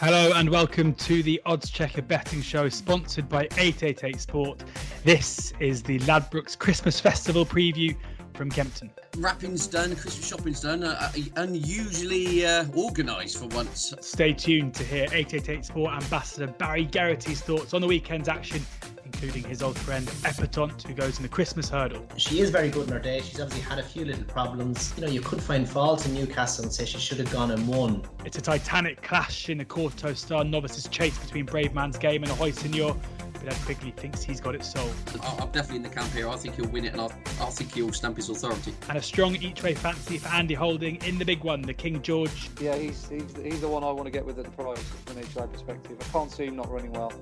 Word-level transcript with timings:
Hello 0.00 0.30
and 0.36 0.48
welcome 0.48 0.94
to 0.94 1.24
the 1.24 1.42
Odds 1.44 1.70
Checker 1.70 2.02
betting 2.02 2.40
show 2.40 2.68
sponsored 2.68 3.28
by 3.28 3.48
888 3.56 4.20
Sport. 4.20 4.64
This 5.02 5.52
is 5.58 5.82
the 5.82 5.98
Ladbrokes 6.00 6.56
Christmas 6.56 7.00
Festival 7.00 7.44
preview 7.44 7.96
from 8.32 8.48
Kempton. 8.48 8.92
Wrapping's 9.16 9.66
done, 9.66 9.96
Christmas 9.96 10.28
shopping's 10.28 10.60
done, 10.60 10.84
uh, 10.84 10.96
uh 11.00 11.20
unusually 11.34 12.46
uh, 12.46 12.66
organised 12.76 13.38
for 13.38 13.48
once. 13.48 13.92
Stay 14.00 14.32
tuned 14.32 14.72
to 14.74 14.84
hear 14.84 15.06
888 15.06 15.64
Sport 15.64 15.92
ambassador 16.00 16.46
Barry 16.46 16.84
Geraghty's 16.84 17.40
thoughts 17.40 17.74
on 17.74 17.80
the 17.80 17.88
weekend's 17.88 18.28
action 18.28 18.64
including 19.12 19.42
his 19.42 19.62
old 19.62 19.78
friend 19.78 20.06
Epatante, 20.06 20.86
who 20.86 20.94
goes 20.94 21.16
in 21.16 21.22
the 21.22 21.28
Christmas 21.28 21.68
hurdle. 21.68 22.06
She 22.16 22.40
is 22.40 22.50
very 22.50 22.68
good 22.68 22.88
in 22.88 22.92
her 22.92 23.00
day. 23.00 23.20
She's 23.20 23.40
obviously 23.40 23.62
had 23.62 23.78
a 23.78 23.82
few 23.82 24.04
little 24.04 24.24
problems. 24.24 24.92
You 24.96 25.04
know, 25.04 25.10
you 25.10 25.20
could 25.20 25.42
find 25.42 25.68
fault 25.68 26.06
in 26.06 26.14
Newcastle 26.14 26.64
and 26.64 26.72
say 26.72 26.84
she 26.84 26.98
should 26.98 27.18
have 27.18 27.32
gone 27.32 27.50
and 27.50 27.66
won. 27.66 28.02
It's 28.24 28.38
a 28.38 28.42
titanic 28.42 29.02
clash 29.02 29.48
in 29.48 29.58
the 29.58 29.64
Kauto 29.64 30.16
Star 30.16 30.44
novices 30.44 30.86
chase 30.88 31.18
between 31.18 31.46
Brave 31.46 31.74
Man's 31.74 31.98
Game 31.98 32.22
and 32.22 32.30
Ahoy 32.32 32.50
Senor. 32.50 32.96
But 33.34 33.52
Ed 33.52 33.64
Quigley 33.64 33.92
thinks 33.92 34.22
he's 34.22 34.40
got 34.40 34.56
it 34.56 34.64
sold. 34.64 34.92
I'm 35.22 35.50
definitely 35.52 35.76
in 35.76 35.82
the 35.82 35.88
camp 35.88 36.12
here. 36.12 36.28
I 36.28 36.36
think 36.36 36.56
he'll 36.56 36.68
win 36.68 36.84
it, 36.84 36.92
and 36.92 37.00
I, 37.00 37.06
I 37.40 37.50
think 37.50 37.72
he'll 37.72 37.92
stamp 37.92 38.16
his 38.16 38.28
authority. 38.28 38.74
And 38.88 38.98
a 38.98 39.02
strong 39.02 39.36
each 39.36 39.62
way 39.62 39.74
fancy 39.74 40.18
for 40.18 40.28
Andy 40.28 40.54
Holding 40.54 40.96
in 41.04 41.18
the 41.18 41.24
big 41.24 41.44
one, 41.44 41.62
the 41.62 41.74
King 41.74 42.02
George. 42.02 42.50
Yeah, 42.60 42.74
he's 42.74 43.08
he's, 43.08 43.36
he's 43.36 43.60
the 43.60 43.68
one 43.68 43.84
I 43.84 43.92
want 43.92 44.06
to 44.06 44.10
get 44.10 44.24
with 44.24 44.38
at 44.40 44.44
the 44.44 44.50
price 44.50 44.82
from 45.06 45.18
an 45.18 45.24
each 45.24 45.36
way 45.36 45.46
perspective. 45.46 45.96
I 46.00 46.04
can't 46.12 46.32
see 46.32 46.46
him 46.46 46.56
not 46.56 46.68
running 46.68 46.92
well. 46.92 47.12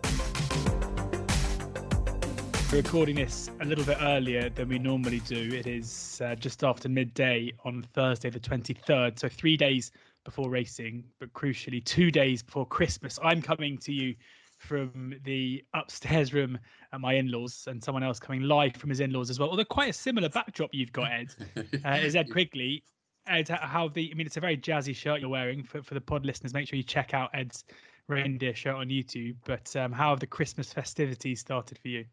We're 2.73 2.79
recording 2.79 3.15
this 3.15 3.49
a 3.61 3.65
little 3.65 3.85
bit 3.85 3.99
earlier 4.01 4.51
than 4.51 4.69
we 4.69 4.81
normally 4.81 5.21
do. 5.21 5.37
It 5.55 5.69
is 5.69 6.21
uh, 6.23 6.35
just 6.35 6.65
after 6.65 6.89
midday 6.89 7.53
on 7.65 7.87
Thursday, 7.95 8.29
the 8.29 8.41
23rd. 8.41 9.21
So, 9.21 9.29
three 9.29 9.57
days 9.57 9.93
before 10.25 10.51
racing, 10.51 11.05
but 11.21 11.33
crucially, 11.33 11.83
two 11.85 12.11
days 12.11 12.43
before 12.43 12.67
Christmas. 12.67 13.21
I'm 13.23 13.41
coming 13.41 13.79
to 13.79 13.93
you 13.93 14.17
from 14.59 15.15
the 15.23 15.65
upstairs 15.75 16.35
room 16.35 16.59
at 16.93 17.01
my 17.01 17.13
in 17.15 17.31
laws, 17.31 17.69
and 17.69 17.83
someone 17.83 18.03
else 18.03 18.19
coming 18.19 18.43
live 18.43 18.75
from 18.75 18.91
his 18.91 18.99
in 18.99 19.13
laws 19.13 19.31
as 19.31 19.39
well. 19.39 19.49
Although, 19.49 19.65
quite 19.65 19.91
a 19.91 19.93
similar 19.93 20.29
backdrop 20.29 20.71
you've 20.73 20.93
got, 20.93 21.13
Ed, 21.13 21.35
uh, 21.85 21.91
is 22.03 22.17
Ed 22.17 22.33
Quigley. 22.33 22.83
Ed, 23.29 23.49
how 23.49 23.89
the, 23.89 24.11
I 24.11 24.15
mean, 24.17 24.27
it's 24.27 24.39
a 24.39 24.41
very 24.41 24.57
jazzy 24.57 24.95
shirt 24.95 25.21
you're 25.21 25.31
wearing 25.31 25.63
for, 25.63 25.85
for 25.85 25.95
the 25.95 26.01
pod 26.01 26.27
listeners. 26.27 26.53
Make 26.53 26.67
sure 26.67 26.77
you 26.77 26.83
check 26.83 27.15
out 27.15 27.31
Ed's 27.33 27.65
reindeer 28.09 28.57
shirt 28.57 28.75
on 28.75 28.89
YouTube. 28.89 29.37
But 29.45 29.75
um, 29.77 29.93
how 29.93 30.11
have 30.11 30.21
the 30.21 30.27
Christmas 30.27 30.73
festivities 30.73 31.39
started 31.39 31.79
for 31.79 31.89
you? 31.89 32.05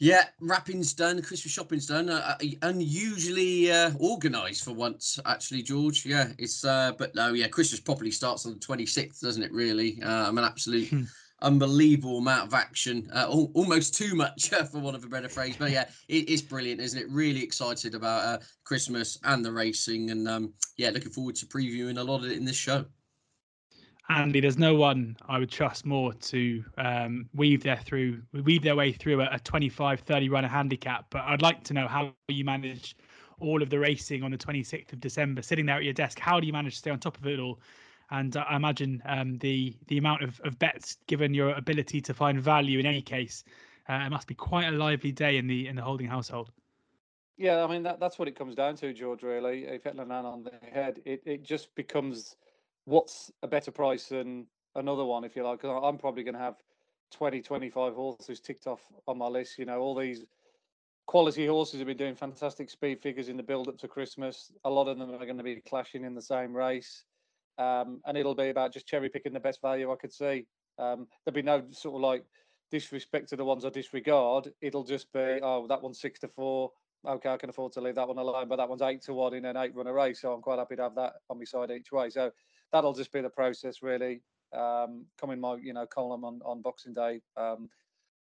Yeah, 0.00 0.24
wrapping's 0.40 0.94
done, 0.94 1.20
Christmas 1.20 1.52
shopping's 1.52 1.86
done. 1.86 2.08
Uh, 2.08 2.36
uh 2.40 2.46
unusually 2.62 3.70
uh, 3.70 3.90
organised 4.00 4.64
for 4.64 4.72
once, 4.72 5.20
actually, 5.26 5.62
George. 5.62 6.06
Yeah, 6.06 6.28
it's 6.38 6.64
uh, 6.64 6.92
but 6.98 7.14
no, 7.14 7.34
yeah, 7.34 7.48
Christmas 7.48 7.80
properly 7.80 8.10
starts 8.10 8.46
on 8.46 8.54
the 8.54 8.58
twenty 8.58 8.86
sixth, 8.86 9.20
doesn't 9.20 9.42
it? 9.42 9.52
Really, 9.52 10.00
uh, 10.02 10.26
I'm 10.26 10.38
an 10.38 10.44
absolute. 10.44 10.88
Hmm. 10.88 11.04
unbelievable 11.42 12.18
amount 12.18 12.46
of 12.46 12.52
action, 12.52 13.08
uh, 13.14 13.26
almost 13.54 13.94
too 13.94 14.14
much 14.14 14.50
for 14.70 14.78
one 14.78 14.94
of 14.94 15.02
a 15.04 15.08
better 15.08 15.28
phrase. 15.28 15.56
But 15.58 15.70
yeah, 15.70 15.88
it 16.08 16.28
is 16.28 16.42
brilliant, 16.42 16.82
isn't 16.82 17.00
it? 17.00 17.10
Really 17.10 17.42
excited 17.42 17.94
about 17.94 18.24
uh, 18.24 18.44
Christmas 18.64 19.18
and 19.24 19.42
the 19.42 19.50
racing, 19.50 20.10
and 20.10 20.28
um, 20.28 20.52
yeah, 20.76 20.90
looking 20.90 21.12
forward 21.12 21.36
to 21.36 21.46
previewing 21.46 21.98
a 21.98 22.02
lot 22.02 22.24
of 22.24 22.30
it 22.30 22.36
in 22.36 22.44
this 22.44 22.56
show. 22.56 22.84
Andy, 24.10 24.40
there's 24.40 24.58
no 24.58 24.74
one 24.74 25.16
I 25.28 25.38
would 25.38 25.50
trust 25.50 25.86
more 25.86 26.12
to 26.12 26.64
um, 26.78 27.28
weave 27.32 27.62
their 27.62 27.76
through 27.76 28.20
weave 28.32 28.62
their 28.62 28.74
way 28.74 28.92
through 28.92 29.20
a, 29.20 29.28
a 29.32 29.38
25, 29.38 30.00
30 30.00 30.28
runner 30.28 30.48
handicap. 30.48 31.06
But 31.10 31.22
I'd 31.22 31.42
like 31.42 31.62
to 31.64 31.74
know 31.74 31.86
how 31.86 32.12
you 32.26 32.44
manage 32.44 32.96
all 33.38 33.62
of 33.62 33.70
the 33.70 33.78
racing 33.78 34.24
on 34.24 34.32
the 34.32 34.36
26th 34.36 34.92
of 34.92 35.00
December, 35.00 35.42
sitting 35.42 35.64
there 35.64 35.76
at 35.76 35.84
your 35.84 35.92
desk. 35.92 36.18
How 36.18 36.40
do 36.40 36.46
you 36.46 36.52
manage 36.52 36.72
to 36.74 36.78
stay 36.78 36.90
on 36.90 36.98
top 36.98 37.18
of 37.18 37.26
it 37.26 37.38
all? 37.38 37.60
And 38.10 38.36
I 38.36 38.56
imagine 38.56 39.00
um, 39.06 39.38
the 39.38 39.76
the 39.86 39.98
amount 39.98 40.22
of, 40.22 40.40
of 40.40 40.58
bets, 40.58 40.96
given 41.06 41.32
your 41.32 41.50
ability 41.50 42.00
to 42.00 42.12
find 42.12 42.40
value 42.40 42.80
in 42.80 42.86
any 42.86 43.02
case, 43.02 43.44
uh, 43.88 44.02
it 44.04 44.10
must 44.10 44.26
be 44.26 44.34
quite 44.34 44.66
a 44.66 44.72
lively 44.72 45.12
day 45.12 45.36
in 45.36 45.46
the 45.46 45.68
in 45.68 45.76
the 45.76 45.82
holding 45.82 46.08
household. 46.08 46.50
Yeah, 47.36 47.64
I 47.64 47.68
mean 47.68 47.84
that, 47.84 48.00
that's 48.00 48.18
what 48.18 48.26
it 48.26 48.36
comes 48.36 48.56
down 48.56 48.74
to, 48.78 48.92
George. 48.92 49.22
Really, 49.22 49.66
if 49.66 49.84
hitting 49.84 50.00
on 50.00 50.42
the 50.42 50.52
head, 50.68 51.00
it, 51.04 51.22
it 51.24 51.44
just 51.44 51.72
becomes 51.76 52.34
what's 52.84 53.30
a 53.42 53.48
better 53.48 53.70
price 53.70 54.06
than 54.06 54.46
another 54.74 55.04
one, 55.04 55.24
if 55.24 55.36
you 55.36 55.44
like? 55.44 55.60
Cause 55.60 55.82
I'm 55.82 55.98
probably 55.98 56.22
going 56.22 56.34
to 56.34 56.40
have 56.40 56.56
20, 57.12 57.42
25 57.42 57.94
horses 57.94 58.40
ticked 58.40 58.66
off 58.66 58.80
on 59.06 59.18
my 59.18 59.26
list. 59.26 59.58
You 59.58 59.66
know, 59.66 59.80
all 59.80 59.94
these 59.94 60.24
quality 61.06 61.46
horses 61.46 61.80
have 61.80 61.86
been 61.86 61.96
doing 61.96 62.14
fantastic 62.14 62.70
speed 62.70 63.00
figures 63.00 63.28
in 63.28 63.36
the 63.36 63.42
build 63.42 63.68
up 63.68 63.78
to 63.78 63.88
Christmas. 63.88 64.52
A 64.64 64.70
lot 64.70 64.88
of 64.88 64.98
them 64.98 65.10
are 65.10 65.24
going 65.24 65.38
to 65.38 65.42
be 65.42 65.60
clashing 65.68 66.04
in 66.04 66.14
the 66.14 66.22
same 66.22 66.54
race. 66.54 67.04
Um, 67.58 68.00
and 68.06 68.16
it'll 68.16 68.34
be 68.34 68.48
about 68.48 68.72
just 68.72 68.86
cherry 68.86 69.08
picking 69.08 69.32
the 69.32 69.40
best 69.40 69.60
value 69.60 69.92
I 69.92 69.96
could 69.96 70.12
see. 70.12 70.46
Um, 70.78 71.06
there'll 71.24 71.34
be 71.34 71.42
no 71.42 71.64
sort 71.72 71.96
of 71.96 72.00
like 72.00 72.24
disrespect 72.70 73.28
to 73.30 73.36
the 73.36 73.44
ones 73.44 73.64
I 73.64 73.70
disregard. 73.70 74.50
It'll 74.60 74.84
just 74.84 75.12
be, 75.12 75.40
oh, 75.42 75.66
that 75.68 75.82
one's 75.82 76.00
six 76.00 76.20
to 76.20 76.28
four. 76.28 76.70
Okay, 77.06 77.28
I 77.28 77.36
can 77.36 77.50
afford 77.50 77.72
to 77.72 77.80
leave 77.80 77.94
that 77.96 78.08
one 78.08 78.18
alone, 78.18 78.48
but 78.48 78.56
that 78.56 78.68
one's 78.68 78.82
eight 78.82 79.02
to 79.02 79.14
one 79.14 79.34
in 79.34 79.44
an 79.46 79.56
eight 79.56 79.74
runner 79.74 79.92
race. 79.92 80.20
So 80.20 80.32
I'm 80.32 80.42
quite 80.42 80.58
happy 80.58 80.76
to 80.76 80.82
have 80.82 80.94
that 80.96 81.14
on 81.28 81.38
my 81.38 81.44
side 81.44 81.70
each 81.70 81.92
way. 81.92 82.10
So 82.10 82.30
that'll 82.72 82.94
just 82.94 83.12
be 83.12 83.20
the 83.20 83.30
process 83.30 83.82
really. 83.82 84.22
Um, 84.52 85.06
coming 85.20 85.40
my 85.40 85.56
you 85.56 85.72
know 85.72 85.86
column 85.86 86.24
on, 86.24 86.40
on 86.44 86.62
Boxing 86.62 86.94
Day. 86.94 87.20
Um, 87.36 87.68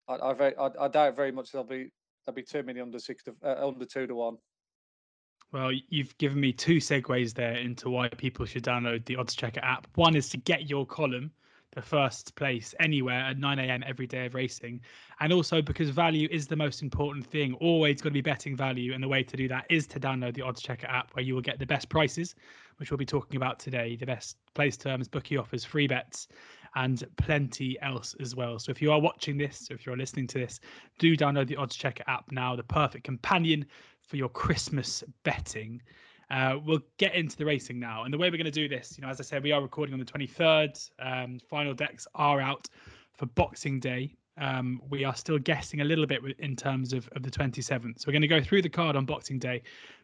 I, 0.07 0.15
I, 0.15 0.49
I, 0.49 0.69
I 0.81 0.87
doubt 0.87 1.15
very 1.15 1.31
much 1.31 1.51
there'll 1.51 1.67
be 1.67 1.91
there'll 2.25 2.35
be 2.35 2.43
too 2.43 2.63
many 2.63 2.81
under 2.81 2.99
six 2.99 3.23
to 3.23 3.35
uh, 3.43 3.67
under 3.67 3.85
two 3.85 4.07
to 4.07 4.15
one. 4.15 4.37
Well, 5.51 5.71
you've 5.71 6.15
given 6.19 6.39
me 6.39 6.53
two 6.53 6.77
segues 6.77 7.33
there 7.33 7.55
into 7.55 7.89
why 7.89 8.09
people 8.09 8.45
should 8.45 8.63
download 8.63 9.05
the 9.05 9.15
Odds 9.15 9.35
Checker 9.35 9.61
app. 9.63 9.87
One 9.95 10.15
is 10.15 10.29
to 10.29 10.37
get 10.37 10.69
your 10.69 10.85
column 10.85 11.31
the 11.73 11.81
first 11.81 12.35
place 12.35 12.73
anywhere 12.79 13.19
at 13.19 13.37
9 13.37 13.59
a.m. 13.59 13.83
every 13.85 14.07
day 14.07 14.25
of 14.25 14.33
racing. 14.33 14.81
And 15.19 15.31
also 15.31 15.61
because 15.61 15.89
value 15.89 16.27
is 16.31 16.47
the 16.47 16.55
most 16.55 16.81
important 16.81 17.25
thing. 17.25 17.53
Always 17.55 18.01
going 18.01 18.11
to 18.11 18.17
be 18.17 18.21
betting 18.21 18.55
value. 18.55 18.93
And 18.93 19.03
the 19.03 19.07
way 19.07 19.23
to 19.23 19.37
do 19.37 19.47
that 19.49 19.65
is 19.69 19.85
to 19.87 19.99
download 19.99 20.33
the 20.33 20.41
Odds 20.41 20.61
Checker 20.61 20.87
app 20.87 21.11
where 21.13 21.23
you 21.23 21.35
will 21.35 21.41
get 21.41 21.59
the 21.59 21.65
best 21.65 21.89
prices, 21.89 22.35
which 22.79 22.91
we'll 22.91 22.97
be 22.97 23.05
talking 23.05 23.35
about 23.37 23.59
today, 23.59 23.95
the 23.95 24.05
best 24.05 24.37
place 24.53 24.77
terms, 24.77 25.07
bookie 25.07 25.37
offers, 25.37 25.65
free 25.65 25.87
bets, 25.87 26.27
and 26.75 27.03
plenty 27.17 27.79
else 27.81 28.15
as 28.19 28.35
well. 28.35 28.59
So 28.59 28.71
if 28.71 28.81
you 28.81 28.91
are 28.91 28.99
watching 28.99 29.37
this, 29.37 29.69
or 29.69 29.75
if 29.75 29.85
you're 29.85 29.97
listening 29.97 30.27
to 30.27 30.39
this, 30.39 30.59
do 30.97 31.17
download 31.17 31.47
the 31.47 31.55
Odds 31.55 31.75
Checker 31.75 32.03
app 32.07 32.31
now, 32.31 32.55
the 32.55 32.63
perfect 32.63 33.03
companion 33.03 33.65
for 34.01 34.17
your 34.17 34.29
Christmas 34.29 35.03
betting. 35.23 35.81
Uh, 36.31 36.57
we'll 36.63 36.81
get 36.97 37.15
into 37.15 37.35
the 37.35 37.45
racing 37.45 37.79
now. 37.79 38.03
And 38.03 38.13
the 38.13 38.17
way 38.17 38.29
we're 38.29 38.37
going 38.37 38.45
to 38.45 38.51
do 38.51 38.67
this, 38.67 38.95
you 38.97 39.01
know, 39.01 39.09
as 39.09 39.19
I 39.19 39.23
said, 39.23 39.43
we 39.43 39.51
are 39.51 39.61
recording 39.61 39.93
on 39.93 39.99
the 39.99 40.05
23rd. 40.05 40.89
Um, 40.99 41.39
final 41.49 41.73
decks 41.73 42.07
are 42.13 42.39
out 42.39 42.67
for 43.13 43.25
Boxing 43.25 43.79
Day. 43.79 44.15
Um, 44.39 44.81
we 44.89 45.03
are 45.03 45.15
still 45.15 45.37
guessing 45.37 45.81
a 45.81 45.83
little 45.83 46.05
bit 46.05 46.21
in 46.39 46.55
terms 46.55 46.93
of, 46.93 47.09
of 47.15 47.23
the 47.23 47.31
27th. 47.31 47.99
So 47.99 48.05
we're 48.07 48.13
going 48.13 48.21
to 48.21 48.27
go 48.27 48.41
through 48.41 48.61
the 48.61 48.69
card 48.69 48.95
on 48.95 49.05
Boxing 49.05 49.37
Day. 49.37 49.61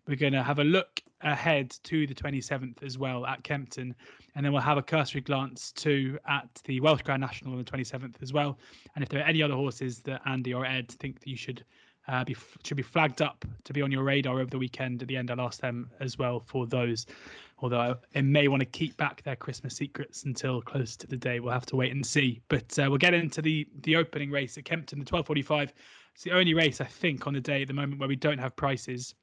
We're 0.08 0.18
going 0.18 0.34
to 0.34 0.44
have 0.44 0.60
a 0.60 0.64
look 0.64 1.02
ahead 1.22 1.72
to 1.84 2.06
the 2.06 2.14
27th 2.14 2.84
as 2.84 2.98
well 2.98 3.26
at 3.26 3.44
Kempton. 3.44 3.96
And 4.36 4.46
then 4.46 4.52
we'll 4.52 4.62
have 4.62 4.78
a 4.78 4.84
cursory 4.84 5.22
glance 5.22 5.72
too 5.72 6.20
at 6.28 6.50
the 6.66 6.80
Welsh 6.82 7.02
Grand 7.04 7.22
National 7.22 7.54
on 7.54 7.60
the 7.60 7.64
27th 7.64 8.22
as 8.22 8.34
well. 8.34 8.60
And 8.96 9.04
if 9.04 9.10
there 9.10 9.22
are 9.22 9.28
any 9.28 9.42
other 9.42 9.56
horses 9.56 10.00
that 10.02 10.22
Andy 10.26 10.54
or 10.54 10.66
Ed 10.66 10.90
think 10.92 11.20
that 11.22 11.28
you 11.28 11.38
should 11.38 11.64
uh, 12.08 12.24
be 12.24 12.36
should 12.64 12.78
be 12.78 12.84
flagged 12.84 13.22
up 13.22 13.46
to 13.64 13.74
be 13.74 13.82
on 13.82 13.92
your 13.92 14.04
radar 14.04 14.40
over 14.40 14.50
the 14.50 14.58
weekend 14.58 15.02
at 15.02 15.08
the 15.08 15.18
end. 15.18 15.32
I'll 15.32 15.42
ask 15.42 15.60
them 15.60 15.90
as 16.00 16.18
well 16.18 16.40
for 16.40 16.68
those, 16.68 17.06
although 17.60 17.98
they 18.14 18.22
may 18.22 18.48
want 18.48 18.62
to 18.62 18.66
keep 18.66 18.98
back 18.98 19.24
their 19.24 19.36
Christmas 19.36 19.76
secrets 19.76 20.24
until 20.24 20.62
close 20.62 20.96
to 20.98 21.08
the 21.08 21.18
day. 21.18 21.40
We'll 21.40 21.54
have 21.54 21.66
to 21.68 21.76
wait 21.76 21.92
and 21.92 22.06
see. 22.06 22.42
But 22.50 22.78
uh, 22.78 22.88
we'll 22.90 22.98
get 22.98 23.14
into 23.14 23.42
the 23.42 23.68
the 23.82 23.96
opening 23.96 24.32
race 24.32 24.58
at 24.58 24.66
Kempton, 24.66 25.00
the 25.00 25.06
12:45. 25.06 25.72
It's 26.14 26.24
the 26.24 26.32
only 26.32 26.54
race 26.54 26.80
I 26.80 26.86
think 26.86 27.28
on 27.28 27.34
the 27.34 27.42
day 27.42 27.62
at 27.64 27.68
the 27.68 27.74
moment 27.74 28.00
where 28.00 28.08
we 28.08 28.16
don't 28.16 28.38
have 28.38 28.56
prices, 28.56 29.16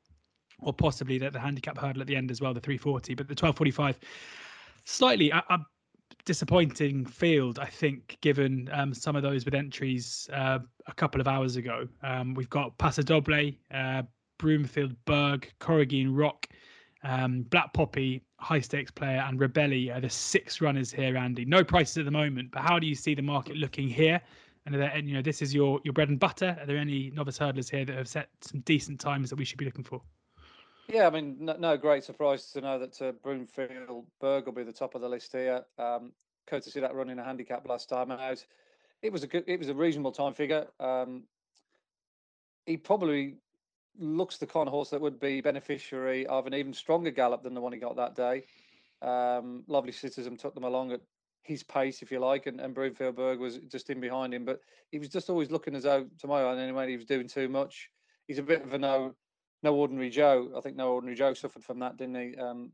or 0.61 0.73
possibly 0.73 1.19
the, 1.19 1.31
the 1.31 1.41
handicap 1.41 1.79
hurdle 1.79 2.03
at 2.03 2.07
the 2.07 2.17
end 2.17 2.31
as 2.31 2.41
well, 2.41 2.53
the 2.53 2.61
340. 2.61 3.15
But 3.15 3.29
the 3.29 3.35
12:45, 3.35 3.97
slightly. 4.85 5.33
I, 5.33 5.59
disappointing 6.25 7.05
field, 7.05 7.59
I 7.59 7.67
think, 7.67 8.17
given 8.21 8.69
um, 8.73 8.95
some 8.95 9.17
of 9.17 9.23
those 9.23 9.45
with 9.45 9.55
entries 9.55 10.29
uh, 10.33 10.61
a 10.87 10.95
couple 10.95 11.21
of 11.21 11.27
hours 11.27 11.57
ago. 11.57 11.89
Um, 12.03 12.35
we've 12.35 12.51
got 12.51 12.77
Pasodoble, 12.79 13.57
uh, 13.73 14.03
Broomfield 14.39 14.95
Burg, 15.05 15.51
Corrigeen 15.61 16.09
Rock, 16.11 16.47
um, 17.05 17.43
Black 17.43 17.73
Poppy, 17.73 18.23
high 18.39 18.61
stakes 18.61 18.91
player, 18.91 19.25
and 19.27 19.39
Rebelli 19.39 19.95
are 19.95 20.01
the 20.01 20.11
six 20.11 20.61
runners 20.61 20.93
here, 20.93 21.17
Andy. 21.17 21.45
No 21.45 21.65
prices 21.65 21.99
at 21.99 22.05
the 22.05 22.11
moment, 22.11 22.51
but 22.53 22.63
how 22.63 22.79
do 22.79 22.87
you 22.87 22.95
see 22.95 23.15
the 23.15 23.23
market 23.23 23.57
looking 23.57 23.89
here? 23.89 24.21
And 24.67 24.75
there, 24.75 24.97
you 24.99 25.15
know, 25.15 25.23
this 25.23 25.43
is 25.43 25.53
your 25.53 25.81
your 25.83 25.93
bread 25.93 26.09
and 26.09 26.21
butter. 26.21 26.57
Are 26.61 26.67
there 26.67 26.77
any 26.77 27.11
novice 27.11 27.39
hurdlers 27.39 27.71
here 27.71 27.85
that 27.85 27.97
have 27.97 28.09
set 28.09 28.29
some 28.41 28.61
decent 28.61 29.01
times 29.01 29.31
that 29.31 29.37
we 29.37 29.45
should 29.45 29.59
be 29.59 29.65
looking 29.65 29.85
for? 29.85 30.01
Yeah, 30.89 31.07
I 31.07 31.11
mean, 31.11 31.37
no, 31.41 31.57
no 31.57 31.77
great 31.77 32.05
surprise 32.05 32.51
to 32.53 32.61
know 32.61 32.79
that 32.79 33.01
uh, 33.01 33.13
Broomfield 33.23 34.07
Burg 34.21 34.47
will 34.47 34.53
be 34.53 34.63
the 34.63 34.73
top 34.73 34.95
of 34.95 35.01
the 35.01 35.09
list 35.09 35.33
here. 35.33 35.65
Um, 35.79 36.13
courtesy 36.47 36.81
that 36.81 36.95
running 36.95 37.19
a 37.19 37.25
handicap 37.25 37.67
last 37.69 37.89
time 37.89 38.11
out. 38.11 38.45
It 39.01 39.13
was 39.13 39.23
a 39.23 39.27
good, 39.27 39.45
it 39.47 39.59
was 39.59 39.69
a 39.69 39.75
reasonable 39.75 40.13
time 40.13 40.35
figure. 40.35 40.67
Um, 40.79 41.25
he 42.67 42.77
probably 42.77 43.37
looks 43.99 44.39
the 44.39 44.47
kind 44.47 44.69
of 44.69 44.73
horse 44.73 44.91
that 44.91 45.01
would 45.01 45.21
be 45.21 45.41
beneficiary 45.41 46.27
of 46.27 46.47
an 46.47 46.55
even 46.55 46.73
stronger 46.73 47.11
gallop 47.11 47.43
than 47.43 47.55
the 47.55 47.61
one 47.61 47.73
he 47.73 47.79
got 47.79 47.97
that 47.97 48.15
day. 48.15 48.45
Um, 49.03 49.65
Lovely 49.67 49.93
Citizen 49.93 50.37
took 50.37 50.55
them 50.55 50.65
along 50.65 50.93
at 50.93 51.01
his 51.43 51.63
pace, 51.63 52.03
if 52.03 52.11
you 52.11 52.21
like, 52.21 52.47
and, 52.47 52.61
and 52.61 52.75
Broomfield 52.75 53.17
Burg 53.17 53.41
was 53.41 53.59
just 53.59 53.91
in 53.91 54.01
behind 54.01 54.33
him. 54.33 54.45
But 54.45 54.61
he 54.91 54.99
was 54.99 55.09
just 55.09 55.29
always 55.29 55.51
looking 55.51 55.75
as 55.75 55.83
though, 55.83 56.07
to 56.21 56.27
my 56.27 56.43
eye 56.43 56.57
anyway, 56.57 56.89
he 56.89 56.97
was 56.97 57.05
doing 57.05 57.29
too 57.29 57.49
much. 57.49 57.91
He's 58.29 58.39
a 58.39 58.43
bit 58.43 58.63
of 58.63 58.73
a 58.73 58.79
no, 58.79 59.15
no 59.63 59.75
ordinary 59.75 60.11
Joe. 60.11 60.51
I 60.57 60.61
think 60.61 60.77
no 60.77 60.93
ordinary 60.93 61.17
Joe 61.17 61.35
suffered 61.35 61.65
from 61.65 61.81
that, 61.81 61.97
didn't 61.97 62.15
he? 62.15 62.37
Um, 62.37 62.73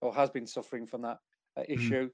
or 0.00 0.14
has 0.14 0.30
been 0.30 0.46
suffering 0.46 0.86
from 0.86 1.02
that 1.02 1.18
uh, 1.56 1.60
mm-hmm. 1.60 1.72
issue. 1.72 2.08
Mm. 2.08 2.10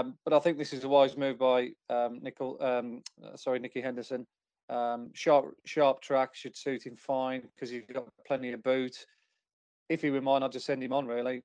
Um, 0.00 0.14
but 0.24 0.32
I 0.32 0.38
think 0.38 0.56
this 0.56 0.72
is 0.72 0.84
a 0.84 0.88
wise 0.88 1.16
move 1.16 1.38
by 1.38 1.70
um, 1.90 2.20
Nicol, 2.22 2.56
um, 2.62 3.02
uh, 3.22 3.36
sorry, 3.36 3.58
Nicky 3.58 3.80
Henderson. 3.80 4.26
Um, 4.68 5.10
sharp, 5.14 5.54
sharp 5.64 6.00
track 6.00 6.34
should 6.34 6.56
suit 6.56 6.86
him 6.86 6.96
fine 6.96 7.42
because 7.54 7.70
he's 7.70 7.82
got 7.92 8.08
plenty 8.26 8.52
of 8.52 8.62
boot. 8.62 9.06
If 9.88 10.02
he 10.02 10.10
were 10.10 10.20
mine, 10.20 10.42
I'd 10.42 10.52
just 10.52 10.66
send 10.66 10.82
him 10.82 10.92
on. 10.92 11.06
Really, 11.06 11.42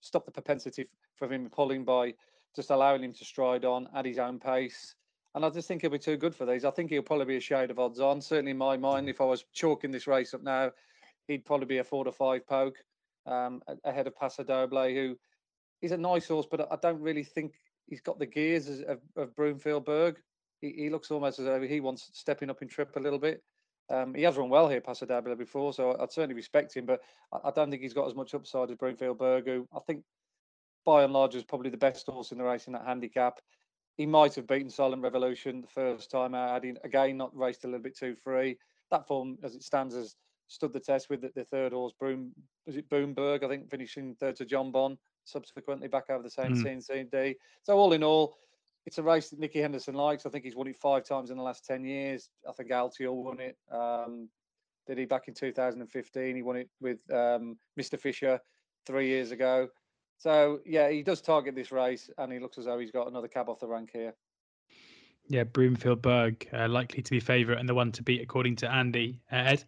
stop 0.00 0.24
the 0.24 0.30
propensity 0.30 0.88
for 1.16 1.32
him 1.32 1.48
pulling 1.50 1.84
by 1.84 2.14
just 2.54 2.70
allowing 2.70 3.02
him 3.02 3.12
to 3.12 3.24
stride 3.24 3.64
on 3.64 3.88
at 3.94 4.04
his 4.04 4.18
own 4.18 4.38
pace. 4.38 4.94
And 5.34 5.44
I 5.44 5.50
just 5.50 5.68
think 5.68 5.82
he'll 5.82 5.90
be 5.90 5.98
too 5.98 6.16
good 6.16 6.34
for 6.34 6.44
these. 6.44 6.64
I 6.64 6.70
think 6.70 6.90
he'll 6.90 7.02
probably 7.02 7.26
be 7.26 7.36
a 7.36 7.40
shade 7.40 7.70
of 7.70 7.78
odds 7.78 8.00
on. 8.00 8.20
Certainly 8.20 8.52
in 8.52 8.58
my 8.58 8.76
mind, 8.76 9.08
if 9.08 9.20
I 9.20 9.24
was 9.24 9.44
chalking 9.52 9.90
this 9.90 10.06
race 10.06 10.34
up 10.34 10.42
now, 10.42 10.72
he'd 11.28 11.44
probably 11.44 11.66
be 11.66 11.78
a 11.78 11.84
four 11.84 12.04
to 12.04 12.12
five 12.12 12.46
poke 12.46 12.78
um, 13.26 13.62
ahead 13.84 14.06
of 14.06 14.16
Paso 14.16 14.42
Doble, 14.42 14.92
who 14.92 15.16
is 15.82 15.92
a 15.92 15.96
nice 15.96 16.28
horse, 16.28 16.46
but 16.50 16.66
I 16.70 16.76
don't 16.82 17.00
really 17.00 17.22
think 17.22 17.54
he's 17.86 18.00
got 18.00 18.18
the 18.18 18.26
gears 18.26 18.68
of, 18.68 19.00
of 19.16 19.34
Broomfield 19.36 19.84
Burg. 19.84 20.16
He, 20.60 20.72
he, 20.76 20.90
looks 20.90 21.10
almost 21.10 21.38
as 21.38 21.46
though 21.46 21.60
he 21.60 21.80
wants 21.80 22.10
stepping 22.12 22.50
up 22.50 22.62
in 22.62 22.68
trip 22.68 22.96
a 22.96 23.00
little 23.00 23.18
bit. 23.18 23.42
Um, 23.90 24.14
he 24.14 24.22
has 24.22 24.36
run 24.36 24.48
well 24.48 24.68
here, 24.68 24.80
Paso 24.80 25.06
before, 25.36 25.72
so 25.72 25.96
I'd 25.98 26.12
certainly 26.12 26.36
respect 26.36 26.76
him, 26.76 26.86
but 26.86 27.00
I, 27.32 27.48
I, 27.48 27.50
don't 27.50 27.70
think 27.70 27.82
he's 27.82 27.94
got 27.94 28.06
as 28.06 28.14
much 28.14 28.34
upside 28.34 28.70
as 28.70 28.76
Broomfield 28.76 29.18
Burg, 29.18 29.46
who 29.46 29.66
I 29.74 29.80
think 29.80 30.04
by 30.86 31.02
and 31.02 31.12
large 31.12 31.34
is 31.34 31.42
probably 31.42 31.70
the 31.70 31.76
best 31.76 32.06
horse 32.06 32.30
in 32.30 32.38
the 32.38 32.44
race 32.44 32.66
in 32.68 32.72
that 32.74 32.86
handicap. 32.86 33.40
He 33.96 34.06
might 34.06 34.34
have 34.36 34.46
beaten 34.46 34.70
Silent 34.70 35.02
Revolution 35.02 35.60
the 35.60 35.66
first 35.66 36.10
time 36.10 36.34
out, 36.34 36.50
had 36.50 36.64
he 36.64 36.74
again 36.84 37.16
not 37.16 37.36
raced 37.36 37.64
a 37.64 37.66
little 37.66 37.82
bit 37.82 37.98
too 37.98 38.14
free. 38.14 38.56
That 38.92 39.06
form, 39.06 39.38
as 39.42 39.54
it 39.54 39.62
stands, 39.62 39.94
has 39.94 40.14
stood 40.46 40.72
the 40.72 40.80
test 40.80 41.10
with 41.10 41.20
the, 41.22 41.30
the 41.34 41.44
third 41.44 41.72
horse, 41.72 41.92
Broom, 41.98 42.32
was 42.66 42.76
it 42.76 42.88
Boomberg, 42.90 43.44
I 43.44 43.48
think, 43.48 43.70
finishing 43.70 44.14
third 44.14 44.36
to 44.36 44.44
Jonbon, 44.44 44.96
subsequently 45.24 45.88
back 45.88 46.10
over 46.10 46.22
the 46.22 46.30
same 46.30 46.54
mm. 46.54 46.64
CNCD. 46.64 47.34
So 47.62 47.76
all 47.76 47.92
in 47.92 48.02
all, 48.02 48.36
it's 48.86 48.98
a 48.98 49.02
race 49.02 49.30
that 49.30 49.38
Nicky 49.38 49.60
Henderson 49.60 49.94
likes. 49.94 50.26
I 50.26 50.30
think 50.30 50.44
he's 50.44 50.56
won 50.56 50.66
it 50.66 50.76
five 50.76 51.04
times 51.04 51.30
in 51.30 51.36
the 51.36 51.42
last 51.42 51.64
10 51.64 51.84
years. 51.84 52.30
I 52.48 52.52
think 52.52 52.70
Altior 52.70 53.12
won 53.12 53.38
it. 53.40 53.56
Um, 53.70 54.28
did 54.86 54.98
he 54.98 55.04
back 55.04 55.28
in 55.28 55.34
2015? 55.34 56.36
He 56.36 56.42
won 56.42 56.56
it 56.56 56.68
with 56.80 56.98
um, 57.12 57.58
Mr. 57.78 57.98
Fisher 57.98 58.40
three 58.86 59.08
years 59.08 59.30
ago. 59.30 59.68
So 60.18 60.60
yeah, 60.66 60.90
he 60.90 61.02
does 61.02 61.20
target 61.20 61.54
this 61.54 61.72
race, 61.72 62.10
and 62.18 62.32
he 62.32 62.38
looks 62.38 62.58
as 62.58 62.66
though 62.66 62.78
he's 62.78 62.90
got 62.90 63.08
another 63.08 63.28
cab 63.28 63.48
off 63.48 63.60
the 63.60 63.68
rank 63.68 63.90
here. 63.92 64.14
Yeah, 65.28 65.44
Broomfield 65.44 66.02
Burg 66.02 66.48
uh, 66.52 66.68
likely 66.68 67.02
to 67.02 67.10
be 67.10 67.20
favourite 67.20 67.60
and 67.60 67.68
the 67.68 67.74
one 67.74 67.92
to 67.92 68.02
beat 68.02 68.20
according 68.20 68.56
to 68.56 68.70
Andy. 68.70 69.22
Uh, 69.30 69.36
Ed. 69.36 69.64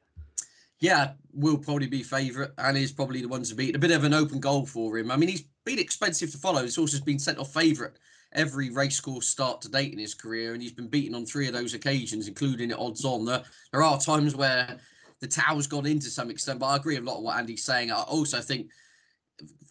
Yeah, 0.81 1.13
will 1.33 1.57
probably 1.57 1.87
be 1.87 2.03
favourite 2.03 2.51
and 2.59 2.77
is 2.77 2.91
probably 2.91 3.23
the 3.23 3.29
one 3.29 3.45
to 3.45 3.55
beat. 3.55 3.77
A 3.77 3.79
bit 3.79 3.93
of 3.93 4.03
an 4.03 4.13
open 4.13 4.41
goal 4.41 4.67
for 4.67 4.99
him. 4.99 5.13
I 5.13 5.17
mean, 5.17 5.29
he's 5.29 5.45
been 5.65 5.79
expensive 5.79 6.33
to 6.33 6.39
follow. 6.39 6.63
This 6.63 6.75
horse 6.75 6.91
has 6.91 7.01
been 7.01 7.21
sent 7.21 7.39
off 7.39 7.55
favourite 7.55 7.93
every 8.35 8.71
racecourse 8.71 9.29
start 9.29 9.61
to 9.63 9.69
date 9.71 9.93
in 9.93 9.99
his 9.99 10.15
career, 10.15 10.53
and 10.53 10.63
he's 10.63 10.73
been 10.73 10.89
beaten 10.89 11.15
on 11.15 11.27
three 11.27 11.47
of 11.47 11.53
those 11.53 11.75
occasions, 11.75 12.29
including 12.29 12.71
at 12.71 12.79
odds 12.79 13.05
on. 13.05 13.25
There, 13.25 13.43
there 13.73 13.83
are 13.83 14.01
times 14.01 14.35
where 14.35 14.79
the 15.21 15.29
towel's 15.29 15.67
gone 15.67 15.87
in 15.87 16.01
to 16.01 16.11
some 16.11 16.31
extent, 16.31 16.59
but 16.59 16.67
I 16.67 16.77
agree 16.77 16.97
a 16.97 17.01
lot 17.01 17.19
with 17.19 17.27
what 17.27 17.39
Andy's 17.39 17.65
saying. 17.65 17.91
I 17.91 18.03
also 18.03 18.41
think 18.41 18.69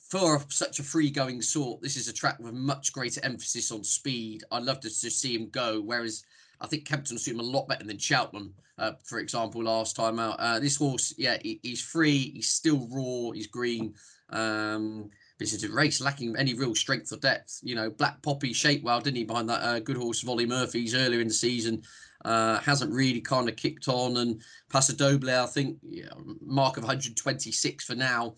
for 0.10 0.42
such 0.50 0.80
a 0.80 0.84
free 0.84 1.10
going 1.10 1.42
sort, 1.42 1.82
this 1.82 1.98
is 1.98 2.08
a 2.08 2.14
track 2.14 2.38
with 2.40 2.54
much 2.54 2.92
greater 2.94 3.24
emphasis 3.24 3.72
on 3.72 3.84
speed. 3.84 4.44
I'd 4.52 4.64
love 4.64 4.80
to 4.82 4.90
just 4.90 5.20
see 5.20 5.36
him 5.36 5.50
go. 5.50 5.82
Whereas 5.82 6.24
I 6.60 6.68
think 6.68 6.86
Kempton 6.86 7.18
suit 7.18 7.34
him 7.34 7.40
a 7.40 7.44
lot 7.44 7.68
better 7.68 7.86
than 7.86 7.98
Cheltenham, 7.98 8.54
uh, 8.78 8.92
for 9.04 9.20
example, 9.20 9.64
last 9.64 9.96
time 9.96 10.20
out. 10.20 10.38
Uh, 10.40 10.60
this 10.60 10.76
horse, 10.76 11.14
yeah, 11.18 11.38
he, 11.42 11.60
he's 11.64 11.82
free. 11.82 12.32
He's 12.34 12.50
still 12.50 12.88
raw. 12.92 13.32
He's 13.32 13.48
green. 13.48 13.94
Um, 14.30 15.10
this 15.42 15.54
is 15.54 15.64
a 15.64 15.72
race 15.72 16.00
lacking 16.00 16.36
any 16.38 16.54
real 16.54 16.76
strength 16.76 17.12
or 17.12 17.18
depth. 17.18 17.60
You 17.64 17.76
know, 17.76 17.90
Black 17.90 18.22
Poppy 18.22 18.54
shaped 18.54 18.84
well, 18.84 19.02
didn't 19.02 19.18
he, 19.18 19.24
behind 19.24 19.50
that 19.50 19.64
uh, 19.64 19.80
good 19.80 19.98
horse 19.98 20.22
Volley 20.22 20.46
Murphy's 20.46 20.94
earlier 20.94 21.20
in 21.20 21.28
the 21.28 21.34
season. 21.34 21.82
Uh, 22.24 22.60
hasn't 22.60 22.94
really 22.94 23.20
kind 23.20 23.50
of 23.50 23.56
kicked 23.56 23.88
on. 23.88 24.18
And 24.18 24.42
Paso 24.70 24.94
Doble, 24.94 25.32
I 25.32 25.48
think, 25.48 25.78
yeah, 25.82 26.10
mark 26.46 26.78
of 26.78 26.84
126 26.84 27.84
for 27.84 27.96
now 27.96 28.36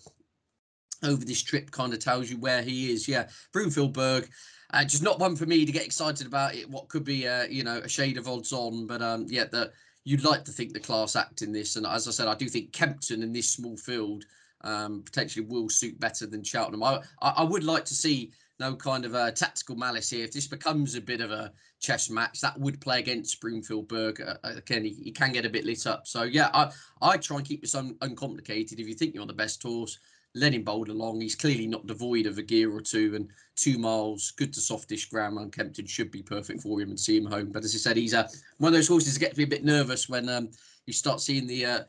over 1.04 1.26
this 1.26 1.42
trip 1.42 1.70
kind 1.72 1.92
of 1.94 2.00
tells 2.00 2.30
you 2.30 2.38
where 2.38 2.62
he 2.62 2.94
is. 2.94 3.08
Yeah, 3.08 3.28
Broomfield 3.52 3.94
Burg. 3.94 4.30
Uh, 4.72 4.86
just 4.86 5.04
not 5.04 5.20
one 5.20 5.36
for 5.36 5.46
me 5.46 5.66
to 5.66 5.72
get 5.72 5.86
excited 5.86 6.26
about 6.26 6.56
it. 6.56 6.70
What 6.70 6.88
could 6.88 7.04
be, 7.04 7.28
uh, 7.28 7.44
you 7.44 7.66
know, 7.66 7.80
a 7.80 7.90
shade 7.90 8.18
of 8.18 8.30
odds 8.30 8.54
on, 8.54 8.88
but 8.88 9.02
um, 9.02 9.26
yeah, 9.28 9.44
that 9.52 9.74
you'd 10.06 10.24
like 10.24 10.46
to 10.46 10.52
think 10.52 10.72
the 10.72 10.80
class 10.80 11.18
act 11.18 11.42
in 11.42 11.52
this. 11.52 11.76
And 11.76 11.86
as 11.86 12.08
I 12.08 12.12
said, 12.12 12.28
I 12.28 12.36
do 12.36 12.48
think 12.48 12.72
Kempton 12.72 13.22
in 13.22 13.34
this 13.34 13.50
small 13.50 13.76
field 13.76 14.24
um, 14.64 15.02
potentially 15.04 15.46
will 15.46 15.70
suit 15.70 16.00
better 16.00 16.26
than 16.26 16.44
Cheltenham. 16.44 16.84
I, 16.84 17.02
I, 17.22 17.44
would 17.44 17.64
like 17.64 17.86
to 17.86 17.94
see 17.94 18.32
no 18.60 18.76
kind 18.76 19.06
of 19.06 19.14
a 19.14 19.32
tactical 19.32 19.76
malice 19.76 20.10
here. 20.10 20.24
If 20.24 20.32
this 20.32 20.48
becomes 20.48 20.96
a 20.96 21.02
bit 21.02 21.22
of 21.22 21.32
a 21.32 21.52
chess 21.80 22.10
match, 22.10 22.40
that 22.42 22.60
would 22.60 22.80
play 22.80 23.00
against 23.00 23.42
Broomfield 23.42 23.88
Burg. 23.88 24.22
Uh, 24.22 24.36
again, 24.44 24.86
he, 24.86 24.94
he, 25.04 25.12
can 25.12 25.34
get 25.34 25.46
a 25.46 25.50
bit 25.50 25.66
lit 25.66 25.86
up. 25.86 26.08
So 26.08 26.24
yeah, 26.24 26.50
I 26.54 26.72
I 27.02 27.18
try 27.18 27.38
and 27.38 27.46
keep 27.46 27.62
this 27.62 27.76
un, 27.76 27.96
uncomplicated. 28.02 28.80
If 28.80 28.88
you 28.88 28.94
think 28.94 29.14
you're 29.14 29.26
the 29.26 29.34
best 29.34 29.62
horse, 29.62 30.00
let 30.36 30.54
him 30.54 30.64
bowl 30.64 30.90
along. 30.90 31.22
He's 31.22 31.36
clearly 31.36 31.68
not 31.68 31.86
devoid 31.86 32.26
of 32.26 32.38
a 32.38 32.44
gear 32.44 32.72
or 32.72 32.82
two, 32.82 33.16
and 33.16 33.28
two 33.56 33.78
miles, 33.78 34.32
good 34.32 34.54
to 34.54 34.62
softish 34.62 35.10
ground 35.10 35.38
on 35.38 35.52
Kempton 35.52 35.86
should 35.86 36.12
be 36.12 36.24
perfect 36.24 36.62
for 36.62 36.82
him 36.82 36.90
and 36.90 37.00
see 37.00 37.18
him 37.18 37.26
home. 37.26 37.52
But 37.52 37.64
as 37.64 37.76
I 37.76 37.78
said, 37.78 37.98
he's 37.98 38.14
uh, 38.14 38.28
one 38.58 38.74
of 38.74 38.78
those 38.78 38.88
horses 38.88 39.14
that 39.14 39.20
get 39.20 39.38
me 39.38 39.44
a 39.44 39.48
bit 39.48 39.64
nervous 39.64 40.10
when 40.10 40.30
um, 40.30 40.50
you 40.86 40.94
start 40.94 41.22
seeing 41.22 41.48
the 41.48 41.66
uh, 41.66 41.80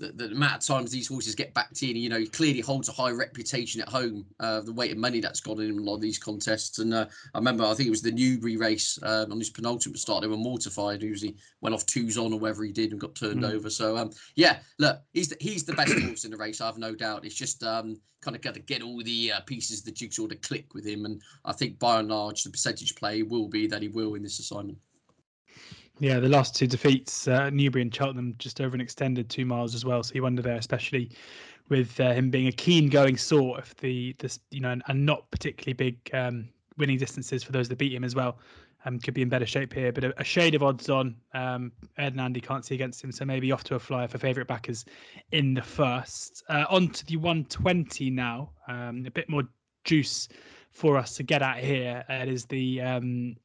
the, 0.00 0.12
the, 0.12 0.34
amount 0.34 0.56
of 0.56 0.66
times 0.66 0.90
these 0.90 1.06
horses 1.06 1.34
get 1.34 1.54
backed 1.54 1.82
in, 1.82 1.94
you 1.94 2.08
know, 2.08 2.18
he 2.18 2.26
clearly 2.26 2.60
holds 2.60 2.88
a 2.88 2.92
high 2.92 3.10
reputation 3.10 3.80
at 3.80 3.88
home. 3.88 4.24
Uh, 4.40 4.60
the 4.60 4.72
weight 4.72 4.90
of 4.90 4.98
money 4.98 5.20
that's 5.20 5.40
gone 5.40 5.60
in 5.60 5.78
a 5.78 5.82
lot 5.82 5.96
of 5.96 6.00
these 6.00 6.18
contests. 6.18 6.78
And 6.78 6.94
uh, 6.94 7.06
I 7.34 7.38
remember, 7.38 7.64
I 7.64 7.74
think 7.74 7.86
it 7.86 7.90
was 7.90 8.02
the 8.02 8.10
Newbury 8.10 8.56
race 8.56 8.98
um, 9.02 9.30
on 9.30 9.38
his 9.38 9.50
penultimate 9.50 9.98
start. 9.98 10.22
They 10.22 10.28
were 10.28 10.36
mortified. 10.36 11.02
He 11.02 11.08
usually 11.08 11.36
went 11.60 11.74
off 11.74 11.86
twos 11.86 12.16
on 12.16 12.32
or 12.32 12.40
whatever 12.40 12.64
he 12.64 12.72
did 12.72 12.92
and 12.92 13.00
got 13.00 13.14
turned 13.14 13.42
mm. 13.42 13.52
over. 13.52 13.68
So 13.68 13.96
um, 13.96 14.10
yeah, 14.34 14.58
look, 14.78 15.00
he's 15.12 15.28
the, 15.28 15.36
he's 15.38 15.64
the 15.64 15.74
best 15.74 15.92
horse 15.92 16.24
in 16.24 16.30
the 16.30 16.36
race. 16.36 16.60
I 16.60 16.66
have 16.66 16.78
no 16.78 16.94
doubt. 16.94 17.26
It's 17.26 17.34
just 17.34 17.62
um, 17.62 18.00
kind 18.22 18.34
of 18.34 18.42
got 18.42 18.54
to 18.54 18.60
get 18.60 18.82
all 18.82 19.02
the 19.02 19.32
uh, 19.32 19.40
pieces 19.40 19.80
of 19.80 19.84
the 19.84 19.92
jigsaw 19.92 20.26
to 20.28 20.36
click 20.36 20.72
with 20.74 20.86
him. 20.86 21.04
And 21.04 21.20
I 21.44 21.52
think 21.52 21.78
by 21.78 22.00
and 22.00 22.08
large, 22.08 22.42
the 22.42 22.50
percentage 22.50 22.94
play 22.96 23.22
will 23.22 23.48
be 23.48 23.66
that 23.66 23.82
he 23.82 23.88
will 23.88 24.14
in 24.14 24.22
this 24.22 24.38
assignment. 24.38 24.78
Yeah, 26.00 26.18
the 26.18 26.30
last 26.30 26.56
two 26.56 26.66
defeats, 26.66 27.28
uh, 27.28 27.50
Newbury 27.50 27.82
and 27.82 27.94
Cheltenham, 27.94 28.34
just 28.38 28.62
over 28.62 28.74
an 28.74 28.80
extended 28.80 29.28
two 29.28 29.44
miles 29.44 29.74
as 29.74 29.84
well. 29.84 30.02
So 30.02 30.14
you 30.14 30.22
wonder 30.22 30.40
there, 30.40 30.56
especially 30.56 31.10
with 31.68 32.00
uh, 32.00 32.12
him 32.12 32.30
being 32.30 32.48
a 32.48 32.52
keen 32.52 32.88
going 32.88 33.18
sort, 33.18 33.58
if 33.58 33.76
the 33.76 34.16
this 34.18 34.40
you 34.50 34.60
know 34.60 34.70
and, 34.70 34.82
and 34.88 35.04
not 35.04 35.30
particularly 35.30 35.74
big 35.74 35.98
um, 36.14 36.48
winning 36.78 36.96
distances 36.96 37.44
for 37.44 37.52
those 37.52 37.68
that 37.68 37.76
beat 37.76 37.92
him 37.92 38.02
as 38.02 38.14
well, 38.14 38.38
um, 38.86 38.98
could 38.98 39.12
be 39.12 39.20
in 39.20 39.28
better 39.28 39.44
shape 39.44 39.74
here. 39.74 39.92
But 39.92 40.04
a, 40.04 40.18
a 40.18 40.24
shade 40.24 40.54
of 40.54 40.62
odds 40.62 40.88
on. 40.88 41.16
Um, 41.34 41.70
Ed 41.98 42.12
and 42.12 42.20
Andy 42.22 42.40
can't 42.40 42.64
see 42.64 42.74
against 42.74 43.04
him, 43.04 43.12
so 43.12 43.26
maybe 43.26 43.52
off 43.52 43.62
to 43.64 43.74
a 43.74 43.78
flyer 43.78 44.08
for 44.08 44.16
favourite 44.16 44.48
backers 44.48 44.86
in 45.32 45.52
the 45.52 45.62
first. 45.62 46.42
Uh, 46.48 46.64
on 46.70 46.88
to 46.88 47.04
the 47.04 47.18
120 47.18 48.08
now. 48.08 48.52
Um, 48.68 49.04
a 49.06 49.10
bit 49.10 49.28
more 49.28 49.42
juice 49.84 50.28
for 50.70 50.96
us 50.96 51.14
to 51.16 51.22
get 51.24 51.42
at 51.42 51.58
here. 51.58 52.06
It 52.08 52.28
is 52.30 52.46
the 52.46 52.80
um, 52.80 53.36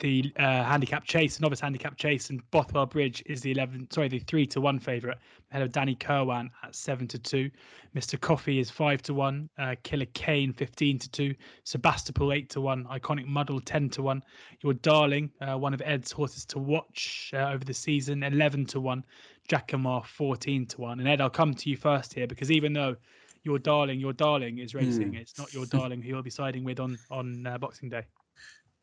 the 0.00 0.32
uh, 0.38 0.64
handicap 0.64 1.04
chase, 1.04 1.40
novice 1.40 1.60
handicap 1.60 1.96
chase, 1.96 2.30
and 2.30 2.48
Bothwell 2.50 2.86
Bridge 2.86 3.22
is 3.26 3.40
the 3.40 3.50
eleven. 3.50 3.88
Sorry, 3.90 4.08
the 4.08 4.18
three 4.20 4.46
to 4.48 4.60
one 4.60 4.78
favourite 4.78 5.18
ahead 5.50 5.62
of 5.62 5.72
Danny 5.72 5.94
Kirwan 5.96 6.50
at 6.62 6.74
seven 6.74 7.08
to 7.08 7.18
two. 7.18 7.50
Mr. 7.96 8.20
Coffee 8.20 8.58
is 8.58 8.70
five 8.70 9.02
to 9.02 9.14
one. 9.14 9.48
Uh, 9.58 9.74
Killer 9.82 10.06
Kane 10.14 10.52
fifteen 10.52 10.98
to 10.98 11.10
two. 11.10 11.34
Sebastopol 11.64 12.32
eight 12.32 12.50
to 12.50 12.60
one. 12.60 12.84
Iconic 12.84 13.26
Muddle 13.26 13.60
ten 13.60 13.88
to 13.90 14.02
one. 14.02 14.22
Your 14.60 14.74
Darling, 14.74 15.30
uh, 15.40 15.56
one 15.56 15.74
of 15.74 15.82
Ed's 15.84 16.12
horses 16.12 16.44
to 16.46 16.58
watch 16.58 17.32
uh, 17.34 17.50
over 17.50 17.64
the 17.64 17.74
season, 17.74 18.22
eleven 18.22 18.66
to 18.66 18.80
one. 18.80 19.04
Jackamar 19.48 20.04
fourteen 20.04 20.66
to 20.66 20.80
one. 20.80 21.00
And 21.00 21.08
Ed, 21.08 21.20
I'll 21.20 21.30
come 21.30 21.54
to 21.54 21.70
you 21.70 21.76
first 21.76 22.14
here 22.14 22.26
because 22.26 22.50
even 22.50 22.72
though 22.72 22.96
your 23.42 23.58
darling, 23.58 23.98
your 23.98 24.12
darling 24.12 24.58
is 24.58 24.74
racing, 24.74 25.12
mm. 25.12 25.20
it's 25.20 25.38
not 25.38 25.52
your 25.54 25.66
darling 25.78 26.02
who 26.02 26.08
you'll 26.08 26.22
be 26.22 26.30
siding 26.30 26.64
with 26.64 26.78
on 26.78 26.98
on 27.10 27.46
uh, 27.46 27.58
Boxing 27.58 27.88
Day. 27.88 28.04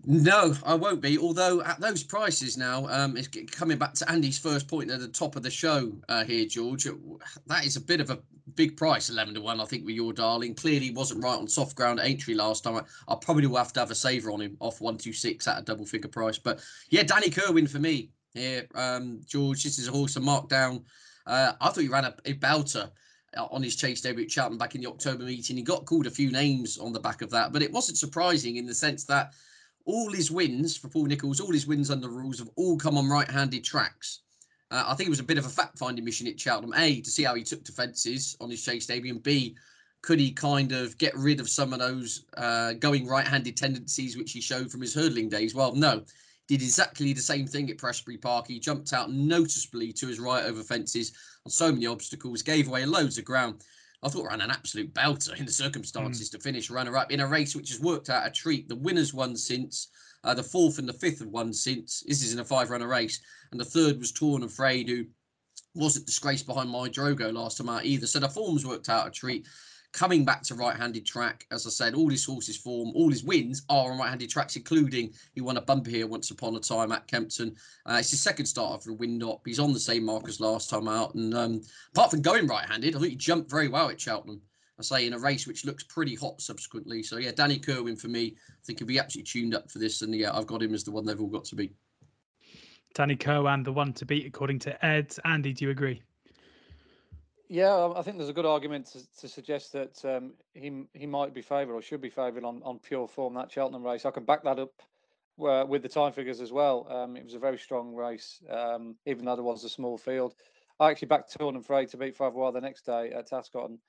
No, 0.03 0.53
I 0.63 0.75
won't 0.75 1.01
be. 1.01 1.17
Although 1.17 1.61
at 1.63 1.79
those 1.79 2.03
prices 2.03 2.57
now, 2.57 2.87
um, 2.89 3.17
it's 3.17 3.27
coming 3.47 3.77
back 3.77 3.93
to 3.95 4.11
Andy's 4.11 4.37
first 4.37 4.67
point 4.67 4.91
at 4.91 4.99
the 4.99 5.07
top 5.07 5.35
of 5.35 5.41
the 5.41 5.49
show 5.49 5.91
uh, 6.09 6.23
here, 6.23 6.45
George. 6.45 6.87
That 7.47 7.65
is 7.65 7.75
a 7.75 7.81
bit 7.81 8.01
of 8.01 8.11
a 8.11 8.19
big 8.53 8.77
price, 8.77 9.09
eleven 9.09 9.33
to 9.33 9.41
one. 9.41 9.59
I 9.59 9.65
think 9.65 9.83
with 9.83 9.95
your 9.95 10.13
darling 10.13 10.53
clearly 10.53 10.91
wasn't 10.91 11.23
right 11.23 11.37
on 11.37 11.47
soft 11.47 11.75
ground 11.75 11.99
at 11.99 12.05
entry 12.05 12.35
last 12.35 12.63
time. 12.63 12.75
I, 12.75 13.13
I 13.13 13.15
probably 13.19 13.47
will 13.47 13.57
have 13.57 13.73
to 13.73 13.79
have 13.79 13.89
a 13.89 13.95
saver 13.95 14.29
on 14.29 14.41
him 14.41 14.57
off 14.59 14.79
one 14.79 14.97
two 14.97 15.13
six 15.13 15.47
at 15.47 15.57
a 15.57 15.63
double 15.63 15.85
figure 15.85 16.09
price. 16.09 16.37
But 16.37 16.63
yeah, 16.89 17.01
Danny 17.01 17.31
Kirwan 17.31 17.67
for 17.67 17.79
me 17.79 18.11
here, 18.35 18.67
um, 18.75 19.21
George. 19.25 19.63
This 19.63 19.79
is 19.79 19.87
a 19.87 19.91
horse 19.91 20.13
to 20.13 20.19
mark 20.19 20.49
down. 20.49 20.83
Uh, 21.25 21.53
I 21.59 21.69
thought 21.69 21.81
he 21.81 21.87
ran 21.87 22.05
a, 22.05 22.13
a 22.25 22.33
belter 22.35 22.91
uh, 23.35 23.45
on 23.45 23.63
his 23.63 23.75
chase 23.75 24.01
debut 24.01 24.25
at 24.25 24.31
Cheltenham 24.31 24.59
back 24.59 24.75
in 24.75 24.81
the 24.81 24.87
October 24.87 25.23
meeting. 25.23 25.57
He 25.57 25.63
got 25.63 25.85
called 25.85 26.05
a 26.05 26.11
few 26.11 26.31
names 26.31 26.77
on 26.77 26.93
the 26.93 26.99
back 26.99 27.23
of 27.23 27.31
that, 27.31 27.51
but 27.51 27.63
it 27.63 27.71
wasn't 27.71 27.97
surprising 27.97 28.57
in 28.57 28.67
the 28.67 28.75
sense 28.75 29.05
that 29.05 29.31
all 29.85 30.11
his 30.11 30.31
wins 30.31 30.75
for 30.75 30.89
Paul 30.89 31.05
Nicholls, 31.05 31.39
all 31.39 31.51
his 31.51 31.67
wins 31.67 31.91
under 31.91 32.09
rules 32.09 32.39
have 32.39 32.49
all 32.55 32.77
come 32.77 32.97
on 32.97 33.07
right-handed 33.07 33.63
tracks. 33.63 34.21
Uh, 34.71 34.83
I 34.87 34.95
think 34.95 35.07
it 35.07 35.11
was 35.11 35.19
a 35.19 35.23
bit 35.23 35.37
of 35.37 35.45
a 35.45 35.49
fact-finding 35.49 36.03
mission 36.03 36.27
at 36.27 36.39
Cheltenham. 36.39 36.73
A 36.75 37.01
to 37.01 37.09
see 37.09 37.23
how 37.23 37.35
he 37.35 37.43
took 37.43 37.63
defences 37.63 38.35
on 38.41 38.49
his 38.49 38.63
chase 38.63 38.83
stadium. 38.83 39.19
B 39.19 39.55
could 40.05 40.19
he 40.19 40.31
kind 40.31 40.71
of 40.71 40.95
get 40.99 41.15
rid 41.17 41.39
of 41.39 41.49
some 41.49 41.73
of 41.73 41.79
those 41.79 42.25
uh, 42.37 42.73
going 42.73 43.07
right-handed 43.07 43.57
tendencies 43.57 44.15
which 44.15 44.31
he 44.31 44.39
showed 44.39 44.69
from 44.69 44.81
his 44.81 44.93
hurdling 44.93 45.29
days? 45.29 45.55
Well, 45.55 45.73
no, 45.73 46.03
did 46.47 46.61
exactly 46.61 47.11
the 47.11 47.21
same 47.21 47.47
thing 47.47 47.71
at 47.71 47.79
Prestbury 47.79 48.21
Park. 48.21 48.47
He 48.47 48.59
jumped 48.59 48.93
out 48.93 49.11
noticeably 49.11 49.91
to 49.93 50.07
his 50.07 50.19
right 50.19 50.45
over 50.45 50.61
fences 50.61 51.13
on 51.43 51.51
so 51.51 51.71
many 51.71 51.87
obstacles, 51.87 52.43
gave 52.43 52.67
away 52.67 52.85
loads 52.85 53.17
of 53.17 53.25
ground. 53.25 53.63
I 54.03 54.09
thought 54.09 54.27
ran 54.27 54.41
an 54.41 54.51
absolute 54.51 54.93
belter 54.93 55.37
in 55.37 55.45
the 55.45 55.51
circumstances 55.51 56.29
mm. 56.29 56.31
to 56.33 56.39
finish 56.39 56.69
runner 56.69 56.97
up 56.97 57.11
in 57.11 57.21
a 57.21 57.27
race 57.27 57.55
which 57.55 57.69
has 57.69 57.79
worked 57.79 58.09
out 58.09 58.27
a 58.27 58.31
treat. 58.31 58.67
The 58.67 58.75
winners 58.75 59.13
won 59.13 59.35
since, 59.35 59.89
uh, 60.23 60.33
the 60.33 60.43
fourth 60.43 60.79
and 60.79 60.87
the 60.87 60.93
fifth 60.93 61.19
have 61.19 61.29
won 61.29 61.53
since. 61.53 62.03
This 62.07 62.23
is 62.23 62.33
in 62.33 62.39
a 62.39 62.45
five 62.45 62.69
runner 62.69 62.87
race, 62.87 63.19
and 63.51 63.59
the 63.59 63.65
third 63.65 63.99
was 63.99 64.11
Torn 64.11 64.43
and 64.43 64.51
Frayed, 64.51 64.89
who 64.89 65.05
wasn't 65.73 66.05
disgraced 66.05 66.47
behind 66.47 66.69
my 66.69 66.89
Drogo 66.89 67.33
last 67.33 67.57
time 67.57 67.69
out 67.69 67.85
either. 67.85 68.07
So 68.07 68.19
the 68.19 68.29
form's 68.29 68.65
worked 68.65 68.89
out 68.89 69.07
a 69.07 69.11
treat 69.11 69.47
coming 69.95 70.25
back 70.25 70.43
to 70.43 70.55
right-handed 70.55 71.05
track. 71.05 71.47
As 71.51 71.65
I 71.65 71.69
said, 71.69 71.95
all 71.95 72.09
his 72.09 72.25
horses 72.25 72.57
form, 72.57 72.91
all 72.93 73.09
his 73.09 73.23
wins 73.23 73.63
are 73.69 73.93
on 73.93 73.97
right-handed 73.97 74.29
tracks, 74.29 74.57
including 74.57 75.13
he 75.33 75.39
won 75.39 75.55
a 75.55 75.61
bumper 75.61 75.89
here 75.89 76.05
once 76.05 76.31
upon 76.31 76.53
a 76.55 76.59
time 76.59 76.91
at 76.91 77.07
Kempton. 77.07 77.55
Uh, 77.89 77.95
it's 77.99 78.11
his 78.11 78.21
second 78.21 78.45
start 78.45 78.73
after 78.73 78.91
a 78.91 78.93
Windop. 78.93 79.39
He's 79.45 79.57
on 79.57 79.71
the 79.71 79.79
same 79.79 80.03
mark 80.03 80.27
as 80.27 80.41
last 80.41 80.69
time 80.69 80.89
out, 80.89 81.15
and 81.15 81.33
um, 81.33 81.61
apart 81.95 82.11
from 82.11 82.21
going 82.21 82.45
right-handed, 82.45 82.93
I 82.93 82.99
think 82.99 83.11
he 83.11 83.15
jumped 83.15 83.49
very 83.49 83.69
well 83.69 83.89
at 83.89 83.99
Cheltenham. 83.99 84.41
I 84.77 84.83
say 84.83 85.07
in 85.07 85.13
a 85.13 85.19
race 85.19 85.47
which 85.47 85.63
looks 85.63 85.85
pretty 85.85 86.15
hot 86.15 86.41
subsequently. 86.41 87.01
So 87.01 87.15
yeah, 87.15 87.31
Danny 87.31 87.57
Kirwan 87.57 87.95
for 87.95 88.09
me, 88.09 88.35
I 88.49 88.65
think 88.65 88.79
he'll 88.79 88.87
be 88.89 88.99
absolutely 88.99 89.31
tuned 89.31 89.55
up 89.55 89.71
for 89.71 89.79
this, 89.79 90.01
and 90.01 90.13
yeah, 90.13 90.35
I've 90.37 90.47
got 90.47 90.61
him 90.61 90.73
as 90.73 90.83
the 90.83 90.91
one 90.91 91.05
they've 91.05 91.21
all 91.21 91.27
got 91.27 91.45
to 91.45 91.55
beat. 91.55 91.73
Danny 92.93 93.15
Kirwan, 93.15 93.63
the 93.63 93.71
one 93.71 93.93
to 93.93 94.05
beat 94.05 94.25
according 94.25 94.59
to 94.59 94.85
Ed. 94.85 95.15
Andy, 95.23 95.53
do 95.53 95.63
you 95.63 95.71
agree? 95.71 96.03
Yeah, 97.47 97.93
I 97.95 98.01
think 98.01 98.17
there's 98.17 98.29
a 98.29 98.33
good 98.33 98.45
argument 98.45 98.87
to, 98.87 99.19
to 99.21 99.27
suggest 99.27 99.71
that 99.73 100.03
um, 100.03 100.33
he 100.53 100.85
he 100.93 101.05
might 101.05 101.33
be 101.33 101.41
favoured 101.41 101.75
or 101.75 101.81
should 101.81 102.01
be 102.01 102.09
favoured 102.09 102.43
on, 102.43 102.61
on 102.63 102.79
pure 102.79 103.07
form 103.07 103.35
that 103.35 103.51
Cheltenham 103.51 103.83
race. 103.83 104.05
I 104.05 104.11
can 104.11 104.25
back 104.25 104.43
that 104.43 104.57
up 104.57 104.71
uh, 105.39 105.65
with 105.67 105.83
the 105.83 105.89
time 105.89 106.11
figures 106.11 106.41
as 106.41 106.51
well. 106.51 106.87
Um, 106.89 107.15
it 107.15 107.23
was 107.23 107.35
a 107.35 107.39
very 107.39 107.59
strong 107.59 107.93
race, 107.93 108.41
um, 108.49 108.95
even 109.05 109.25
though 109.25 109.35
there 109.35 109.43
was 109.43 109.63
a 109.63 109.69
small 109.69 109.97
field. 109.97 110.33
I 110.79 110.89
actually 110.89 111.07
backed 111.07 111.37
Torn 111.37 111.55
and 111.55 111.65
Frayed 111.65 111.89
to 111.89 111.97
beat 111.97 112.17
Favois 112.17 112.51
the 112.53 112.61
next 112.61 112.85
day 112.85 113.11
at 113.11 113.31
Ascot, 113.31 113.69
and 113.69 113.79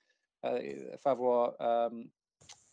uh, 0.44 0.58
Favois, 1.04 1.58
um, 1.60 2.10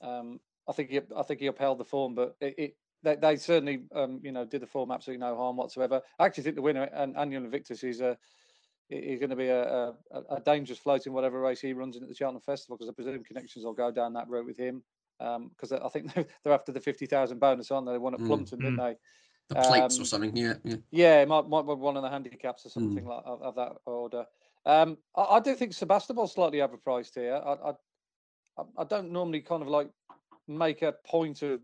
um, 0.02 0.40
I 0.68 0.74
think 0.74 0.90
he 0.90 1.00
I 1.16 1.24
think 1.24 1.40
he 1.40 1.48
upheld 1.48 1.78
the 1.78 1.86
form, 1.86 2.14
but 2.14 2.36
it, 2.42 2.56
it 2.58 2.78
they, 3.04 3.16
they, 3.16 3.36
certainly 3.38 3.84
um, 3.96 4.20
you 4.22 4.34
know 4.34 4.44
did 4.44 4.62
the 4.62 4.68
form 4.68 4.92
absolutely 4.92 5.26
no 5.26 5.36
harm 5.38 5.56
whatsoever. 5.56 6.02
I 6.20 6.26
actually 6.26 6.44
think 6.44 6.56
the 6.58 6.62
winner 6.62 6.90
and 6.94 7.16
Anion 7.16 7.46
Invictus 7.46 7.84
is 7.84 8.02
a 8.02 8.18
he's 9.02 9.20
going 9.20 9.30
to 9.30 9.36
be 9.36 9.48
a, 9.48 9.64
a, 9.64 9.94
a, 10.30 10.42
dangerous 10.42 10.80
float 10.80 11.06
in 11.08 11.14
whatever 11.14 11.40
race 11.40 11.62
he 11.62 11.74
runs 11.74 11.96
in 11.96 12.04
at 12.04 12.10
the 12.10 12.16
Cheltenham 12.16 12.42
Festival 12.42 12.78
because 12.78 12.90
I 12.90 12.94
presume 12.94 13.24
connections 13.24 13.66
will 13.66 13.74
go 13.74 13.92
down 13.92 14.14
that 14.14 14.28
route 14.30 14.46
with 14.46 14.58
him 14.58 14.84
because 15.20 15.72
um, 15.72 15.82
I 15.84 15.90
think 15.90 16.14
they're 16.44 16.54
after 16.54 16.72
the 16.72 16.80
fifty 16.80 17.06
thousand 17.06 17.40
bonus, 17.40 17.72
aren't 17.72 17.88
they? 17.88 17.94
They 17.94 17.98
won 17.98 18.14
at 18.14 18.20
mm, 18.20 18.28
Plumpton, 18.28 18.60
mm, 18.60 18.64
didn't 18.64 18.78
they? 18.78 18.96
The 19.50 19.56
plates 19.56 19.98
um, 19.98 20.04
or 20.04 20.06
something, 20.06 20.36
yeah, 20.36 20.54
yeah. 20.64 20.76
Yeah, 20.92 21.26
might, 21.26 21.48
might 21.50 21.64
be 21.64 21.74
one 21.74 21.98
of 21.98 22.04
the 22.04 22.10
handicaps 22.10 22.66
or 22.66 22.70
mm. 22.70 22.74
something 22.74 23.04
mm. 23.04 23.10
like 23.10 23.24
of, 23.26 23.42
of, 23.42 23.56
that 23.56 23.74
order. 23.86 24.26
Um, 24.66 24.98
I, 25.16 25.22
I, 25.22 25.40
do 25.42 25.54
think 25.56 25.74
Sebastopol's 25.74 26.34
slightly 26.34 26.60
overpriced 26.60 27.16
here. 27.16 27.36
I, 27.36 27.72
I, 27.72 28.64
I 28.78 28.84
don't 28.86 29.12
normally 29.12 29.42
kind 29.42 29.62
of 29.62 29.68
like 29.68 29.90
make 30.48 30.82
a 30.82 30.94
point 31.06 31.42
of 31.42 31.60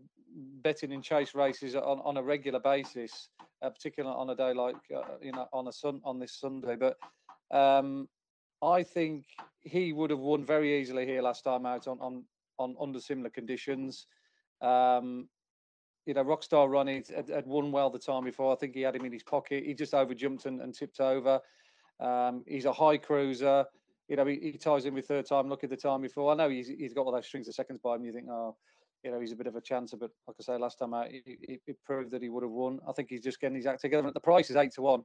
betting 0.62 0.92
in 0.92 1.02
chase 1.02 1.34
races 1.34 1.74
on, 1.74 2.00
on 2.04 2.16
a 2.16 2.22
regular 2.22 2.60
basis, 2.60 3.28
uh, 3.62 3.70
particularly 3.70 4.14
on 4.16 4.30
a 4.30 4.34
day 4.34 4.52
like 4.52 4.76
uh, 4.94 5.02
you 5.20 5.32
know 5.32 5.46
on 5.52 5.68
a 5.68 5.72
sun 5.72 6.00
on 6.04 6.18
this 6.18 6.38
Sunday. 6.38 6.76
But 6.76 6.96
um, 7.50 8.08
I 8.62 8.82
think 8.82 9.24
he 9.62 9.92
would 9.92 10.10
have 10.10 10.18
won 10.18 10.44
very 10.44 10.80
easily 10.80 11.06
here 11.06 11.22
last 11.22 11.44
time 11.44 11.66
out 11.66 11.88
on 11.88 11.98
on, 12.00 12.24
on 12.58 12.76
under 12.80 13.00
similar 13.00 13.30
conditions. 13.30 14.06
Um, 14.60 15.28
you 16.06 16.14
know, 16.14 16.24
Rockstar 16.24 16.70
Ronnie 16.70 17.04
had, 17.14 17.28
had, 17.28 17.46
won 17.46 17.72
well 17.72 17.90
the 17.90 17.98
time 17.98 18.24
before. 18.24 18.52
I 18.52 18.56
think 18.56 18.74
he 18.74 18.80
had 18.80 18.96
him 18.96 19.04
in 19.04 19.12
his 19.12 19.22
pocket. 19.22 19.64
He 19.64 19.74
just 19.74 19.92
overjumped 19.92 20.46
and, 20.46 20.60
and 20.60 20.74
tipped 20.74 21.00
over. 21.00 21.40
Um, 22.00 22.42
he's 22.46 22.64
a 22.64 22.72
high 22.72 22.96
cruiser. 22.96 23.64
You 24.08 24.16
know, 24.16 24.26
he, 24.26 24.38
he, 24.42 24.52
ties 24.52 24.86
in 24.86 24.94
with 24.94 25.06
third 25.06 25.26
time. 25.26 25.52
At 25.52 25.60
the 25.60 25.76
time 25.76 26.00
before. 26.00 26.32
I 26.32 26.34
know 26.34 26.48
he's, 26.48 26.68
he's 26.68 26.94
got 26.94 27.06
all 27.06 27.12
those 27.12 27.26
strings 27.26 27.48
of 27.48 27.54
seconds 27.54 27.80
by 27.82 27.96
him. 27.96 28.04
You 28.04 28.12
think, 28.12 28.26
oh, 28.28 28.56
you 29.04 29.10
know, 29.10 29.20
he's 29.20 29.32
a 29.32 29.36
bit 29.36 29.46
of 29.46 29.56
a 29.56 29.60
chancer. 29.60 29.98
But 29.98 30.10
like 30.26 30.36
I 30.40 30.42
say, 30.42 30.58
last 30.58 30.78
time 30.78 30.94
out, 30.94 31.08
it, 31.10 31.22
it 31.66 31.76
proved 31.84 32.10
that 32.10 32.22
he 32.22 32.28
would 32.28 32.42
have 32.42 32.50
won. 32.50 32.80
I 32.88 32.92
think 32.92 33.10
he's 33.10 33.22
just 33.22 33.40
getting 33.40 33.56
his 33.56 33.66
act 33.66 33.82
together. 33.82 34.06
And 34.06 34.14
the 34.14 34.20
price 34.20 34.50
is 34.50 34.56
eight 34.56 34.72
to 34.72 34.82
one 34.82 35.04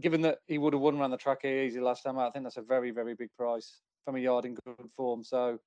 given 0.00 0.22
that 0.22 0.38
he 0.46 0.58
would 0.58 0.72
have 0.72 0.82
won 0.82 0.98
around 0.98 1.10
the 1.10 1.16
track 1.16 1.44
easy 1.44 1.80
last 1.80 2.02
time 2.02 2.18
out, 2.18 2.28
I 2.28 2.30
think 2.30 2.44
that's 2.44 2.56
a 2.56 2.62
very, 2.62 2.90
very 2.90 3.14
big 3.14 3.30
price 3.36 3.80
from 4.04 4.16
a 4.16 4.20
yard 4.20 4.44
in 4.44 4.54
good 4.54 4.90
form. 4.96 5.22
So 5.24 5.58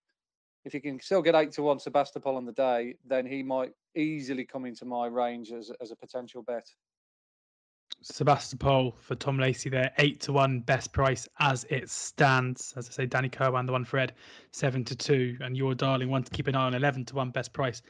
if 0.65 0.74
you 0.74 0.81
can 0.81 1.00
still 1.00 1.22
get 1.22 1.36
eight 1.36 1.51
to 1.53 1.63
one 1.63 1.79
Sebastopol 1.79 2.36
on 2.36 2.46
the 2.46 2.51
day, 2.51 2.96
then 3.05 3.25
he 3.25 3.41
might 3.41 3.72
easily 3.96 4.46
come 4.46 4.65
into 4.65 4.86
my 4.86 5.07
range 5.07 5.51
as, 5.51 5.72
as 5.81 5.91
a 5.91 5.96
potential 5.96 6.43
bet. 6.43 6.67
Sebastopol 8.01 8.96
for 9.00 9.15
Tom 9.15 9.39
Lacey 9.39 9.69
there, 9.69 9.91
eight 9.98 10.19
to 10.22 10.34
one 10.34 10.60
best 10.60 10.91
price 10.91 11.27
as 11.39 11.65
it 11.69 11.89
stands. 11.89 12.74
As 12.77 12.89
I 12.89 12.91
say, 12.91 13.05
Danny 13.05 13.29
Kirwan, 13.29 13.65
the 13.65 13.72
one 13.72 13.86
for 13.86 13.98
Ed, 13.98 14.13
seven 14.51 14.84
to 14.86 14.96
two, 14.96 15.38
and 15.39 15.57
your 15.57 15.74
darling 15.74 16.10
one 16.10 16.24
to 16.24 16.31
keep 16.31 16.48
an 16.48 16.55
eye 16.55 16.65
on, 16.65 16.74
eleven 16.75 17.05
to 17.05 17.15
one 17.15 17.31
best 17.31 17.53
price 17.53 17.81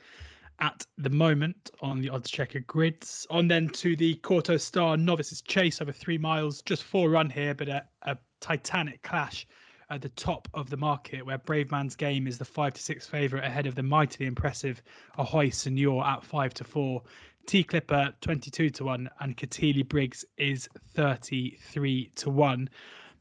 at 0.59 0.85
the 0.97 1.09
moment 1.09 1.71
on 1.81 2.01
the 2.01 2.09
odds 2.09 2.29
checker 2.29 2.59
grids. 2.61 3.27
On 3.29 3.47
then 3.47 3.69
to 3.69 3.95
the 3.95 4.15
Kauto 4.15 4.59
Star 4.59 4.97
Novices 4.97 5.41
Chase 5.41 5.81
over 5.81 5.91
three 5.91 6.17
miles, 6.17 6.61
just 6.61 6.83
four 6.83 7.09
run 7.09 7.29
here, 7.29 7.53
but 7.53 7.69
a, 7.69 7.83
a 8.03 8.17
titanic 8.39 9.01
clash 9.03 9.45
at 9.89 10.01
the 10.01 10.09
top 10.09 10.47
of 10.53 10.69
the 10.69 10.77
market 10.77 11.25
where 11.25 11.37
Brave 11.37 11.71
Man's 11.71 11.95
Game 11.95 12.27
is 12.27 12.37
the 12.37 12.45
five 12.45 12.73
to 12.73 12.81
six 12.81 13.07
favourite 13.07 13.45
ahead 13.45 13.67
of 13.67 13.75
the 13.75 13.83
mightily 13.83 14.25
impressive 14.25 14.81
Ahoy 15.17 15.49
Senor 15.49 16.05
at 16.05 16.23
five 16.23 16.53
to 16.55 16.63
four. 16.63 17.03
Tea 17.45 17.63
Clipper 17.63 18.13
22 18.19 18.69
to 18.71 18.83
1 18.83 19.09
and 19.21 19.37
Katili 19.37 19.87
Briggs 19.87 20.25
is 20.37 20.67
33 20.95 22.11
to 22.15 22.29
1. 22.29 22.69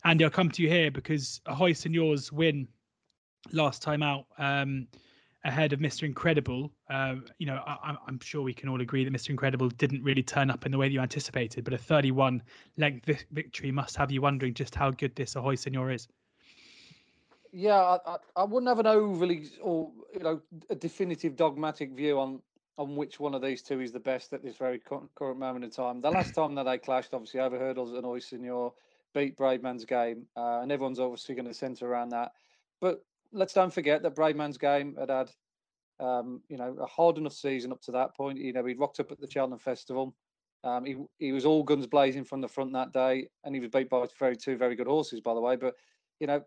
Andy, 0.04 0.24
I'll 0.24 0.30
come 0.30 0.50
to 0.50 0.62
you 0.62 0.68
here 0.68 0.90
because 0.90 1.40
Ahoy 1.46 1.72
Senor's 1.72 2.32
win 2.32 2.66
last 3.52 3.82
time 3.82 4.02
out 4.02 4.26
um, 4.38 4.88
ahead 5.46 5.72
of 5.72 5.78
Mr. 5.78 6.02
Incredible. 6.02 6.72
Uh, 6.90 7.16
you 7.38 7.46
know, 7.46 7.62
I, 7.66 7.96
am 8.08 8.18
sure 8.20 8.42
we 8.42 8.52
can 8.52 8.68
all 8.68 8.80
agree 8.80 9.04
that 9.04 9.12
Mr. 9.12 9.30
Incredible 9.30 9.68
didn't 9.68 10.02
really 10.02 10.22
turn 10.22 10.50
up 10.50 10.66
in 10.66 10.72
the 10.72 10.78
way 10.78 10.88
that 10.88 10.92
you 10.92 11.00
anticipated, 11.00 11.64
but 11.64 11.72
a 11.72 11.78
31 11.78 12.42
leg 12.76 13.04
victory 13.30 13.70
must 13.70 13.96
have 13.96 14.10
you 14.10 14.20
wondering 14.20 14.54
just 14.54 14.74
how 14.74 14.90
good 14.90 15.14
this 15.14 15.36
Ahoy 15.36 15.54
Senor 15.54 15.92
is. 15.92 16.08
Yeah, 17.52 17.98
I, 18.06 18.16
I 18.34 18.44
wouldn't 18.44 18.68
have 18.68 18.80
an 18.80 18.86
overly 18.86 19.48
or 19.62 19.90
you 20.12 20.20
know 20.20 20.42
a 20.68 20.74
definitive 20.74 21.36
dogmatic 21.36 21.92
view 21.92 22.18
on 22.18 22.42
on 22.76 22.96
which 22.96 23.18
one 23.18 23.34
of 23.34 23.40
these 23.40 23.62
two 23.62 23.80
is 23.80 23.92
the 23.92 24.00
best 24.00 24.34
at 24.34 24.42
this 24.42 24.56
very 24.56 24.78
current 24.78 25.38
moment 25.38 25.64
in 25.64 25.70
time. 25.70 26.02
The 26.02 26.10
last 26.10 26.34
time 26.34 26.54
that 26.56 26.64
they 26.64 26.76
clashed, 26.76 27.14
obviously 27.14 27.40
over 27.40 27.58
hurdles 27.58 27.92
and 27.92 28.04
Ahoy 28.04 28.18
Senor 28.18 28.74
beat 29.14 29.38
Bravemansgame, 29.38 30.24
uh, 30.36 30.60
and 30.60 30.70
everyone's 30.70 31.00
obviously 31.00 31.34
going 31.34 31.46
to 31.46 31.54
centre 31.54 31.86
around 31.86 32.10
that. 32.10 32.32
But 32.80 33.02
let's 33.32 33.52
don't 33.52 33.72
forget 33.72 34.02
that 34.02 34.14
Bravemansgame 34.14 34.98
had 34.98 35.10
had, 35.10 35.30
um, 36.00 36.42
you 36.48 36.56
know, 36.56 36.76
a 36.80 36.86
hard 36.86 37.18
enough 37.18 37.32
season 37.32 37.72
up 37.72 37.80
to 37.82 37.92
that 37.92 38.16
point. 38.16 38.38
You 38.38 38.52
know, 38.52 38.64
he'd 38.64 38.78
rocked 38.78 39.00
up 39.00 39.12
at 39.12 39.20
the 39.20 39.30
Cheltenham 39.30 39.58
Festival. 39.58 40.14
Um, 40.64 40.84
he 40.84 40.96
he 41.18 41.32
was 41.32 41.44
all 41.44 41.62
guns 41.62 41.86
blazing 41.86 42.24
from 42.24 42.40
the 42.40 42.48
front 42.48 42.72
that 42.72 42.92
day, 42.92 43.28
and 43.44 43.54
he 43.54 43.60
was 43.60 43.70
beat 43.70 43.90
by 43.90 44.06
very 44.18 44.36
two 44.36 44.56
very 44.56 44.74
good 44.74 44.86
horses, 44.86 45.20
by 45.20 45.34
the 45.34 45.40
way. 45.40 45.56
But 45.56 45.74
you 46.20 46.26
know, 46.26 46.42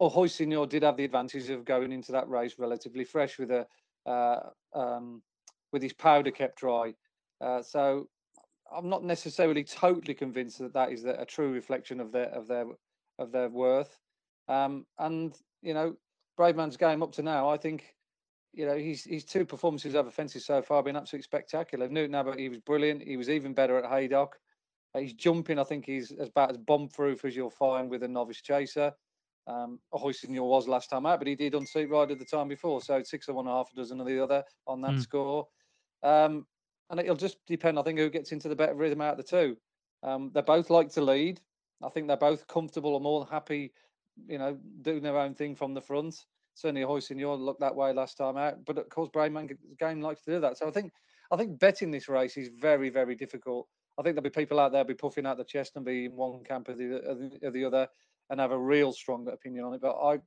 Ahoy 0.00 0.28
Senor 0.28 0.66
did 0.66 0.82
have 0.82 0.96
the 0.96 1.04
advantage 1.04 1.50
of 1.50 1.64
going 1.64 1.92
into 1.92 2.12
that 2.12 2.28
race 2.28 2.54
relatively 2.58 3.04
fresh 3.04 3.38
with 3.38 3.50
a 3.50 3.66
uh, 4.06 4.40
um, 4.74 5.22
with 5.72 5.82
his 5.82 5.92
powder 5.92 6.30
kept 6.30 6.58
dry. 6.58 6.94
Uh, 7.40 7.62
so 7.62 8.08
I'm 8.74 8.88
not 8.88 9.04
necessarily 9.04 9.64
totally 9.64 10.14
convinced 10.14 10.58
that 10.58 10.72
that 10.74 10.92
is 10.92 11.04
a 11.04 11.24
true 11.24 11.52
reflection 11.52 12.00
of 12.00 12.12
their 12.12 12.28
of 12.28 12.48
their 12.48 12.66
of 13.18 13.32
their 13.32 13.48
worth. 13.48 13.98
Um, 14.48 14.86
and 14.98 15.34
you 15.62 15.74
know, 15.74 15.96
Bravemansgame 16.40 17.02
up 17.02 17.12
to 17.12 17.22
now, 17.22 17.50
I 17.50 17.58
think, 17.58 17.94
you 18.54 18.64
know, 18.64 18.78
his 18.78 19.04
his 19.04 19.24
two 19.24 19.44
performances 19.44 19.94
over 19.94 20.10
fences 20.10 20.46
so 20.46 20.62
far 20.62 20.78
have 20.78 20.86
been 20.86 20.96
absolutely 20.96 21.24
spectacular. 21.24 21.86
Newton 21.88 22.14
Abbot, 22.14 22.38
he 22.38 22.48
was 22.48 22.58
brilliant. 22.60 23.02
He 23.02 23.18
was 23.18 23.28
even 23.28 23.52
better 23.52 23.76
at 23.76 23.90
Haydock. 23.90 24.36
Uh, 24.94 25.00
he's 25.00 25.12
jumping, 25.12 25.58
I 25.58 25.64
think 25.64 25.84
he's 25.84 26.12
as 26.12 26.28
about 26.28 26.50
as 26.50 26.56
bomb 26.56 26.88
proof 26.88 27.26
as 27.26 27.36
you'll 27.36 27.50
find 27.50 27.90
with 27.90 28.02
a 28.04 28.08
novice 28.08 28.40
chaser. 28.40 28.90
Um, 29.46 29.80
Ahoy 29.92 30.12
Senor 30.12 30.48
was 30.48 30.66
last 30.66 30.88
time 30.88 31.06
out, 31.06 31.18
but 31.18 31.28
he 31.28 31.34
did 31.34 31.54
unseat 31.54 31.90
rider 31.90 32.14
the 32.14 32.24
time 32.24 32.48
before, 32.48 32.80
so 32.80 33.02
six 33.02 33.28
of 33.28 33.34
one, 33.34 33.46
half 33.46 33.70
a 33.72 33.76
dozen 33.76 34.00
of 34.00 34.06
the 34.06 34.22
other 34.22 34.42
on 34.66 34.80
that 34.80 34.92
mm. 34.92 35.00
score. 35.00 35.46
Um, 36.02 36.46
and 36.88 37.00
it'll 37.00 37.16
just 37.16 37.36
depend, 37.46 37.78
I 37.78 37.82
think, 37.82 37.98
who 37.98 38.10
gets 38.10 38.32
into 38.32 38.48
the 38.48 38.56
better 38.56 38.74
rhythm 38.74 39.00
out 39.00 39.18
of 39.18 39.18
the 39.18 39.22
two. 39.24 39.56
Um, 40.02 40.30
they 40.34 40.40
both 40.40 40.70
like 40.70 40.88
to 40.92 41.02
lead. 41.02 41.40
I 41.82 41.88
think 41.88 42.08
they're 42.08 42.16
both 42.16 42.46
comfortable 42.48 42.96
and 42.96 43.02
more 43.02 43.26
happy 43.30 43.72
you 44.28 44.38
know, 44.38 44.58
doing 44.82 45.02
their 45.02 45.18
own 45.18 45.34
thing 45.34 45.54
from 45.54 45.74
the 45.74 45.80
front. 45.80 46.24
Certainly, 46.54 46.82
Ahoy 46.82 47.00
Senor 47.00 47.36
looked 47.36 47.60
that 47.60 47.74
way 47.74 47.92
last 47.92 48.16
time 48.16 48.36
out, 48.36 48.64
but 48.64 48.78
of 48.78 48.88
course, 48.88 49.08
Brainman 49.14 49.56
game 49.78 50.00
likes 50.00 50.22
to 50.22 50.32
do 50.32 50.40
that. 50.40 50.58
So 50.58 50.68
I 50.68 50.70
think 50.70 50.92
I 51.30 51.36
think 51.36 51.58
betting 51.58 51.90
this 51.90 52.08
race 52.08 52.36
is 52.36 52.48
very, 52.48 52.90
very 52.90 53.14
difficult. 53.14 53.68
I 53.98 54.02
think 54.02 54.14
there'll 54.14 54.24
be 54.24 54.30
people 54.30 54.58
out 54.58 54.72
there 54.72 54.84
be 54.84 54.94
puffing 54.94 55.26
out 55.26 55.36
the 55.36 55.44
chest 55.44 55.76
and 55.76 55.84
be 55.84 56.06
in 56.06 56.16
one 56.16 56.42
camp 56.42 56.68
or 56.68 56.74
the, 56.74 57.38
or 57.42 57.50
the, 57.50 57.64
other 57.64 57.86
and 58.30 58.40
have 58.40 58.50
a 58.50 58.58
real 58.58 58.92
strong 58.92 59.28
opinion 59.28 59.64
on 59.64 59.74
it. 59.74 59.80
But 59.80 59.96
I, 59.96 60.18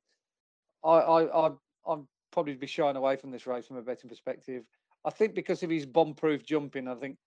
I, 0.88 1.00
I, 1.00 1.48
I, 1.48 1.52
I'd 1.88 2.04
probably 2.32 2.54
be 2.54 2.68
shying 2.68 2.96
away 2.96 3.16
from 3.16 3.32
this 3.32 3.48
race 3.48 3.68
from 3.68 3.78
a 3.78 3.82
betting 3.82 4.10
perspective. 4.10 4.64
I 5.06 5.10
think 5.10 5.34
because 5.34 5.64
of 5.64 5.70
his 5.70 5.86
bomb-proof 5.86 6.46
jumping, 6.46 6.88
I 6.88 6.96
think 6.96 7.18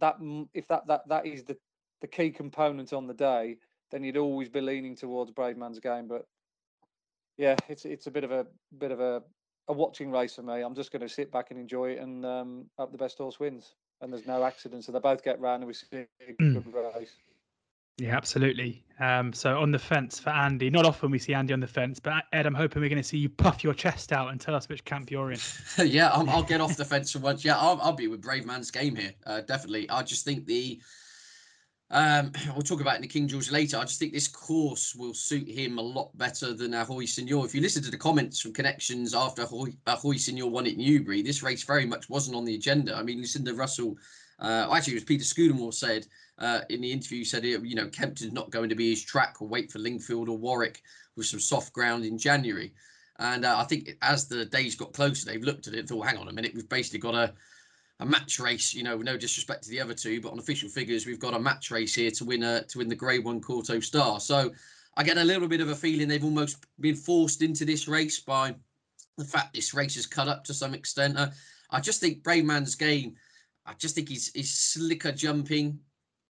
that 0.00 0.16
if 0.52 0.66
that 0.68 0.86
that 0.88 1.08
that 1.08 1.26
is 1.26 1.44
the 1.44 1.56
the 2.00 2.06
key 2.06 2.30
component 2.30 2.92
on 2.92 3.06
the 3.06 3.14
day, 3.14 3.56
then 3.90 4.02
you'd 4.02 4.16
always 4.16 4.48
be 4.48 4.60
leaning 4.60 4.96
towards 4.96 5.30
Brave 5.30 5.56
Man's 5.56 5.80
Game. 5.80 6.08
But 6.08 6.26
yeah, 7.36 7.56
it's 7.68 7.84
it's 7.84 8.06
a 8.06 8.10
bit 8.10 8.24
of 8.24 8.32
a 8.32 8.46
bit 8.78 8.90
of 8.90 9.00
a 9.00 9.22
a 9.68 9.72
watching 9.72 10.10
race 10.10 10.34
for 10.34 10.42
me. 10.42 10.60
I'm 10.62 10.74
just 10.74 10.92
going 10.92 11.02
to 11.02 11.08
sit 11.08 11.32
back 11.32 11.50
and 11.50 11.58
enjoy 11.58 11.90
it 11.90 11.98
and 11.98 12.24
um, 12.24 12.66
hope 12.78 12.92
the 12.92 12.98
best 12.98 13.18
horse 13.18 13.40
wins. 13.40 13.74
And 14.00 14.12
there's 14.12 14.26
no 14.26 14.44
accidents, 14.44 14.86
so 14.86 14.92
they 14.92 14.98
both 14.98 15.24
get 15.24 15.40
round 15.40 15.62
and 15.62 15.66
we 15.66 15.72
see 15.72 15.86
a 15.92 16.32
good 16.38 16.38
mm. 16.38 16.94
race. 16.94 17.12
Yeah, 17.98 18.14
absolutely. 18.14 18.84
Um, 19.00 19.32
so 19.32 19.58
on 19.58 19.70
the 19.70 19.78
fence 19.78 20.20
for 20.20 20.28
Andy. 20.28 20.68
Not 20.68 20.84
often 20.84 21.10
we 21.10 21.18
see 21.18 21.32
Andy 21.32 21.54
on 21.54 21.60
the 21.60 21.66
fence, 21.66 21.98
but 21.98 22.24
Ed, 22.32 22.44
I'm 22.44 22.54
hoping 22.54 22.82
we're 22.82 22.90
going 22.90 23.00
to 23.00 23.08
see 23.08 23.16
you 23.16 23.30
puff 23.30 23.64
your 23.64 23.72
chest 23.72 24.12
out 24.12 24.30
and 24.30 24.38
tell 24.38 24.54
us 24.54 24.68
which 24.68 24.84
camp 24.84 25.10
you're 25.10 25.32
in. 25.32 25.38
yeah, 25.78 26.08
I'll, 26.08 26.28
I'll, 26.28 26.42
get 26.42 26.60
off 26.60 26.76
the 26.76 26.84
fence 26.84 27.12
for 27.12 27.20
once. 27.20 27.42
Yeah, 27.42 27.56
I'll, 27.56 27.80
I'll 27.80 27.94
be 27.94 28.06
with 28.06 28.22
Game 28.72 28.96
here. 28.96 29.14
Uh, 29.24 29.40
definitely. 29.40 29.88
I 29.88 30.02
just 30.02 30.26
think 30.26 30.44
the 30.44 30.78
um, 31.90 32.32
we'll 32.54 32.62
talk 32.62 32.80
about 32.80 32.96
in 32.96 33.02
the 33.02 33.08
King 33.08 33.28
George 33.28 33.50
later. 33.50 33.78
I 33.78 33.82
just 33.82 33.98
think 33.98 34.12
this 34.12 34.28
course 34.28 34.94
will 34.94 35.14
suit 35.14 35.48
him 35.48 35.78
a 35.78 35.82
lot 35.82 36.16
better 36.18 36.52
than 36.54 36.74
Ahoy 36.74 37.04
Senor. 37.04 37.44
If 37.44 37.54
you 37.54 37.60
listen 37.60 37.82
to 37.82 37.90
the 37.90 37.96
comments 37.96 38.40
from 38.40 38.52
connections 38.52 39.14
after 39.14 39.42
Ahoy, 39.42 39.72
Ahoy 39.86 40.16
Senor 40.16 40.50
won 40.50 40.66
at 40.66 40.76
Newbury, 40.76 41.22
this 41.22 41.42
race 41.42 41.62
very 41.62 41.86
much 41.86 42.08
wasn't 42.08 42.36
on 42.36 42.44
the 42.44 42.54
agenda. 42.54 42.96
I 42.96 43.02
mean, 43.02 43.18
Lucinda 43.18 43.54
Russell. 43.54 43.96
Uh, 44.38 44.68
actually, 44.70 44.92
it 44.92 44.96
was 44.96 45.04
Peter 45.04 45.24
Scudamore 45.24 45.72
said 45.72 46.06
uh, 46.38 46.60
in 46.68 46.82
the 46.82 46.92
interview, 46.92 47.24
said, 47.24 47.42
you 47.44 47.74
know, 47.74 47.88
Kempton's 47.88 48.32
not 48.32 48.50
going 48.50 48.68
to 48.68 48.74
be 48.74 48.90
his 48.90 49.02
track 49.02 49.36
or 49.40 49.48
wait 49.48 49.72
for 49.72 49.78
Lingfield 49.78 50.28
or 50.28 50.36
Warwick 50.36 50.82
with 51.16 51.24
some 51.24 51.40
soft 51.40 51.72
ground 51.72 52.04
in 52.04 52.18
January. 52.18 52.74
And 53.18 53.46
uh, 53.46 53.56
I 53.58 53.64
think 53.64 53.96
as 54.02 54.28
the 54.28 54.44
days 54.44 54.74
got 54.74 54.92
closer, 54.92 55.24
they've 55.24 55.42
looked 55.42 55.68
at 55.68 55.74
it 55.74 55.80
and 55.80 55.88
thought, 55.88 56.06
hang 56.06 56.18
on 56.18 56.28
a 56.28 56.32
minute, 56.32 56.52
we've 56.54 56.68
basically 56.68 56.98
got 56.98 57.14
a 57.14 57.32
a 58.00 58.06
match 58.06 58.38
race. 58.38 58.74
You 58.74 58.82
know, 58.82 58.98
no 58.98 59.16
disrespect 59.16 59.64
to 59.64 59.70
the 59.70 59.80
other 59.80 59.94
two, 59.94 60.20
but 60.20 60.32
on 60.32 60.38
official 60.38 60.68
figures, 60.68 61.06
we've 61.06 61.20
got 61.20 61.34
a 61.34 61.38
match 61.38 61.70
race 61.70 61.94
here 61.94 62.10
to 62.12 62.24
win 62.24 62.42
a 62.42 62.62
to 62.64 62.78
win 62.78 62.88
the 62.88 62.94
Grade 62.94 63.24
One 63.24 63.40
Kauto 63.40 63.82
Star. 63.82 64.20
So 64.20 64.52
I 64.96 65.02
get 65.02 65.18
a 65.18 65.24
little 65.24 65.48
bit 65.48 65.60
of 65.60 65.68
a 65.68 65.74
feeling 65.74 66.08
they've 66.08 66.24
almost 66.24 66.64
been 66.80 66.96
forced 66.96 67.42
into 67.42 67.64
this 67.64 67.88
race 67.88 68.20
by 68.20 68.54
the 69.16 69.24
fact 69.24 69.54
this 69.54 69.74
race 69.74 69.96
is 69.96 70.06
cut 70.06 70.28
up 70.28 70.44
to 70.44 70.54
some 70.54 70.74
extent. 70.74 71.16
Uh, 71.18 71.28
I 71.70 71.80
just 71.80 72.00
think 72.00 72.22
Brave 72.22 72.44
Man's 72.44 72.74
game. 72.74 73.14
I 73.64 73.74
just 73.74 73.94
think 73.94 74.08
he's 74.08 74.30
he's 74.32 74.52
slicker 74.52 75.12
jumping 75.12 75.78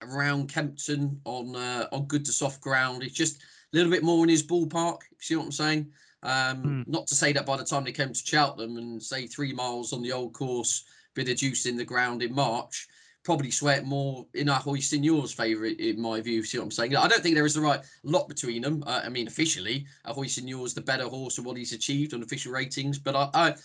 around 0.01 0.49
Kempton 0.49 1.19
on 1.25 1.55
uh, 1.55 1.87
on 1.91 2.05
good 2.05 2.25
to 2.25 2.31
soft 2.31 2.61
ground. 2.61 3.03
It's 3.03 3.13
just 3.13 3.41
a 3.41 3.75
little 3.75 3.91
bit 3.91 4.03
more 4.03 4.23
in 4.23 4.29
his 4.29 4.43
ballpark. 4.43 4.99
You 5.11 5.17
see 5.19 5.35
what 5.35 5.45
I'm 5.45 5.51
saying? 5.51 5.91
Um, 6.23 6.63
mm. 6.63 6.87
Not 6.87 7.07
to 7.07 7.15
say 7.15 7.31
that 7.33 7.45
by 7.45 7.57
the 7.57 7.63
time 7.63 7.83
they 7.83 7.91
came 7.91 8.13
to 8.13 8.25
Cheltenham 8.25 8.77
and 8.77 9.01
say 9.01 9.27
three 9.27 9.53
miles 9.53 9.93
on 9.93 10.01
the 10.01 10.11
old 10.11 10.33
course 10.33 10.85
bit 11.17 11.29
of 11.29 11.37
juice 11.37 11.65
in 11.65 11.75
the 11.75 11.83
ground 11.83 12.21
in 12.21 12.33
March, 12.33 12.87
probably 13.23 13.51
sweat 13.51 13.85
more 13.85 14.25
in 14.35 14.47
Ahoy 14.47 14.77
Senor's 14.77 15.33
favour, 15.33 15.65
in 15.65 15.99
my 15.99 16.21
view. 16.21 16.43
See 16.43 16.59
what 16.59 16.65
I'm 16.65 16.71
saying? 16.71 16.95
I 16.95 17.07
don't 17.07 17.21
think 17.21 17.35
there 17.35 17.45
is 17.45 17.55
the 17.55 17.61
right 17.61 17.81
lot 18.03 18.29
between 18.29 18.61
them. 18.61 18.83
Uh, 18.85 19.01
I 19.03 19.09
mean, 19.09 19.27
officially, 19.27 19.85
Ahoy 20.05 20.27
Senor's 20.27 20.73
the 20.73 20.81
better 20.81 21.05
horse 21.05 21.37
of 21.37 21.45
what 21.45 21.57
he's 21.57 21.73
achieved 21.73 22.13
on 22.13 22.23
official 22.23 22.53
ratings, 22.53 22.99
but 22.99 23.15
I, 23.15 23.29
I, 23.33 23.55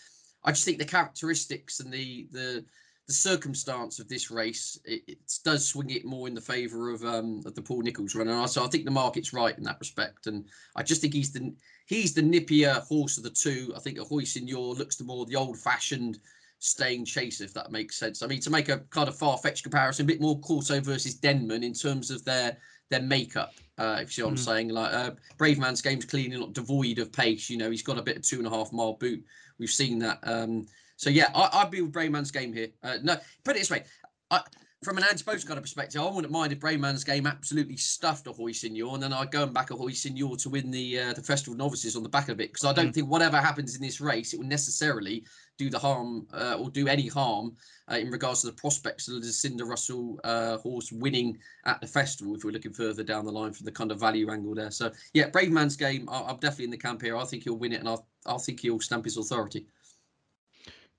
I 0.44 0.52
just 0.52 0.64
think 0.64 0.78
the 0.78 0.85
characteristics 0.85 1.78
and 1.80 1.92
the 1.92 2.26
the 2.32 2.64
the 3.09 3.12
circumstance 3.12 3.99
of 3.99 4.09
this 4.09 4.30
race 4.30 4.78
it, 4.85 5.02
it 5.09 5.18
does 5.44 5.66
swing 5.66 5.90
it 5.90 6.04
more 6.04 6.28
in 6.28 6.35
the 6.35 6.40
favour 6.40 6.90
of 6.90 7.04
um 7.04 7.42
of 7.44 7.54
the 7.56 7.61
Paul 7.61 7.82
Nicholls 7.82 8.14
runner. 8.14 8.47
So 8.47 8.64
I 8.64 8.68
think 8.68 8.85
the 8.85 8.92
market's 8.92 9.33
right 9.33 9.57
in 9.59 9.64
that 9.64 9.81
respect, 9.81 10.29
and 10.29 10.44
I 10.77 10.85
just 10.85 11.00
think 11.00 11.12
he's 11.12 11.33
the 11.33 11.53
he's 11.87 12.14
the 12.14 12.22
nippier 12.22 12.81
horse 12.83 13.18
of 13.18 13.24
the 13.24 13.31
two. 13.31 13.72
I 13.77 13.81
think 13.81 13.98
Ahoy 13.98 14.24
Senor 14.24 14.74
looks 14.74 14.96
the 14.96 15.05
more 15.05 15.27
the 15.27 15.37
old 15.37 15.59
fashioned 15.59 16.20
staying 16.62 17.05
chase, 17.05 17.40
if 17.40 17.53
that 17.53 17.72
makes 17.72 17.96
sense. 17.96 18.22
I 18.22 18.29
mean, 18.29 18.40
to 18.40 18.51
make 18.51 18.68
a 18.68 18.79
kind 18.90 19.09
of 19.09 19.16
far 19.16 19.37
fetched 19.37 19.64
comparison, 19.64 20.05
a 20.05 20.07
bit 20.07 20.20
more 20.20 20.40
Kauto 20.40 20.81
versus 20.81 21.14
Denman 21.14 21.64
in 21.64 21.72
terms 21.72 22.11
of 22.11 22.25
their 22.25 22.57
their 22.88 23.03
makeup. 23.03 23.55
Uh, 23.79 23.98
if 24.01 24.09
you 24.09 24.12
see 24.12 24.22
what 24.22 24.29
mm. 24.29 24.33
I'm 24.33 24.37
saying, 24.37 24.68
like 24.68 24.92
uh, 24.92 25.11
Bravemansgame's 25.38 26.05
clearly 26.05 26.38
not 26.38 26.53
devoid 26.53 26.98
of 26.98 27.12
pace. 27.12 27.51
You 27.51 27.57
know, 27.57 27.70
he's 27.70 27.83
got 27.83 27.98
a 27.98 28.03
bit 28.03 28.16
of 28.16 28.22
two 28.22 28.38
and 28.38 28.46
a 28.46 28.51
half 28.51 28.72
mile 28.72 28.94
boot. 28.94 29.25
We've 29.59 29.70
seen 29.70 29.98
that. 30.01 30.20
Um, 30.22 30.66
so 30.96 31.11
yeah, 31.11 31.31
I, 31.35 31.64
would 31.64 31.72
be 31.72 31.81
with 31.81 31.92
Brave 31.92 32.12
Man's 32.12 32.31
game 32.31 32.53
here. 32.53 32.68
Uh, 32.83 32.98
no, 33.03 33.16
put 33.44 33.57
it 33.57 33.61
this 33.61 33.70
way. 33.70 33.83
I, 34.31 34.40
from 34.85 34.98
an 34.98 35.05
anti-post 35.05 35.46
kind 35.46 35.59
of 35.59 35.64
perspective, 35.64 36.01
I 36.01 36.11
wouldn't 36.11 36.33
mind 36.33 36.53
if 36.53 36.59
Bravemansgame 36.59 37.27
absolutely 37.29 37.77
stuffed 37.77 38.27
a 38.27 38.31
Ahoy 38.31 38.53
Senor, 38.53 38.94
and 38.94 39.03
then 39.03 39.12
I'd 39.12 39.31
go 39.31 39.44
and 39.44 39.55
back 39.55 39.70
a 39.70 39.75
Ahoy 39.75 39.92
Senor 39.92 40.37
to 40.37 40.48
win 40.48 40.70
the 40.70 41.01
uh, 41.01 41.12
the 41.12 41.22
Festival 41.22 41.57
Novices 41.57 41.96
on 41.96 42.03
the 42.03 42.09
back 42.09 42.29
of 42.29 42.40
it. 42.40 42.53
Because 42.53 42.64
I 42.64 42.72
don't 42.72 42.90
mm. 42.90 42.94
think 42.94 43.09
whatever 43.09 43.38
happens 43.38 43.75
in 43.75 43.83
this 43.83 44.01
race, 44.01 44.33
it 44.33 44.38
will 44.38 44.46
necessarily 44.46 45.25
do 45.62 45.70
the 45.70 45.79
harm 45.79 46.27
uh, 46.33 46.57
or 46.59 46.70
do 46.70 46.88
any 46.88 47.09
harm 47.09 47.57
uh, 47.90 47.96
in 47.96 48.11
regards 48.11 48.40
to 48.40 48.48
the 48.48 48.53
prospects 48.53 49.09
of 49.09 49.14
Lucinda 49.14 49.64
Russell 49.64 50.18
uh, 50.25 50.59
horse 50.59 50.90
winning 50.92 51.38
at 51.64 51.81
the 51.81 51.87
festival. 51.87 52.35
If 52.35 52.44
we're 52.44 52.51
looking 52.51 52.72
further 52.72 53.05
down 53.05 53.25
the 53.25 53.33
line 53.33 53.53
from 53.53 53.64
the 53.64 53.72
kind 53.72 53.92
of 53.92 54.01
value 54.01 54.31
angle 54.31 54.55
there, 54.55 54.70
so 54.70 54.90
yeah, 55.14 55.31
Bravemansgame. 55.31 56.05
I- 56.09 56.22
I'm 56.22 56.38
definitely 56.38 56.66
in 56.66 56.70
the 56.70 56.77
camp 56.77 57.03
here. 57.03 57.16
I 57.16 57.25
think 57.25 57.44
he'll 57.44 57.59
win 57.59 57.72
it, 57.72 57.81
and 57.81 57.88
I 57.88 57.96
I 58.27 58.38
think 58.38 58.61
he'll 58.61 58.81
stamp 58.81 59.05
his 59.05 59.16
authority. 59.16 59.66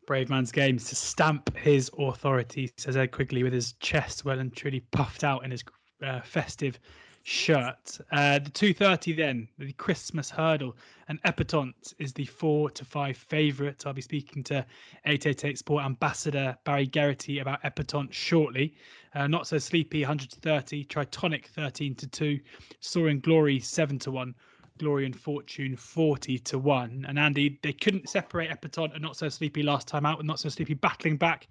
Bravemansgame 0.08 0.86
to 0.90 0.96
stamp 0.96 1.56
his 1.56 1.90
authority, 1.98 2.72
says 2.78 2.98
Ed 2.98 3.12
Quigley 3.12 3.44
with 3.44 3.54
his 3.54 3.74
chest 3.74 4.26
well 4.26 4.40
and 4.40 4.54
truly 4.54 4.82
puffed 4.92 5.24
out 5.24 5.46
in 5.46 5.52
his 5.52 5.64
uh, 6.06 6.22
festive 6.22 6.80
shirt. 7.24 7.98
Uh, 8.12 8.40
the 8.40 8.50
230 8.50 9.14
then, 9.14 9.48
the 9.58 9.72
Christmas 9.74 10.30
hurdle, 10.30 10.76
and 11.08 11.22
Epatante 11.24 11.94
is 11.98 12.14
the 12.14 12.26
four 12.26 12.70
to 12.70 12.86
five 12.86 13.18
favourite. 13.18 13.86
I'll 13.86 13.94
be 13.94 14.02
speaking 14.02 14.44
to 14.46 14.66
888 15.06 15.58
Sport 15.58 15.86
ambassador 15.86 16.58
Barry 16.66 16.86
Geraghty 16.86 17.40
about 17.40 17.64
Epatante 17.64 18.14
shortly. 18.14 18.76
Uh, 19.16 19.28
not 19.28 19.48
so 19.48 19.58
sleepy, 19.58 20.02
130, 20.02 20.86
Tritonic 20.86 21.46
13 21.48 21.96
to 21.96 22.08
2, 22.08 22.40
Soaring 22.80 23.20
Glory 23.20 23.60
7 23.60 23.98
to 24.00 24.12
1. 24.12 24.36
Glory 24.80 25.06
and 25.06 25.16
Fortune 25.16 25.78
40 25.78 26.40
to 26.40 26.58
1. 26.58 27.06
And 27.08 27.20
Andy, 27.20 27.60
they 27.62 27.74
couldn't 27.74 28.10
separate 28.10 28.50
Epatante 28.50 28.94
and 28.94 29.04
Not 29.04 29.16
So 29.16 29.30
Sleepy 29.30 29.62
last 29.62 29.88
time 29.88 30.06
out, 30.06 30.18
with 30.18 30.26
Not 30.26 30.40
So 30.40 30.50
Sleepy 30.50 30.74
battling 30.74 31.16
back 31.16 31.48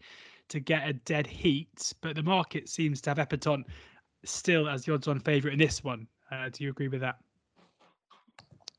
to 0.48 0.58
get 0.58 0.88
a 0.88 0.92
dead 0.92 1.26
heat. 1.26 1.94
But 2.00 2.16
the 2.16 2.22
market 2.22 2.68
seems 2.68 3.00
to 3.02 3.10
have 3.10 3.18
Epatante 3.18 3.64
still 4.24 4.68
as 4.68 4.84
the 4.84 4.94
odds 4.94 5.08
on 5.08 5.20
favourite 5.20 5.52
in 5.52 5.58
this 5.58 5.82
one. 5.82 6.06
Uh, 6.30 6.48
do 6.48 6.64
you 6.64 6.70
agree 6.70 6.88
with 6.88 7.00
that? 7.00 7.16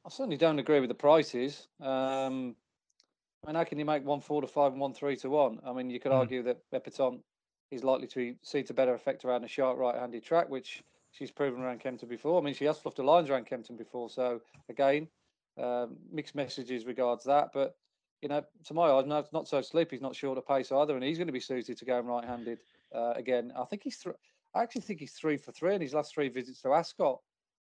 I 0.05 0.09
certainly 0.09 0.37
don't 0.37 0.59
agree 0.59 0.79
with 0.79 0.89
the 0.89 0.95
prices. 0.95 1.67
Um, 1.79 2.55
I 3.43 3.47
mean, 3.47 3.55
how 3.55 3.63
can 3.63 3.79
you 3.79 3.85
make 3.85 4.05
one 4.05 4.21
four 4.21 4.41
to 4.41 4.47
five 4.47 4.71
and 4.71 4.81
one 4.81 4.93
three 4.93 5.15
to 5.17 5.29
one? 5.29 5.59
I 5.65 5.73
mean, 5.73 5.89
you 5.89 5.99
could 5.99 6.11
mm. 6.11 6.19
argue 6.19 6.43
that 6.43 6.59
Epatante 6.73 7.21
is 7.71 7.83
likely 7.83 8.07
to 8.07 8.35
see 8.41 8.63
to 8.63 8.73
better 8.73 8.93
effect 8.93 9.25
around 9.25 9.43
a 9.43 9.47
sharp 9.47 9.77
right-handed 9.77 10.23
track, 10.23 10.49
which 10.49 10.83
she's 11.11 11.31
proven 11.31 11.61
around 11.61 11.79
Kempton 11.79 12.09
before. 12.09 12.39
I 12.39 12.43
mean, 12.43 12.53
she 12.53 12.65
has 12.65 12.79
fluffed 12.79 12.97
the 12.97 13.03
lines 13.03 13.29
around 13.29 13.45
Kempton 13.45 13.77
before, 13.77 14.09
so 14.09 14.41
again, 14.69 15.07
um, 15.61 15.97
mixed 16.11 16.35
messages 16.35 16.85
regards 16.85 17.23
that. 17.25 17.49
But 17.53 17.75
you 18.21 18.29
know, 18.29 18.43
to 18.65 18.73
my 18.73 18.89
eyes, 18.89 19.05
no, 19.05 19.23
not 19.33 19.47
so 19.47 19.61
sleepy. 19.61 19.95
He's 19.95 20.01
not 20.01 20.15
short 20.15 20.37
of 20.37 20.47
pace 20.47 20.71
either, 20.71 20.95
and 20.95 21.03
he's 21.03 21.17
going 21.17 21.27
to 21.27 21.33
be 21.33 21.39
suited 21.39 21.77
to 21.77 21.85
going 21.85 22.05
right-handed 22.05 22.59
uh, 22.93 23.13
again. 23.15 23.53
I 23.57 23.65
think 23.65 23.83
he's. 23.83 23.99
Th- 23.99 24.15
I 24.55 24.61
actually 24.63 24.81
think 24.81 24.99
he's 24.99 25.13
three 25.13 25.37
for 25.37 25.51
three 25.51 25.75
in 25.75 25.81
his 25.81 25.93
last 25.93 26.13
three 26.13 26.29
visits 26.29 26.61
to 26.61 26.73
Ascot. 26.73 27.19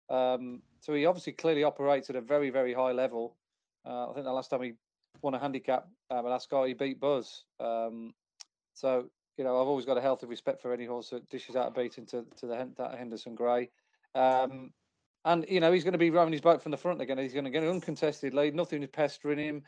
Um, 0.09 0.61
so 0.81 0.93
he 0.93 1.05
obviously 1.05 1.33
clearly 1.33 1.63
operates 1.63 2.09
at 2.09 2.15
a 2.15 2.21
very, 2.21 2.49
very 2.49 2.73
high 2.73 2.91
level. 2.91 3.37
Uh, 3.85 4.09
I 4.09 4.13
think 4.13 4.25
the 4.25 4.33
last 4.33 4.49
time 4.49 4.61
he 4.61 4.73
won 5.21 5.33
a 5.33 5.39
handicap 5.39 5.87
um, 6.09 6.25
at 6.25 6.31
Ascot, 6.31 6.67
he 6.67 6.73
beat 6.73 6.99
Buzz. 6.99 7.45
Um, 7.59 8.13
so 8.73 9.09
you 9.37 9.43
know, 9.43 9.59
I've 9.59 9.67
always 9.67 9.85
got 9.85 9.97
a 9.97 10.01
healthy 10.01 10.27
respect 10.27 10.61
for 10.61 10.73
any 10.73 10.85
horse 10.85 11.09
that 11.09 11.27
dishes 11.29 11.55
out 11.55 11.67
a 11.67 11.71
beating 11.71 12.05
to 12.07 12.25
to 12.37 12.47
the 12.47 12.69
that 12.77 12.97
Henderson 12.97 13.35
Gray. 13.35 13.69
Um, 14.13 14.71
and 15.25 15.45
you 15.47 15.59
know, 15.59 15.71
he's 15.71 15.83
going 15.83 15.93
to 15.93 15.97
be 15.97 16.09
rowing 16.09 16.31
his 16.31 16.41
boat 16.41 16.61
from 16.61 16.71
the 16.71 16.77
front 16.77 17.01
again. 17.01 17.17
He's 17.17 17.33
going 17.33 17.45
to 17.45 17.49
get 17.49 17.63
an 17.63 17.69
uncontested 17.69 18.33
lead. 18.33 18.55
Nothing 18.55 18.83
is 18.83 18.89
pestering 18.89 19.39
him. 19.39 19.63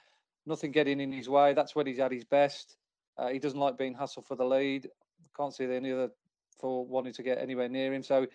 Nothing 0.45 0.71
getting 0.71 0.99
in 0.99 1.12
his 1.12 1.30
way. 1.30 1.54
That's 1.54 1.75
when 1.75 1.88
he's 1.88 1.99
at 1.99 2.12
his 2.12 2.25
best. 2.25 2.78
Uh, 3.17 3.30
he 3.30 3.39
doesn't 3.39 3.60
like 3.60 3.78
being 3.78 3.95
hassled 3.95 4.28
for 4.28 4.36
the 4.36 4.45
lead. 4.45 4.89
Can't 5.36 5.54
see 5.54 5.63
any 5.63 5.91
other 5.91 6.10
for 6.59 6.85
wanting 6.85 7.13
to 7.13 7.23
get 7.23 7.37
anywhere 7.39 7.69
near 7.69 7.93
him. 7.93 8.03
So, 8.03 8.27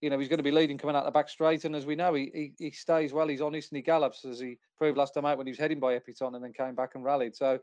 you 0.00 0.10
know, 0.10 0.18
he's 0.18 0.28
going 0.28 0.38
to 0.38 0.42
be 0.42 0.50
leading 0.50 0.78
coming 0.78 0.96
out 0.96 1.04
the 1.04 1.10
back 1.10 1.28
straight. 1.28 1.64
And 1.64 1.74
as 1.74 1.86
we 1.86 1.96
know, 1.96 2.14
he, 2.14 2.30
he, 2.34 2.52
he 2.58 2.70
stays 2.70 3.12
well. 3.12 3.28
He's 3.28 3.40
honest 3.40 3.70
and 3.72 3.76
he 3.76 3.82
gallops 3.82 4.24
as 4.24 4.40
he 4.40 4.58
proved 4.76 4.98
last 4.98 5.14
time 5.14 5.24
out 5.24 5.38
when 5.38 5.46
he 5.46 5.52
was 5.52 5.58
heading 5.58 5.80
by 5.80 5.98
Epatante 5.98 6.34
and 6.34 6.44
then 6.44 6.52
came 6.52 6.74
back 6.74 6.94
and 6.94 7.04
rallied. 7.04 7.34
So, 7.34 7.58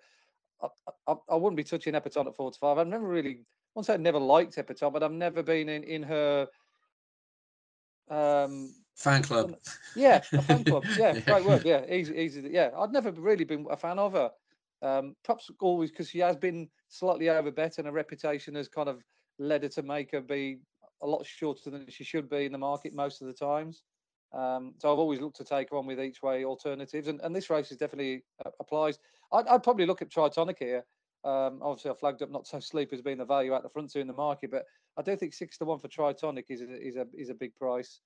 I, 0.61 0.67
I, 1.07 1.15
I 1.29 1.35
wouldn't 1.35 1.57
be 1.57 1.63
touching 1.63 1.93
Epatante 1.93 2.27
at 2.27 2.35
four 2.35 2.51
to 2.51 2.57
five. 2.57 2.77
I've 2.77 2.87
never 2.87 3.07
really, 3.07 3.31
I 3.31 3.43
won't 3.75 3.85
say 3.85 3.93
I've 3.93 4.01
never 4.01 4.19
liked 4.19 4.55
Epatante, 4.55 4.93
but 4.93 5.03
I've 5.03 5.11
never 5.11 5.43
been 5.43 5.69
in 5.69 5.83
in 5.83 6.03
her. 6.03 6.47
Um, 8.09 8.73
fan 8.95 9.23
club. 9.23 9.55
Yeah, 9.95 10.21
a 10.33 10.41
fan 10.41 10.63
club. 10.65 10.85
Yeah, 10.97 11.13
yeah. 11.13 11.19
great 11.21 11.45
word. 11.45 11.65
Yeah, 11.65 11.85
easy, 11.89 12.15
easy. 12.15 12.49
Yeah, 12.51 12.69
I'd 12.77 12.91
never 12.91 13.11
really 13.11 13.43
been 13.43 13.65
a 13.69 13.77
fan 13.77 13.99
of 13.99 14.13
her. 14.13 14.31
Um, 14.81 15.15
perhaps 15.23 15.49
always 15.61 15.91
because 15.91 16.09
she 16.09 16.19
has 16.19 16.35
been 16.35 16.69
slightly 16.89 17.27
overbet 17.27 17.77
and 17.77 17.87
her 17.87 17.93
reputation 17.93 18.55
has 18.55 18.67
kind 18.67 18.89
of 18.89 19.01
led 19.39 19.63
her 19.63 19.69
to 19.69 19.83
make 19.83 20.11
her 20.11 20.21
be 20.21 20.59
a 21.01 21.07
lot 21.07 21.25
shorter 21.25 21.69
than 21.69 21.85
she 21.89 22.03
should 22.03 22.29
be 22.29 22.45
in 22.45 22.51
the 22.51 22.57
market 22.57 22.93
most 22.93 23.21
of 23.21 23.27
the 23.27 23.33
times. 23.33 23.83
Um, 24.33 24.73
so 24.79 24.91
I've 24.91 24.99
always 24.99 25.19
looked 25.19 25.37
to 25.37 25.43
take 25.43 25.71
on 25.73 25.85
with 25.85 25.99
each 25.99 26.23
way 26.23 26.43
alternatives, 26.43 27.07
and, 27.07 27.21
and 27.21 27.35
this 27.35 27.49
race 27.49 27.71
is 27.71 27.77
definitely 27.77 28.23
uh, 28.43 28.49
applies. 28.59 28.97
I'd, 29.31 29.47
I'd, 29.47 29.63
probably 29.63 29.85
look 29.85 30.01
at 30.01 30.09
Tritonic 30.09 30.57
here. 30.57 30.83
Um, 31.23 31.59
obviously, 31.61 31.91
I 31.91 31.93
flagged 31.93 32.23
up 32.23 32.31
not 32.31 32.47
so 32.47 32.59
sleep 32.59 32.89
as 32.93 33.01
being 33.01 33.19
the 33.19 33.25
value 33.25 33.53
at 33.53 33.61
the 33.61 33.69
front 33.69 33.91
two 33.91 33.99
in 33.99 34.07
the 34.07 34.13
market, 34.13 34.49
but 34.49 34.63
I 34.97 35.03
do 35.03 35.15
think 35.15 35.33
six 35.33 35.57
to 35.59 35.65
one 35.65 35.79
for 35.79 35.87
Tritonic 35.87 36.45
is 36.49 36.61
a, 36.61 36.81
is 36.81 36.95
a 36.95 37.05
is 37.13 37.29
a 37.29 37.35
big 37.35 37.55
price. 37.55 38.01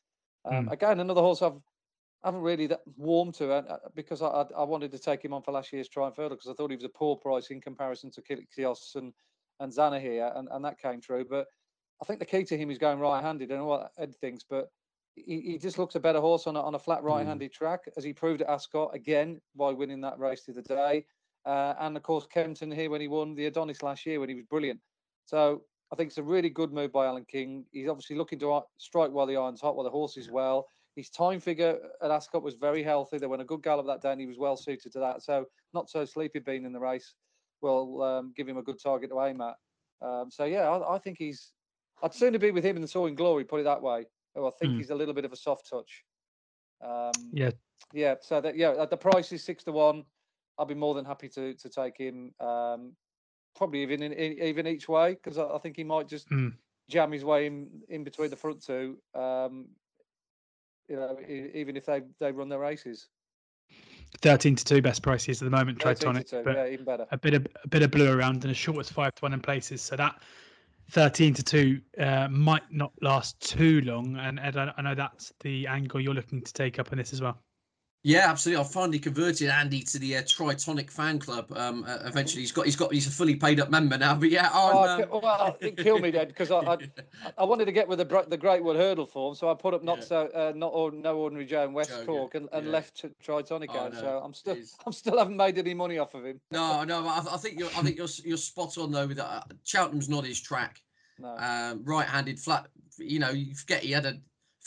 Um, 0.46 0.68
mm. 0.68 0.72
Again, 0.72 1.00
another 1.00 1.22
horse 1.22 1.42
I've 1.42 1.60
I 2.24 2.30
haven't 2.30 2.42
really 2.42 2.68
that 2.68 2.82
warmed 2.98 3.36
to 3.36 3.52
it 3.52 3.66
uh, 3.70 3.78
because 3.96 4.22
I, 4.22 4.46
I, 4.58 4.64
wanted 4.64 4.92
to 4.92 5.00
take 5.00 5.24
him 5.24 5.34
on 5.34 5.44
for 5.44 5.52
last 5.52 5.72
year's 5.72 5.88
Triumph 5.88 6.18
Hurdle 6.18 6.36
because 6.36 6.50
I 6.50 6.54
thought 6.54 6.72
he 6.72 6.76
was 6.76 6.84
a 6.84 6.90
poor 6.90 7.16
price 7.16 7.52
in 7.52 7.62
comparison 7.62 8.10
to 8.12 8.22
Quilixios 8.22 8.96
and 8.96 9.14
and 9.60 9.72
Zanahiyr, 9.72 10.38
and, 10.38 10.48
and 10.52 10.64
that 10.66 10.80
came 10.80 11.02
true. 11.02 11.26
But 11.30 11.48
I 12.02 12.06
think 12.06 12.20
the 12.20 12.26
key 12.26 12.44
to 12.46 12.58
him 12.58 12.70
is 12.70 12.78
going 12.78 13.00
right-handed, 13.00 13.52
and 13.52 13.66
what 13.66 13.92
Ed 13.98 14.16
thinks, 14.16 14.44
but 14.48 14.70
he, 15.16 15.42
he 15.42 15.58
just 15.58 15.80
looks 15.80 15.96
a 15.96 16.00
better 16.00 16.20
horse 16.20 16.48
on 16.48 16.56
a, 16.56 16.62
on 16.62 16.76
a 16.76 16.80
flat 16.80 17.00
hmm. 17.00 17.08
right-handed 17.08 17.52
mm. 17.52 17.54
track, 17.54 17.82
as 17.98 18.04
he 18.04 18.14
proved 18.14 18.42
at 18.42 18.50
Ascot 18.50 18.94
again 18.94 19.42
by 19.56 19.72
winning 19.72 20.02
that 20.02 20.20
race 20.20 20.44
the 20.46 20.52
other 20.52 20.62
day. 20.62 21.06
Uh, 21.46 21.74
and 21.80 21.96
of 21.96 22.04
course, 22.04 22.28
Kempton 22.32 22.72
here 22.72 22.90
when 22.90 23.02
he 23.02 23.08
won 23.08 23.34
the 23.34 23.46
Adonis 23.46 23.82
last 23.82 24.06
year 24.06 24.20
when 24.20 24.30
he 24.30 24.36
was 24.36 24.46
brilliant. 24.46 24.80
So 25.26 25.64
I 25.92 25.96
think 25.96 26.10
it's 26.10 26.18
a 26.18 26.24
really 26.24 26.50
good 26.50 26.74
move 26.74 26.92
by 26.92 27.06
Alan 27.06 27.26
King. 27.26 27.66
He's 27.72 27.88
obviously 27.88 28.18
looking 28.18 28.40
to 28.40 28.62
strike 28.78 29.12
while 29.12 29.26
the 29.26 29.38
iron's 29.38 29.62
hot, 29.62 29.76
while 29.76 29.86
the 29.86 29.90
horse 29.90 30.18
is 30.18 30.30
well. 30.30 30.68
His 30.96 31.10
time 31.10 31.40
figure 31.40 31.78
at 32.02 32.12
Ascot 32.12 32.44
was 32.44 32.56
very 32.56 32.84
healthy. 32.84 33.18
They 33.18 33.28
went 33.28 33.42
a 33.42 33.46
good 33.46 33.64
gallop 33.64 33.86
that 33.88 34.02
day, 34.02 34.12
and 34.12 34.20
he 34.20 34.28
was 34.28 34.40
well 34.40 34.58
suited 34.58 34.92
to 34.92 35.00
that. 35.00 35.22
So 35.24 35.46
not 35.74 35.90
so 35.90 36.04
sleepy 36.04 36.40
being 36.40 36.66
in 36.66 36.74
the 36.74 36.80
race 36.80 37.16
will 37.62 38.02
um, 38.04 38.34
give 38.36 38.48
him 38.48 38.58
a 38.58 38.64
good 38.64 38.82
target 38.82 39.10
to 39.10 39.22
aim 39.22 39.42
at. 39.42 39.56
Um, 40.02 40.30
so 40.30 40.46
yeah, 40.46 40.70
I, 40.70 40.96
I, 40.96 41.00
think 41.00 41.18
he's. 41.18 41.52
I'd 42.04 42.14
sooner 42.14 42.38
be 42.38 42.52
with 42.52 42.64
him 42.64 42.76
than 42.76 42.88
Soaring 42.88 43.16
Glory. 43.16 43.44
Put 43.44 43.62
it 43.62 43.64
that 43.64 43.82
way. 43.82 44.06
Oh, 44.36 44.48
I 44.48 44.52
think 44.60 44.74
mm. 44.74 44.78
he's 44.78 44.92
a 44.92 44.96
little 44.96 45.14
bit 45.14 45.26
of 45.26 45.34
a 45.34 45.36
soft 45.36 45.70
touch. 45.70 46.04
Um, 46.86 47.32
yeah. 47.34 47.52
Yeah. 47.94 48.16
So 48.22 48.40
that 48.42 48.56
yeah, 48.56 48.86
the 48.90 48.98
price 48.98 49.32
is 49.32 49.44
six 49.44 49.64
to 49.64 49.72
one. 49.72 50.04
I'll 50.58 50.66
be 50.66 50.76
more 50.76 50.94
than 50.94 51.06
happy 51.06 51.30
to 51.30 51.54
to 51.54 51.70
take 51.70 51.98
him. 51.98 52.32
Um, 52.40 52.94
probably 53.56 53.82
even 53.82 54.04
in, 54.04 54.14
even 54.14 54.68
each 54.68 54.88
way 54.88 55.16
because 55.16 55.38
I, 55.38 55.46
I, 55.46 55.58
think 55.58 55.76
he 55.76 55.84
might 55.84 56.08
just 56.08 56.30
mm. 56.30 56.54
jam 56.90 57.12
his 57.12 57.26
way 57.26 57.48
in 57.48 57.68
in 57.90 58.04
between 58.04 58.30
the 58.30 58.36
front 58.36 58.64
two. 58.64 58.98
Um, 59.16 59.68
you 60.88 60.96
know, 60.96 61.18
even 61.28 61.76
if 61.76 61.86
they 61.86 62.02
they 62.20 62.32
run 62.32 62.50
their 62.50 62.60
races. 62.60 63.08
13 64.22 64.56
to 64.56 64.66
2 64.66 64.82
best 64.82 65.02
prices 65.02 65.42
at 65.42 65.46
the 65.46 65.56
moment 65.56 65.80
tritonic 65.80 66.44
but 66.44 66.56
yeah, 66.56 66.68
even 66.68 66.86
better. 66.86 67.06
a 67.12 67.18
bit 67.18 67.34
of 67.34 67.48
a 67.64 67.68
bit 67.68 67.84
of 67.84 67.92
blue 67.92 68.12
around 68.12 68.44
and 68.44 68.52
as 68.52 68.58
short 68.58 68.80
as 68.80 68.90
5 68.90 69.16
to 69.16 69.22
1 69.22 69.34
in 69.34 69.42
places. 69.42 69.82
So 69.82 69.96
that 69.96 70.22
13 70.92 71.34
to 71.34 71.44
2 71.44 71.82
uh, 72.00 72.28
might 72.30 72.64
not 72.72 72.92
last 73.02 73.40
too 73.40 73.82
long. 73.82 74.18
And 74.18 74.40
ed 74.40 74.58
i 74.58 74.82
know 74.82 74.96
that's 74.96 75.34
the 75.42 75.68
angle 75.68 76.00
you're 76.00 76.14
looking 76.14 76.42
to 76.42 76.54
take 76.54 76.80
up 76.80 76.92
in 76.92 76.98
this 76.98 77.14
as 77.14 77.22
well 77.22 77.40
yeah, 78.08 78.30
absolutely. 78.30 78.64
I 78.64 78.68
finally 78.68 79.00
converted 79.00 79.50
Andy 79.50 79.82
to 79.82 80.00
the 80.00 80.16
uh, 80.16 80.22
Tritonic 80.22 80.90
fan 80.90 81.20
club. 81.20 81.52
Um, 81.54 81.84
uh, 81.86 81.98
eventually, 82.06 82.42
he's 82.42 82.54
got 82.54 82.64
he's 82.64 82.78
got 82.78 82.94
he's 82.94 83.06
a 83.06 83.12
fully 83.12 83.36
paid 83.36 83.60
up 83.60 83.70
member 83.70 83.98
now. 83.98 84.16
But 84.18 84.32
yeah, 84.32 84.50
oh, 84.54 84.88
um... 84.88 85.22
well, 85.22 85.58
it 85.60 85.76
killed 85.76 86.02
me 86.02 86.12
then 86.12 86.30
because 86.30 86.50
I, 86.50 86.60
I, 86.60 86.78
I 87.38 87.44
wanted 87.44 87.66
to 87.66 87.74
get 87.74 87.86
with 87.86 88.00
the 88.00 88.26
the 88.30 88.38
Great 88.38 88.64
Wood 88.64 88.78
Hurdle 88.78 89.08
form, 89.08 89.36
so 89.36 89.52
I 89.52 89.56
put 89.56 89.74
up 89.74 89.84
not 89.84 89.98
yeah. 89.98 90.04
so 90.06 90.28
uh, 90.34 90.54
not 90.56 90.68
or, 90.68 90.92
no 90.92 91.18
ordinary 91.18 91.46
Joe 91.46 91.66
in 91.66 91.74
West 91.74 91.90
Joe, 91.90 92.06
Cork 92.06 92.36
and, 92.36 92.48
and 92.54 92.68
yeah. 92.68 92.72
left 92.72 93.06
Tritonic 93.22 93.68
oh, 93.72 93.78
out. 93.80 93.94
No, 93.94 94.00
so 94.00 94.22
I'm 94.24 94.34
still 94.34 94.56
I'm 94.86 94.94
still 94.94 95.18
haven't 95.18 95.36
made 95.36 95.58
any 95.58 95.74
money 95.74 95.98
off 95.98 96.14
of 96.14 96.26
him. 96.26 96.40
No, 96.50 96.86
no, 96.86 97.06
I, 97.06 97.26
I 97.30 97.38
think 97.38 97.60
you're 97.60 97.70
I 97.76 97.82
think 97.82 97.98
you're 97.98 98.08
you're 98.24 98.38
spot 98.38 98.78
on 98.78 98.94
though. 98.94 99.08
With 99.08 99.18
that, 99.18 99.30
uh, 99.30 99.42
Cheltenham's 99.66 100.08
not 100.08 100.24
his 100.24 100.40
track. 100.40 100.82
No. 101.20 101.36
Um, 101.38 101.84
right-handed 101.84 102.40
flat. 102.40 102.68
You 102.98 103.20
know, 103.20 103.32
you 103.32 103.54
forget 103.54 103.84
he 103.84 103.92
had 103.92 104.06
a 104.06 104.14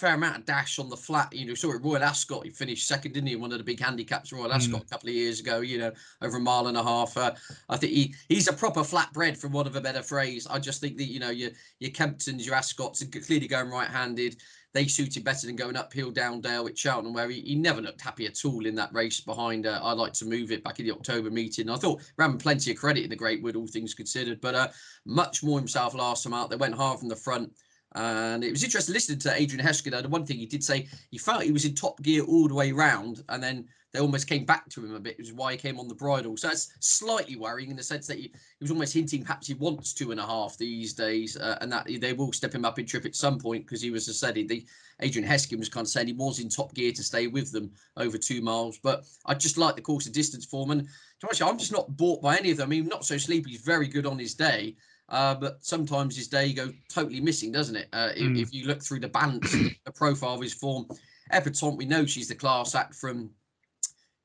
fair 0.01 0.15
amount 0.15 0.39
of 0.39 0.45
dash 0.47 0.79
on 0.79 0.89
the 0.89 0.97
flat. 0.97 1.33
You 1.33 1.47
know, 1.47 1.55
saw 1.55 1.73
it 1.73 1.83
Royal 1.83 2.03
Ascot. 2.03 2.45
He 2.45 2.51
finished 2.51 2.89
second, 2.89 3.13
didn't 3.13 3.29
he? 3.29 3.37
One 3.37 3.53
of 3.53 3.59
the 3.59 3.65
big 3.65 3.81
handicaps 3.81 4.33
Royal 4.33 4.53
Ascot 4.53 4.81
mm. 4.81 4.87
a 4.87 4.89
couple 4.89 5.09
of 5.11 5.15
years 5.15 5.41
ago. 5.41 5.61
You 5.61 5.79
know, 5.79 5.93
over 6.23 6.39
a 6.39 6.41
mile 6.41 6.67
and 6.69 6.77
a 6.77 6.83
half. 6.83 7.17
Uh, 7.17 7.33
I 7.69 7.77
think 7.77 7.93
he 7.93 8.15
he's 8.29 8.49
a 8.49 8.53
proper 8.53 8.81
flatbread, 8.81 9.37
for 9.37 9.49
want 9.49 9.69
of 9.69 9.77
a 9.77 9.81
better 9.81 10.03
phrase. 10.03 10.47
I 10.47 10.59
just 10.59 10.81
think 10.81 10.97
that 10.97 11.05
you 11.05 11.21
know 11.21 11.31
your 11.31 11.51
your 11.79 11.91
Kemptons, 11.91 12.45
your 12.45 12.55
Ascots, 12.55 13.03
are 13.03 13.07
clearly 13.07 13.47
going 13.47 13.71
right-handed. 13.71 14.37
They 14.73 14.87
suited 14.87 15.25
better 15.25 15.47
than 15.47 15.57
going 15.57 15.77
uphill 15.77 16.13
down 16.13 16.41
Dale 16.41 16.69
at 16.69 16.79
Cheltenham, 16.79 17.13
where 17.13 17.29
he, 17.29 17.41
he 17.41 17.55
never 17.57 17.81
looked 17.81 18.01
happy 18.01 18.27
at 18.27 18.45
all 18.45 18.67
in 18.67 18.77
that 18.77 18.95
race 18.95 19.21
behind. 19.21 19.67
Uh, 19.67 19.81
I 19.83 19.93
like 19.93 20.13
to 20.15 20.25
move 20.25 20.53
it 20.53 20.63
back 20.63 20.79
in 20.79 20.87
the 20.87 20.93
October 20.93 21.29
meeting. 21.29 21.69
I 21.69 21.77
thought 21.77 22.03
ran 22.17 22.39
plenty 22.39 22.71
of 22.71 22.77
credit 22.77 23.03
in 23.03 23.11
the 23.11 23.17
Great 23.17 23.43
Wood, 23.43 23.57
all 23.57 23.67
things 23.67 23.95
considered, 23.95 24.41
but 24.41 24.55
uh, 24.55 24.69
much 25.05 25.43
more 25.43 25.59
himself 25.59 25.95
last 25.95 26.23
time 26.23 26.35
out. 26.35 26.51
They 26.51 26.57
went 26.57 26.77
hard 26.77 27.01
from 27.01 27.09
the 27.09 27.17
front. 27.17 27.53
And 27.95 28.45
it 28.45 28.53
was 28.53 28.63
interesting 28.63 28.93
listening 28.93 29.19
to 29.21 29.35
Adrian 29.35 29.65
Hesketh. 29.65 30.03
The 30.03 30.09
one 30.09 30.25
thing 30.25 30.39
he 30.39 30.47
did 30.47 30.63
say, 30.63 30.89
he 31.11 31.19
felt 31.19 31.43
he 31.43 31.53
was 31.53 31.65
in 31.65 31.75
top 31.75 32.01
gear 32.03 32.23
all 32.23 32.47
the 32.47 32.55
way 32.55 32.73
round, 32.73 33.25
and 33.29 33.43
then 33.43 33.67
they 33.93 33.99
almost 33.99 34.29
came 34.29 34.45
back 34.45 34.69
to 34.69 34.85
him 34.85 34.95
a 34.95 35.01
bit, 35.01 35.19
which 35.19 35.29
is 35.29 35.33
why 35.33 35.53
he 35.53 35.59
came 35.59 35.81
on 35.81 35.89
the 35.89 35.95
bridle. 35.95 36.37
So 36.37 36.49
that's 36.49 36.73
slightly 36.79 37.35
worrying 37.35 37.71
in 37.71 37.77
the 37.77 37.83
sense 37.83 38.07
that 38.07 38.19
he, 38.19 38.23
he 38.23 38.33
was 38.61 38.71
almost 38.71 38.95
hinting 38.95 39.23
perhaps 39.23 39.49
he 39.49 39.55
wants 39.55 39.93
two 39.93 40.13
and 40.13 40.21
a 40.21 40.27
half 40.27 40.57
these 40.57 40.93
days, 40.93 41.37
uh, 41.37 41.59
and 41.61 41.73
that 41.73 41.89
they 42.01 42.13
will 42.13 42.33
step 42.33 42.55
him 42.55 42.65
up 42.65 42.79
in 42.79 42.87
trip 42.87 43.05
at 43.05 43.17
some 43.17 43.39
point 43.39 43.67
because 43.67 43.83
he 43.83 43.91
was, 43.91 44.09
as 44.09 44.23
I 44.23 44.29
said, 44.29 44.49
the 44.49 44.65
Adrian 45.01 45.27
Hesketh 45.27 45.59
was 45.59 45.69
kind 45.69 45.85
of 45.85 45.91
saying 45.91 46.07
he 46.07 46.13
was 46.13 46.39
in 46.39 46.49
top 46.49 46.73
gear 46.75 46.93
to 46.93 47.03
stay 47.03 47.27
with 47.27 47.51
them 47.51 47.73
over 47.97 48.19
two 48.19 48.41
miles. 48.41 48.79
But 48.79 49.05
I 49.27 49.35
just 49.35 49.59
like 49.59 49.75
the 49.75 49.83
course 49.83 50.07
of 50.07 50.13
distance 50.13 50.45
form, 50.45 50.71
and 50.71 50.83
to 50.83 50.87
be 50.87 51.27
honest, 51.27 51.43
I'm 51.43 51.59
just 51.59 51.73
not 51.73 51.97
bought 51.97 52.23
by 52.23 52.37
any 52.37 52.53
of 52.53 52.59
them. 52.59 52.69
I 52.69 52.71
mean, 52.71 52.87
not 52.87 53.05
so 53.05 53.19
sleepy. 53.19 53.51
He's 53.51 53.63
very 53.63 53.89
good 53.89 54.07
on 54.07 54.19
his 54.19 54.35
day. 54.35 54.77
Uh, 55.11 55.35
but 55.35 55.65
sometimes 55.65 56.17
his 56.17 56.29
day 56.29 56.53
go 56.53 56.73
totally 56.89 57.21
missing, 57.21 57.51
doesn't 57.51 57.77
it? 57.77 57.89
Uh, 57.93 58.11
mm. 58.11 58.39
if, 58.39 58.49
if, 58.49 58.55
you 58.55 58.67
look 58.67 58.83
through 58.83 59.01
the 59.01 59.09
balance, 59.09 59.51
the 59.85 59.93
profile 59.93 60.35
of 60.35 60.41
his 60.41 60.55
form, 60.55 60.87
Epatante, 61.33 61.77
we 61.77 61.85
know 61.85 62.07
she's 62.07 62.29
the 62.29 62.35
class 62.35 62.75
act 62.75 62.95
from 62.95 63.31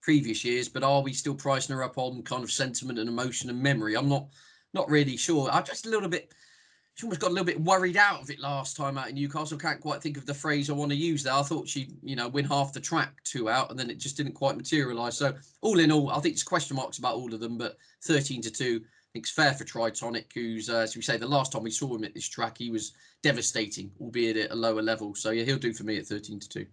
previous 0.02 0.46
years, 0.46 0.70
but 0.70 0.84
are 0.84 1.02
we 1.02 1.12
still 1.12 1.34
pricing 1.34 1.76
her 1.76 1.84
up 1.84 1.98
on 1.98 2.22
kind 2.22 2.44
of 2.44 2.52
sentiment 2.52 3.00
and 3.00 3.10
emotion 3.10 3.50
and 3.50 3.62
memory? 3.62 3.96
I'm 3.96 4.08
not 4.08 4.28
not 4.74 4.90
really 4.90 5.18
sure. 5.18 5.50
I'm 5.52 5.64
just 5.64 5.88
a 5.88 5.90
little 5.90 6.10
bit. 6.10 6.32
She 6.94 7.06
almost 7.06 7.20
got 7.20 7.32
a 7.32 7.34
little 7.34 7.46
bit 7.46 7.60
worried 7.60 7.98
out 7.98 8.22
of 8.22 8.30
it 8.30 8.40
last 8.40 8.78
time 8.78 8.98
out 8.98 9.10
in 9.10 9.16
Newcastle. 9.16 9.58
Can't 9.58 9.82
quite 9.82 10.02
think 10.02 10.16
of 10.16 10.26
the 10.26 10.34
phrase 10.34 10.70
I 10.70 10.74
want 10.74 10.92
to 10.92 10.98
use 10.98 11.24
there. 11.24 11.34
I 11.34 11.42
thought 11.42 11.68
she'd, 11.68 11.94
you 12.04 12.16
know, 12.16 12.30
win 12.30 12.46
half 12.46 12.72
the 12.72 12.80
track 12.80 13.22
two 13.24 13.50
out, 13.50 13.70
and 13.70 13.80
then 13.80 13.90
it 13.90 13.98
just 13.98 14.16
didn't 14.16 14.34
quite 14.34 14.56
materialise. 14.56 15.18
So 15.18 15.34
all 15.62 15.80
in 15.80 15.92
all, 15.92 16.10
I 16.12 16.20
think 16.20 16.36
it's 16.36 16.44
question 16.44 16.76
marks 16.76 17.00
about 17.00 17.16
all 17.16 17.34
of 17.34 17.40
them, 17.40 17.58
but 17.58 17.78
13 18.04 18.42
to 18.44 18.52
two 18.52 18.82
it's 19.16 19.32
fair 19.32 19.54
for 19.54 19.64
Tritonic, 19.64 20.26
who's, 20.34 20.70
uh, 20.70 20.80
as 20.80 20.96
we 20.96 21.02
say, 21.02 21.18
the 21.18 21.28
last 21.28 21.54
time 21.54 21.64
we 21.64 21.72
saw 21.72 21.96
him 21.96 22.04
at 22.04 22.14
this 22.14 22.28
track, 22.28 22.58
he 22.58 22.70
was 22.70 22.92
devastating, 23.24 23.90
albeit 24.02 24.38
at 24.38 24.52
a 24.52 24.56
lower 24.56 24.82
level. 24.82 25.16
So, 25.16 25.32
yeah, 25.32 25.46
he'll 25.46 25.58
do 25.58 25.74
for 25.74 25.84
me 25.86 25.98
at 25.98 26.06
13 26.06 26.40
to 26.40 26.50
2. 26.50 26.66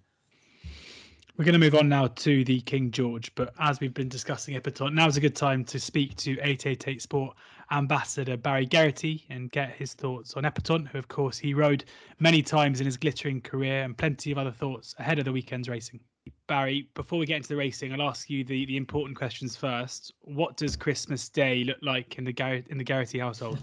We're 1.38 1.46
going 1.46 1.54
to 1.54 1.58
move 1.58 1.74
on 1.74 1.88
now 1.88 2.08
to 2.08 2.44
the 2.44 2.60
King 2.60 2.90
George, 2.90 3.34
but 3.36 3.54
as 3.58 3.80
we've 3.80 3.94
been 3.94 4.08
discussing 4.08 4.54
Epatante, 4.54 4.92
now's 4.92 5.16
a 5.16 5.20
good 5.20 5.36
time 5.36 5.64
to 5.64 5.80
speak 5.80 6.14
to 6.16 6.32
888 6.32 7.00
Sport 7.00 7.36
ambassador 7.70 8.36
Barry 8.36 8.66
Geraghty 8.66 9.24
and 9.30 9.50
get 9.50 9.70
his 9.70 9.94
thoughts 9.94 10.34
on 10.34 10.42
Epatante, 10.42 10.88
who, 10.88 10.98
of 10.98 11.08
course, 11.08 11.38
he 11.38 11.54
rode 11.54 11.84
many 12.18 12.42
times 12.42 12.80
in 12.80 12.86
his 12.86 12.98
glittering 12.98 13.40
career 13.40 13.82
and 13.82 13.96
plenty 13.96 14.30
of 14.30 14.36
other 14.36 14.52
thoughts 14.52 14.94
ahead 14.98 15.18
of 15.18 15.24
the 15.24 15.32
weekend's 15.32 15.70
racing. 15.70 16.00
Barry, 16.46 16.88
before 16.94 17.18
we 17.18 17.26
get 17.26 17.38
into 17.38 17.48
the 17.48 17.56
racing, 17.56 17.92
I'll 17.92 18.02
ask 18.02 18.28
you 18.28 18.44
the, 18.44 18.66
the 18.66 18.76
important 18.76 19.16
questions 19.16 19.56
first. 19.56 20.12
What 20.20 20.56
does 20.56 20.76
Christmas 20.76 21.28
Day 21.28 21.64
look 21.64 21.78
like 21.82 22.18
in 22.18 22.24
the 22.24 22.32
Gar- 22.32 22.62
in 22.68 22.78
the 22.78 22.84
Geraghty 22.84 23.18
household? 23.18 23.58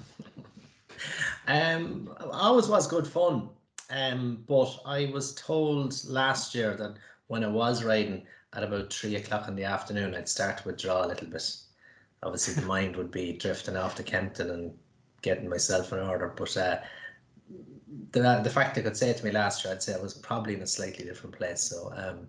um, 1.47 2.09
always 2.31 2.67
was 2.67 2.87
good 2.87 3.07
fun. 3.07 3.49
Um, 3.89 4.43
but 4.47 4.79
I 4.85 5.09
was 5.13 5.35
told 5.35 6.03
last 6.05 6.53
year 6.53 6.75
that 6.75 6.95
when 7.27 7.43
I 7.43 7.47
was 7.47 7.83
riding 7.83 8.25
at 8.53 8.63
about 8.63 8.91
three 8.91 9.15
o'clock 9.15 9.47
in 9.47 9.55
the 9.55 9.63
afternoon, 9.63 10.15
I'd 10.15 10.29
start 10.29 10.57
to 10.57 10.67
withdraw 10.67 11.05
a 11.05 11.07
little 11.07 11.27
bit. 11.27 11.55
Obviously, 12.23 12.55
the 12.55 12.67
mind 12.67 12.95
would 12.95 13.11
be 13.11 13.33
drifting 13.33 13.77
off 13.77 13.95
to 13.95 14.03
Kempton 14.03 14.49
and 14.49 14.73
getting 15.21 15.49
myself 15.49 15.93
in 15.93 15.99
order. 15.99 16.33
But 16.35 16.55
uh, 16.57 16.79
the 18.11 18.41
the 18.43 18.49
fact 18.49 18.75
they 18.75 18.81
could 18.81 18.97
say 18.97 19.09
it 19.09 19.17
to 19.17 19.25
me 19.25 19.31
last 19.31 19.63
year, 19.63 19.73
I'd 19.73 19.83
say 19.83 19.93
I 19.93 20.01
was 20.01 20.15
probably 20.15 20.55
in 20.55 20.61
a 20.61 20.67
slightly 20.67 21.05
different 21.05 21.35
place. 21.35 21.61
So 21.61 21.93
um, 21.95 22.27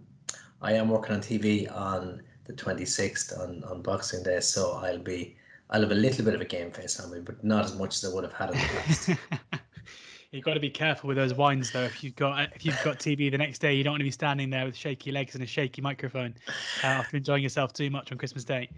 I 0.62 0.72
am 0.74 0.88
working 0.88 1.14
on 1.14 1.20
TV 1.20 1.70
on 1.74 2.22
the 2.44 2.52
26th 2.52 3.38
on, 3.38 3.64
on 3.64 3.82
Boxing 3.82 4.22
Day, 4.22 4.40
so 4.40 4.72
I'll 4.72 4.98
be 4.98 5.36
I'll 5.70 5.82
have 5.82 5.92
a 5.92 5.94
little 5.94 6.24
bit 6.24 6.34
of 6.34 6.40
a 6.40 6.44
game 6.44 6.70
face 6.72 6.98
on 6.98 7.12
me, 7.12 7.20
but 7.20 7.42
not 7.44 7.64
as 7.64 7.76
much 7.76 7.96
as 7.96 8.10
I 8.10 8.14
would 8.14 8.24
have 8.24 8.32
had 8.32 8.50
in 8.50 8.56
the 8.56 8.66
past. 8.66 9.10
you've 10.32 10.44
got 10.44 10.54
to 10.54 10.60
be 10.60 10.70
careful 10.70 11.08
with 11.08 11.16
those 11.16 11.32
wines, 11.32 11.70
though. 11.70 11.84
If 11.84 12.02
you've 12.02 12.16
got 12.16 12.52
if 12.54 12.64
you've 12.64 12.82
got 12.82 12.98
TV 12.98 13.30
the 13.30 13.38
next 13.38 13.60
day, 13.60 13.74
you 13.74 13.84
don't 13.84 13.92
want 13.92 14.00
to 14.00 14.04
be 14.04 14.10
standing 14.10 14.50
there 14.50 14.64
with 14.64 14.76
shaky 14.76 15.12
legs 15.12 15.34
and 15.34 15.44
a 15.44 15.46
shaky 15.46 15.80
microphone 15.80 16.34
uh, 16.82 16.86
after 16.86 17.16
enjoying 17.16 17.42
yourself 17.42 17.72
too 17.72 17.88
much 17.88 18.10
on 18.10 18.18
Christmas 18.18 18.44
Day. 18.44 18.68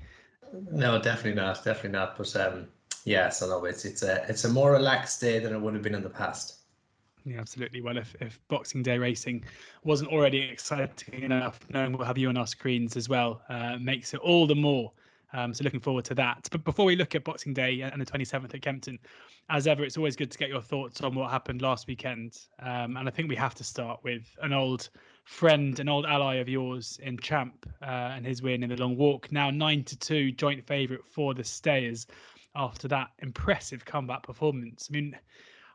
No, 0.71 1.01
definitely 1.01 1.41
not, 1.41 1.65
definitely 1.65 1.99
not. 1.99 2.19
But 2.19 2.37
um, 2.37 2.69
yeah, 3.05 3.31
so 3.31 3.49
no, 3.49 3.65
it's 3.65 3.85
it's 3.85 4.03
a 4.03 4.25
it's 4.29 4.45
a 4.45 4.49
more 4.49 4.73
relaxed 4.73 5.21
day 5.21 5.39
than 5.39 5.55
it 5.55 5.61
would 5.61 5.75
have 5.75 5.83
been 5.83 5.95
in 5.95 6.03
the 6.03 6.11
past. 6.11 6.62
Yeah, 7.25 7.39
absolutely. 7.41 7.81
Well, 7.81 7.97
if, 7.99 8.17
if 8.21 8.41
Boxing 8.49 8.83
Day 8.83 8.99
racing 8.99 9.45
wasn't 9.85 10.11
already 10.11 10.41
exciting 10.41 11.23
enough, 11.23 11.61
knowing 11.71 11.93
we'll 11.93 12.07
have 12.07 12.19
you 12.19 12.29
on 12.29 12.37
our 12.37 12.47
screens 12.49 12.97
as 12.97 13.09
well 13.09 13.43
uh, 13.49 13.77
makes 13.79 14.13
it 14.15 14.21
all 14.21 14.47
the 14.47 14.57
more 14.57 14.93
Um, 15.35 15.55
so 15.55 15.65
looking 15.65 15.81
forward 15.81 16.05
to 16.07 16.15
that. 16.17 16.49
But 16.51 16.65
before 16.65 16.85
we 16.85 16.97
look 16.97 17.15
at 17.15 17.25
Boxing 17.25 17.55
Day 17.55 17.81
and 17.81 18.01
the 18.01 18.05
27th 18.07 18.55
at 18.55 18.61
Kempton, 18.63 18.99
as 19.49 19.67
ever, 19.67 19.85
it's 19.85 19.97
always 19.97 20.17
good 20.17 20.31
to 20.33 20.39
get 20.39 20.49
your 20.49 20.61
thoughts 20.61 21.01
on 21.01 21.15
what 21.15 21.31
happened 21.31 21.63
last 21.63 21.87
weekend. 21.87 22.39
Um, 22.59 22.97
and 22.97 23.09
I 23.09 23.11
think 23.13 23.29
we 23.29 23.37
have 23.37 23.55
to 23.57 23.65
start 23.65 24.01
with 24.03 24.37
an 24.43 24.53
old 24.53 24.91
friend, 25.25 25.79
an 25.81 25.89
old 25.89 26.05
ally 26.07 26.35
of 26.37 26.49
yours 26.49 26.99
in 27.03 27.19
Champ 27.19 27.67
uh, 27.83 28.13
and 28.17 28.27
his 28.27 28.43
win 28.43 28.63
in 28.65 28.69
the 28.71 28.77
long 28.77 28.97
walk. 28.97 29.31
Now 29.33 29.51
nine 29.51 29.85
to 29.85 29.97
two, 29.97 30.33
joint 30.33 30.67
favourite 30.67 31.05
for 31.07 31.35
the 31.35 31.45
Stayers 31.45 32.07
after 32.55 32.89
that 32.89 33.09
impressive 33.21 33.85
comeback 33.85 34.23
performance. 34.25 34.89
I 34.91 34.93
mean, 34.93 35.17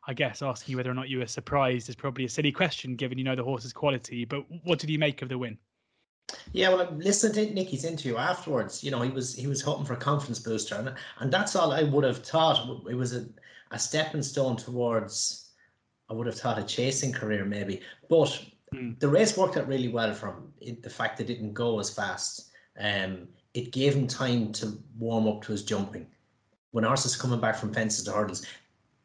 I 0.08 0.13
guess 0.13 0.41
asking 0.41 0.72
you 0.72 0.78
whether 0.78 0.89
or 0.89 0.96
not 0.96 1.10
you 1.10 1.20
were 1.20 1.28
surprised 1.28 1.89
is 1.89 1.96
probably 1.96 2.24
a 2.24 2.30
silly 2.30 2.52
question 2.52 2.96
given 2.96 3.17
you 3.17 3.26
know 3.26 3.36
the 3.36 3.43
horse's 3.43 3.74
quality. 3.74 4.24
But 4.24 4.46
what 4.63 4.80
did 4.80 4.89
you 4.89 4.98
make 4.98 5.22
of 5.22 5.30
the 5.30 5.38
win? 5.38 5.58
Yeah, 6.52 6.70
well, 6.70 6.89
listening 6.98 7.48
to 7.48 7.54
Nicky's 7.54 7.86
interview 7.86 8.17
afterwards, 8.17 8.84
you 8.84 8.91
know, 8.91 9.02
he 9.02 9.10
was 9.10 9.36
he 9.36 9.48
was 9.48 9.62
hoping 9.62 9.86
for 9.86 9.93
a 9.93 9.98
confidence 9.98 10.39
booster, 10.39 10.76
and 10.76 10.93
and 11.20 11.32
that's 11.32 11.56
all 11.56 11.72
I 11.72 11.84
would 11.84 12.04
have 12.04 12.26
thought. 12.26 12.86
It 12.89 12.96
was 12.96 13.15
a, 13.15 13.26
a 13.72 13.80
stepping 13.80 14.24
stone 14.24 14.56
towards, 14.56 15.52
I 16.10 16.13
would 16.13 16.28
have 16.28 16.39
thought 16.39 16.60
a 16.60 16.63
chasing 16.63 17.12
career 17.12 17.46
maybe. 17.46 17.82
But 18.10 18.43
mm. 18.74 19.00
the 19.00 19.10
race 19.10 19.38
worked 19.38 19.58
out 19.58 19.67
really 19.67 19.89
well 19.89 20.13
from 20.13 20.52
it, 20.62 20.84
the 20.84 20.89
fact 20.89 21.17
that 21.17 21.30
it 21.30 21.36
didn't 21.36 21.54
go 21.54 21.80
as 21.80 21.89
fast. 21.89 22.52
Um, 22.80 23.28
it 23.54 23.72
gave 23.72 23.96
him 23.96 24.08
time 24.08 24.52
to 24.54 24.78
warm 24.98 25.28
up 25.28 25.41
to 25.43 25.52
his 25.52 25.63
jumping. 25.63 26.08
When 26.72 26.84
horses 26.84 27.15
coming 27.15 27.39
back 27.39 27.56
from 27.56 27.74
fences 27.74 28.04
to 28.04 28.12
hurdles, 28.12 28.46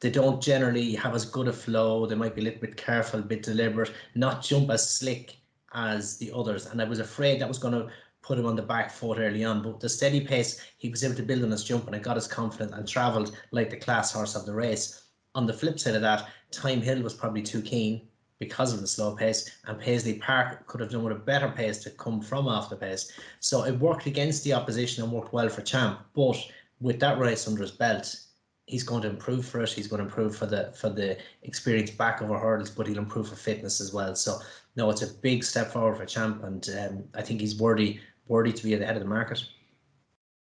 they 0.02 0.10
don't 0.10 0.42
generally 0.42 0.94
have 0.96 1.14
as 1.14 1.24
good 1.24 1.46
a 1.46 1.52
flow. 1.52 2.06
They 2.06 2.16
might 2.16 2.34
be 2.34 2.40
a 2.40 2.44
little 2.44 2.60
bit 2.60 2.76
careful, 2.76 3.20
a 3.20 3.22
bit 3.22 3.44
deliberate, 3.44 3.92
not 4.16 4.42
jump 4.42 4.68
as 4.68 4.96
slick 4.96 5.36
as 5.74 6.18
the 6.18 6.32
others. 6.34 6.66
And 6.66 6.82
I 6.82 6.84
was 6.84 6.98
afraid 6.98 7.40
that 7.40 7.46
was 7.48 7.58
going 7.58 7.74
to 7.74 7.88
put 8.20 8.36
him 8.36 8.46
on 8.46 8.56
the 8.56 8.62
back 8.62 8.90
foot 8.90 9.20
early 9.20 9.44
on. 9.44 9.62
But 9.62 9.78
the 9.78 9.88
steady 9.88 10.20
pace 10.20 10.60
he 10.78 10.88
was 10.88 11.04
able 11.04 11.14
to 11.14 11.22
build 11.22 11.44
on 11.44 11.52
his 11.52 11.62
jump 11.62 11.86
and 11.86 11.94
it 11.94 12.02
got 12.02 12.16
his 12.16 12.26
confidence 12.26 12.72
and 12.72 12.86
travelled 12.86 13.36
like 13.52 13.70
the 13.70 13.76
class 13.76 14.12
horse 14.12 14.34
of 14.34 14.44
the 14.44 14.52
race. 14.52 15.04
On 15.36 15.46
the 15.46 15.52
flip 15.52 15.78
side 15.78 15.94
of 15.94 16.02
that, 16.02 16.28
Thyme 16.50 16.82
Hill 16.82 17.00
was 17.00 17.14
probably 17.14 17.42
too 17.42 17.62
keen 17.62 18.08
because 18.40 18.74
of 18.74 18.80
the 18.80 18.88
slow 18.88 19.14
pace, 19.14 19.48
and 19.66 19.78
Paisley 19.78 20.14
Park 20.14 20.66
could 20.66 20.80
have 20.80 20.90
done 20.90 21.04
with 21.04 21.16
a 21.16 21.20
better 21.20 21.48
pace 21.48 21.78
to 21.78 21.90
come 21.90 22.20
from 22.20 22.48
off 22.48 22.70
the 22.70 22.74
pace. 22.74 23.12
So 23.38 23.62
it 23.62 23.78
worked 23.78 24.06
against 24.06 24.42
the 24.42 24.52
opposition 24.52 25.04
and 25.04 25.12
worked 25.12 25.32
well 25.32 25.48
for 25.48 25.62
Champ. 25.62 26.00
But 26.12 26.36
with 26.80 26.98
that 26.98 27.20
race 27.20 27.46
under 27.46 27.62
his 27.62 27.70
belt, 27.70 28.16
he's 28.66 28.82
going 28.82 29.02
to 29.02 29.08
improve 29.08 29.46
for 29.46 29.60
it. 29.60 29.70
He's 29.70 29.86
going 29.86 29.98
to 29.98 30.06
improve 30.06 30.36
for 30.36 30.46
the 30.46 30.72
for 30.74 30.88
the 30.88 31.18
experience 31.42 31.90
back 31.90 32.22
over 32.22 32.38
hurdles, 32.38 32.70
but 32.70 32.86
he'll 32.86 32.98
improve 32.98 33.28
for 33.28 33.36
fitness 33.36 33.80
as 33.80 33.92
well. 33.92 34.14
So 34.14 34.38
no, 34.76 34.90
it's 34.90 35.02
a 35.02 35.12
big 35.14 35.44
step 35.44 35.72
forward 35.72 35.96
for 35.96 36.06
Champ, 36.06 36.42
and 36.44 36.68
um, 36.78 37.04
I 37.14 37.22
think 37.22 37.40
he's 37.40 37.60
worthy 37.60 38.00
worthy 38.28 38.52
to 38.52 38.64
be 38.64 38.74
at 38.74 38.80
the 38.80 38.86
head 38.86 38.96
of 38.96 39.02
the 39.02 39.08
market. 39.08 39.44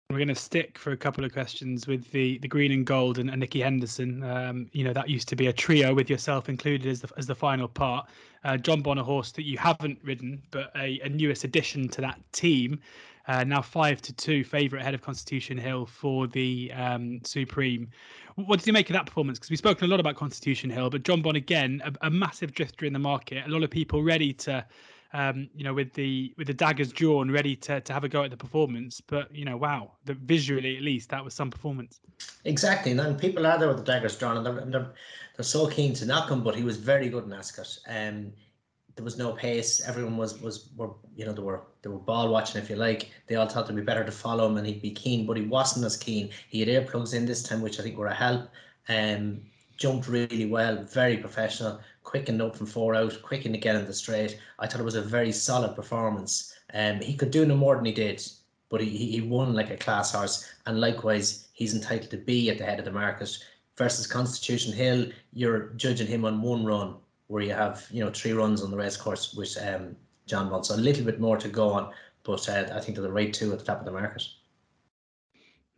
We're 0.10 0.20
going 0.20 0.30
to 0.30 0.36
stick 0.36 0.78
for 0.78 0.92
a 0.92 0.98
couple 0.98 1.26
of 1.26 1.34
questions 1.34 1.86
with 1.86 2.10
the 2.12 2.38
the 2.40 2.48
green 2.48 2.72
and 2.72 2.86
gold 2.86 3.20
and, 3.20 3.30
and 3.30 3.40
Nicky 3.40 3.62
Henderson. 3.62 4.24
Um, 4.24 4.70
you 4.72 4.84
know 4.84 4.94
that 4.94 5.10
used 5.10 5.28
to 5.30 5.36
be 5.36 5.48
a 5.48 5.54
trio 5.54 5.94
with 5.94 6.10
yourself 6.10 6.50
included 6.50 6.88
as 6.88 7.02
the 7.02 7.10
as 7.18 7.28
the 7.28 7.36
final 7.36 7.68
part. 7.68 8.08
Uh, 8.44 8.54
Jonbon, 8.54 9.00
a 9.00 9.04
horse 9.04 9.32
that 9.34 9.44
you 9.44 9.58
haven't 9.58 10.00
ridden, 10.04 10.42
but 10.52 10.72
a, 10.78 11.00
a 11.02 11.10
newest 11.10 11.44
addition 11.44 11.90
to 11.90 12.02
that 12.02 12.22
team. 12.32 12.80
Uh, 13.28 13.44
now 13.44 13.62
five 13.62 14.02
to 14.02 14.14
two 14.14 14.44
favourite 14.44 14.82
ahead 14.82 14.94
of 14.94 15.02
Constitution 15.02 15.58
Hill 15.58 15.86
for 15.86 16.28
the 16.28 16.72
um, 16.74 17.20
Supreme. 17.24 17.90
What 18.36 18.60
did 18.60 18.68
you 18.68 18.74
make 18.74 18.90
of 18.90 18.94
that 18.94 19.06
performance? 19.06 19.38
Because 19.38 19.50
we've 19.50 19.60
spoken 19.60 19.86
a 19.86 19.88
lot 19.88 20.00
about 20.00 20.16
Constitution 20.16 20.70
Hill, 20.70 20.90
but 20.90 21.04
Jonbon 21.04 21.36
again, 21.36 21.82
a, 21.84 22.08
a 22.08 22.10
massive 22.10 22.54
drifter 22.54 22.86
in 22.86 22.94
the 22.94 23.00
market. 23.00 23.46
A 23.46 23.50
lot 23.50 23.64
of 23.64 23.70
people 23.70 24.04
ready 24.04 24.32
to 24.34 24.66
um, 25.14 25.50
you 25.56 25.64
know, 25.64 25.74
with 25.74 25.94
the 25.94 26.34
with 26.38 26.48
the 26.48 26.54
daggers 26.54 26.92
drawn, 26.92 27.32
ready 27.32 27.56
to 27.58 27.82
to 27.82 27.94
have 27.94 28.04
a 28.04 28.10
go 28.10 28.24
at 28.24 28.32
the 28.32 28.38
performance. 28.38 29.02
But 29.02 29.34
you 29.34 29.46
know, 29.46 29.58
wow, 29.58 29.94
the 30.06 30.14
visually 30.14 30.78
at 30.78 30.84
least 30.84 31.10
that 31.10 31.24
was 31.24 31.34
some 31.34 31.50
performance. 31.50 32.00
Exactly, 32.46 32.92
and 32.92 33.00
then 33.00 33.18
people 33.18 33.46
are 33.46 33.58
there 33.58 33.68
with 33.68 33.78
the 33.78 33.84
daggers 33.84 34.18
drawn, 34.18 34.38
and 34.38 34.46
they're, 34.46 34.66
they're, 34.66 34.94
they're 35.36 35.44
so 35.44 35.68
keen 35.68 35.94
to 35.96 36.06
knock 36.06 36.30
him. 36.30 36.44
But 36.44 36.56
he 36.56 36.64
was 36.64 36.78
very 36.78 37.10
good 37.10 37.24
in 37.24 37.34
Ascot. 37.34 37.80
Um, 37.88 38.34
there 38.98 39.06
was 39.06 39.18
no 39.18 39.32
pace. 39.32 39.80
Everyone 39.88 40.18
was 40.18 40.42
was 40.42 40.70
were 40.76 40.90
you 41.16 41.24
know 41.24 41.32
they 41.32 41.42
were 41.44 41.62
they 41.84 41.90
were 41.90 42.00
ball 42.00 42.30
watching 42.30 42.62
if 42.62 42.70
you 42.70 42.76
like. 42.76 43.12
They 43.28 43.36
all 43.36 43.48
thought 43.48 43.66
it'd 43.66 43.76
be 43.76 43.84
better 43.84 44.04
to 44.04 44.12
follow 44.12 44.48
him 44.48 44.58
and 44.58 44.66
he'd 44.66 44.82
be 44.82 44.92
keen, 44.92 45.26
but 45.28 45.38
he 45.38 45.44
wasn't 45.44 45.86
as 45.86 45.96
keen. 45.96 46.32
He 46.50 46.60
had 46.60 46.68
earplugs 46.68 47.14
in 47.14 47.26
this 47.26 47.44
time, 47.44 47.62
which 47.62 47.80
I 47.80 47.84
think 47.84 47.96
were 47.96 48.08
a 48.08 48.14
help. 48.14 48.50
Um, 48.90 49.42
jumped 49.78 50.08
really 50.08 50.48
well, 50.48 50.84
very 50.84 51.18
professional, 51.18 51.80
quick 52.04 52.28
and 52.28 52.42
up 52.42 52.56
from 52.56 52.66
four 52.66 52.96
out, 52.96 53.22
quick 53.22 53.46
in 53.46 53.52
to 53.52 53.60
get 53.60 53.76
in 53.76 53.86
the 53.86 53.94
straight. 53.94 54.40
I 54.58 54.66
thought 54.66 54.82
it 54.82 54.86
was 54.86 54.96
a 54.96 55.02
very 55.02 55.32
solid 55.32 55.76
performance. 55.76 56.56
Um, 56.74 57.00
he 57.00 57.14
could 57.14 57.30
do 57.30 57.46
no 57.46 57.56
more 57.56 57.76
than 57.76 57.86
he 57.86 57.92
did, 57.92 58.26
but 58.70 58.82
he, 58.82 58.90
he 58.90 59.22
won 59.22 59.54
like 59.54 59.70
a 59.70 59.78
class 59.78 60.14
horse. 60.14 60.50
And 60.66 60.82
likewise, 60.82 61.50
he's 61.54 61.76
entitled 61.76 62.10
to 62.12 62.18
be 62.18 62.50
at 62.50 62.58
the 62.58 62.66
head 62.66 62.80
of 62.80 62.86
the 62.86 62.92
market. 62.92 63.38
Versus 63.78 64.08
Constitution 64.08 64.74
Hill, 64.74 65.12
you're 65.34 65.68
judging 65.76 66.08
him 66.08 66.26
on 66.26 66.42
one 66.42 66.66
run, 66.66 66.96
where 67.28 67.44
you 67.44 67.54
have 67.54 67.86
you 67.92 68.04
know 68.04 68.12
three 68.12 68.34
runs 68.34 68.62
on 68.62 68.72
the 68.72 68.78
race 68.78 68.98
course 68.98 69.34
with 69.34 69.58
um, 69.62 69.96
Jonbon. 70.28 70.66
So 70.66 70.76
a 70.76 70.78
little 70.78 71.06
bit 71.06 71.20
more 71.20 71.38
to 71.38 71.48
go 71.48 71.70
on, 71.70 71.92
but 72.24 72.48
uh, 72.50 72.68
I 72.74 72.80
think 72.80 72.98
they're 72.98 73.04
the 73.04 73.12
right 73.12 73.34
two 73.34 73.52
at 73.54 73.60
the 73.60 73.66
top 73.66 73.80
of 73.80 73.86
the 73.86 73.92
market. 73.92 74.24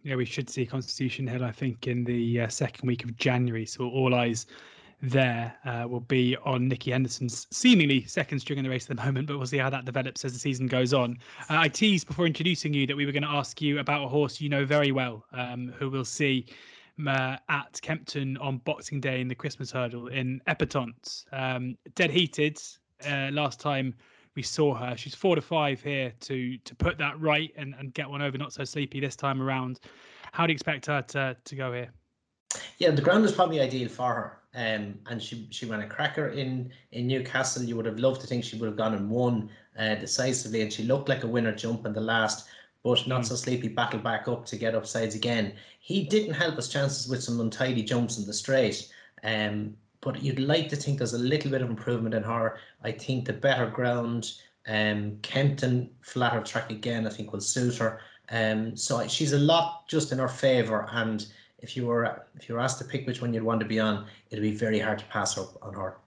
Yeah, 0.04 0.16
we 0.16 0.26
should 0.26 0.50
see 0.50 0.66
Constitution 0.66 1.28
Hill, 1.28 1.44
I 1.44 1.52
think, 1.52 1.88
in 1.88 2.06
the 2.06 2.42
uh, 2.42 2.48
second 2.48 2.88
week 2.88 3.04
of 3.04 3.18
January. 3.18 3.66
So 3.66 3.90
all 3.90 4.16
eyes 4.16 4.46
there 5.02 5.54
uh, 5.66 5.88
will 5.88 6.00
be 6.02 6.38
on 6.44 6.68
Nicky 6.68 6.92
Henderson's 6.92 7.48
seemingly 7.52 8.04
second 8.06 8.40
string 8.40 8.60
in 8.60 8.64
the 8.64 8.70
race 8.70 8.90
at 8.90 8.96
the 8.96 9.04
moment, 9.04 9.28
but 9.28 9.38
we'll 9.38 9.48
see 9.48 9.58
how 9.58 9.70
that 9.70 9.86
develops 9.86 10.24
as 10.26 10.34
the 10.34 10.40
season 10.40 10.68
goes 10.68 10.94
on. 10.94 11.18
Uh, 11.50 11.58
I 11.60 11.68
teased 11.68 12.08
before 12.08 12.26
introducing 12.26 12.74
you 12.74 12.86
that 12.88 12.96
we 12.96 13.06
were 13.06 13.12
going 13.12 13.24
to 13.24 13.30
ask 13.30 13.62
you 13.62 13.80
about 13.80 14.04
a 14.04 14.08
horse 14.08 14.42
you 14.42 14.50
know 14.50 14.66
very 14.66 14.92
well, 14.92 15.26
um, 15.34 15.74
who 15.78 15.90
we'll 15.90 16.06
see 16.06 16.46
uh, 17.08 17.38
at 17.50 17.80
Kempton 17.82 18.38
on 18.38 18.58
Boxing 18.60 19.00
Day 19.00 19.22
in 19.22 19.28
the 19.28 19.36
Christmas 19.36 19.72
hurdle 19.72 20.08
in 20.08 20.42
Epatante. 20.48 21.26
Um, 21.32 21.78
dead 21.96 22.12
heated 22.12 22.60
uh, 23.08 23.30
last 23.32 23.60
time 23.60 23.96
we 24.36 24.44
saw 24.44 24.74
her. 24.76 24.96
She's 24.96 25.16
four 25.16 25.36
to 25.36 25.42
five 25.42 25.82
here 25.82 26.14
to 26.22 26.58
to 26.58 26.76
put 26.76 26.98
that 26.98 27.20
right 27.20 27.52
and, 27.58 27.76
and 27.78 27.94
get 27.94 28.10
one 28.10 28.22
over. 28.22 28.38
Not 28.38 28.54
so 28.54 28.64
sleepy 28.64 29.00
this 29.00 29.16
time 29.16 29.42
around. 29.42 29.80
How 30.32 30.46
do 30.46 30.52
you 30.52 30.56
expect 30.56 30.86
her 30.86 31.02
to 31.02 31.36
to 31.44 31.56
go 31.56 31.74
here? 31.74 31.92
Yeah, 32.78 32.92
the 32.92 33.02
ground 33.02 33.24
was 33.24 33.34
probably 33.34 33.60
ideal 33.60 33.90
for 33.90 34.14
her. 34.14 34.36
Um, 34.56 34.96
and 35.08 35.22
she 35.22 35.48
she 35.52 35.66
ran 35.66 35.82
a 35.82 35.88
cracker 35.88 36.30
in 36.30 36.72
in 36.92 37.08
Newcastle. 37.08 37.64
You 37.64 37.76
would 37.76 37.86
have 37.86 38.00
loved 38.00 38.22
to 38.22 38.28
think 38.28 38.44
she 38.44 38.58
would 38.58 38.66
have 38.66 38.78
gone 38.78 38.96
and 38.96 39.10
won 39.10 39.50
uh, 39.78 39.96
decisively, 39.96 40.62
and 40.62 40.74
she 40.74 40.84
looked 40.84 41.10
like 41.10 41.24
a 41.24 41.28
winner 41.28 41.54
jump 41.54 41.86
in 41.86 41.94
the 41.94 42.02
last, 42.02 42.48
but 42.84 43.08
not 43.08 43.22
mm. 43.22 43.26
so 43.26 43.36
sleepy. 43.36 43.68
Battle 43.68 44.00
back 44.00 44.28
up 44.28 44.46
to 44.48 44.58
get 44.58 44.76
upsides 44.76 45.16
again. 45.16 45.54
He 45.80 46.04
didn't 46.04 46.34
help 46.34 46.56
his 46.56 46.68
chances 46.68 47.08
with 47.08 47.24
some 47.24 47.40
untidy 47.40 47.84
jumps 47.84 48.18
in 48.18 48.26
the 48.26 48.34
straight. 48.34 48.90
Um, 49.24 49.76
but 50.02 50.24
you'd 50.24 50.40
like 50.40 50.70
to 50.70 50.76
think 50.76 50.98
there's 50.98 51.14
a 51.14 51.20
little 51.20 51.52
bit 51.52 51.62
of 51.62 51.70
improvement 51.70 52.16
in 52.16 52.24
her. 52.24 52.58
I 52.84 52.92
think 52.92 53.26
the 53.26 53.34
better 53.34 53.68
ground, 53.68 54.32
um, 54.68 55.18
Kempton 55.22 55.90
flatter 56.02 56.42
track 56.42 56.72
again, 56.72 57.06
I 57.06 57.10
think 57.10 57.34
will 57.34 57.42
suit 57.42 57.76
her. 57.78 58.00
Um, 58.32 58.78
so 58.78 59.06
she's 59.08 59.34
a 59.34 59.40
lot 59.40 59.88
just 59.88 60.12
in 60.12 60.20
her 60.20 60.28
favour, 60.28 60.88
and 60.92 61.26
if 61.58 61.76
you 61.76 61.88
were 61.88 62.26
if 62.36 62.48
you 62.48 62.56
were 62.56 62.62
asked 62.62 62.78
to 62.78 62.86
pick 62.86 63.08
which 63.08 63.22
one 63.22 63.34
you'd 63.34 63.44
want 63.44 63.60
to 63.60 63.66
be 63.66 63.80
on, 63.80 64.06
it'd 64.30 64.44
be 64.44 64.56
very 64.56 64.80
hard 64.80 65.00
to 65.00 65.06
pass 65.06 65.38
up 65.38 65.58
on 65.62 65.74
her. 65.74 65.98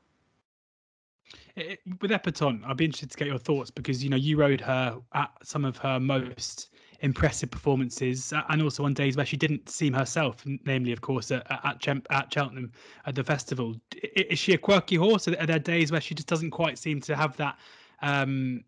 It, 1.56 1.80
with 2.00 2.10
Epatante, 2.10 2.64
I'd 2.66 2.76
be 2.76 2.86
interested 2.86 3.10
to 3.10 3.16
get 3.16 3.28
your 3.28 3.38
thoughts 3.38 3.70
because 3.70 4.02
you 4.02 4.08
know 4.08 4.16
you 4.16 4.38
rode 4.38 4.60
her 4.62 4.98
at 5.14 5.30
some 5.42 5.64
of 5.64 5.76
her 5.78 6.00
most 6.00 6.70
impressive 7.00 7.50
performances, 7.50 8.32
and 8.48 8.62
also 8.62 8.84
on 8.84 8.94
days 8.94 9.16
where 9.16 9.26
she 9.26 9.36
didn't 9.36 9.68
seem 9.68 9.92
herself, 9.92 10.44
namely, 10.64 10.92
of 10.92 11.00
course, 11.00 11.30
at 11.30 11.46
at, 11.64 11.86
at 12.10 12.32
Cheltenham 12.32 12.72
at 13.06 13.14
the 13.14 13.24
festival. 13.24 13.74
Is 14.16 14.38
she 14.38 14.54
a 14.54 14.58
quirky 14.58 14.96
horse? 14.96 15.28
Are 15.28 15.46
there 15.46 15.58
days 15.58 15.92
where 15.92 16.00
she 16.00 16.14
just 16.14 16.28
doesn't 16.28 16.52
quite 16.52 16.78
seem 16.78 17.00
to 17.02 17.16
have 17.16 17.36
that 17.36 17.58
um, 18.00 18.64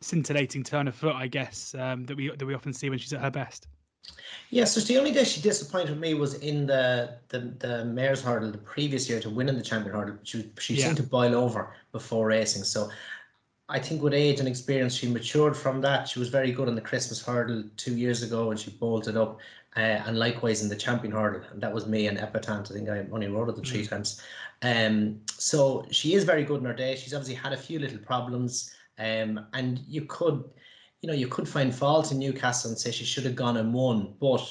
scintillating 0.00 0.64
turn 0.64 0.88
of 0.88 0.94
foot? 0.94 1.14
I 1.14 1.28
guess 1.28 1.74
um, 1.78 2.04
that 2.06 2.16
we 2.16 2.30
that 2.34 2.44
we 2.44 2.54
often 2.54 2.72
see 2.72 2.90
when 2.90 2.98
she's 2.98 3.12
at 3.12 3.20
her 3.20 3.30
best. 3.30 3.68
Yeah, 4.50 4.64
so 4.64 4.80
the 4.80 4.96
only 4.96 5.10
day 5.10 5.24
she 5.24 5.40
disappointed 5.40 5.98
me 5.98 6.14
was 6.14 6.34
in 6.34 6.66
the 6.66 7.18
the, 7.28 7.40
the 7.58 7.84
Mares' 7.84 8.22
hurdle 8.22 8.50
the 8.52 8.58
previous 8.58 9.08
year 9.08 9.20
to 9.20 9.30
win 9.30 9.48
in 9.48 9.56
the 9.56 9.62
champion 9.62 9.94
hurdle. 9.94 10.16
She 10.22 10.50
she 10.58 10.74
yeah. 10.74 10.84
seemed 10.84 10.96
to 10.98 11.02
boil 11.02 11.34
over 11.34 11.74
before 11.92 12.26
racing. 12.26 12.62
So 12.62 12.88
I 13.68 13.80
think 13.80 14.02
with 14.02 14.14
age 14.14 14.38
and 14.38 14.48
experience, 14.48 14.94
she 14.94 15.08
matured 15.08 15.56
from 15.56 15.80
that. 15.80 16.08
She 16.08 16.20
was 16.20 16.28
very 16.28 16.52
good 16.52 16.68
in 16.68 16.76
the 16.76 16.80
Christmas 16.80 17.24
hurdle 17.24 17.64
two 17.76 17.96
years 17.96 18.22
ago 18.22 18.48
when 18.48 18.56
she 18.56 18.70
bolted 18.70 19.16
up, 19.16 19.40
uh, 19.76 19.80
and 20.06 20.16
likewise 20.16 20.62
in 20.62 20.68
the 20.68 20.76
champion 20.76 21.12
hurdle. 21.12 21.42
And 21.50 21.60
that 21.60 21.74
was 21.74 21.86
me 21.86 22.06
and 22.06 22.16
Epatante. 22.16 22.70
I 22.70 22.74
think 22.74 22.88
I 22.88 23.04
only 23.10 23.26
rode 23.26 23.48
it 23.48 23.56
the 23.56 23.62
three 23.62 23.84
mm. 23.84 23.88
times. 23.88 24.22
Um, 24.62 25.20
so 25.26 25.84
she 25.90 26.14
is 26.14 26.22
very 26.22 26.44
good 26.44 26.60
in 26.60 26.66
her 26.66 26.72
day. 26.72 26.94
She's 26.94 27.12
obviously 27.12 27.34
had 27.34 27.52
a 27.52 27.56
few 27.56 27.80
little 27.80 27.98
problems, 27.98 28.72
um, 28.98 29.44
and 29.52 29.80
you 29.88 30.02
could 30.02 30.44
you 31.02 31.08
know, 31.08 31.14
you 31.14 31.28
could 31.28 31.48
find 31.48 31.74
fault 31.74 32.12
in 32.12 32.18
Newcastle 32.18 32.70
and 32.70 32.78
say 32.78 32.90
she 32.90 33.04
should 33.04 33.24
have 33.24 33.36
gone 33.36 33.56
and 33.56 33.72
won, 33.72 34.14
but 34.20 34.42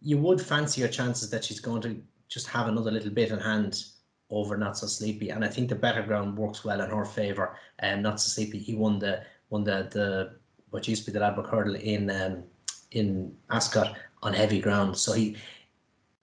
you 0.00 0.18
would 0.18 0.40
fancy 0.40 0.82
her 0.82 0.88
chances 0.88 1.30
that 1.30 1.44
she's 1.44 1.60
going 1.60 1.82
to 1.82 2.02
just 2.28 2.46
have 2.48 2.68
another 2.68 2.90
little 2.90 3.10
bit 3.10 3.30
in 3.30 3.38
hand 3.38 3.84
over 4.30 4.56
not 4.56 4.76
so 4.76 4.86
sleepy. 4.86 5.30
And 5.30 5.44
I 5.44 5.48
think 5.48 5.68
the 5.68 5.74
better 5.74 6.02
ground 6.02 6.36
works 6.36 6.64
well 6.64 6.80
in 6.80 6.90
her 6.90 7.04
favour. 7.04 7.56
And 7.78 7.98
um, 7.98 8.02
not 8.02 8.20
so 8.20 8.28
sleepy, 8.28 8.58
he 8.58 8.74
won 8.74 8.98
the 8.98 9.22
won 9.50 9.64
the 9.64 9.88
the 9.90 10.36
what 10.70 10.88
used 10.88 11.04
to 11.04 11.10
be 11.10 11.18
the 11.18 11.20
Ladbroke 11.20 11.50
hurdle 11.50 11.76
in 11.76 12.10
um, 12.10 12.42
in 12.90 13.34
Ascot 13.50 13.96
on 14.22 14.32
heavy 14.32 14.60
ground. 14.60 14.96
So 14.96 15.12
he 15.12 15.36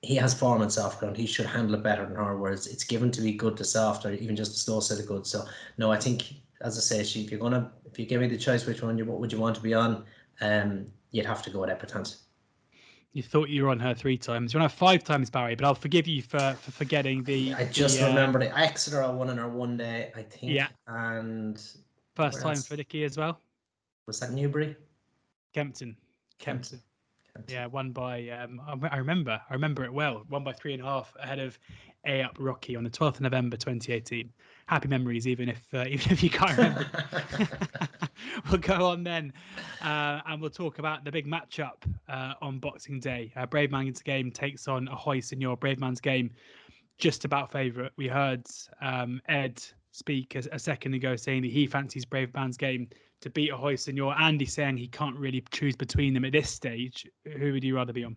he 0.01 0.15
has 0.15 0.33
form 0.33 0.61
on 0.61 0.69
soft 0.69 0.99
ground. 0.99 1.15
He 1.15 1.27
should 1.27 1.45
handle 1.45 1.75
it 1.75 1.83
better 1.83 2.05
than 2.05 2.15
her. 2.15 2.35
Whereas 2.37 2.67
it's 2.67 2.83
given 2.83 3.11
to 3.11 3.21
be 3.21 3.33
good 3.33 3.55
to 3.57 3.63
soft 3.63 4.05
or 4.05 4.11
even 4.11 4.35
just 4.35 4.55
a 4.55 4.59
slow 4.59 4.79
set 4.79 4.99
of 4.99 5.07
good. 5.07 5.25
So 5.25 5.45
no, 5.77 5.91
I 5.91 5.97
think 5.97 6.33
as 6.61 6.77
I 6.77 6.81
say, 6.81 7.01
if 7.01 7.31
you're 7.31 7.39
gonna 7.39 7.71
if 7.91 7.99
you 7.99 8.05
give 8.05 8.21
me 8.21 8.27
the 8.27 8.37
choice, 8.37 8.65
which 8.65 8.81
one 8.81 8.97
you 8.97 9.05
what 9.05 9.19
would 9.19 9.31
you 9.31 9.39
want 9.39 9.55
to 9.55 9.61
be 9.61 9.73
on? 9.73 10.05
Um, 10.39 10.87
you'd 11.11 11.25
have 11.25 11.41
to 11.43 11.49
go 11.49 11.61
with 11.61 11.69
Epatante. 11.69 12.17
You 13.13 13.21
thought 13.21 13.49
you 13.49 13.63
were 13.63 13.69
on 13.69 13.79
her 13.79 13.93
three 13.93 14.17
times. 14.17 14.53
You're 14.53 14.63
on 14.63 14.69
her 14.69 14.75
five 14.75 15.03
times, 15.03 15.29
Barry. 15.29 15.55
But 15.55 15.65
I'll 15.65 15.75
forgive 15.75 16.07
you 16.07 16.21
for, 16.21 16.55
for 16.61 16.71
forgetting 16.71 17.23
the. 17.23 17.53
I 17.53 17.65
just 17.65 17.99
the, 17.99 18.05
uh, 18.05 18.09
remembered 18.09 18.43
it. 18.43 18.53
Exeter, 18.55 19.03
I 19.03 19.09
won 19.09 19.29
on 19.29 19.37
her 19.37 19.49
one 19.49 19.75
day, 19.75 20.11
I 20.15 20.21
think. 20.21 20.53
Yeah. 20.53 20.67
And 20.87 21.61
first 22.15 22.41
time 22.41 22.51
else? 22.51 22.67
for 22.67 22.77
Nicky 22.77 23.03
as 23.03 23.17
well. 23.17 23.39
was 24.07 24.19
that 24.21 24.31
Newbury? 24.31 24.77
Kempton. 25.53 25.97
Kempton. 26.39 26.79
Kempton. 27.33 27.53
Yeah, 27.53 27.65
won 27.65 27.91
by. 27.91 28.29
Um, 28.29 28.61
I 28.65 28.87
I 28.87 28.97
remember. 28.97 29.41
I 29.49 29.53
remember 29.53 29.83
it 29.83 29.91
well. 29.91 30.25
Won 30.29 30.45
by 30.45 30.53
three 30.53 30.73
and 30.73 30.81
a 30.81 30.85
half 30.85 31.13
ahead 31.21 31.39
of 31.39 31.59
A 32.05 32.21
Up 32.21 32.37
Rocky 32.39 32.77
on 32.77 32.85
the 32.85 32.89
12th 32.89 33.15
of 33.15 33.21
November 33.21 33.57
2018. 33.57 34.31
Happy 34.71 34.87
memories, 34.87 35.27
even 35.27 35.49
if 35.49 35.61
uh, 35.73 35.83
even 35.89 36.13
if 36.13 36.23
you 36.23 36.29
can't 36.29 36.55
remember. 36.55 36.87
we'll 38.49 38.61
go 38.61 38.85
on 38.85 39.03
then, 39.03 39.33
uh, 39.81 40.21
and 40.25 40.39
we'll 40.39 40.49
talk 40.49 40.79
about 40.79 41.03
the 41.03 41.11
big 41.11 41.27
matchup 41.27 41.83
uh, 42.07 42.35
on 42.41 42.57
Boxing 42.57 42.97
Day. 42.97 43.33
Uh, 43.35 43.45
Bravemansgame 43.45 44.33
takes 44.33 44.69
on 44.69 44.87
a 44.87 44.93
Ahoy 44.93 45.19
Senor. 45.19 45.57
Bravemansgame, 45.57 46.29
just 46.99 47.25
about 47.25 47.51
favourite. 47.51 47.91
We 47.97 48.07
heard 48.07 48.47
um, 48.81 49.21
Ed 49.27 49.61
speak 49.91 50.35
a, 50.35 50.43
a 50.53 50.59
second 50.59 50.93
ago 50.93 51.17
saying 51.17 51.41
that 51.41 51.51
he 51.51 51.67
fancies 51.67 52.05
Bravemansgame 52.05 52.87
to 53.19 53.29
beat 53.29 53.49
a 53.49 53.55
Ahoy 53.55 53.75
Senor. 53.75 54.17
Andy 54.17 54.45
saying 54.45 54.77
he 54.77 54.87
can't 54.87 55.17
really 55.17 55.43
choose 55.51 55.75
between 55.75 56.13
them 56.13 56.23
at 56.23 56.31
this 56.31 56.49
stage. 56.49 57.05
Who 57.37 57.51
would 57.51 57.65
you 57.65 57.75
rather 57.75 57.91
be 57.91 58.05
on? 58.05 58.15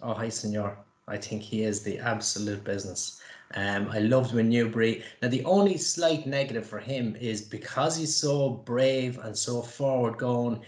Oh, 0.00 0.14
hi, 0.14 0.28
senor. 0.28 0.78
I 1.08 1.16
think 1.16 1.42
he 1.42 1.62
is 1.62 1.82
the 1.82 1.98
absolute 1.98 2.64
business. 2.64 3.20
Um, 3.54 3.88
I 3.90 4.00
loved 4.00 4.30
him 4.30 4.40
in 4.40 4.48
Newbury. 4.50 5.02
Now, 5.22 5.28
the 5.28 5.44
only 5.44 5.78
slight 5.78 6.26
negative 6.26 6.66
for 6.66 6.78
him 6.78 7.16
is 7.16 7.40
because 7.40 7.96
he's 7.96 8.14
so 8.14 8.50
brave 8.50 9.18
and 9.24 9.36
so 9.36 9.62
forward 9.62 10.18
going, 10.18 10.60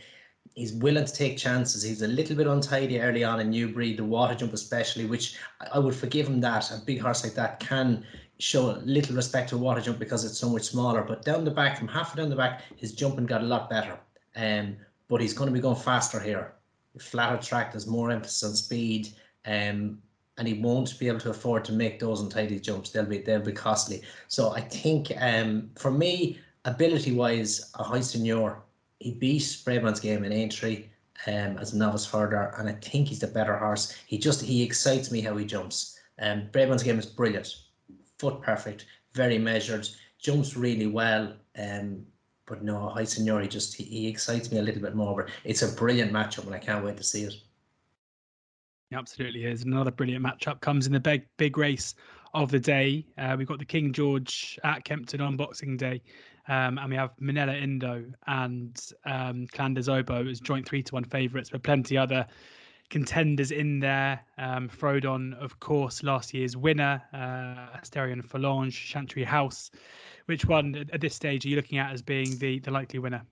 he's 0.55 0.73
willing 0.73 1.05
to 1.05 1.13
take 1.13 1.37
chances. 1.37 1.83
He's 1.83 2.03
a 2.03 2.09
little 2.09 2.37
bit 2.37 2.47
untidy 2.47 3.01
early 3.01 3.23
on 3.23 3.41
in 3.41 3.51
Newbury, 3.51 3.95
the 3.95 4.05
water 4.05 4.35
jump 4.35 4.55
especially, 4.55 5.05
which 5.05 5.37
I- 5.73 5.79
would 5.79 5.95
forgive 5.95 6.27
him 6.27 6.41
that. 6.41 6.71
A 6.71 6.83
big 6.85 7.01
horse 7.01 7.23
like 7.23 7.35
that 7.35 7.61
can 7.61 8.05
show 8.39 8.79
little 8.85 9.15
respect 9.15 9.51
to 9.51 9.59
water 9.59 9.83
jump 9.83 9.99
because 9.99 10.25
it's 10.25 10.39
so 10.39 10.49
much 10.49 10.63
smaller. 10.63 11.03
But 11.03 11.23
down 11.23 11.45
the 11.45 11.51
back, 11.51 11.77
from 11.79 11.89
half 11.89 12.17
down 12.17 12.31
the 12.31 12.37
back, 12.37 12.63
his 12.77 12.93
jumping 12.93 13.27
got 13.27 13.43
a 13.43 13.47
lot 13.47 13.69
better. 13.69 13.99
Um, 14.37 14.77
but 15.09 15.21
he's 15.21 15.35
going 15.35 15.49
to 15.49 15.53
be 15.55 15.61
going 15.61 15.77
faster 15.77 16.19
here. 16.19 16.55
Flatter 16.99 17.41
track, 17.43 17.73
there's 17.73 17.87
more 17.87 18.11
emphasis 18.11 18.43
on 18.43 18.55
speed. 18.55 19.09
Um, 19.45 19.99
and 20.41 20.49
he 20.49 20.55
won't 20.55 20.99
be 20.99 21.07
able 21.07 21.21
to 21.21 21.29
afford 21.29 21.67
to 21.67 21.73
make 21.73 22.01
those 22.01 22.23
untidy 22.23 22.59
jumps. 22.59 22.89
They'll 22.89 23.05
be 23.05 23.19
they'll 23.19 23.41
be 23.41 23.53
costly. 23.53 24.01
So 24.29 24.53
I 24.53 24.63
think 24.63 25.13
um, 25.21 25.71
for 25.77 25.91
me, 25.91 26.41
ability 26.65 27.13
wise, 27.13 27.71
Ahoy 27.75 28.01
Senor, 28.01 28.63
he 29.01 29.13
beat 29.13 29.43
Bravemansgame 29.43 30.25
in 30.25 30.33
Aintree 30.33 30.87
um, 31.27 31.59
as 31.59 31.75
a 31.75 31.77
novice 31.77 32.09
hurdler, 32.09 32.59
and 32.59 32.71
I 32.71 32.73
think 32.73 33.09
he's 33.09 33.19
the 33.19 33.27
better 33.27 33.55
horse. 33.55 33.95
He 34.07 34.17
just 34.17 34.41
he 34.41 34.63
excites 34.63 35.13
me 35.13 35.21
how 35.21 35.37
he 35.37 35.45
jumps. 35.45 36.01
Um, 36.19 36.49
game 36.53 36.99
is 36.99 37.07
brilliant, 37.07 37.55
foot 38.19 38.41
perfect, 38.41 38.87
very 39.13 39.37
measured, 39.37 39.87
jumps 40.19 40.57
really 40.57 40.87
well. 40.87 41.35
Um, 41.59 42.07
but 42.47 42.63
no, 42.63 42.89
Ahoy 42.89 43.05
Senor, 43.05 43.43
he 43.43 43.49
just 43.49 43.75
he, 43.75 43.85
he 43.85 44.09
excites 44.09 44.51
me 44.51 44.59
a 44.59 44.63
little 44.63 44.81
bit 44.81 44.95
more. 44.95 45.23
But 45.23 45.31
it's 45.45 45.61
a 45.61 45.69
brilliant 45.77 46.13
matchup, 46.13 46.47
and 46.47 46.55
I 46.55 46.59
can't 46.59 46.83
wait 46.83 46.97
to 46.97 47.05
see 47.05 47.25
it. 47.25 47.35
It 48.91 48.97
absolutely 48.97 49.45
is. 49.45 49.63
Another 49.63 49.93
brilliant 49.93 50.25
matchup 50.25 50.61
comes 50.61 50.87
in 50.89 50.93
the 50.93 50.99
big 50.99 51.25
big 51.37 51.57
race 51.57 51.95
of 52.35 52.51
the 52.51 52.59
day. 52.59 53.07
Uh, 53.19 53.37
we've 53.39 53.47
got 53.47 53.61
the 53.61 53.65
King 53.65 53.93
George 53.93 54.59
at 54.65 54.85
Kempton 54.85 55.21
on 55.21 55.37
Boxing 55.37 55.77
Day, 55.77 56.03
um, 56.49 56.77
and 56.77 56.91
we 56.91 56.97
have 56.97 57.11
Minella 57.21 57.61
Indo 57.61 58.05
and 58.27 58.81
um, 59.07 59.47
Clan 59.53 59.75
des 59.75 59.89
Obeaux 59.89 60.27
as 60.29 60.41
joint 60.41 60.67
three 60.67 60.83
to 60.83 60.95
one 60.95 61.05
favourites, 61.05 61.51
but 61.51 61.63
plenty 61.63 61.97
other 61.97 62.27
contenders 62.89 63.53
in 63.53 63.79
there. 63.79 64.21
Um, 64.39 64.69
Frodon, 64.69 65.35
of 65.41 65.61
course, 65.61 66.03
last 66.03 66.35
year's 66.35 66.57
winner, 66.57 67.01
uh, 67.13 67.79
Asterion 67.79 68.23
Forlonge, 68.27 68.73
Chantry 68.73 69.23
House. 69.23 69.71
Which 70.27 70.47
one 70.47 70.75
at- 70.75 70.91
at 70.91 71.01
this 71.01 71.15
stage 71.15 71.47
are 71.47 71.49
you 71.49 71.55
looking 71.55 71.79
at 71.79 71.93
as 71.93 72.03
being 72.03 72.37
the 72.39 72.59
the 72.59 72.73
likely 72.73 72.99
winner? 72.99 73.23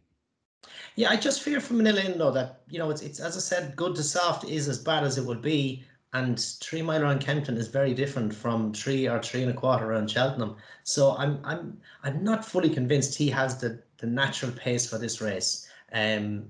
Yeah, 0.97 1.11
I 1.11 1.17
just 1.17 1.43
fear 1.43 1.61
for 1.61 1.75
Minella 1.75 2.05
Indo 2.05 2.33
that 2.33 2.63
you 2.69 2.79
know 2.79 2.91
it's 2.91 3.03
it's 3.03 3.21
as 3.21 3.37
I 3.37 3.41
said, 3.41 3.77
good 3.77 3.95
to 3.97 4.03
soft 4.03 4.45
is 4.45 4.69
as 4.69 4.79
bad 4.79 5.05
as 5.05 5.17
it 5.17 5.25
would 5.25 5.41
be, 5.41 5.85
and 6.13 6.41
three 6.61 6.83
mile 6.83 7.03
around 7.03 7.21
Kempton 7.21 7.57
is 7.57 7.69
very 7.69 7.95
different 7.95 8.35
from 8.35 8.73
three 8.73 9.07
or 9.09 9.23
three 9.23 9.43
and 9.43 9.51
a 9.51 9.55
quarter 9.55 9.91
around 9.91 10.11
Cheltenham. 10.11 10.57
So 10.83 11.17
I'm 11.17 11.41
I'm 11.45 11.81
I'm 12.03 12.25
not 12.25 12.45
fully 12.45 12.71
convinced 12.71 13.17
he 13.17 13.31
has 13.31 13.59
the 13.59 13.81
the 13.99 14.07
natural 14.07 14.51
pace 14.53 14.89
for 14.89 14.99
this 14.99 15.21
race. 15.21 15.69
Um, 15.93 16.47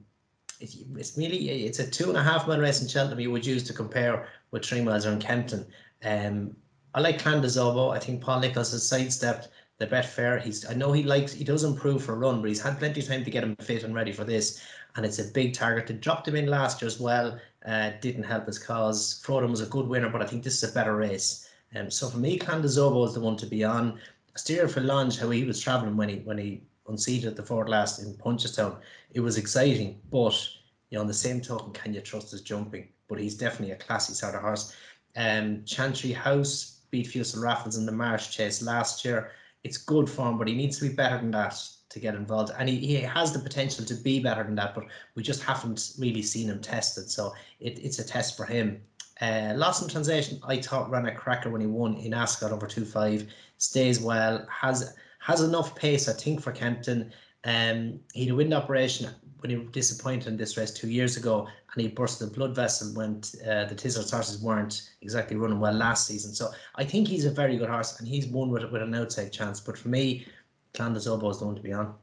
it, 0.60 0.74
it's 0.96 1.18
really 1.18 1.66
it's 1.66 1.78
a 1.78 1.90
two 1.90 2.08
and 2.08 2.16
a 2.16 2.22
half 2.22 2.48
mile 2.48 2.60
race 2.60 2.80
in 2.80 2.88
Cheltenham 2.88 3.20
you 3.20 3.30
would 3.30 3.46
use 3.46 3.64
to 3.64 3.72
compare 3.72 4.28
with 4.50 4.64
three 4.64 4.80
miles 4.80 5.04
around 5.04 5.20
Kempton. 5.22 5.66
Um, 6.02 6.56
I 6.94 7.00
like 7.00 7.18
Clan 7.18 7.42
des 7.42 7.58
Obeaux. 7.60 7.90
I 7.90 7.98
think 7.98 8.22
Paul 8.22 8.40
Nicholls 8.40 8.72
has 8.72 8.88
sidestepped 8.88 9.48
the 9.78 9.86
Betfair. 9.86 10.40
He's 10.40 10.66
I 10.68 10.74
know 10.74 10.92
he 10.92 11.02
likes 11.02 11.32
he 11.32 11.44
does 11.44 11.64
improve 11.64 12.04
for 12.04 12.12
a 12.12 12.18
run, 12.18 12.40
but 12.40 12.48
he's 12.48 12.60
had 12.60 12.78
plenty 12.78 13.00
of 13.00 13.06
time 13.06 13.24
to 13.24 13.30
get 13.30 13.44
him 13.44 13.56
fit 13.56 13.84
and 13.84 13.94
ready 13.94 14.12
for 14.12 14.24
this. 14.24 14.60
And 14.96 15.06
it's 15.06 15.18
a 15.18 15.24
big 15.24 15.54
target. 15.54 15.86
They 15.86 15.94
dropped 15.94 16.26
him 16.26 16.36
in 16.36 16.46
last 16.46 16.82
year 16.82 16.86
as 16.86 16.98
well. 16.98 17.38
Uh, 17.64 17.90
didn't 18.00 18.24
help 18.24 18.46
his 18.46 18.58
cause. 18.58 19.22
Frodon 19.24 19.50
was 19.50 19.60
a 19.60 19.66
good 19.66 19.86
winner, 19.86 20.08
but 20.08 20.22
I 20.22 20.26
think 20.26 20.42
this 20.42 20.62
is 20.62 20.70
a 20.70 20.72
better 20.72 20.96
race. 20.96 21.48
Um, 21.76 21.90
so 21.90 22.08
for 22.08 22.18
me, 22.18 22.38
Clan 22.38 22.62
des 22.62 22.80
Obeaux 22.80 23.06
is 23.06 23.14
the 23.14 23.20
one 23.20 23.36
to 23.36 23.46
be 23.46 23.62
on. 23.62 23.98
Steer 24.36 24.68
for 24.68 24.80
Lange, 24.80 25.16
how 25.16 25.30
he 25.30 25.44
was 25.44 25.60
travelling 25.60 25.96
when 25.96 26.08
he 26.08 26.16
when 26.18 26.38
he 26.38 26.62
unseated 26.88 27.36
the 27.36 27.42
fourth 27.42 27.68
last 27.68 27.98
in 28.00 28.14
Punchestown, 28.14 28.78
it 29.12 29.20
was 29.20 29.36
exciting. 29.36 30.00
But 30.10 30.48
you 30.90 30.96
know, 30.96 31.02
on 31.02 31.06
the 31.06 31.14
same 31.14 31.40
token, 31.40 31.72
can 31.72 31.92
you 31.92 32.00
trust 32.00 32.30
his 32.30 32.40
jumping? 32.40 32.88
But 33.08 33.20
he's 33.20 33.36
definitely 33.36 33.72
a 33.72 33.76
classy 33.76 34.14
sort 34.14 34.34
of 34.34 34.42
horse. 34.42 34.74
Um, 35.16 35.64
Chantry 35.64 36.12
House 36.12 36.80
beat 36.90 37.08
Fusil 37.08 37.42
Raffles 37.42 37.76
in 37.76 37.84
the 37.84 37.92
Marsh 37.92 38.30
Chase 38.30 38.62
last 38.62 39.04
year. 39.04 39.32
It's 39.64 39.78
good 39.78 40.08
form, 40.08 40.38
but 40.38 40.48
he 40.48 40.54
needs 40.54 40.78
to 40.78 40.88
be 40.88 40.94
better 40.94 41.18
than 41.18 41.30
that 41.32 41.60
to 41.90 42.00
get 42.00 42.14
involved. 42.14 42.52
And 42.58 42.68
he, 42.68 42.78
he 42.78 42.94
has 42.96 43.32
the 43.32 43.38
potential 43.38 43.84
to 43.84 43.94
be 43.94 44.20
better 44.20 44.44
than 44.44 44.54
that, 44.56 44.74
but 44.74 44.84
we 45.14 45.22
just 45.22 45.42
haven't 45.42 45.92
really 45.98 46.22
seen 46.22 46.48
him 46.48 46.60
tested. 46.60 47.10
So 47.10 47.34
it, 47.60 47.78
it's 47.78 47.98
a 47.98 48.04
test 48.04 48.36
for 48.36 48.44
him. 48.44 48.80
Uh, 49.20 49.54
Lost 49.56 49.82
in 49.82 49.88
Translation, 49.88 50.40
I 50.46 50.60
thought 50.60 50.90
ran 50.90 51.06
a 51.06 51.14
cracker 51.14 51.50
when 51.50 51.60
he 51.60 51.66
won 51.66 51.96
in 51.96 52.14
Ascot 52.14 52.52
over 52.52 52.66
2-5. 52.66 53.26
Stays 53.58 54.00
well, 54.00 54.46
has 54.48 54.94
has 55.20 55.42
enough 55.42 55.74
pace, 55.74 56.08
I 56.08 56.12
think, 56.12 56.40
for 56.40 56.52
Kempton. 56.52 57.12
Um, 57.44 57.98
he 58.14 58.24
had 58.24 58.32
a 58.32 58.36
wind 58.36 58.54
operation 58.54 59.10
when 59.40 59.50
he 59.50 59.56
was 59.56 59.68
disappointed 59.70 60.28
in 60.28 60.36
this 60.36 60.56
race 60.56 60.72
two 60.72 60.88
years 60.88 61.16
ago, 61.16 61.46
and 61.72 61.82
he 61.82 61.88
burst 61.88 62.18
the 62.18 62.26
blood 62.26 62.54
vessel 62.54 62.92
when 62.94 63.22
uh, 63.46 63.64
the 63.66 63.74
Tizzard's 63.74 64.10
horses 64.10 64.42
weren't 64.42 64.90
exactly 65.00 65.36
running 65.36 65.60
well 65.60 65.74
last 65.74 66.06
season. 66.06 66.34
So 66.34 66.50
I 66.74 66.84
think 66.84 67.08
he's 67.08 67.24
a 67.24 67.30
very 67.30 67.56
good 67.56 67.68
horse, 67.68 67.98
and 67.98 68.08
he's 68.08 68.26
won 68.26 68.50
with, 68.50 68.64
with 68.70 68.82
an 68.82 68.94
outside 68.94 69.32
chance. 69.32 69.60
But 69.60 69.78
for 69.78 69.88
me, 69.88 70.26
Clan 70.74 70.92
des 70.92 71.08
Obeaux 71.08 71.30
is 71.30 71.38
the 71.38 71.46
one 71.46 71.56
to 71.56 71.62
be 71.62 71.72
on. 71.72 71.94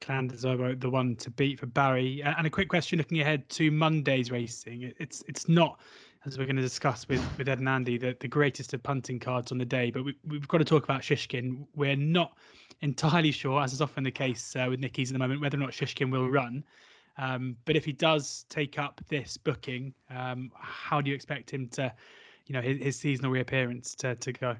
Clan 0.00 0.26
des 0.26 0.46
Obeaux, 0.46 0.74
the 0.74 0.90
one 0.90 1.16
to 1.16 1.30
beat 1.30 1.60
for 1.60 1.66
Barry. 1.66 2.22
And 2.22 2.46
a 2.46 2.50
quick 2.50 2.68
question 2.68 2.98
looking 2.98 3.20
ahead 3.20 3.48
to 3.50 3.70
Monday's 3.70 4.30
racing. 4.30 4.92
It's 4.98 5.22
it's 5.28 5.48
not, 5.48 5.80
as 6.26 6.36
we're 6.36 6.46
going 6.46 6.56
to 6.56 6.62
discuss 6.62 7.08
with, 7.08 7.22
with 7.38 7.48
Ed 7.48 7.58
and 7.58 7.68
Andy, 7.68 7.96
the, 7.96 8.16
the 8.20 8.28
greatest 8.28 8.74
of 8.74 8.82
punting 8.82 9.20
cards 9.20 9.52
on 9.52 9.58
the 9.58 9.64
day, 9.64 9.90
but 9.90 10.04
we, 10.04 10.16
we've 10.26 10.48
got 10.48 10.58
to 10.58 10.64
talk 10.64 10.84
about 10.84 11.02
Shishkin. 11.02 11.66
We're 11.74 11.96
not 11.96 12.36
entirely 12.84 13.30
sure, 13.30 13.62
as 13.62 13.72
is 13.72 13.80
often 13.80 14.04
the 14.04 14.10
case 14.10 14.54
uh, 14.54 14.66
with 14.68 14.78
Nicky's 14.78 15.10
at 15.10 15.14
the 15.14 15.18
moment, 15.18 15.40
whether 15.40 15.56
or 15.56 15.60
not 15.60 15.70
Shishkin 15.70 16.10
will 16.10 16.30
run. 16.30 16.62
Um, 17.16 17.56
but 17.64 17.76
if 17.76 17.84
he 17.84 17.92
does 17.92 18.44
take 18.50 18.78
up 18.78 19.00
this 19.08 19.38
booking, 19.38 19.94
um, 20.10 20.52
how 20.54 21.00
do 21.00 21.08
you 21.08 21.16
expect 21.16 21.50
him 21.50 21.66
to, 21.68 21.92
you 22.46 22.52
know, 22.52 22.60
his, 22.60 22.78
his 22.78 22.96
seasonal 22.96 23.30
reappearance 23.30 23.94
to, 23.96 24.14
to 24.16 24.32
go? 24.32 24.56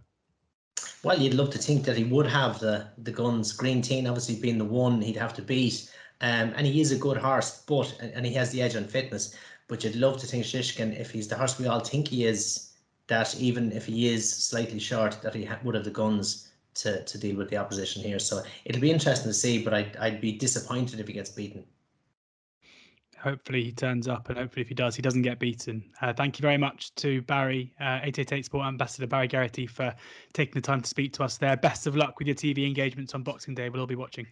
Well, 1.02 1.20
you'd 1.20 1.34
love 1.34 1.50
to 1.50 1.58
think 1.58 1.84
that 1.84 1.96
he 1.96 2.04
would 2.04 2.26
have 2.26 2.58
the 2.58 2.88
the 2.98 3.12
guns. 3.12 3.52
Greaneteen 3.52 4.06
obviously 4.06 4.40
being 4.40 4.58
the 4.58 4.64
one 4.64 5.00
he'd 5.02 5.16
have 5.16 5.34
to 5.34 5.42
beat, 5.42 5.90
um, 6.20 6.52
and 6.56 6.66
he 6.66 6.80
is 6.80 6.92
a 6.92 6.96
good 6.96 7.18
horse, 7.18 7.62
but 7.66 7.94
and, 8.00 8.12
and 8.12 8.26
he 8.26 8.32
has 8.34 8.50
the 8.50 8.62
edge 8.62 8.74
on 8.74 8.84
fitness. 8.84 9.36
But 9.68 9.84
you'd 9.84 9.96
love 9.96 10.18
to 10.20 10.26
think 10.26 10.44
Shishkin, 10.44 10.98
if 10.98 11.10
he's 11.10 11.28
the 11.28 11.36
horse 11.36 11.58
we 11.58 11.66
all 11.66 11.80
think 11.80 12.08
he 12.08 12.24
is, 12.24 12.72
that 13.06 13.38
even 13.38 13.72
if 13.72 13.86
he 13.86 14.08
is 14.08 14.30
slightly 14.30 14.78
short, 14.78 15.20
that 15.22 15.34
he 15.34 15.44
ha- 15.44 15.60
would 15.62 15.74
have 15.74 15.84
the 15.84 15.90
guns 15.90 16.48
to 16.74 17.04
to 17.04 17.18
deal 17.18 17.36
with 17.36 17.50
the 17.50 17.56
opposition 17.56 18.02
here. 18.02 18.18
So 18.18 18.42
it'll 18.64 18.80
be 18.80 18.90
interesting 18.90 19.30
to 19.30 19.34
see, 19.34 19.62
but 19.62 19.74
I'd 19.74 19.96
I'd 19.96 20.20
be 20.20 20.32
disappointed 20.32 21.00
if 21.00 21.06
he 21.06 21.12
gets 21.12 21.30
beaten. 21.30 21.64
hopefully 23.18 23.64
he 23.64 23.72
turns 23.72 24.06
up 24.06 24.28
and 24.28 24.36
hopefully 24.36 24.60
if 24.60 24.68
he 24.68 24.74
does 24.74 24.94
he 24.94 25.00
doesn't 25.00 25.22
get 25.22 25.38
beaten 25.38 25.82
uh, 26.02 26.12
thank 26.12 26.38
you 26.38 26.42
very 26.42 26.58
much 26.58 26.94
to 26.94 27.22
barry 27.22 27.72
uh, 27.80 28.00
888 28.02 28.44
sport 28.44 28.66
ambassador 28.66 29.06
barry 29.06 29.26
geraghty 29.26 29.66
for 29.66 29.94
taking 30.34 30.52
the 30.52 30.60
time 30.60 30.82
to 30.82 30.88
speak 30.88 31.14
to 31.14 31.24
us 31.24 31.38
there 31.38 31.56
best 31.56 31.86
of 31.86 31.96
luck 31.96 32.18
with 32.18 32.28
your 32.28 32.36
tv 32.36 32.66
engagements 32.66 33.14
on 33.14 33.22
boxing 33.22 33.54
day 33.54 33.70
we'll 33.70 33.80
all 33.80 33.86
be 33.86 34.02
watching 34.06 34.26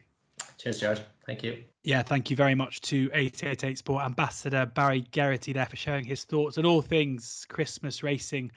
Cheers, 0.59 0.81
George. 0.81 1.01
Thank 1.27 1.43
you. 1.43 1.63
Yeah, 1.83 2.03
thank 2.03 2.31
you 2.31 2.37
very 2.37 2.55
much 2.55 2.81
to 2.83 3.11
888 3.13 3.79
Sport 3.79 4.05
Ambassador 4.05 4.67
Barry 4.67 5.03
Geraghty 5.13 5.53
there 5.53 5.67
for 5.67 5.77
sharing 5.77 6.05
his 6.05 6.25
thoughts 6.25 6.59
on 6.59 6.65
all 6.65 6.83
things 6.83 7.47
Christmas 7.49 8.03
racing 8.03 8.51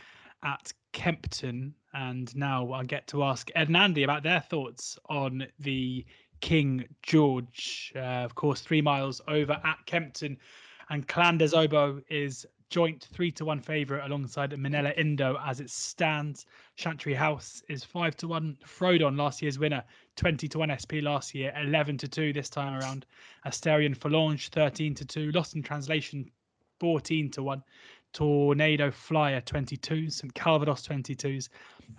at 0.43 0.71
Kempton. 0.93 1.73
And 1.95 2.35
now 2.35 2.73
I 2.73 2.83
get 2.83 3.07
to 3.07 3.23
ask 3.23 3.49
Ed 3.55 3.69
and 3.69 3.77
Andy 3.77 4.03
about 4.03 4.21
their 4.21 4.41
thoughts 4.41 4.99
on 5.09 5.47
the 5.59 6.05
King 6.41 6.85
George. 7.01 7.93
Uh, 7.95 7.99
of 7.99 8.35
course, 8.35 8.59
three 8.59 8.81
miles 8.81 9.21
over 9.29 9.53
at 9.63 9.77
Kempton. 9.85 10.37
And 10.89 11.07
Clan 11.07 11.37
des 11.37 11.55
Obeaux 11.55 12.01
is 12.09 12.45
joint 12.69 13.07
three 13.13 13.31
to 13.31 13.45
one 13.45 13.61
favourite 13.61 14.05
alongside 14.05 14.51
Minella 14.51 14.93
Indo 14.97 15.39
as 15.45 15.61
it 15.61 15.69
stands. 15.69 16.45
Chantry 16.75 17.13
House 17.13 17.63
is 17.69 17.85
five 17.85 18.17
to 18.17 18.27
one. 18.27 18.57
Frodon, 18.65 19.15
last 19.15 19.41
year's 19.41 19.57
winner, 19.57 19.83
20 20.17 20.49
to 20.49 20.59
1 20.59 20.75
SP 20.75 20.99
last 21.01 21.33
year, 21.33 21.53
11 21.57 21.97
to 21.99 22.09
2 22.09 22.33
this 22.33 22.49
time 22.49 22.77
around. 22.77 23.05
Asterion 23.45 23.95
Forlonge, 23.95 24.49
13 24.49 24.93
to 24.95 25.05
2. 25.05 25.31
Lost 25.31 25.55
in 25.55 25.63
Translation, 25.63 26.29
14 26.79 27.31
to 27.31 27.43
1. 27.43 27.63
Tornado 28.15 28.91
Flyer 28.91 29.41
22, 29.41 30.09
St 30.09 30.33
Calvados 30.33 30.87
22s, 30.87 31.49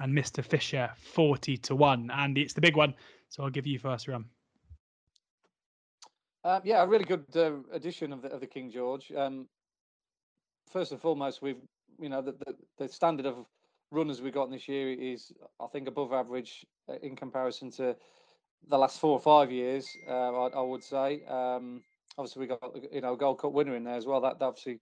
and 0.00 0.16
Mr. 0.16 0.44
Fisher 0.44 0.90
40 0.96 1.56
to 1.58 1.74
1. 1.74 2.10
Andy, 2.10 2.42
it's 2.42 2.54
the 2.54 2.60
big 2.60 2.76
one, 2.76 2.94
so 3.28 3.42
I'll 3.42 3.50
give 3.50 3.66
you 3.66 3.78
first 3.78 4.08
run. 4.08 4.24
Um, 6.44 6.60
yeah, 6.64 6.82
a 6.82 6.86
really 6.86 7.04
good 7.04 7.24
uh, 7.34 7.54
edition 7.72 8.12
of 8.12 8.22
the, 8.22 8.28
of 8.28 8.40
the 8.40 8.46
King 8.46 8.70
George. 8.70 9.10
Um, 9.16 9.48
first 10.70 10.92
and 10.92 11.00
foremost, 11.00 11.42
we've 11.42 11.60
you 11.98 12.08
know 12.08 12.22
the, 12.22 12.32
the, 12.32 12.54
the 12.78 12.88
standard 12.88 13.26
of 13.26 13.34
runners 13.90 14.20
we've 14.20 14.32
got 14.32 14.50
this 14.50 14.68
year 14.68 14.92
is 14.92 15.32
I 15.60 15.66
think 15.66 15.88
above 15.88 16.12
average 16.12 16.64
uh, 16.88 16.94
in 17.02 17.16
comparison 17.16 17.70
to 17.72 17.96
the 18.68 18.78
last 18.78 19.00
four 19.00 19.12
or 19.12 19.20
five 19.20 19.50
years. 19.50 19.88
Uh, 20.08 20.12
I, 20.12 20.48
I, 20.48 20.62
would 20.62 20.84
say. 20.84 21.24
Um, 21.24 21.82
obviously, 22.16 22.40
we 22.40 22.46
got 22.46 22.60
you 22.92 23.00
know 23.00 23.16
Gold 23.16 23.40
Cup 23.40 23.52
winner 23.52 23.74
in 23.74 23.82
there 23.82 23.96
as 23.96 24.06
well. 24.06 24.20
That, 24.20 24.38
that 24.38 24.44
obviously 24.44 24.78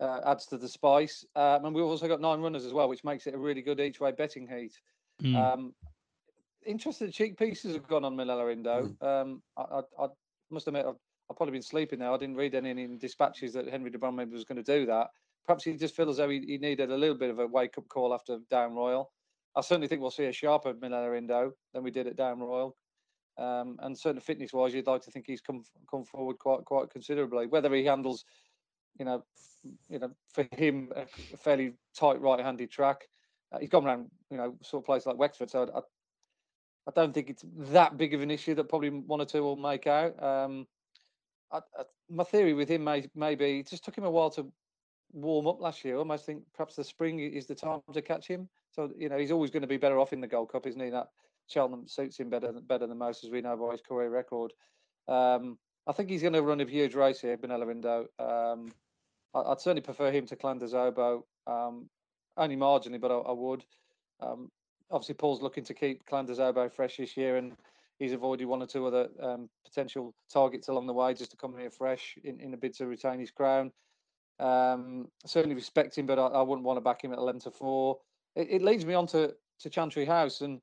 uh, 0.00 0.20
adds 0.24 0.46
to 0.46 0.58
the 0.58 0.68
spice. 0.68 1.24
Um, 1.36 1.64
and 1.64 1.74
we've 1.74 1.84
also 1.84 2.08
got 2.08 2.20
nine 2.20 2.40
runners 2.40 2.64
as 2.64 2.72
well, 2.72 2.88
which 2.88 3.04
makes 3.04 3.26
it 3.26 3.34
a 3.34 3.38
really 3.38 3.62
good 3.62 3.80
each 3.80 4.00
way 4.00 4.12
betting 4.12 4.46
heat. 4.46 4.78
Mm. 5.22 5.36
Um, 5.36 5.74
interested 6.66 7.12
cheek 7.12 7.38
pieces 7.38 7.74
have 7.74 7.88
gone 7.88 8.04
on 8.04 8.16
Minella 8.16 8.52
Indo. 8.52 8.94
Mm. 9.00 9.22
Um, 9.22 9.42
I, 9.56 9.62
I, 9.62 10.04
I, 10.04 10.08
must 10.50 10.66
admit, 10.68 10.86
I've, 10.86 10.94
I've, 11.30 11.36
probably 11.36 11.52
been 11.52 11.62
sleeping 11.62 11.98
now. 11.98 12.14
I 12.14 12.18
didn't 12.18 12.36
read 12.36 12.54
any 12.54 12.70
in 12.70 12.98
dispatches 12.98 13.52
that 13.54 13.68
Henry 13.68 13.90
de 13.90 13.98
Bromhead 13.98 14.30
was 14.30 14.44
going 14.44 14.62
to 14.62 14.78
do 14.78 14.86
that. 14.86 15.08
Perhaps 15.46 15.64
he 15.64 15.72
just 15.74 15.96
feels 15.96 16.10
as 16.10 16.16
though 16.18 16.28
he, 16.28 16.40
he, 16.46 16.58
needed 16.58 16.90
a 16.90 16.96
little 16.96 17.16
bit 17.16 17.30
of 17.30 17.38
a 17.38 17.46
wake 17.46 17.78
up 17.78 17.88
call 17.88 18.12
after 18.12 18.38
Down 18.50 18.74
Royal. 18.74 19.10
I 19.56 19.62
certainly 19.62 19.88
think 19.88 20.02
we'll 20.02 20.10
see 20.10 20.26
a 20.26 20.32
sharper 20.32 20.74
Minella 20.74 21.16
Indo 21.16 21.52
than 21.72 21.82
we 21.82 21.90
did 21.90 22.06
at 22.06 22.16
Down 22.16 22.40
Royal. 22.40 22.76
Um, 23.38 23.76
and 23.82 23.96
certainly 23.96 24.20
fitness 24.20 24.52
wise, 24.52 24.74
you'd 24.74 24.86
like 24.86 25.02
to 25.02 25.10
think 25.10 25.24
he's 25.26 25.40
come 25.40 25.62
come 25.88 26.04
forward 26.04 26.38
quite 26.38 26.64
quite 26.64 26.90
considerably. 26.90 27.46
Whether 27.46 27.72
he 27.72 27.84
handles, 27.84 28.24
you 28.98 29.04
know, 29.04 29.24
you 29.88 29.98
know, 29.98 30.10
for 30.32 30.46
him 30.52 30.90
a 30.94 31.06
fairly 31.36 31.72
tight 31.96 32.20
right-handed 32.20 32.70
track. 32.70 33.08
Uh, 33.52 33.58
he's 33.58 33.70
gone 33.70 33.86
around, 33.86 34.10
you 34.30 34.36
know, 34.36 34.54
sort 34.62 34.82
of 34.82 34.86
place 34.86 35.06
like 35.06 35.16
Wexford, 35.16 35.50
so 35.50 35.70
I, 35.74 35.78
I 36.88 36.92
don't 36.94 37.12
think 37.12 37.30
it's 37.30 37.44
that 37.70 37.96
big 37.96 38.14
of 38.14 38.20
an 38.20 38.30
issue 38.30 38.54
that 38.54 38.68
probably 38.68 38.90
one 38.90 39.20
or 39.20 39.26
two 39.26 39.42
will 39.42 39.56
make 39.56 39.86
out. 39.86 40.22
Um, 40.22 40.66
I, 41.52 41.58
I, 41.58 41.82
my 42.10 42.24
theory 42.24 42.54
with 42.54 42.68
him 42.68 42.84
may, 42.84 43.08
may 43.14 43.34
be 43.34 43.60
it 43.60 43.68
just 43.68 43.84
took 43.84 43.96
him 43.96 44.04
a 44.04 44.10
while 44.10 44.30
to 44.30 44.50
warm 45.12 45.46
up 45.46 45.60
last 45.60 45.84
year. 45.84 45.96
I 45.96 45.98
almost 45.98 46.26
think 46.26 46.42
perhaps 46.54 46.76
the 46.76 46.84
spring 46.84 47.20
is 47.20 47.46
the 47.46 47.54
time 47.54 47.80
to 47.92 48.02
catch 48.02 48.26
him. 48.26 48.48
So 48.70 48.90
you 48.96 49.08
know 49.08 49.18
he's 49.18 49.30
always 49.30 49.50
going 49.50 49.62
to 49.62 49.68
be 49.68 49.76
better 49.76 49.98
off 49.98 50.12
in 50.12 50.20
the 50.20 50.26
Gold 50.26 50.52
Cup, 50.52 50.66
isn't 50.66 50.80
he? 50.80 50.90
That 50.90 51.08
Cheltenham 51.46 51.88
suits 51.88 52.18
him 52.18 52.28
better 52.30 52.52
better 52.52 52.86
than 52.86 52.98
most, 52.98 53.24
as 53.24 53.30
we 53.30 53.40
know 53.40 53.56
by 53.56 53.72
his 53.72 53.80
career 53.80 54.10
record. 54.10 54.52
Um, 55.08 55.58
I 55.86 55.92
think 55.92 56.10
he's 56.10 56.20
going 56.22 56.34
to 56.34 56.42
run 56.42 56.60
a 56.60 56.66
huge 56.66 56.94
race 56.94 57.20
here, 57.20 57.36
Minella 57.38 57.70
Indo. 57.70 58.06
Um, 58.18 58.72
I, 59.42 59.48
would 59.50 59.60
certainly 59.60 59.82
prefer 59.82 60.10
him 60.10 60.26
to 60.26 60.36
Clan 60.36 60.58
des 60.58 60.74
Obeaux, 60.76 61.24
um, 61.46 61.88
only 62.36 62.56
marginally, 62.56 63.00
but 63.00 63.10
I, 63.10 63.16
I 63.16 63.32
would. 63.32 63.64
Um, 64.20 64.50
obviously, 64.90 65.14
Paul's 65.14 65.42
looking 65.42 65.64
to 65.64 65.74
keep 65.74 66.06
Clan 66.06 66.26
des 66.26 66.40
Obeaux 66.40 66.68
fresh 66.68 66.96
this 66.96 67.16
year, 67.16 67.36
and 67.36 67.52
he's 67.98 68.12
avoided 68.12 68.46
one 68.46 68.62
or 68.62 68.66
two 68.66 68.86
other 68.86 69.08
um, 69.22 69.48
potential 69.64 70.14
targets 70.32 70.68
along 70.68 70.86
the 70.86 70.92
way 70.92 71.14
just 71.14 71.30
to 71.32 71.36
come 71.36 71.56
here 71.56 71.70
fresh 71.70 72.16
in, 72.24 72.40
in 72.40 72.54
a 72.54 72.56
bid 72.56 72.74
to 72.74 72.86
retain 72.86 73.18
his 73.18 73.30
crown. 73.30 73.72
Um, 74.40 75.08
certainly 75.26 75.56
respect 75.56 75.98
him, 75.98 76.06
but 76.06 76.18
I, 76.18 76.26
I, 76.26 76.42
wouldn't 76.42 76.64
want 76.64 76.76
to 76.76 76.80
back 76.80 77.02
him 77.02 77.12
at 77.12 77.18
11 77.18 77.40
to 77.42 77.50
4. 77.50 77.98
It, 78.36 78.48
it 78.50 78.62
leads 78.62 78.86
me 78.86 78.94
on 78.94 79.06
to, 79.08 79.34
to 79.60 79.70
Chantry 79.70 80.04
House, 80.04 80.42
and 80.42 80.60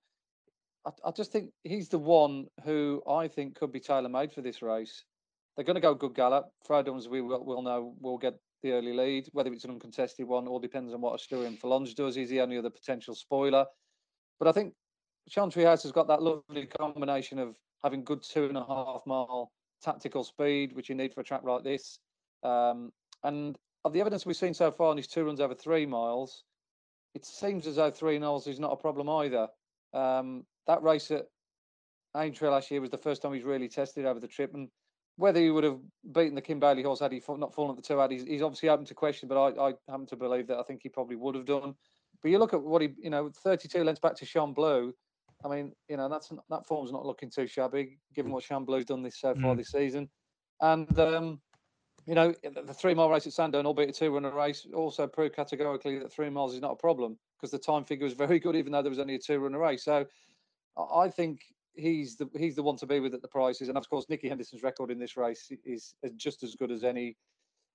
I, 0.86 0.92
I, 1.04 1.12
just 1.12 1.34
think 1.34 1.52
he's 1.64 1.90
the 1.90 2.00
one 2.00 2.48
who 2.64 3.04
I 3.06 3.28
think 3.28 3.56
could 3.56 3.74
be 3.74 3.82
tailor 3.82 4.08
made 4.08 4.32
for 4.32 4.42
this 4.42 4.62
race. 4.62 5.04
They're 5.56 5.66
going 5.66 5.76
to 5.76 5.82
go 5.82 5.94
good 5.94 6.16
gallop. 6.16 6.52
Frodon's, 6.66 7.10
we 7.10 7.22
will, 7.22 7.44
will 7.44 7.62
know, 7.62 7.94
will 8.00 8.18
get 8.18 8.36
the 8.64 8.72
early 8.72 8.94
lead. 8.94 9.30
Whether 9.32 9.52
it's 9.54 9.64
an 9.66 9.72
uncontested 9.72 10.28
one 10.28 10.48
all 10.48 10.60
depends 10.60 10.94
on 10.94 11.02
what 11.02 11.20
Asterion 11.20 11.60
Forlonge 11.60 11.96
does. 11.96 12.16
He's 12.16 12.30
the 12.30 12.42
only 12.42 12.58
other 12.58 12.70
potential 12.70 13.16
spoiler. 13.16 13.66
But 14.40 14.48
I 14.48 14.52
think 14.52 14.74
Chantry 15.30 15.64
House 15.64 15.84
has 15.84 15.92
got 15.92 16.08
that 16.08 16.22
lovely 16.22 16.66
combination 16.66 17.40
of 17.40 17.58
having 17.84 18.04
good 18.04 18.24
two 18.24 18.46
and 18.46 18.58
a 18.58 18.66
half 18.66 19.02
mile 19.06 19.52
tactical 19.82 20.24
speed, 20.24 20.74
which 20.74 20.90
you 20.90 20.96
need 20.96 21.14
for 21.14 21.22
a 21.22 21.24
track 21.24 21.44
like 21.44 21.64
this. 21.64 22.00
Um, 22.44 22.92
and 23.24 23.58
of 23.84 23.94
the 23.94 24.02
evidence 24.02 24.26
we've 24.26 24.36
seen 24.36 24.54
so 24.54 24.72
far 24.72 24.92
in 24.92 24.98
his 24.98 25.08
two 25.08 25.26
runs 25.26 25.40
over 25.40 25.54
three 25.54 25.86
miles, 25.86 26.44
it 27.14 27.26
seems 27.26 27.68
as 27.68 27.76
though 27.78 27.92
three 27.92 28.20
miles 28.20 28.48
is 28.48 28.60
not 28.60 28.74
a 28.74 28.78
problem 28.78 29.10
either. 29.10 29.48
Um, 29.94 30.44
that 30.68 30.84
race 30.84 31.12
at 31.12 31.26
Aintree 32.16 32.50
last 32.50 32.72
year 32.72 32.82
was 32.82 32.90
the 32.90 32.98
first 32.98 33.22
time 33.22 33.34
he's 33.34 33.44
really 33.44 33.68
tested 33.68 34.06
over 34.06 34.20
the 34.20 34.28
trip, 34.28 34.54
and 34.54 34.70
whether 35.18 35.40
he 35.40 35.50
would 35.50 35.64
have 35.64 35.80
beaten 36.14 36.36
the 36.36 36.42
Kim 36.42 36.60
Bailey 36.60 36.84
horse 36.84 37.00
had 37.00 37.12
he 37.12 37.22
not 37.38 37.54
fallen 37.54 37.72
at 37.72 37.78
the 37.78 37.82
two, 37.82 37.98
had 37.98 38.12
he's, 38.12 38.26
he's 38.26 38.42
obviously 38.42 38.70
open 38.70 38.86
to 38.86 38.94
question, 38.94 39.30
but 39.30 39.42
I, 39.42 39.70
I 39.70 39.74
happen 39.90 40.06
to 40.08 40.16
believe 40.16 40.48
that 40.48 40.58
I 40.58 40.64
think 40.64 40.82
he 40.84 40.90
probably 40.90 41.16
would 41.16 41.36
have 41.36 41.46
done. 41.46 41.76
But 42.22 42.32
you 42.32 42.38
look 42.38 42.54
at 42.54 42.62
what 42.62 42.82
he, 42.82 42.90
you 42.98 43.10
know, 43.10 43.32
32 43.44 43.84
lengths 43.84 44.02
back 44.02 44.16
to 44.16 44.26
Shan 44.26 44.54
Blue. 44.54 44.94
I 45.44 45.48
mean, 45.48 45.74
you 45.90 45.98
know, 45.98 46.10
that's 46.10 46.32
that 46.50 46.66
form's 46.66 46.92
not 46.92 47.06
looking 47.06 47.30
too 47.30 47.48
shabby, 47.48 48.00
given 48.14 48.32
what 48.32 48.44
Shan 48.44 48.66
Blue's 48.66 48.86
done 48.86 49.04
this 49.04 49.20
so 49.20 49.36
far 49.36 49.54
mm. 49.54 49.58
this 49.58 49.72
season. 49.72 50.10
And 50.62 50.98
um, 51.00 51.40
you 52.06 52.16
know, 52.16 52.34
the 52.44 52.74
three 52.74 52.94
mile 52.94 53.10
race 53.10 53.28
at 53.28 53.34
Sandown, 53.34 53.66
albeit 53.66 53.90
a 53.90 53.94
two 53.94 54.14
runner 54.14 54.32
race, 54.32 54.66
also 54.74 55.08
proved 55.08 55.36
categorically 55.36 56.00
that 56.00 56.12
three 56.12 56.30
miles 56.30 56.54
is 56.54 56.62
not 56.62 56.72
a 56.72 56.76
problem 56.76 57.18
because 57.38 57.52
the 57.52 57.60
time 57.60 57.84
figure 57.84 58.06
was 58.06 58.14
very 58.14 58.40
good, 58.40 58.56
even 58.56 58.72
though 58.72 58.82
there 58.82 58.90
was 58.90 59.00
only 59.00 59.16
a 59.16 59.20
two 59.20 59.40
runner 59.40 59.60
race. 59.60 59.84
So 59.84 60.06
I 60.78 61.10
think 61.10 61.42
he's 61.76 62.16
the 62.16 62.30
he's 62.38 62.56
the 62.56 62.64
one 62.64 62.78
to 62.78 62.86
be 62.86 63.00
with 63.00 63.14
at 63.14 63.22
the 63.22 63.28
prices, 63.28 63.70
and 63.70 63.78
of 63.78 63.90
course 63.90 64.06
Nicky 64.10 64.30
Henderson's 64.30 64.64
record 64.64 64.92
in 64.92 65.00
this 65.00 65.18
race 65.18 65.52
is, 65.66 65.96
is 66.04 66.14
just 66.16 66.44
as 66.44 66.56
good 66.56 66.72
as 66.72 66.84
any 66.84 67.16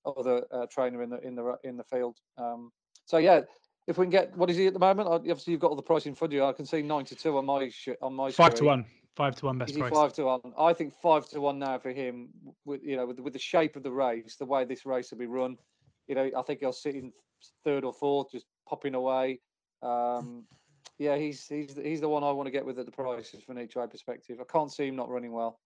other 0.06 0.44
uh, 0.52 0.66
trainer 0.70 1.02
in 1.02 1.10
the 1.10 1.20
in 1.20 1.34
the 1.34 1.56
in 1.64 1.76
the 1.76 1.84
field. 1.84 2.16
Um, 2.38 2.70
so 3.04 3.18
yeah, 3.18 3.42
if 3.86 3.98
we 3.98 4.04
can 4.04 4.10
get 4.10 4.36
what 4.36 4.50
is 4.50 4.56
he 4.56 4.66
at 4.66 4.72
the 4.72 4.78
moment? 4.78 5.08
Obviously, 5.08 5.52
you've 5.52 5.60
got 5.60 5.70
all 5.70 5.76
the 5.76 5.82
price 5.82 6.06
in 6.06 6.14
front 6.14 6.32
of 6.32 6.36
you. 6.36 6.44
I 6.44 6.52
can 6.52 6.66
see 6.66 6.82
ninety 6.82 7.14
two 7.14 7.36
on 7.36 7.46
my 7.46 7.70
on 8.02 8.14
my 8.14 8.30
five 8.30 8.54
to 8.56 8.64
one. 8.64 8.86
Five 9.16 9.34
to 9.36 9.46
one 9.46 9.58
best 9.58 9.76
price. 9.76 9.92
Five 9.92 10.12
to 10.14 10.24
one. 10.24 10.40
I 10.56 10.72
think 10.72 10.94
five 11.02 11.28
to 11.30 11.40
one 11.40 11.58
now 11.58 11.78
for 11.78 11.90
him. 11.90 12.28
With 12.64 12.82
you 12.82 12.96
know, 12.96 13.06
with, 13.06 13.18
with 13.20 13.32
the 13.32 13.40
shape 13.40 13.76
of 13.76 13.82
the 13.82 13.90
race, 13.90 14.36
the 14.36 14.46
way 14.46 14.64
this 14.64 14.86
race 14.86 15.10
will 15.10 15.18
be 15.18 15.26
run, 15.26 15.58
you 16.06 16.14
know, 16.14 16.30
I 16.36 16.42
think 16.42 16.60
he'll 16.60 16.72
sit 16.72 16.94
in 16.94 17.12
third 17.64 17.84
or 17.84 17.92
fourth, 17.92 18.30
just 18.30 18.46
popping 18.68 18.94
away. 18.94 19.40
Um, 19.82 20.44
yeah, 21.00 21.16
he's 21.16 21.46
he's 21.48 21.74
he's 21.82 22.02
the 22.02 22.08
one 22.08 22.22
I 22.22 22.30
want 22.30 22.46
to 22.46 22.50
get 22.50 22.64
with 22.64 22.78
at 22.78 22.84
the 22.84 22.92
prices 22.92 23.42
from 23.42 23.56
an 23.56 23.64
each 23.64 23.74
way 23.74 23.86
perspective. 23.86 24.36
I 24.38 24.44
can't 24.52 24.70
see 24.70 24.86
him 24.86 24.96
not 24.96 25.08
running 25.08 25.32
well. 25.32 25.58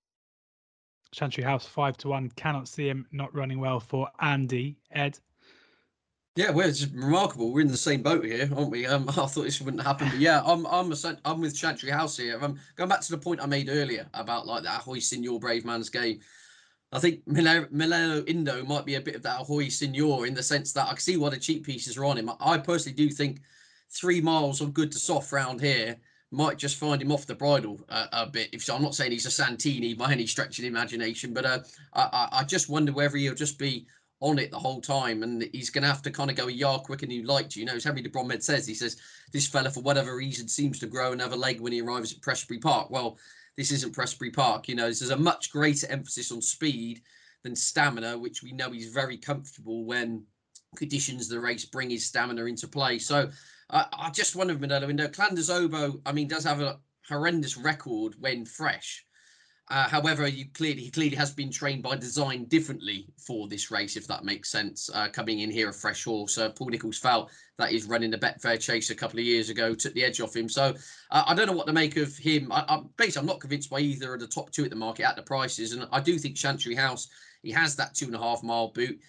Chantry 1.12 1.44
House 1.44 1.66
five 1.66 1.98
to 1.98 2.10
one. 2.10 2.30
Cannot 2.36 2.68
see 2.68 2.88
him 2.88 3.08
not 3.12 3.34
running 3.34 3.60
well 3.60 3.80
for 3.80 4.08
Andy 4.22 4.78
Ed. 4.92 5.18
Yeah, 6.36 6.52
well, 6.52 6.70
it's 6.70 6.80
just 6.80 6.94
remarkable. 6.94 7.52
We're 7.52 7.62
in 7.62 7.68
the 7.68 7.78
same 7.78 8.04
boat 8.04 8.24
here, 8.24 8.48
aren't 8.56 8.70
we? 8.70 8.86
Um, 8.86 9.10
I 9.10 9.26
thought 9.26 9.44
this 9.44 9.60
wouldn't 9.60 9.82
happen, 9.82 10.10
but 10.10 10.20
yeah, 10.20 10.44
I'm 10.46 10.68
I'm 10.68 10.92
a, 10.92 11.18
I'm 11.26 11.42
with 11.42 11.58
Chantry 11.58 11.90
House 11.90 12.16
here. 12.16 12.38
I'm 12.40 12.60
going 12.76 12.90
back 12.90 13.02
to 13.02 13.12
the 13.12 13.18
point 13.18 13.42
I 13.42 13.48
made 13.48 13.70
earlier 13.70 14.06
about 14.14 14.46
like 14.46 14.62
that 14.64 14.82
Ahoy 14.82 15.00
Senor 15.00 15.40
Bravemansgame. 15.40 16.20
I 16.92 17.00
think 17.00 17.26
Minella 17.28 18.30
Indo 18.30 18.64
might 18.66 18.86
be 18.86 18.96
a 18.96 19.02
bit 19.02 19.16
of 19.16 19.24
that 19.24 19.42
Ahoy 19.42 19.70
Senor 19.70 20.28
in 20.28 20.36
the 20.36 20.44
sense 20.44 20.74
that 20.74 20.90
I 20.92 20.96
see 20.98 21.18
what 21.18 21.32
the 21.32 21.40
cheek 21.40 21.64
pieces 21.64 21.98
are 21.98 22.06
on 22.06 22.20
him. 22.20 22.30
I 22.40 22.60
personally 22.60 22.96
do 22.96 23.10
think 23.10 23.42
three 23.94 24.22
miles 24.22 24.62
of 24.62 24.74
good 24.74 24.92
to 24.92 25.00
soft 25.00 25.32
round 25.32 25.62
here 25.62 25.98
might 26.32 26.58
just 26.58 26.78
find 26.78 27.02
him 27.02 27.12
off 27.12 27.28
the 27.28 27.36
bridle 27.36 27.80
uh, 27.90 28.08
a 28.12 28.26
bit. 28.26 28.50
If 28.52 28.64
so, 28.64 28.76
I'm 28.76 28.82
not 28.82 28.96
saying 28.96 29.12
he's 29.12 29.28
a 29.28 29.32
Santini 29.32 29.94
by 29.94 30.12
any 30.12 30.26
stretch 30.26 30.58
of 30.58 30.64
the 30.64 30.68
imagination, 30.68 31.34
but 31.34 31.46
uh, 31.46 31.60
I, 31.94 32.30
I 32.32 32.44
just 32.44 32.70
wonder 32.70 32.92
whether 32.92 33.18
he'll 33.18 33.36
just 33.36 33.60
be 33.60 33.86
on 34.20 34.40
it 34.40 34.50
the 34.50 34.58
whole 34.58 34.82
time 34.82 35.22
and 35.22 35.48
he's 35.52 35.70
going 35.70 35.84
to 35.84 35.88
have 35.88 36.02
to 36.02 36.10
kind 36.10 36.32
of 36.32 36.38
go 36.38 36.48
a 36.48 36.52
yard 36.52 36.82
quicker 36.84 37.06
than 37.06 37.16
you 37.16 37.24
like 37.24 37.50
to. 37.50 37.60
You 37.60 37.66
know, 37.66 37.76
as 37.76 37.84
Henry 37.84 38.02
de 38.02 38.10
Bromhead 38.10 38.42
says, 38.42 38.66
he 38.66 38.74
says, 38.74 38.98
this 39.32 39.46
fella, 39.46 39.70
for 39.70 39.82
whatever 39.82 40.16
reason, 40.16 40.48
seems 40.48 40.80
to 40.80 40.88
grow 40.88 41.12
another 41.12 41.36
leg 41.36 41.60
when 41.60 41.74
he 41.74 41.82
arrives 41.82 42.14
at 42.14 42.22
Prestbury 42.22 42.62
Park. 42.62 42.90
Well, 42.90 43.18
this 43.58 43.72
isn't 43.72 43.94
Prestbury 43.94 44.34
Park. 44.34 44.68
You 44.68 44.76
know, 44.76 44.84
there's 44.86 45.10
a 45.10 45.18
much 45.18 45.52
greater 45.52 45.88
emphasis 45.92 46.32
on 46.32 46.42
speed 46.42 47.02
than 47.44 47.56
stamina, 47.56 48.18
which 48.18 48.42
we 48.42 48.54
know 48.54 48.72
he's 48.72 48.92
very 48.92 49.18
comfortable 49.18 49.84
when 49.84 50.24
conditions 50.76 51.28
the 51.28 51.40
race 51.40 51.66
bring 51.66 51.90
his 51.90 52.06
stamina 52.06 52.46
into 52.46 52.68
play. 52.68 53.00
So 53.00 53.30
I, 53.70 53.86
I 53.94 54.10
just 54.12 54.36
wonder, 54.36 54.56
Minella, 54.56 54.88
you 54.88 54.94
know, 54.94 55.08
Clan 55.08 55.36
des 55.36 55.52
Obeaux, 55.52 56.00
I 56.06 56.12
mean, 56.12 56.28
does 56.28 56.44
have 56.44 56.62
a 56.62 56.80
horrendous 57.08 57.58
record 57.58 58.16
when 58.20 58.46
fresh. 58.46 59.06
Uh, 59.70 59.88
however, 59.88 60.28
you 60.28 60.46
clearly 60.54 60.82
he 60.82 60.92
clearly 60.92 61.16
has 61.16 61.32
been 61.32 61.50
trained 61.50 61.82
by 61.82 61.96
design 61.96 62.46
differently 62.46 63.08
for 63.18 63.48
this 63.48 63.72
race, 63.72 63.96
if 63.96 64.06
that 64.08 64.26
makes 64.26 64.52
sense. 64.52 64.90
Uh, 64.94 65.08
coming 65.08 65.40
in 65.40 65.50
here 65.50 65.70
a 65.70 65.74
fresh 65.74 66.04
horse, 66.04 66.38
uh, 66.38 66.50
Paul 66.50 66.68
Nicholls 66.68 66.98
felt 66.98 67.32
that 67.58 67.72
he's 67.72 67.86
running 67.86 68.12
the 68.12 68.18
Betfair 68.18 68.60
Chase 68.60 68.90
a 68.90 68.96
couple 68.96 69.20
of 69.20 69.26
years 69.26 69.50
ago, 69.50 69.74
took 69.74 69.94
the 69.94 70.04
edge 70.04 70.20
off 70.20 70.36
him. 70.36 70.50
So 70.50 70.76
uh, 71.12 71.24
I 71.26 71.34
don't 71.34 71.48
know 71.48 71.54
what 71.54 71.68
to 71.68 71.74
make 71.74 71.96
of 71.96 72.16
him. 72.18 72.52
I, 72.52 72.66
I, 72.68 72.82
basically, 72.98 73.22
I'm 73.22 73.26
not 73.26 73.40
convinced 73.40 73.70
by 73.70 73.80
either 73.80 74.14
of 74.14 74.20
the 74.20 74.28
top 74.28 74.52
two 74.52 74.66
at 74.66 74.70
the 74.70 74.76
market 74.76 75.08
at 75.08 75.16
the 75.16 75.24
prices, 75.24 75.72
and 75.72 75.88
I 75.94 76.02
do 76.02 76.18
think 76.18 76.36
Chantry 76.36 76.76
House 76.76 77.08
he 77.42 77.52
has 77.52 77.76
that 77.76 77.94
two 77.94 78.06
and 78.06 78.16
a 78.16 78.20
half 78.20 78.44
mile 78.44 78.70
boot. 78.70 79.00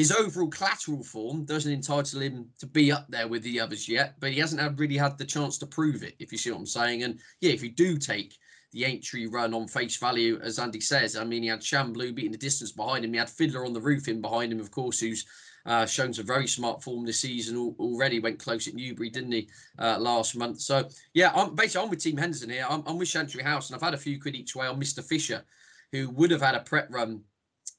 His 0.00 0.12
overall 0.12 0.48
collateral 0.48 1.02
form 1.02 1.44
doesn't 1.44 1.70
entitle 1.70 2.22
him 2.22 2.48
to 2.58 2.66
be 2.66 2.90
up 2.90 3.04
there 3.10 3.28
with 3.28 3.42
the 3.42 3.60
others 3.60 3.86
yet, 3.86 4.14
but 4.18 4.32
he 4.32 4.40
hasn't 4.40 4.58
had, 4.58 4.80
really 4.80 4.96
had 4.96 5.18
the 5.18 5.26
chance 5.26 5.58
to 5.58 5.66
prove 5.66 6.02
it, 6.02 6.14
if 6.18 6.32
you 6.32 6.38
see 6.38 6.50
what 6.50 6.60
I'm 6.60 6.64
saying. 6.64 7.02
And 7.02 7.20
yeah, 7.42 7.52
if 7.52 7.62
you 7.62 7.68
do 7.68 7.98
take 7.98 8.38
the 8.72 8.86
Aintree 8.86 9.26
run 9.26 9.52
on 9.52 9.68
face 9.68 9.98
value, 9.98 10.40
as 10.42 10.58
Andy 10.58 10.80
says. 10.80 11.16
I 11.16 11.24
mean, 11.24 11.42
he 11.42 11.50
had 11.50 11.62
Shan 11.62 11.92
Blue 11.92 12.14
beating 12.14 12.32
the 12.32 12.38
distance 12.38 12.72
behind 12.72 13.04
him. 13.04 13.12
He 13.12 13.18
had 13.18 13.28
Fiddler 13.28 13.66
on 13.66 13.74
the 13.74 13.80
roof 13.82 14.08
in 14.08 14.22
behind 14.22 14.50
him, 14.50 14.58
of 14.58 14.70
course, 14.70 15.00
who's 15.00 15.26
uh, 15.66 15.84
shown 15.84 16.14
some 16.14 16.24
very 16.24 16.46
smart 16.46 16.82
form 16.82 17.04
this 17.04 17.20
season 17.20 17.58
already. 17.78 18.20
Went 18.20 18.38
close 18.38 18.68
at 18.68 18.74
Newbury, 18.74 19.10
didn't 19.10 19.32
he, 19.32 19.50
uh, 19.78 19.98
last 19.98 20.34
month? 20.34 20.62
So 20.62 20.88
yeah, 21.12 21.30
I'm 21.34 21.54
basically 21.54 21.84
I'm 21.84 21.90
with 21.90 22.02
Team 22.02 22.16
Henderson 22.16 22.48
here. 22.48 22.64
I'm, 22.66 22.82
I'm 22.86 22.96
with 22.96 23.10
Chantry 23.10 23.42
House, 23.42 23.68
and 23.68 23.76
I've 23.76 23.82
had 23.82 23.92
a 23.92 23.98
few 23.98 24.18
quid 24.18 24.34
each 24.34 24.56
way 24.56 24.66
on 24.66 24.80
Mr. 24.80 25.04
Fisher, 25.04 25.44
who 25.92 26.08
would 26.08 26.30
have 26.30 26.40
had 26.40 26.54
a 26.54 26.60
prep 26.60 26.88
run 26.90 27.20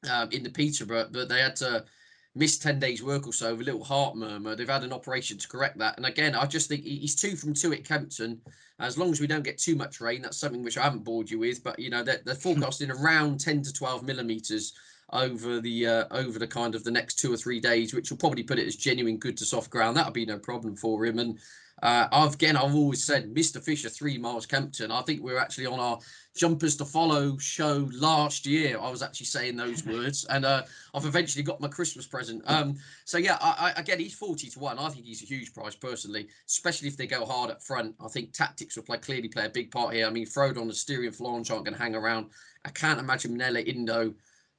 um, 0.08 0.30
in 0.32 0.44
the 0.44 0.52
Peterborough, 0.52 1.10
but 1.12 1.28
they 1.28 1.42
had 1.42 1.56
to 1.56 1.84
missed 2.36 2.62
10 2.62 2.80
days 2.80 3.04
work 3.04 3.28
or 3.28 3.34
so 3.34 3.54
with 3.54 3.68
a 3.68 3.72
little 3.72 3.84
heart 3.84 4.16
murmur. 4.16 4.56
They've 4.56 4.70
had 4.70 4.84
an 4.84 4.94
operation 4.94 5.38
to 5.38 5.48
correct 5.48 5.78
that. 5.80 5.98
And 5.98 6.06
again, 6.06 6.36
I 6.36 6.46
just 6.46 6.70
think 6.70 6.84
he's 6.84 7.16
two 7.16 7.36
from 7.36 7.54
two 7.54 7.74
at 7.74 7.84
Kempton. 7.84 8.40
As 8.80 8.98
long 8.98 9.12
as 9.12 9.20
we 9.20 9.28
don't 9.28 9.44
get 9.44 9.58
too 9.58 9.76
much 9.76 10.02
rain, 10.02 10.22
that's 10.22 10.38
something 10.38 10.64
which 10.64 10.78
I 10.78 10.84
haven't 10.84 11.04
bored 11.04 11.30
you 11.30 11.40
with. 11.40 11.64
But, 11.64 11.78
you 11.78 11.90
know, 11.90 12.04
they're, 12.04 12.22
they're 12.26 12.36
forecasting 12.36 12.92
around 12.92 13.40
10 13.40 13.64
to 13.64 13.74
12 13.74 14.04
millimetres 14.04 14.74
over 15.14 15.60
the 15.60 15.86
uh, 15.86 16.06
over 16.12 16.40
the 16.40 16.48
kind 16.48 16.74
of 16.74 16.84
the 16.84 16.92
next 16.92 17.16
two 17.16 17.34
or 17.34 17.38
three 17.38 17.60
days, 17.60 17.94
which 17.94 18.10
will 18.10 18.18
probably 18.18 18.44
put 18.44 18.60
it 18.60 18.68
as 18.68 18.76
genuine 18.76 19.18
good 19.18 19.38
to 19.38 19.46
soft 19.46 19.70
ground. 19.70 19.98
That'll 19.98 20.12
be 20.12 20.26
no 20.26 20.40
problem 20.40 20.76
for 20.76 21.06
him. 21.06 21.20
And 21.20 21.38
uh, 21.82 22.08
I've 22.12 22.36
again, 22.36 22.56
I've 22.56 22.76
always 22.76 23.04
said 23.04 23.34
Mr. 23.34 23.62
Fisher, 23.62 23.90
three 23.90 24.18
miles 24.18 24.46
Kempton. 24.46 24.92
I 24.92 25.02
think 25.02 25.24
we 25.24 25.32
are 25.34 25.40
actually 25.40 25.66
on 25.66 25.80
our 25.80 26.00
jumpers 26.36 26.76
to 26.78 26.86
follow 26.86 27.38
show 27.38 27.90
last 27.94 28.46
year. 28.46 28.78
I 28.80 28.90
was 28.90 29.02
actually 29.02 29.26
saying 29.26 29.56
those 29.56 29.86
words, 29.86 30.26
and 30.30 30.46
uh, 30.46 30.64
I've 30.94 31.06
eventually 31.06 31.44
got 31.44 31.60
my 31.60 31.68
Christmas 31.68 32.06
present. 32.06 32.44
Um, 32.46 32.76
so 33.06 33.18
yeah, 33.18 33.38
I, 33.42 33.74
I, 33.76 33.80
again, 33.80 34.00
he's 34.00 34.14
forty 34.14 34.50
to 34.50 34.60
one. 34.60 34.78
I 34.78 34.90
think 34.90 35.06
he's 35.06 35.24
a 35.24 35.26
huge 35.26 35.54
price 35.54 35.76
personally, 35.76 36.28
especially 36.48 36.88
if 36.88 36.98
they 36.98 37.08
go 37.08 37.26
hard 37.26 37.50
up 37.50 37.64
front. 37.64 37.96
I 38.04 38.08
think 38.10 38.34
tactics 38.34 38.76
will 38.76 38.84
play 38.84 38.98
clearly 38.98 39.28
play 39.28 39.46
a 39.46 39.50
big 39.50 39.72
part 39.72 39.96
here. 39.96 40.06
I 40.06 40.12
mean, 40.12 40.28
Frodon, 40.28 40.70
Asterion 40.70 41.16
Forlonge 41.16 41.52
aren't 41.52 41.66
going 41.66 41.76
to 41.76 41.82
hang 41.82 41.96
around. 41.96 42.28
I 42.64 42.70
can't 42.70 43.00
imagine 43.00 43.36
Minella 43.36 43.66
Indo 43.66 44.14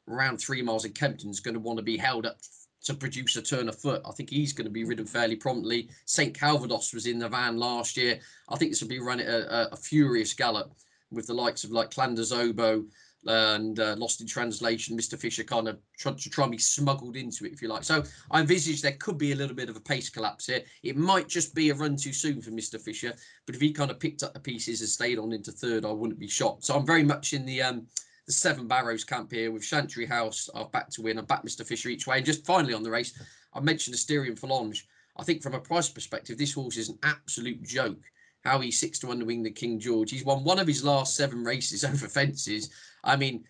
around 0.09 0.39
three 0.39 0.63
miles 0.63 0.85
in 0.85 0.93
Kempton's 0.93 1.41
going 1.41 1.55
to 1.55 1.61
want 1.61 1.79
to 1.79 1.85
be 1.85 1.97
held 1.97 2.27
up 2.27 2.39
to 2.85 2.95
produce 2.95 3.37
a 3.37 3.43
turn 3.43 3.69
of 3.69 3.79
foot. 3.79 4.03
I 4.07 4.13
think 4.13 4.31
he's 4.31 4.53
going 4.53 4.67
to 4.67 4.71
be 4.71 4.85
ridden 4.85 5.07
fairly 5.07 5.37
promptly. 5.37 5.89
St. 6.05 6.35
Calvados 6.35 6.93
was 6.93 7.07
in 7.07 7.19
the 7.19 7.29
van 7.29 7.57
last 7.57 7.97
year. 7.97 8.19
I 8.49 8.57
think 8.57 8.71
this 8.71 8.81
will 8.81 8.89
be 8.89 9.01
running 9.01 9.27
a, 9.29 9.69
a, 9.73 9.77
furious 9.77 10.35
gallop 10.35 10.75
with 11.11 11.27
the 11.27 11.35
likes 11.35 11.65
of 11.65 11.71
like 11.71 11.91
Clan 11.91 12.15
des 12.15 12.35
Obeaux 12.35 12.85
and 13.27 13.79
uh, 13.79 13.95
Lost 13.97 14.21
in 14.21 14.27
Translation, 14.27 14.99
Mr. 14.99 15.17
Fisher 15.17 15.45
kind 15.45 15.69
of 15.69 15.79
trying 15.97 16.17
to 16.17 16.31
try 16.31 16.45
and 16.45 16.51
be 16.51 16.59
smuggled 16.59 17.17
into 17.17 17.45
it, 17.45 17.53
if 17.53 17.63
you 17.63 17.69
like. 17.69 17.85
So 17.85 18.03
I 18.31 18.41
envisage 18.41 18.83
there 18.83 18.97
could 18.99 19.17
be 19.17 19.33
a 19.33 19.37
little 19.37 19.55
bit 19.55 19.69
of 19.69 19.77
a 19.77 19.81
pace 19.81 20.11
collapse 20.11 20.47
here. 20.47 20.63
It 20.83 20.97
might 20.97 21.29
just 21.29 21.55
be 21.55 21.71
a 21.71 21.75
run 21.75 21.97
too 21.97 22.13
soon 22.13 22.43
for 22.43 22.51
Mr. 22.51 22.81
Fisher, 22.81 23.15
but 23.47 23.55
if 23.55 23.61
he 23.61 23.73
kind 23.73 23.91
of 23.91 24.01
picked 24.01 24.25
up 24.25 24.35
the 24.35 24.41
pieces 24.41 24.81
and 24.81 24.91
stayed 24.91 25.19
on 25.19 25.33
into 25.33 25.53
third, 25.53 25.85
I 25.85 25.93
wouldn't 25.93 26.19
be 26.19 26.29
shocked. 26.29 26.65
So 26.65 26.75
I'm 26.75 26.87
very 26.87 27.05
much 27.05 27.33
in 27.33 27.47
the 27.47 27.63
um, 27.63 27.87
the 28.27 28.33
Seven 28.33 28.69
Barrows 28.69 29.05
camp 29.05 29.33
here 29.33 29.51
with 29.51 29.67
Chantry 29.67 30.07
House. 30.07 30.49
I've 30.55 30.73
backed 30.73 30.93
to 30.95 31.03
win. 31.03 31.19
I've 31.19 31.27
backed 31.27 31.47
Mr. 31.47 31.67
Fisher 31.67 31.89
each 31.89 32.07
way. 32.07 32.19
And 32.19 32.27
just 32.27 32.47
finally 32.47 32.75
on 32.75 32.83
the 32.83 32.91
race, 32.91 33.19
I 33.53 33.61
mentioned 33.61 33.97
Asterion 33.97 34.39
Forlonge. 34.39 34.85
I 35.17 35.25
think 35.25 35.43
from 35.43 35.55
a 35.55 35.61
price 35.61 35.89
perspective, 35.89 36.39
this 36.39 36.55
horse 36.55 36.77
is 36.77 36.89
an 36.89 36.99
absolute 37.03 37.63
joke. 37.63 38.03
How 38.45 38.61
he's 38.61 38.79
six 38.79 38.99
to 39.01 39.07
one 39.07 39.19
to 39.21 39.25
win 39.25 39.43
the 39.43 39.51
King 39.51 39.79
George. 39.79 40.11
He's 40.11 40.25
won 40.25 40.43
one 40.43 40.59
of 40.59 40.67
his 40.67 40.85
last 40.85 41.17
seven 41.17 41.45
races 41.45 41.85
over 41.85 42.09
fences. 42.09 42.71
I 43.05 43.17
mean, 43.17 43.45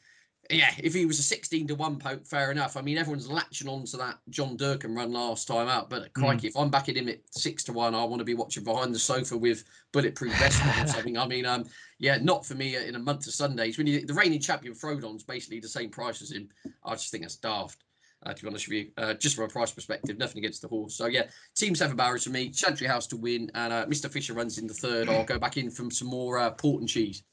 yeah, 0.50 0.70
if 0.78 0.94
he 0.94 1.06
was 1.06 1.18
a 1.18 1.22
16 1.22 1.68
to 1.68 1.74
1 1.74 1.98
poke, 1.98 2.26
fair 2.26 2.50
enough. 2.50 2.76
I 2.76 2.82
mean, 2.82 2.98
everyone's 2.98 3.30
latching 3.30 3.68
on 3.68 3.84
to 3.86 3.96
that 3.98 4.18
John 4.28 4.56
Durkan 4.56 4.96
run 4.96 5.12
last 5.12 5.46
time 5.46 5.68
out. 5.68 5.88
But 5.88 6.12
crikey, 6.14 6.48
mm. 6.48 6.50
if 6.50 6.56
I'm 6.56 6.70
backing 6.70 6.96
him 6.96 7.08
at 7.08 7.20
6 7.30 7.64
to 7.64 7.72
1, 7.72 7.94
I 7.94 8.04
want 8.04 8.20
to 8.20 8.24
be 8.24 8.34
watching 8.34 8.64
behind 8.64 8.94
the 8.94 8.98
sofa 8.98 9.36
with 9.36 9.64
bulletproof 9.92 10.36
vest 10.38 10.60
or 10.64 10.86
something. 10.86 11.16
I 11.16 11.26
mean, 11.26 11.46
um, 11.46 11.64
yeah, 11.98 12.18
not 12.20 12.44
for 12.44 12.54
me 12.54 12.76
in 12.76 12.96
a 12.96 12.98
month 12.98 13.26
of 13.26 13.34
Sundays. 13.34 13.78
When 13.78 13.86
you, 13.86 14.04
the 14.04 14.14
reigning 14.14 14.40
champion 14.40 14.74
Frodon's 14.74 15.22
basically 15.22 15.60
the 15.60 15.68
same 15.68 15.90
price 15.90 16.20
as 16.22 16.32
him, 16.32 16.48
I 16.84 16.92
just 16.94 17.10
think 17.10 17.22
that's 17.22 17.36
daft. 17.36 17.84
Uh, 18.24 18.32
to 18.32 18.42
be 18.42 18.48
honest 18.48 18.68
with 18.68 18.76
you, 18.76 18.86
uh, 18.98 19.14
just 19.14 19.34
from 19.34 19.46
a 19.46 19.48
price 19.48 19.72
perspective, 19.72 20.16
nothing 20.16 20.38
against 20.38 20.62
the 20.62 20.68
horse. 20.68 20.94
So 20.94 21.06
yeah, 21.06 21.24
Team 21.56 21.74
Seven 21.74 21.96
Barrows 21.96 22.22
for 22.22 22.30
me, 22.30 22.50
Chantry 22.50 22.86
House 22.86 23.08
to 23.08 23.16
win, 23.16 23.50
and 23.54 23.72
uh, 23.72 23.86
Mr. 23.86 24.08
Fisher 24.08 24.32
runs 24.32 24.58
in 24.58 24.68
the 24.68 24.74
third. 24.74 25.08
I'll 25.08 25.24
go 25.24 25.40
back 25.40 25.56
in 25.56 25.72
from 25.72 25.90
some 25.90 26.06
more 26.06 26.38
uh, 26.38 26.50
port 26.50 26.82
and 26.82 26.88
cheese. 26.88 27.24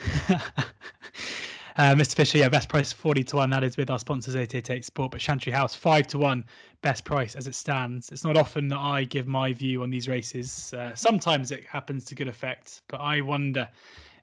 Uh, 1.78 1.94
Mr. 1.94 2.14
Fisher, 2.14 2.38
yeah, 2.38 2.48
best 2.48 2.70
price 2.70 2.90
40 2.90 3.22
to 3.24 3.36
1. 3.36 3.50
That 3.50 3.62
is 3.62 3.76
with 3.76 3.90
our 3.90 3.98
sponsors, 3.98 4.34
888 4.34 4.82
Sport. 4.82 5.10
But 5.10 5.20
Chantry 5.20 5.52
House, 5.52 5.74
5 5.74 6.06
to 6.06 6.18
1, 6.18 6.42
best 6.80 7.04
price 7.04 7.36
as 7.36 7.46
it 7.46 7.54
stands. 7.54 8.08
It's 8.10 8.24
not 8.24 8.34
often 8.34 8.68
that 8.68 8.78
I 8.78 9.04
give 9.04 9.26
my 9.26 9.52
view 9.52 9.82
on 9.82 9.90
these 9.90 10.08
races. 10.08 10.72
Uh, 10.72 10.94
sometimes 10.94 11.50
it 11.50 11.64
happens 11.66 12.06
to 12.06 12.14
good 12.14 12.28
effect, 12.28 12.80
but 12.88 13.02
I 13.02 13.20
wonder 13.20 13.68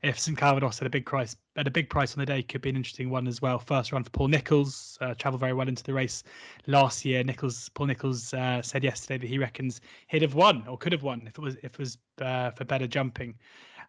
if 0.01 0.19
St 0.19 0.35
Calvados 0.35 0.81
at 0.81 0.87
a 0.87 0.89
big 0.89 1.05
price 1.05 1.35
at 1.55 1.67
a 1.67 1.71
big 1.71 1.89
price 1.89 2.15
on 2.15 2.19
the 2.19 2.25
day 2.25 2.41
could 2.41 2.61
be 2.61 2.69
an 2.69 2.75
interesting 2.75 3.11
one 3.11 3.27
as 3.27 3.39
well. 3.39 3.59
First 3.59 3.91
run 3.91 4.03
for 4.03 4.09
Paul 4.09 4.29
Nicholls, 4.29 4.97
uh, 4.99 5.13
travelled 5.13 5.39
very 5.39 5.53
well 5.53 5.67
into 5.67 5.83
the 5.83 5.93
race 5.93 6.23
last 6.65 7.05
year. 7.05 7.23
Nicholls, 7.23 7.69
Paul 7.69 7.85
Nicholls 7.85 8.33
uh, 8.33 8.63
said 8.63 8.83
yesterday 8.83 9.19
that 9.19 9.27
he 9.27 9.37
reckons 9.37 9.79
he'd 10.07 10.23
have 10.23 10.33
won 10.33 10.65
or 10.67 10.77
could 10.77 10.91
have 10.91 11.03
won 11.03 11.21
if 11.27 11.37
it 11.37 11.41
was 11.41 11.55
if 11.57 11.65
it 11.65 11.79
was 11.79 11.99
uh, 12.19 12.49
for 12.49 12.65
better 12.65 12.87
jumping 12.87 13.35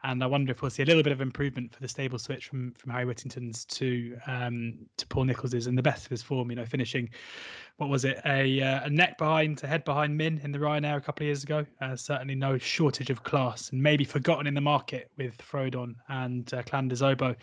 and 0.05 0.23
I 0.23 0.27
wonder 0.27 0.53
if 0.53 0.61
we'll 0.61 0.71
see 0.71 0.83
a 0.83 0.87
little 0.87 1.03
bit 1.03 1.13
of 1.13 1.23
improvement 1.23 1.75
for 1.75 1.81
the 1.81 1.89
stable 1.89 2.19
switch 2.19 2.47
from 2.47 2.73
from 2.73 2.93
Harry 2.93 3.07
Whittington's 3.07 3.65
to 3.67 4.17
um, 4.27 4.75
to 4.99 5.07
Paul 5.07 5.25
Nicholls's 5.25 5.67
in 5.67 5.75
the 5.75 5.83
best 5.83 6.05
of 6.05 6.11
his 6.11 6.23
form. 6.23 6.51
You 6.51 6.57
know, 6.57 6.67
finishing 6.67 7.09
what 7.79 7.89
was 7.89 8.05
it 8.05 8.21
a 8.27 8.61
uh, 8.61 8.85
a 8.85 8.91
neck 8.91 9.17
behind, 9.17 9.65
a 9.65 9.67
head 9.67 9.85
behind 9.85 10.17
Min 10.17 10.41
in 10.45 10.53
the 10.53 10.59
Ryanair 10.59 10.99
a 10.99 11.01
couple 11.01 11.25
of 11.25 11.29
years 11.29 11.43
ago. 11.43 11.65
Uh, 11.81 11.97
certainly 11.97 12.35
no 12.35 12.59
shortage 12.59 13.09
of 13.09 13.23
class, 13.25 13.71
and 13.71 13.83
maybe 13.83 14.05
forgotten 14.05 14.47
in 14.47 14.55
the 14.55 14.61
market 14.61 15.11
with 15.17 15.37
Frodon 15.39 15.95
and 16.09 16.53
uh, 16.53 16.63
Clan 16.63 16.89
des 16.89 17.03
Obeaux 17.03 17.35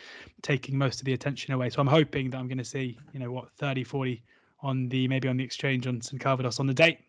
taking 0.43 0.77
most 0.77 1.01
of 1.01 1.05
the 1.05 1.13
attention 1.13 1.53
away. 1.53 1.69
So 1.71 1.81
I'm 1.81 1.87
hoping 1.87 2.29
that 2.29 2.37
I'm 2.37 2.47
going 2.47 2.59
to 2.59 2.63
see 2.63 2.97
you 3.11 3.19
know 3.19 3.31
what 3.31 3.51
30, 3.57 3.83
40 3.83 4.23
on 4.61 4.87
the 4.89 5.07
maybe 5.07 5.27
on 5.27 5.37
the 5.37 5.43
exchange 5.43 5.87
on 5.87 5.99
St 5.99 6.21
Calvados 6.21 6.59
on 6.59 6.67
the 6.67 6.73
date 6.73 6.99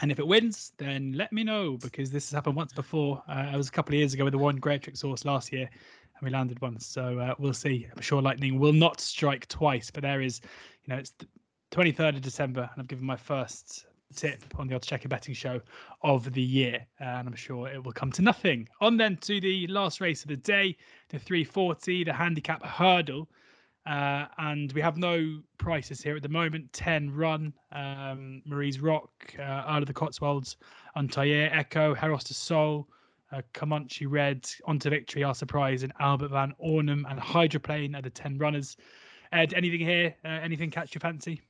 and 0.00 0.10
if 0.10 0.18
it 0.18 0.26
wins, 0.26 0.72
then 0.78 1.12
let 1.12 1.32
me 1.32 1.44
know 1.44 1.76
because 1.76 2.10
this 2.10 2.30
has 2.30 2.34
happened 2.34 2.56
once 2.56 2.72
before. 2.72 3.22
Uh, 3.28 3.50
it 3.52 3.56
was 3.56 3.68
a 3.68 3.72
couple 3.72 3.94
of 3.94 3.98
years 3.98 4.14
ago 4.14 4.24
with 4.24 4.32
the 4.32 4.38
Warren 4.38 4.60
Greatrex 4.60 5.02
horse 5.02 5.24
last 5.24 5.52
year, 5.52 5.68
and 5.68 6.22
we 6.22 6.30
landed 6.30 6.60
once. 6.60 6.86
So 6.86 7.18
uh, 7.18 7.34
we'll 7.38 7.52
see. 7.52 7.86
I'm 7.94 8.02
sure 8.02 8.22
lightning 8.22 8.58
will 8.58 8.72
not 8.72 9.00
strike 9.00 9.46
twice, 9.48 9.90
but 9.90 10.02
there 10.02 10.22
is, 10.22 10.40
you 10.84 10.94
know, 10.94 11.00
it's 11.00 11.12
the 11.18 11.26
23rd 11.72 12.16
of 12.16 12.22
December, 12.22 12.62
and 12.62 12.80
I've 12.80 12.88
given 12.88 13.04
my 13.04 13.16
first 13.16 13.86
tip 14.14 14.42
on 14.56 14.66
the 14.66 14.74
Oddschecker 14.74 15.08
betting 15.08 15.34
show 15.34 15.60
of 16.02 16.32
the 16.32 16.42
year, 16.42 16.86
and 16.98 17.28
I'm 17.28 17.34
sure 17.34 17.68
it 17.68 17.82
will 17.82 17.92
come 17.92 18.12
to 18.12 18.22
nothing. 18.22 18.68
On 18.80 18.96
then 18.96 19.16
to 19.18 19.40
the 19.40 19.66
last 19.66 20.00
race 20.00 20.22
of 20.22 20.28
the 20.28 20.36
day, 20.36 20.76
the 21.10 21.18
340, 21.18 22.04
the 22.04 22.12
handicap 22.12 22.64
hurdle. 22.64 23.28
Uh, 23.90 24.26
and 24.38 24.72
we 24.72 24.80
have 24.80 24.96
no 24.96 25.40
prices 25.58 26.00
here 26.00 26.14
at 26.14 26.22
the 26.22 26.28
moment. 26.28 26.72
10 26.72 27.10
run, 27.12 27.52
um, 27.72 28.40
Marie's 28.46 28.78
Rock, 28.78 29.10
uh, 29.36 29.42
out 29.42 29.82
of 29.82 29.88
the 29.88 29.92
Cotswolds, 29.92 30.58
Untayer, 30.96 31.50
Echo, 31.52 31.92
Heros 31.92 32.22
de 32.22 32.32
Sol, 32.32 32.86
uh, 33.32 33.42
Comanche 33.52 34.06
Red, 34.06 34.48
Onto 34.64 34.90
Victory, 34.90 35.24
Our 35.24 35.34
Surprise, 35.34 35.82
and 35.82 35.92
Albert 35.98 36.28
Van 36.28 36.54
Ornum 36.64 37.04
and 37.10 37.18
Hydroplane 37.18 37.96
are 37.96 38.02
the 38.02 38.10
10 38.10 38.38
runners. 38.38 38.76
Ed, 39.32 39.54
anything 39.54 39.80
here? 39.80 40.14
Uh, 40.24 40.28
anything 40.28 40.70
catch 40.70 40.94
your 40.94 41.00
fancy? 41.00 41.40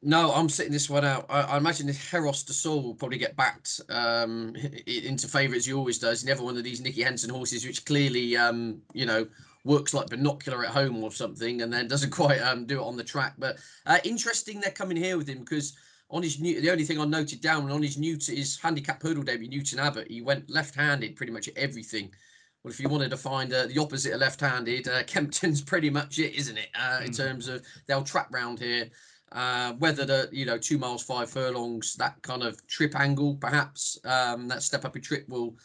No, 0.00 0.32
I'm 0.32 0.48
sitting 0.48 0.72
this 0.72 0.88
one 0.88 1.04
out. 1.04 1.26
I, 1.28 1.42
I 1.42 1.56
imagine 1.58 1.86
this 1.86 1.98
Heros 1.98 2.46
de 2.46 2.54
Sol 2.54 2.82
will 2.82 2.94
probably 2.94 3.18
get 3.18 3.36
backed 3.36 3.82
um, 3.90 4.56
into 4.86 5.28
favour 5.28 5.54
as 5.54 5.66
he 5.66 5.74
always 5.74 5.98
does. 5.98 6.24
Never 6.24 6.44
one 6.44 6.56
of 6.56 6.64
these 6.64 6.80
Nicky 6.80 7.02
Henderson 7.02 7.28
horses, 7.28 7.66
which 7.66 7.84
clearly, 7.84 8.38
um, 8.38 8.80
you 8.94 9.04
know, 9.04 9.26
works 9.64 9.94
like 9.94 10.08
binocular 10.08 10.64
at 10.64 10.70
home 10.70 11.02
or 11.02 11.10
something, 11.10 11.62
and 11.62 11.72
then 11.72 11.88
doesn't 11.88 12.10
quite 12.22 12.40
um, 12.40 12.66
do 12.66 12.80
it 12.80 12.84
on 12.84 12.96
the 12.96 13.04
track. 13.04 13.34
But 13.38 13.58
uh, 13.86 13.98
interesting, 14.04 14.60
they're 14.60 14.70
coming 14.70 14.96
here 14.96 15.16
with 15.16 15.28
him 15.28 15.40
because 15.40 15.74
on 16.10 16.22
his 16.22 16.38
new, 16.38 16.60
the 16.60 16.70
only 16.70 16.84
thing 16.84 17.00
I 17.00 17.04
noted 17.04 17.40
down 17.40 17.70
on 17.70 17.82
his 17.82 17.98
new 17.98 18.16
to 18.16 18.34
his 18.34 18.58
handicap 18.58 19.02
hurdle 19.02 19.22
debut, 19.22 19.48
Newton 19.48 19.78
Abbot, 19.78 20.10
he 20.10 20.20
went 20.20 20.50
left-handed 20.50 21.16
pretty 21.16 21.32
much 21.32 21.48
at 21.48 21.56
everything. 21.56 22.10
Well, 22.62 22.72
if 22.72 22.80
you 22.80 22.88
wanted 22.88 23.10
to 23.10 23.16
find 23.16 23.52
uh, 23.52 23.66
the 23.66 23.78
opposite 23.78 24.12
of 24.12 24.20
left-handed, 24.20 24.88
uh, 24.88 25.02
Kempton's 25.06 25.62
pretty 25.62 25.90
much 25.90 26.18
it, 26.18 26.34
isn't 26.34 26.56
it? 26.56 26.68
Uh, 26.78 27.00
in 27.04 27.10
mm. 27.10 27.16
terms 27.16 27.48
of 27.48 27.64
they'll 27.86 28.04
trap 28.04 28.28
round 28.32 28.60
here. 28.60 28.88
Uh, 29.32 29.72
whether 29.74 30.04
the 30.04 30.28
you 30.30 30.46
know 30.46 30.56
two 30.56 30.78
miles 30.78 31.02
five 31.02 31.28
furlongs 31.28 31.96
that 31.96 32.14
kind 32.22 32.44
of 32.44 32.64
trip 32.68 32.94
angle 32.94 33.34
perhaps 33.34 33.98
um, 34.04 34.46
that 34.46 34.62
step 34.62 34.84
up 34.84 34.94
a 34.94 35.00
trip 35.00 35.28
will 35.28 35.56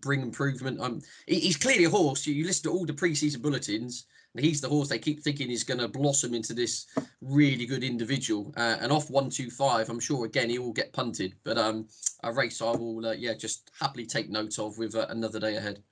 bring 0.00 0.20
improvement. 0.20 0.80
Um, 0.80 1.00
he, 1.26 1.40
he's 1.40 1.56
clearly 1.56 1.84
a 1.84 1.90
horse. 1.90 2.26
You, 2.26 2.34
you 2.34 2.44
listen 2.44 2.70
to 2.70 2.76
all 2.76 2.86
the 2.86 2.92
preseason 2.92 3.42
bulletins, 3.42 4.06
and 4.34 4.44
he's 4.44 4.60
the 4.60 4.68
horse 4.68 4.88
they 4.88 4.98
keep 4.98 5.22
thinking 5.22 5.50
is 5.50 5.64
going 5.64 5.80
to 5.80 5.88
blossom 5.88 6.34
into 6.34 6.54
this 6.54 6.86
really 7.20 7.66
good 7.66 7.82
individual. 7.82 8.52
Uh, 8.56 8.76
and 8.80 8.92
off 8.92 9.10
one 9.10 9.30
two 9.30 9.50
five, 9.50 9.88
I'm 9.88 10.00
sure 10.00 10.26
again 10.26 10.50
he 10.50 10.58
will 10.58 10.72
get 10.72 10.92
punted. 10.92 11.34
But 11.44 11.58
um, 11.58 11.88
a 12.22 12.32
race 12.32 12.60
I 12.60 12.70
will 12.72 13.06
uh, 13.06 13.12
yeah 13.12 13.34
just 13.34 13.70
happily 13.78 14.06
take 14.06 14.30
note 14.30 14.58
of 14.58 14.78
with 14.78 14.94
uh, 14.94 15.06
another 15.08 15.40
day 15.40 15.56
ahead. 15.56 15.82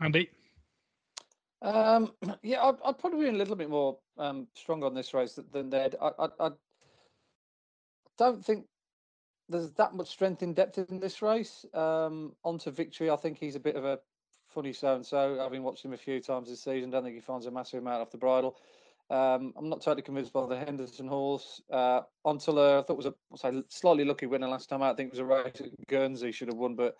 Andy. 0.00 0.30
Um, 1.62 2.12
yeah, 2.42 2.62
I'd, 2.62 2.76
I'd, 2.84 2.98
probably 2.98 3.24
be 3.24 3.30
a 3.30 3.38
little 3.38 3.56
bit 3.56 3.70
more 3.70 3.98
um, 4.18 4.46
strong 4.54 4.84
on 4.84 4.94
this 4.94 5.14
race 5.14 5.38
than 5.52 5.70
Ned. 5.70 5.96
I, 6.00 6.10
I, 6.18 6.28
I, 6.38 6.50
don't 8.18 8.44
think 8.44 8.66
there's 9.48 9.70
that 9.72 9.94
much 9.94 10.08
strength 10.08 10.42
in 10.42 10.54
depth 10.54 10.78
in 10.78 10.98
this 10.98 11.22
race. 11.22 11.64
Um, 11.74 12.32
onto 12.44 12.70
victory, 12.70 13.10
I 13.10 13.16
think 13.16 13.38
he's 13.38 13.56
a 13.56 13.60
bit 13.60 13.76
of 13.76 13.84
a 13.84 13.98
funny 14.48 14.72
so 14.72 14.94
and 14.94 15.06
so. 15.06 15.40
I've 15.40 15.52
been 15.52 15.62
watching 15.62 15.90
him 15.90 15.94
a 15.94 15.98
few 15.98 16.20
times 16.20 16.48
this 16.48 16.62
season. 16.62 16.90
Don't 16.90 17.04
think 17.04 17.14
he 17.14 17.20
finds 17.20 17.46
a 17.46 17.50
massive 17.50 17.80
amount 17.80 18.02
off 18.02 18.10
the 18.10 18.18
bridle. 18.18 18.56
Um, 19.08 19.52
I'm 19.56 19.68
not 19.68 19.82
totally 19.82 20.02
convinced 20.02 20.32
by 20.32 20.46
the 20.46 20.58
Henderson 20.58 21.06
horse. 21.06 21.62
Uh, 21.70 22.00
I 22.24 22.32
thought 22.38 22.96
was 22.96 23.06
a 23.06 23.14
say, 23.36 23.62
slightly 23.68 24.04
lucky 24.04 24.26
winner 24.26 24.48
last 24.48 24.68
time 24.68 24.82
out. 24.82 24.94
I 24.94 24.96
think 24.96 25.08
it 25.08 25.12
was 25.12 25.20
a 25.20 25.24
race 25.24 25.60
at 25.60 25.86
Guernsey 25.86 26.32
should 26.32 26.48
have 26.48 26.56
won, 26.56 26.74
but 26.74 26.96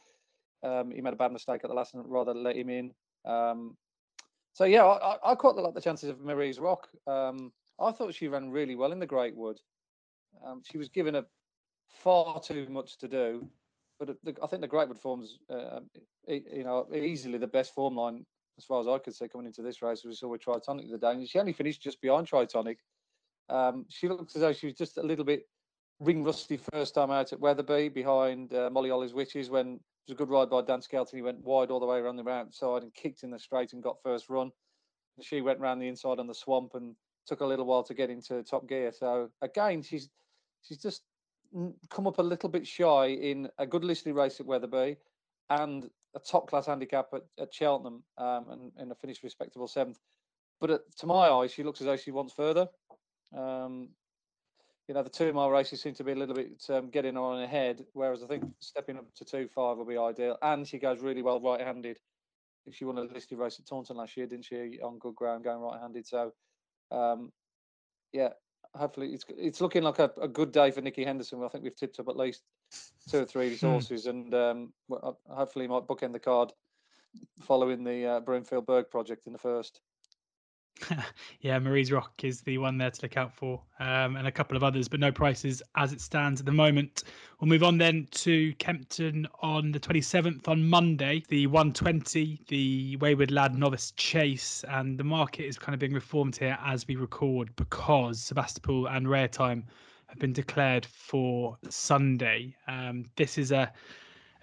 um, 0.63 0.93
he 0.93 1.01
made 1.01 1.15
a 1.15 1.17
bad 1.17 1.33
mistake 1.33 1.63
at 1.65 1.69
the 1.69 1.75
last 1.75 1.95
and 1.95 2.05
rather 2.07 2.33
let 2.33 2.57
him 2.57 2.71
in. 2.71 2.93
Um, 3.25 3.77
so 4.53 4.65
yeah, 4.65 4.85
I, 4.85 5.33
I, 5.33 5.35
quite 5.35 5.57
like 5.57 5.75
the 5.75 5.81
chances 5.81 6.09
of 6.09 6.21
Marie's 6.21 6.61
Rock. 6.61 6.89
Um, 7.07 7.53
I 7.81 7.91
thought 7.91 8.15
she 8.15 8.29
ran 8.29 8.51
really 8.51 8.77
well 8.77 8.93
in 8.93 9.01
the 9.01 9.07
Greatwood. 9.07 9.57
Um, 10.47 10.63
she 10.65 10.79
was 10.79 10.89
given 10.89 11.17
a 11.17 11.25
far 11.89 12.41
too 12.41 12.67
much 12.69 12.99
to 12.99 13.09
do. 13.09 13.49
But 13.99 14.17
the, 14.23 14.35
I 14.43 14.47
think 14.47 14.63
the 14.63 14.69
Greatwood 14.69 14.99
forms, 14.99 15.39
uh, 15.49 15.81
you 16.27 16.65
know, 16.65 16.87
easily 16.95 17.39
the 17.39 17.47
best 17.47 17.75
form 17.75 17.97
line 17.97 18.27
as 18.59 18.65
far 18.65 18.81
as 18.81 18.89
I 18.89 18.99
could 18.99 19.15
say 19.15 19.29
coming 19.29 19.47
into 19.47 19.63
this 19.63 19.83
race. 19.83 20.03
We 20.05 20.15
saw 20.15 20.29
with 20.29 20.45
Tritonic 20.45 20.91
the 20.91 20.99
day, 20.99 21.13
and 21.13 21.29
she 21.29 21.39
only 21.39 21.53
finished 21.53 21.83
just 21.83 22.01
behind 22.01 22.29
Tritonic. 22.29 22.77
Um, 23.49 23.87
she 23.89 24.09
looks 24.09 24.35
as 24.35 24.43
though 24.43 24.53
she 24.53 24.67
was 24.67 24.75
just 24.75 24.99
a 24.99 25.03
little 25.03 25.25
bit 25.25 25.49
ring 26.01 26.25
rusty 26.25 26.59
first 26.73 26.95
time 26.95 27.11
out 27.11 27.33
at 27.33 27.41
Wetherby 27.41 27.89
behind 27.91 28.53
uh, 28.53 28.69
Molly 28.71 28.91
Ollys 28.91 29.15
Wishes 29.15 29.51
when 29.51 29.75
it 29.75 29.81
was 30.09 30.13
a 30.13 30.15
good 30.15 30.29
ride 30.29 30.51
by 30.51 30.63
Dan 30.63 30.83
Skelton. 30.83 31.17
He 31.17 31.23
went 31.23 31.45
wide 31.45 31.71
all 31.71 31.81
the 31.81 31.87
way 31.87 31.99
around 31.99 32.17
the 32.17 32.29
outside 32.29 32.83
and 32.83 32.93
kicked 32.95 33.23
in 33.23 33.31
the 33.31 33.39
straight 33.39 33.73
and 33.73 33.83
got 33.83 34.03
first 34.03 34.29
run. 34.29 34.51
She 35.23 35.41
went 35.41 35.61
round 35.61 35.81
the 35.81 35.89
inside 35.89 36.19
on 36.19 36.27
the 36.27 36.35
swamp 36.35 36.73
and 36.75 36.95
took 37.27 37.41
a 37.41 37.47
little 37.47 37.65
while 37.65 37.83
to 37.85 37.95
get 37.95 38.11
into 38.11 38.43
top 38.43 38.69
gear. 38.69 38.93
So 38.93 39.31
again, 39.41 39.83
she's 39.83 40.11
she's 40.63 40.79
just 40.79 41.03
come 41.91 42.07
up 42.07 42.19
a 42.19 42.23
little 42.23 42.49
bit 42.49 42.67
shy 42.67 43.07
in 43.07 43.49
a 43.59 43.67
good 43.67 43.85
listed 43.85 44.15
race 44.15 44.41
at 44.41 44.47
Wetherby 44.47 44.97
and 45.51 45.89
a 46.15 46.19
top 46.19 46.49
class 46.49 46.67
handicap 46.67 47.07
at, 47.15 47.23
at 47.39 47.55
Cheltenham 47.55 48.03
um, 48.19 48.47
and, 48.51 48.73
and 48.77 48.93
a 48.93 48.95
finished 48.95 49.23
respectable 49.23 49.69
seventh. 49.69 49.99
But 50.61 50.71
at, 50.71 50.81
to 50.99 51.07
my 51.07 51.29
eye, 51.29 51.47
she 51.47 51.63
looks 51.63 51.81
as 51.81 51.87
though 51.87 51.97
she 51.97 52.11
wants 52.11 52.33
further. 52.33 52.69
Um, 53.37 53.91
you 54.89 54.95
know, 54.95 55.03
the 55.03 55.11
two 55.11 55.33
mile 55.33 55.51
races 55.51 55.83
seem 55.83 55.95
to 55.95 56.05
be 56.05 56.13
a 56.13 56.17
little 56.17 56.35
bit 56.35 56.63
um, 56.71 56.91
getting 56.91 57.17
on 57.17 57.43
ahead, 57.43 57.85
whereas 57.93 58.23
I 58.23 58.27
think 58.27 58.45
stepping 58.61 58.97
up 58.97 59.13
to 59.17 59.25
two 59.25 59.49
five 59.49 59.77
will 59.77 59.85
be 59.85 59.99
ideal. 59.99 60.39
And 60.43 60.67
she 60.67 60.79
goes 60.79 61.01
really 61.01 61.23
well 61.23 61.41
right 61.41 61.61
handed. 61.61 61.99
She 62.71 62.85
won 62.85 62.99
a 62.99 63.03
listed 63.03 63.39
race 63.39 63.59
at 63.61 63.67
Taunton 63.67 63.97
last 63.97 64.17
year, 64.17 64.27
didn't 64.27 64.45
she? 64.45 64.79
On 64.83 64.99
good 64.99 65.15
ground, 65.15 65.45
going 65.45 65.61
right 65.61 65.81
handed. 65.81 66.07
So, 66.07 66.33
um, 66.91 67.33
yeah, 68.13 68.31
hopefully 68.75 69.13
it's 69.15 69.25
it's 69.29 69.61
looking 69.61 69.83
like 69.83 69.99
a, 69.99 70.11
a 70.21 70.29
good 70.29 70.53
day 70.53 70.71
for 70.71 70.81
Nicky 70.81 71.05
Henderson. 71.05 71.43
I 71.43 71.49
think 71.49 71.65
we've 71.65 71.77
tipped 71.77 71.99
up 72.01 72.09
at 72.09 72.17
least 72.17 72.43
two 73.11 73.21
or 73.21 73.25
three 73.25 73.49
resources, 73.49 74.05
hmm. 74.05 74.11
and 74.11 74.35
um, 74.35 74.73
hopefully 75.29 75.65
he 75.65 75.69
might 75.69 75.87
bookend 75.87 76.13
the 76.13 76.19
card 76.19 76.53
following 77.41 77.85
the 77.85 78.07
uh, 78.07 78.21
Broomfield 78.21 78.67
Burg 78.67 78.91
project 78.91 79.27
in 79.27 79.33
the 79.33 79.39
first. 79.39 79.81
yeah, 81.41 81.59
Marie's 81.59 81.91
Rock 81.91 82.13
is 82.23 82.41
the 82.43 82.59
one 82.59 82.79
there 82.79 82.91
to 82.91 83.03
look 83.03 83.17
out 83.17 83.33
for, 83.33 83.61
um, 83.81 84.17
and 84.17 84.27
a 84.27 84.33
couple 84.33 84.57
of 84.57 84.63
others, 84.63 84.89
but 84.89 85.01
no 85.01 85.11
prices 85.11 85.63
as 85.77 85.93
it 85.93 86.01
stands 86.01 86.41
at 86.41 86.47
the 86.47 86.53
moment. 86.53 87.05
We'll 87.41 87.49
move 87.49 87.63
on 87.63 87.79
then 87.79 88.09
to 88.13 88.55
Kempton 88.55 89.27
on 89.41 89.73
the 89.73 89.81
27th 89.81 90.49
on 90.49 90.69
Monday, 90.69 91.23
the 91.29 91.47
120, 91.47 92.41
the 92.49 92.97
Wayward 92.97 93.31
Lad 93.31 93.59
Novice 93.59 93.93
Chase, 93.93 94.65
and 94.69 94.99
the 94.99 95.05
market 95.05 95.47
is 95.47 95.59
kind 95.59 95.75
of 95.75 95.81
being 95.81 95.95
reformed 95.95 96.37
here 96.37 96.59
as 96.65 96.87
we 96.87 96.97
record 96.97 97.55
because 97.57 98.21
Sebastopol 98.21 98.87
and 98.87 99.09
Rare 99.09 99.29
Time 99.29 99.65
have 100.07 100.19
been 100.19 100.33
declared 100.33 100.87
for 100.87 101.59
Sunday. 101.69 102.55
Um, 102.69 103.07
this 103.17 103.39
is 103.39 103.53
a 103.53 103.73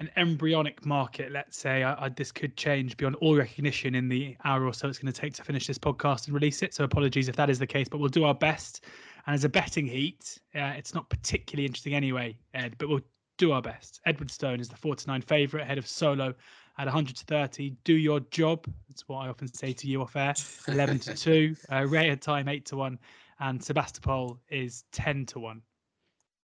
an 0.03 0.11
embryonic 0.17 0.85
market, 0.85 1.31
let's 1.31 1.57
say, 1.57 1.83
I, 1.83 2.05
I, 2.05 2.09
this 2.09 2.31
could 2.31 2.57
change 2.57 2.97
beyond 2.97 3.15
all 3.15 3.37
recognition 3.37 3.95
in 3.95 4.09
the 4.09 4.35
hour 4.43 4.65
or 4.65 4.73
so 4.73 4.89
it's 4.89 4.99
going 4.99 5.11
to 5.11 5.19
take 5.19 5.33
to 5.35 5.43
finish 5.43 5.65
this 5.65 5.77
podcast 5.77 6.25
and 6.25 6.33
release 6.33 6.61
it. 6.61 6.73
So 6.73 6.83
apologies 6.83 7.29
if 7.29 7.35
that 7.37 7.49
is 7.49 7.57
the 7.57 7.67
case, 7.67 7.87
but 7.87 7.99
we'll 7.99 8.09
do 8.09 8.25
our 8.25 8.33
best. 8.33 8.83
And 9.25 9.33
as 9.33 9.45
a 9.45 9.49
betting 9.49 9.87
heat, 9.87 10.39
uh, 10.55 10.73
it's 10.75 10.93
not 10.93 11.09
particularly 11.09 11.65
interesting 11.65 11.93
anyway, 11.93 12.37
Ed, 12.53 12.75
but 12.77 12.89
we'll 12.89 12.99
do 13.37 13.53
our 13.53 13.61
best. 13.61 14.01
Edwardstone 14.05 14.59
is 14.59 14.67
the 14.67 14.75
4 14.75 14.95
to 14.97 15.07
9 15.07 15.21
favourite 15.21 15.63
ahead 15.63 15.77
of 15.77 15.87
Solo 15.87 16.33
at 16.77 16.85
100 16.85 17.15
to 17.15 17.25
30. 17.25 17.75
Do 17.85 17.93
your 17.93 18.19
job. 18.19 18.65
That's 18.89 19.07
what 19.07 19.19
I 19.19 19.29
often 19.29 19.51
say 19.53 19.71
to 19.71 19.87
you 19.87 20.01
off 20.01 20.17
air. 20.17 20.33
11 20.67 20.99
to 20.99 21.13
2. 21.15 21.55
Uh, 21.71 21.87
Rare 21.87 22.17
time 22.17 22.49
8 22.49 22.65
to 22.65 22.75
1. 22.75 22.99
And 23.39 23.63
Sebastopol 23.63 24.37
is 24.49 24.83
10 24.91 25.25
to 25.27 25.39
1. 25.39 25.61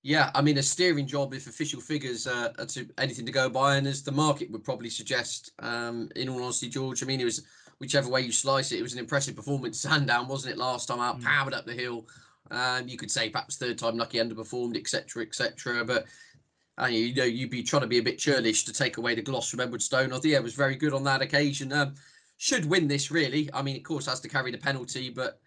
Yeah, 0.06 0.30
I 0.34 0.42
mean, 0.42 0.58
a 0.58 0.62
steering 0.62 1.06
job 1.06 1.32
if 1.32 1.46
official 1.46 1.80
figures 1.80 2.26
uh, 2.26 2.52
are 2.58 2.66
to 2.66 2.86
anything 2.98 3.24
to 3.24 3.32
go 3.32 3.48
by, 3.48 3.76
and 3.76 3.86
as 3.86 4.02
the 4.02 4.12
market 4.12 4.50
would 4.50 4.62
probably 4.62 4.90
suggest. 4.90 5.52
Um, 5.60 6.10
in 6.14 6.28
all 6.28 6.42
honesty, 6.42 6.68
George, 6.68 7.02
I 7.02 7.06
mean, 7.06 7.22
it 7.22 7.24
was 7.24 7.42
whichever 7.78 8.10
way 8.10 8.20
you 8.20 8.30
slice 8.30 8.70
it, 8.70 8.78
it 8.78 8.82
was 8.82 8.92
an 8.92 8.98
impressive 8.98 9.34
performance. 9.34 9.80
Sandown, 9.80 10.28
wasn't 10.28 10.52
it, 10.52 10.58
last 10.58 10.88
time 10.88 11.00
out, 11.00 11.20
mm. 11.20 11.24
powered 11.24 11.54
up 11.54 11.64
the 11.64 11.72
hill. 11.72 12.06
Um, 12.50 12.86
you 12.86 12.98
could 12.98 13.10
say 13.10 13.30
perhaps 13.30 13.56
third 13.56 13.78
time 13.78 13.96
lucky 13.96 14.18
underperformed, 14.18 14.76
etc., 14.76 15.22
etc. 15.22 15.82
But 15.86 16.04
uh, 16.78 16.86
you 16.86 17.14
know, 17.14 17.24
you'd 17.24 17.48
be 17.48 17.62
trying 17.62 17.80
to 17.80 17.88
be 17.88 17.98
a 17.98 18.02
bit 18.02 18.18
churlish 18.18 18.64
to 18.64 18.74
take 18.74 18.98
away 18.98 19.14
the 19.14 19.22
gloss 19.22 19.48
from 19.48 19.60
Edwardstone. 19.60 20.12
I 20.12 20.18
think 20.18 20.32
yeah, 20.32 20.36
it 20.36 20.42
was 20.42 20.54
very 20.54 20.76
good 20.76 20.92
on 20.92 21.04
that 21.04 21.22
occasion. 21.22 21.72
Um, 21.72 21.94
should 22.36 22.66
win 22.66 22.88
this 22.88 23.10
really. 23.10 23.48
I 23.54 23.62
mean, 23.62 23.76
of 23.76 23.84
course, 23.84 24.04
has 24.04 24.20
to 24.20 24.28
carry 24.28 24.50
the 24.50 24.58
penalty, 24.58 25.08
but 25.08 25.40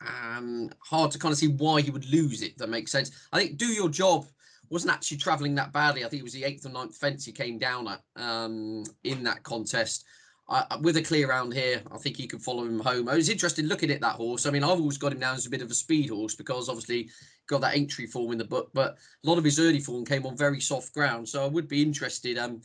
um, 0.00 0.70
hard 0.80 1.10
to 1.12 1.18
kind 1.18 1.32
of 1.32 1.38
see 1.38 1.48
why 1.48 1.80
he 1.80 1.90
would 1.90 2.08
lose 2.10 2.42
it. 2.42 2.56
That 2.58 2.68
makes 2.68 2.92
sense. 2.92 3.10
I 3.32 3.38
think 3.38 3.56
do 3.56 3.66
your 3.66 3.88
job 3.88 4.26
wasn't 4.70 4.92
actually 4.92 5.18
travelling 5.18 5.54
that 5.54 5.72
badly. 5.72 6.04
I 6.04 6.08
think 6.08 6.20
it 6.20 6.24
was 6.24 6.32
the 6.32 6.44
eighth 6.44 6.66
or 6.66 6.70
ninth 6.70 6.96
fence 6.96 7.24
he 7.24 7.32
came 7.32 7.58
down 7.58 7.88
at 7.88 8.00
um, 8.16 8.84
in 9.04 9.22
that 9.24 9.42
contest. 9.42 10.04
I, 10.48 10.76
with 10.82 10.98
a 10.98 11.02
clear 11.02 11.28
round 11.28 11.54
here, 11.54 11.80
I 11.90 11.96
think 11.96 12.16
he 12.16 12.26
could 12.26 12.42
follow 12.42 12.64
him 12.64 12.78
home. 12.78 13.08
I 13.08 13.14
was 13.14 13.30
interested 13.30 13.64
looking 13.64 13.90
at 13.90 14.02
that 14.02 14.16
horse. 14.16 14.44
I 14.44 14.50
mean, 14.50 14.62
I've 14.62 14.80
always 14.80 14.98
got 14.98 15.12
him 15.12 15.20
down 15.20 15.36
as 15.36 15.46
a 15.46 15.50
bit 15.50 15.62
of 15.62 15.70
a 15.70 15.74
speed 15.74 16.10
horse 16.10 16.34
because 16.34 16.68
obviously 16.68 17.08
got 17.46 17.62
that 17.62 17.76
entry 17.76 18.06
form 18.06 18.32
in 18.32 18.38
the 18.38 18.44
book, 18.44 18.70
but 18.74 18.98
a 19.24 19.28
lot 19.28 19.38
of 19.38 19.44
his 19.44 19.58
early 19.58 19.80
form 19.80 20.04
came 20.04 20.26
on 20.26 20.36
very 20.36 20.60
soft 20.60 20.92
ground. 20.92 21.26
So 21.28 21.42
I 21.42 21.48
would 21.48 21.66
be 21.66 21.80
interested. 21.80 22.36
Um, 22.36 22.60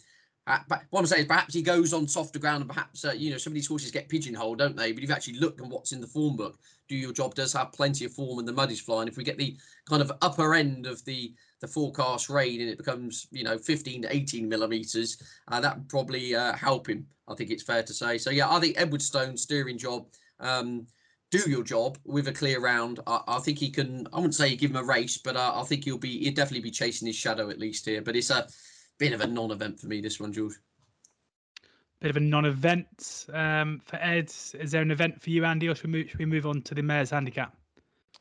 uh, 0.50 0.58
but 0.68 0.84
what 0.90 1.02
I'm 1.02 1.06
saying 1.06 1.22
is 1.22 1.28
perhaps 1.28 1.54
he 1.54 1.62
goes 1.62 1.94
on 1.94 2.08
softer 2.08 2.40
ground 2.40 2.62
and 2.62 2.70
perhaps, 2.70 3.06
uh, 3.06 3.12
you 3.12 3.30
know, 3.30 3.38
some 3.38 3.52
of 3.52 3.56
these 3.56 3.68
horses 3.68 3.92
get 3.92 4.10
pigeonholed, 4.10 4.58
don't 4.58 4.76
they? 4.76 4.92
But 4.92 5.04
if 5.04 5.10
you 5.10 5.16
actually 5.16 5.38
look 5.38 5.62
at 5.62 5.68
what's 5.68 5.92
in 5.92 6.02
the 6.02 6.08
form 6.08 6.36
book, 6.36 6.58
Do 6.88 6.96
Your 6.96 7.14
Job 7.14 7.36
does 7.36 7.54
have 7.54 7.72
plenty 7.72 8.06
of 8.06 8.14
form 8.14 8.40
and 8.40 8.48
the 8.48 8.52
mud 8.52 8.72
is 8.72 8.82
flying. 8.82 9.08
If 9.08 9.16
we 9.16 9.24
get 9.24 9.38
the 9.38 9.56
kind 9.88 10.02
of 10.02 10.12
upper 10.22 10.56
end 10.56 10.88
of 10.88 11.06
the 11.06 11.34
the 11.62 11.68
forecast 11.68 12.30
rain 12.30 12.62
and 12.62 12.70
it 12.70 12.78
becomes, 12.78 13.28
you 13.32 13.44
know, 13.44 13.58
15 13.58 14.04
to 14.04 14.16
18 14.16 14.48
millimeters, 14.48 15.22
uh, 15.50 15.60
that 15.60 15.78
would 15.78 15.90
probably 15.90 16.34
uh, 16.34 16.54
help 16.54 16.88
him. 16.88 17.06
I 17.28 17.36
think 17.36 17.52
it's 17.52 17.64
fair 17.64 17.84
to 17.84 17.94
say. 17.94 18.18
So, 18.18 18.30
yeah, 18.30 18.50
I 18.50 18.60
think 18.60 18.76
Edward 18.78 19.02
Edwardstone 19.02 19.38
steering 19.38 19.78
job. 19.78 20.08
Um, 20.40 20.88
do 21.32 21.48
your 21.48 21.64
job 21.64 21.98
with 22.06 22.28
a 22.28 22.32
clear 22.32 22.60
round. 22.60 23.02
I, 23.06 23.22
I, 23.28 23.40
think 23.40 23.60
he 23.60 23.70
can. 23.70 24.08
I 24.14 24.16
wouldn't 24.16 24.34
say 24.34 24.56
give 24.56 24.72
him 24.72 24.78
a 24.78 24.84
race, 24.84 25.18
but 25.18 25.36
uh, 25.36 25.52
I 25.56 25.64
think 25.64 25.84
he'll 25.84 25.98
be. 25.98 26.24
He'll 26.24 26.34
definitely 26.34 26.62
be 26.62 26.72
chasing 26.72 27.06
his 27.06 27.16
shadow 27.16 27.50
at 27.52 27.60
least 27.60 27.86
here. 27.86 28.02
But 28.02 28.16
it's 28.16 28.32
a 28.32 28.48
bit 29.00 29.14
of 29.14 29.22
a 29.22 29.28
non-event 29.28 29.80
for 29.80 29.88
me. 29.88 30.02
This 30.02 30.20
one, 30.20 30.32
George. 30.32 30.54
Bit 32.02 32.12
of 32.12 32.18
a 32.18 32.22
non-event 32.22 33.26
um, 33.34 33.82
for 33.84 33.98
Ed. 33.98 34.30
Is 34.30 34.72
there 34.72 34.82
an 34.82 34.92
event 34.92 35.22
for 35.22 35.32
you, 35.32 35.44
Andy, 35.44 35.68
or 35.68 35.76
should 35.76 35.86
we 35.86 36.00
move, 36.00 36.10
should 36.10 36.20
we 36.20 36.26
move 36.26 36.46
on 36.46 36.62
to 36.62 36.76
the 36.76 36.84
Mayor's 36.84 37.10
Handicap? 37.10 37.56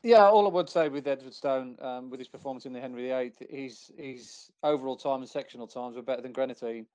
Yeah, 0.01 0.25
all 0.29 0.47
I 0.47 0.51
would 0.51 0.69
say 0.69 0.87
with 0.87 1.05
Edwardstone, 1.05 1.81
um, 1.83 2.09
with 2.09 2.19
his 2.19 2.29
performance 2.29 2.65
in 2.65 2.73
the 2.73 2.79
Henry 2.79 3.09
VIII, 3.09 3.33
his 3.49 3.91
his 3.97 4.49
overall 4.63 4.95
time 4.95 5.21
and 5.21 5.29
sectional 5.29 5.67
times 5.67 5.97
were 5.97 6.01
better 6.01 6.21
than 6.21 6.31
Greaneteen. 6.31 6.85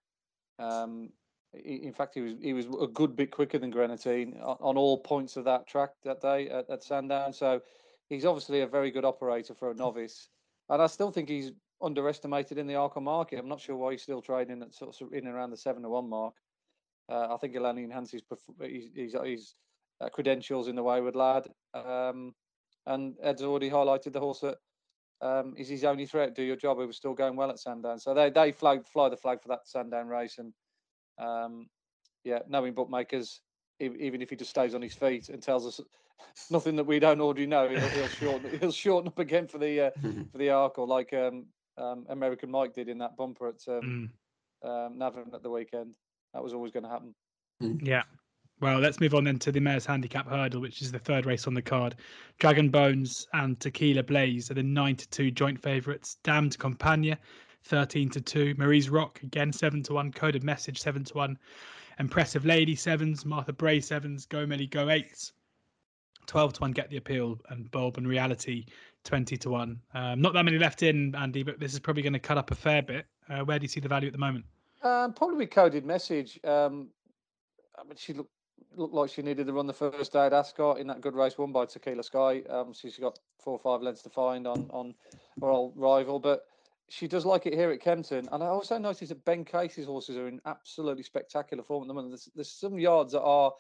Um, 0.59 1.11
in 1.53 1.93
fact, 1.93 2.15
he 2.15 2.23
was 2.23 2.35
he 2.41 2.55
was 2.55 2.67
a 2.81 2.87
good 2.87 3.15
bit 3.15 3.31
quicker 3.31 3.59
than 3.59 3.71
Greaneteen 3.71 4.41
on, 4.43 4.57
on 4.61 4.77
all 4.79 4.99
points 4.99 5.37
of 5.37 5.45
that 5.45 5.67
track 5.67 5.91
that 6.05 6.23
day 6.23 6.49
at, 6.49 6.69
at 6.71 6.83
Sandown. 6.83 7.35
So 7.35 7.61
he's 8.09 8.25
obviously 8.25 8.63
a 8.63 8.67
very 8.67 8.91
good 8.91 9.05
operator 9.05 9.55
for 9.55 9.71
a 9.71 9.75
novice, 9.75 10.29
and 10.71 10.81
I 10.81 10.87
still 10.87 11.11
think 11.11 11.29
he's 11.29 11.53
underestimated 11.85 12.59
in 12.59 12.67
the 12.67 12.75
Arkle 12.75 13.03
market. 13.03 13.39
I'm 13.39 13.49
not 13.49 13.61
sure 13.61 13.77
why 13.77 13.93
he's 13.93 14.03
still 14.03 14.23
trading 14.23 14.63
at 14.63 14.75
sort 14.75 15.01
of 15.01 15.13
in 15.13 15.27
around 15.27 15.51
the 15.51 15.57
seven 15.57 15.83
to 15.83 15.89
one 15.89 16.09
mark. 16.09 16.35
Uh, 17.09 17.35
I 17.35 17.37
think 17.39 17.53
he'll 17.53 17.67
only 17.67 17.85
enhance 17.85 18.13
his 18.13 18.23
his, 18.61 18.89
his, 18.95 19.17
his 19.25 19.55
uh, 20.01 20.09
credentials 20.09 20.69
in 20.69 20.77
the 20.77 20.83
Wayward 20.83 21.17
Lad. 21.17 21.49
Um, 21.75 22.35
and 22.87 23.15
Ed's 23.23 23.43
already 23.43 23.71
highlighted 23.71 24.13
the 24.13 24.21
horse 24.21 24.41
that 24.41 24.59
um, 25.21 25.55
is 25.57 25.69
his 25.69 25.85
only 25.85 26.07
threat. 26.07 26.35
Do 26.35 26.43
your 26.43 26.57
job. 26.57 26.79
He 26.81 26.87
was 26.87 26.97
still 26.97 27.15
going 27.15 27.37
well 27.37 27.51
at 27.51 27.59
Sandown, 27.59 27.99
so 27.99 28.15
they 28.15 28.31
they 28.31 28.53
flag 28.53 28.87
fly 28.87 29.09
the 29.09 29.17
flag 29.17 29.43
for 29.43 29.49
that 29.49 29.67
Sandown 29.67 30.09
race, 30.09 30.39
and 30.39 30.53
Um, 31.19 31.69
yeah, 32.25 32.41
knowing 32.49 32.75
bookmakers, 32.75 33.41
even 33.81 34.23
if 34.23 34.31
he 34.31 34.37
just 34.37 34.51
stays 34.51 34.75
on 34.75 34.83
his 34.83 34.95
feet 34.95 35.29
and 35.29 35.43
tells 35.43 35.67
us 35.67 35.81
nothing 36.51 36.77
that 36.77 36.85
we 36.85 36.99
don't 36.99 37.21
already 37.21 37.47
know, 37.47 37.69
he'll, 37.69 37.89
he'll 37.89 38.09
shorten 38.09 38.51
he'll 38.61 38.73
shorten 38.73 39.09
up 39.09 39.19
again 39.19 39.47
for 39.47 39.59
the 39.59 39.87
uh, 39.87 39.91
for 40.33 40.39
the 40.39 40.51
arc, 40.51 40.79
or 40.79 40.87
like 40.87 41.13
um, 41.13 41.47
um, 41.79 42.07
American 42.09 42.51
Mike 42.51 42.75
did 42.75 42.89
in 42.89 42.99
that 42.99 43.17
bumper 43.17 43.49
at 43.49 43.63
um, 43.69 44.11
mm. 44.65 44.69
um, 44.69 44.99
Navan 44.99 45.31
at 45.35 45.43
the 45.43 45.51
weekend. 45.51 45.95
That 46.33 46.43
was 46.43 46.53
always 46.53 46.73
going 46.73 46.85
to 46.85 46.89
happen. 46.89 47.15
Mm. 47.63 47.87
Yeah. 47.87 48.03
Well, 48.61 48.79
let's 48.79 49.01
move 49.01 49.15
on 49.15 49.25
then 49.25 49.39
to 49.41 49.53
the 49.53 49.61
Mayor's 49.61 49.85
Handicap 49.85 50.29
Hurdle, 50.29 50.61
which 50.61 50.81
is 50.81 50.93
the 50.93 50.99
third 50.99 51.27
race 51.27 51.47
on 51.47 51.55
the 51.55 51.63
card. 51.63 51.97
Dragon 52.39 52.71
Bones 52.71 53.27
and 53.33 53.59
Tequila 53.59 54.05
Blaze 54.05 54.51
are 54.51 54.55
the 54.55 54.63
9 54.63 54.97
to 54.97 55.09
2 55.09 55.31
joint 55.33 55.61
favourites. 55.61 56.17
Dame 56.23 56.49
de 56.49 56.57
Compagnie, 56.57 57.17
13 57.65 58.11
to 58.11 58.21
2. 58.21 58.55
Marie's 58.57 58.89
Rock, 58.89 59.21
again, 59.23 59.53
7 59.53 59.83
to 59.85 59.95
1. 59.95 60.13
Coded 60.13 60.45
Message, 60.45 60.81
7 60.81 61.05
to 61.05 61.15
1. 61.15 61.39
Impressive 61.99 62.45
Lady, 62.45 62.77
7s. 62.77 63.25
Martha 63.25 63.53
Bray, 63.53 63.81
7s. 63.81 64.29
Go 64.29 64.47
Millie, 64.47 64.67
Go 64.67 64.87
8s. 64.87 65.33
12 66.27 66.55
to 66.55 66.61
1 66.63 66.73
Get 66.73 66.91
the 66.91 66.97
Appeal 66.97 67.39
and 67.51 67.71
Bulb 67.71 67.99
and 67.99 68.09
Reality 68.09 68.67
20 69.05 69.37
to 69.37 69.51
1. 69.51 69.81
Um, 69.95 70.21
not 70.21 70.33
that 70.35 70.45
many 70.45 70.59
left 70.59 70.83
in, 70.83 71.15
Andy, 71.15 71.43
but 71.43 71.61
this 71.61 71.73
is 71.73 71.81
probably 71.81 72.03
going 72.03 72.15
to 72.15 72.19
cut 72.19 72.39
up 72.39 72.51
a 72.51 72.55
fair 72.55 72.83
bit. 72.83 73.07
Uh, 73.29 73.41
where 73.41 73.59
do 73.59 73.65
you 73.65 73.69
see 73.69 73.81
the 73.81 73.89
value 73.89 74.07
at 74.07 74.13
the 74.13 74.19
moment? 74.19 74.45
Um, 74.83 75.13
probably 75.13 75.47
coded 75.47 75.85
message. 75.85 76.39
Um, 76.45 76.89
I 77.79 77.85
mean, 77.85 77.97
she 77.97 78.13
looked 78.13 78.31
looked 78.77 78.95
like 78.95 79.11
she 79.11 79.23
needed 79.23 79.47
to 79.47 79.53
run 79.53 79.67
the 79.67 79.73
first 79.73 80.13
day 80.13 80.27
at 80.27 80.33
Ascot 80.33 80.79
in 80.79 80.87
that 80.89 81.01
good 81.01 81.15
race 81.15 81.39
won 81.39 81.53
by 81.53 81.65
Tequila 81.65 82.03
Sky. 82.03 82.43
Um, 82.51 82.73
she's 82.73 82.99
got 82.99 83.19
four 83.41 83.53
or 83.53 83.59
five 83.59 83.83
lengths 83.83 84.03
to 84.03 84.11
find 84.11 84.47
on 84.47 84.69
on 84.71 84.95
her 85.41 85.49
old 85.49 85.75
rival, 85.77 86.19
but 86.19 86.47
she 86.89 87.09
does 87.09 87.25
like 87.25 87.47
it 87.47 87.55
here 87.55 87.71
at 87.71 87.81
Kempton. 87.81 88.29
And 88.33 88.43
I 88.43 88.47
also 88.47 88.79
noticed 88.79 89.09
that 89.09 89.25
Ben 89.25 89.45
Casey's 89.45 89.87
horses 89.87 90.17
are 90.17 90.29
in 90.29 90.41
absolutely 90.45 91.03
spectacular 91.03 91.63
form 91.63 91.85
at 91.85 91.89
the 91.89 91.95
moment. 91.95 92.13
There's, 92.13 92.29
there's 92.35 92.51
some 92.51 92.79
yards 92.79 93.13
that 93.13 93.23
are 93.23 93.53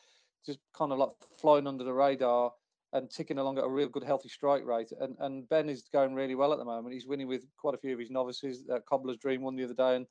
just 0.45 0.59
kind 0.77 0.93
of 0.93 0.99
like 0.99 1.11
flying 1.39 1.67
under 1.67 1.85
the 1.85 1.93
radar 1.93 2.53
and 2.95 3.11
ticking 3.11 3.39
along 3.39 3.59
at 3.59 3.65
a 3.65 3.69
real 3.69 3.89
good, 3.89 4.05
healthy 4.05 4.29
strike 4.29 4.65
rate. 4.65 4.93
And 5.01 5.17
and 5.19 5.49
Ben 5.49 5.69
is 5.69 5.83
going 5.93 6.15
really 6.15 6.35
well 6.35 6.53
at 6.53 6.59
the 6.59 6.65
moment. 6.65 6.95
He's 6.95 7.07
winning 7.07 7.29
with 7.29 7.45
quite 7.59 7.75
a 7.75 7.79
few 7.79 7.93
of 7.93 7.99
his 7.99 8.11
novices. 8.11 8.65
Uh, 8.73 8.79
Cobbler's 8.89 9.19
Dream 9.19 9.43
won 9.43 9.57
the 9.57 9.65
other 9.65 9.75
day, 9.75 9.97
and 9.97 10.07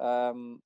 um, 0.00 0.60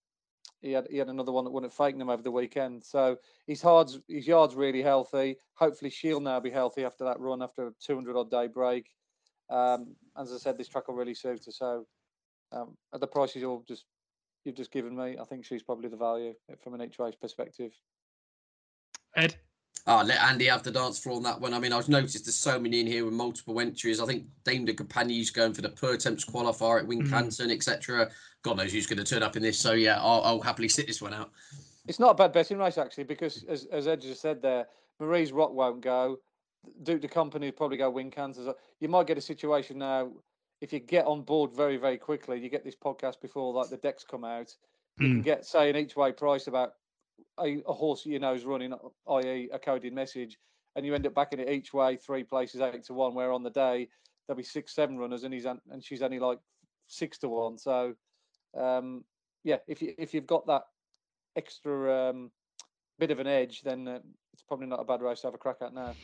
he 0.63 0.73
had 0.73 0.87
he 0.89 0.97
had 0.97 1.09
another 1.09 1.33
one 1.33 1.45
that 1.45 1.51
won 1.51 1.65
at 1.65 1.73
Fakenham 1.73 2.11
over 2.11 2.23
the 2.23 2.31
weekend. 2.31 2.85
So 2.85 3.17
his 3.47 3.63
yards 3.63 3.99
his 4.09 4.27
yards 4.27 4.55
really 4.55 4.81
healthy. 4.81 5.37
Hopefully 5.55 5.91
she'll 5.91 6.21
now 6.21 6.41
be 6.41 6.51
healthy 6.51 6.85
after 6.85 7.05
that 7.05 7.21
run 7.21 7.43
after 7.43 7.67
a 7.67 7.73
200 7.85 8.17
odd 8.17 8.31
day 8.31 8.47
break. 8.47 8.89
Um, 9.51 9.95
as 10.17 10.33
I 10.33 10.39
said, 10.39 10.57
this 10.57 10.69
track 10.69 10.89
will 10.89 10.95
really 10.95 11.15
suit 11.15 11.45
her. 11.47 11.53
So 11.53 11.87
um, 12.53 12.77
at 12.95 13.01
the 13.01 13.07
prices 13.07 13.43
you've 13.43 13.67
just 13.67 13.85
you've 14.45 14.57
just 14.57 14.73
given 14.73 14.97
me, 14.97 15.17
I 15.21 15.25
think 15.25 15.45
she's 15.45 15.65
probably 15.65 15.89
the 15.89 15.97
value 15.97 16.35
from 16.63 16.75
an 16.75 16.83
each 16.83 16.99
race 17.01 17.17
perspective. 17.21 17.73
Ed? 19.17 19.37
Oh, 19.89 20.03
let 20.05 20.21
Andy 20.21 20.47
have 20.47 20.65
the 20.65 20.73
dance 20.73 20.99
floor 20.99 21.17
on 21.17 21.23
that 21.23 21.41
one. 21.41 21.55
I 21.55 21.61
mean, 21.61 21.73
I've 21.73 21.89
noticed 21.89 22.25
there's 22.25 22.35
so 22.35 22.59
many 22.59 22.81
in 22.81 22.89
here 22.89 23.05
with 23.05 23.15
multiple 23.15 23.61
entries. 23.61 24.01
I 24.01 24.07
think 24.07 24.25
Dame 24.45 24.65
de 24.65 24.75
Compagnie's 24.75 25.31
going 25.31 25.55
for 25.55 25.63
the 25.63 25.69
per 25.69 25.93
Pertemps 25.93 26.25
qualifier 26.25 26.81
at 26.81 26.89
Wincanton, 26.89 27.47
mm. 27.47 27.53
etc. 27.53 28.11
God 28.43 28.57
knows 28.57 28.73
who's 28.73 28.89
going 28.89 28.99
to 28.99 29.05
turn 29.05 29.23
up 29.23 29.37
in 29.37 29.43
this. 29.43 29.59
So, 29.59 29.73
yeah, 29.73 30.01
I'll, 30.01 30.23
I'll, 30.23 30.41
happily 30.41 30.69
sit 30.69 30.89
this 30.89 31.01
one 31.01 31.15
out. 31.15 31.31
It's 31.87 32.01
not 32.01 32.11
a 32.11 32.15
bad 32.15 32.33
betting 32.33 32.59
race, 32.59 32.79
actually, 32.79 33.05
because 33.05 33.45
as, 33.49 33.67
as 33.67 33.87
Ed 33.87 34.01
just 34.01 34.21
said 34.21 34.43
there, 34.43 34.67
Marie's 34.99 35.31
Rock 35.31 35.53
won't 35.53 35.81
go. 35.81 36.19
Duke 36.83 37.01
de 37.01 37.09
Company 37.09 37.47
will 37.47 37.53
probably 37.53 37.77
go 37.77 37.93
Wincanton. 37.93 38.53
You 38.81 38.89
might 38.89 39.07
get 39.07 39.19
a 39.19 39.21
situation 39.21 39.79
now, 39.79 40.11
if 40.61 40.73
you 40.73 40.81
get 40.81 41.07
on 41.07 41.23
board 41.23 41.53
very, 41.55 41.77
very 41.77 41.99
quickly, 41.99 42.41
you 42.41 42.49
get 42.49 42.65
this 42.65 42.75
podcast 42.75 43.21
before 43.21 43.53
like 43.53 43.69
the 43.69 43.77
decks 43.77 44.05
come 44.05 44.25
out, 44.25 44.53
you 44.99 45.07
mm. 45.07 45.13
can 45.13 45.23
get, 45.23 45.47
say, 45.47 45.71
an 45.71 45.77
each 45.77 45.95
way 45.95 46.11
price 46.11 46.49
about 46.49 46.73
a, 47.41 47.63
a 47.67 47.73
horse 47.73 48.07
you 48.07 48.19
know 48.19 48.35
is 48.35 48.45
running, 48.45 48.73
i.e., 49.09 49.49
a 49.53 49.59
coded 49.59 49.93
message, 49.93 50.39
and 50.75 50.85
you 50.85 50.95
end 50.95 51.07
up 51.07 51.15
backing 51.15 51.41
it 51.41 51.51
each 51.51 51.73
way, 51.73 51.97
three 51.97 52.25
places, 52.25 52.61
eight 52.61 52.85
to 52.85 52.95
one. 52.95 53.15
Where 53.15 53.33
on 53.33 53.43
the 53.43 53.51
day 53.51 53.89
there'll 54.27 54.39
be 54.39 54.45
six, 54.45 54.75
seven 54.75 54.99
runners, 54.99 55.25
and 55.25 55.33
he's 55.33 55.45
and 55.47 55.61
she's 55.81 56.03
only 56.03 56.19
like 56.19 56.39
six 56.87 57.19
to 57.19 57.29
one. 57.29 57.59
So, 57.59 57.95
um, 58.59 59.05
yeah, 59.45 59.59
if 59.67 59.83
you 59.83 59.95
if 59.99 60.15
you've 60.15 60.27
got 60.27 60.47
that 60.47 60.63
extra 61.37 62.11
um, 62.11 62.31
bit 62.99 63.11
of 63.11 63.19
an 63.19 63.27
edge, 63.27 63.63
then 63.63 63.87
uh, 63.87 63.99
it's 64.33 64.43
probably 64.43 64.67
not 64.67 64.81
a 64.81 64.85
bad 64.85 65.03
race 65.03 65.21
to 65.21 65.29
have 65.29 65.35
a 65.35 65.39
crack 65.39 65.57
at 65.61 65.75
now. 65.75 65.95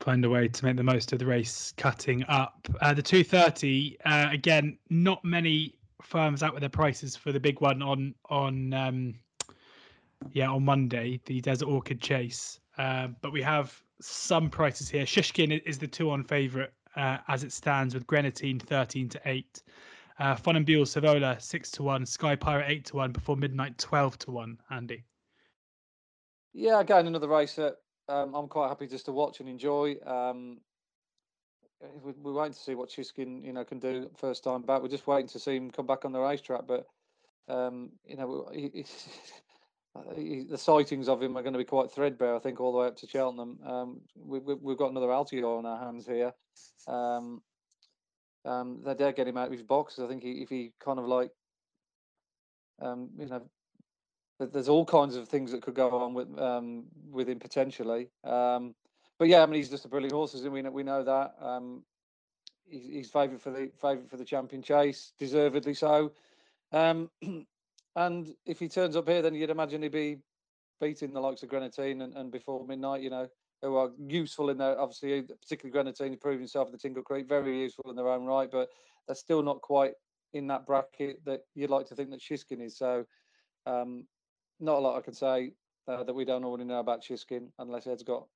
Find 0.00 0.24
a 0.24 0.30
way 0.30 0.46
to 0.46 0.64
make 0.64 0.76
the 0.76 0.82
most 0.82 1.12
of 1.12 1.18
the 1.18 1.26
race 1.26 1.72
cutting 1.76 2.22
up. 2.28 2.68
Uh, 2.80 2.92
the 2.92 3.02
230, 3.02 3.96
uh, 4.04 4.28
again, 4.30 4.78
not 4.90 5.24
many 5.24 5.78
firms 6.02 6.42
out 6.42 6.52
with 6.52 6.60
their 6.60 6.70
prices 6.70 7.16
for 7.16 7.32
the 7.32 7.40
big 7.40 7.60
one 7.60 7.82
on 7.82 8.14
on 8.28 8.72
um, 8.74 9.14
yeah, 10.32 10.50
on 10.50 10.64
Monday, 10.64 11.20
the 11.26 11.40
Desert 11.40 11.66
Orchid 11.66 12.00
Chase. 12.00 12.60
Uh, 12.78 13.08
but 13.20 13.32
we 13.32 13.42
have 13.42 13.82
some 14.00 14.50
prices 14.50 14.88
here. 14.88 15.04
Shishkin 15.04 15.62
is 15.64 15.78
the 15.78 15.86
two 15.86 16.10
on 16.10 16.22
favourite 16.24 16.70
uh, 16.96 17.18
as 17.28 17.44
it 17.44 17.52
stands 17.52 17.94
with 17.94 18.06
Greaneteen 18.06 18.58
13 18.58 19.08
to 19.10 19.20
8. 19.24 19.62
Uh, 20.18 20.34
Funambule 20.34 20.82
Sivola 20.82 21.40
6 21.40 21.70
to 21.72 21.82
1. 21.82 22.06
Sky 22.06 22.36
Pirate 22.36 22.66
8 22.68 22.84
to 22.86 22.96
1. 22.96 23.12
Before 23.12 23.36
midnight 23.36 23.76
12 23.78 24.18
to 24.20 24.30
1. 24.30 24.58
Andy. 24.70 25.04
Yeah, 26.54 26.80
again, 26.80 27.06
another 27.06 27.28
race 27.28 27.54
that 27.56 27.76
um, 28.08 28.34
I'm 28.34 28.48
quite 28.48 28.68
happy 28.68 28.86
just 28.86 29.04
to 29.06 29.12
watch 29.12 29.40
and 29.40 29.48
enjoy. 29.48 29.96
Um, 30.06 30.58
we're 32.02 32.32
waiting 32.32 32.54
to 32.54 32.58
see 32.58 32.74
what 32.74 32.88
Shishkin, 32.88 33.44
you 33.44 33.52
know, 33.52 33.64
can 33.64 33.78
do 33.78 34.10
first 34.16 34.42
time 34.44 34.62
back. 34.62 34.80
We're 34.80 34.88
just 34.88 35.06
waiting 35.06 35.28
to 35.28 35.38
see 35.38 35.56
him 35.56 35.70
come 35.70 35.86
back 35.86 36.04
on 36.04 36.12
the 36.12 36.20
racetrack. 36.20 36.66
But 36.66 36.86
um, 37.48 37.90
you 38.06 38.16
know, 38.16 38.50
the 40.16 40.58
sightings 40.58 41.08
of 41.08 41.22
him 41.22 41.36
are 41.36 41.42
going 41.42 41.52
to 41.52 41.58
be 41.58 41.64
quite 41.64 41.90
threadbare, 41.90 42.34
I 42.34 42.38
think, 42.38 42.60
all 42.60 42.72
the 42.72 42.78
way 42.78 42.86
up 42.86 42.96
to 42.96 43.08
Cheltenham. 43.08 43.58
Um, 43.64 44.00
we, 44.16 44.38
have 44.38 44.58
we, 44.60 44.76
got 44.76 44.90
another 44.90 45.08
Altior 45.08 45.58
on 45.58 45.66
our 45.66 45.78
hands 45.78 46.06
here. 46.06 46.32
Um, 46.86 47.42
um, 48.44 48.82
they 48.84 48.94
dare 48.94 49.12
get 49.12 49.28
him 49.28 49.36
out 49.36 49.46
of 49.46 49.52
his 49.52 49.62
box. 49.62 49.98
I 49.98 50.06
think 50.06 50.22
he, 50.22 50.42
if 50.42 50.48
he 50.48 50.72
kind 50.80 50.98
of 50.98 51.06
like, 51.06 51.30
um, 52.80 53.10
you 53.18 53.26
know, 53.26 53.42
there's 54.38 54.68
all 54.68 54.84
kinds 54.84 55.16
of 55.16 55.28
things 55.28 55.52
that 55.52 55.62
could 55.62 55.74
go 55.74 55.90
on 55.90 56.14
with 56.14 56.38
um, 56.38 56.84
with 57.10 57.28
him 57.28 57.38
potentially. 57.38 58.10
Um, 58.22 58.74
but 59.18 59.28
yeah, 59.28 59.42
I 59.42 59.46
mean, 59.46 59.54
he's 59.54 59.70
just 59.70 59.86
a 59.86 59.88
brilliant 59.88 60.12
horse, 60.12 60.34
and 60.34 60.52
we 60.52 60.62
know, 60.62 60.70
we 60.70 60.82
know 60.82 61.02
that. 61.02 61.34
Um, 61.40 61.82
he's, 62.66 62.86
he's 62.86 63.10
favourite 63.10 63.40
for 63.40 63.50
the 63.50 63.70
favourite 63.80 64.10
for 64.10 64.18
the 64.18 64.24
champion 64.24 64.62
chase, 64.62 65.12
deservedly 65.18 65.74
so. 65.74 66.12
Um, 66.72 67.10
And 67.96 68.28
if 68.44 68.58
he 68.60 68.68
turns 68.68 68.94
up 68.94 69.08
here, 69.08 69.22
then 69.22 69.34
you'd 69.34 69.50
imagine 69.50 69.82
he'd 69.82 69.90
be 69.90 70.18
beating 70.80 71.12
the 71.12 71.20
likes 71.20 71.42
of 71.42 71.48
Greaneteen 71.48 72.02
and, 72.02 72.14
and 72.14 72.30
before 72.30 72.64
midnight, 72.66 73.02
you 73.02 73.10
know, 73.10 73.26
who 73.62 73.76
are 73.76 73.90
useful 74.06 74.50
in 74.50 74.58
their 74.58 74.78
obviously, 74.78 75.22
particularly 75.22 75.72
Greaneteen 75.72 76.20
proved 76.20 76.40
himself 76.40 76.68
at 76.68 76.72
the 76.72 76.78
Tingle 76.78 77.02
Creek, 77.02 77.26
very 77.26 77.58
useful 77.62 77.90
in 77.90 77.96
their 77.96 78.08
own 78.08 78.26
right, 78.26 78.50
but 78.50 78.68
they're 79.08 79.16
still 79.16 79.42
not 79.42 79.62
quite 79.62 79.92
in 80.34 80.46
that 80.48 80.66
bracket 80.66 81.24
that 81.24 81.40
you'd 81.54 81.70
like 81.70 81.86
to 81.86 81.94
think 81.94 82.10
that 82.10 82.20
Shishkin 82.20 82.60
is. 82.60 82.76
So, 82.76 83.06
um, 83.64 84.06
not 84.60 84.76
a 84.76 84.80
lot 84.80 84.98
I 84.98 85.00
can 85.00 85.14
say 85.14 85.52
uh, 85.88 86.04
that 86.04 86.14
we 86.14 86.26
don't 86.26 86.44
already 86.44 86.64
know 86.64 86.80
about 86.80 87.02
Shishkin, 87.02 87.48
unless 87.58 87.86
Ed's 87.86 88.02
got 88.02 88.26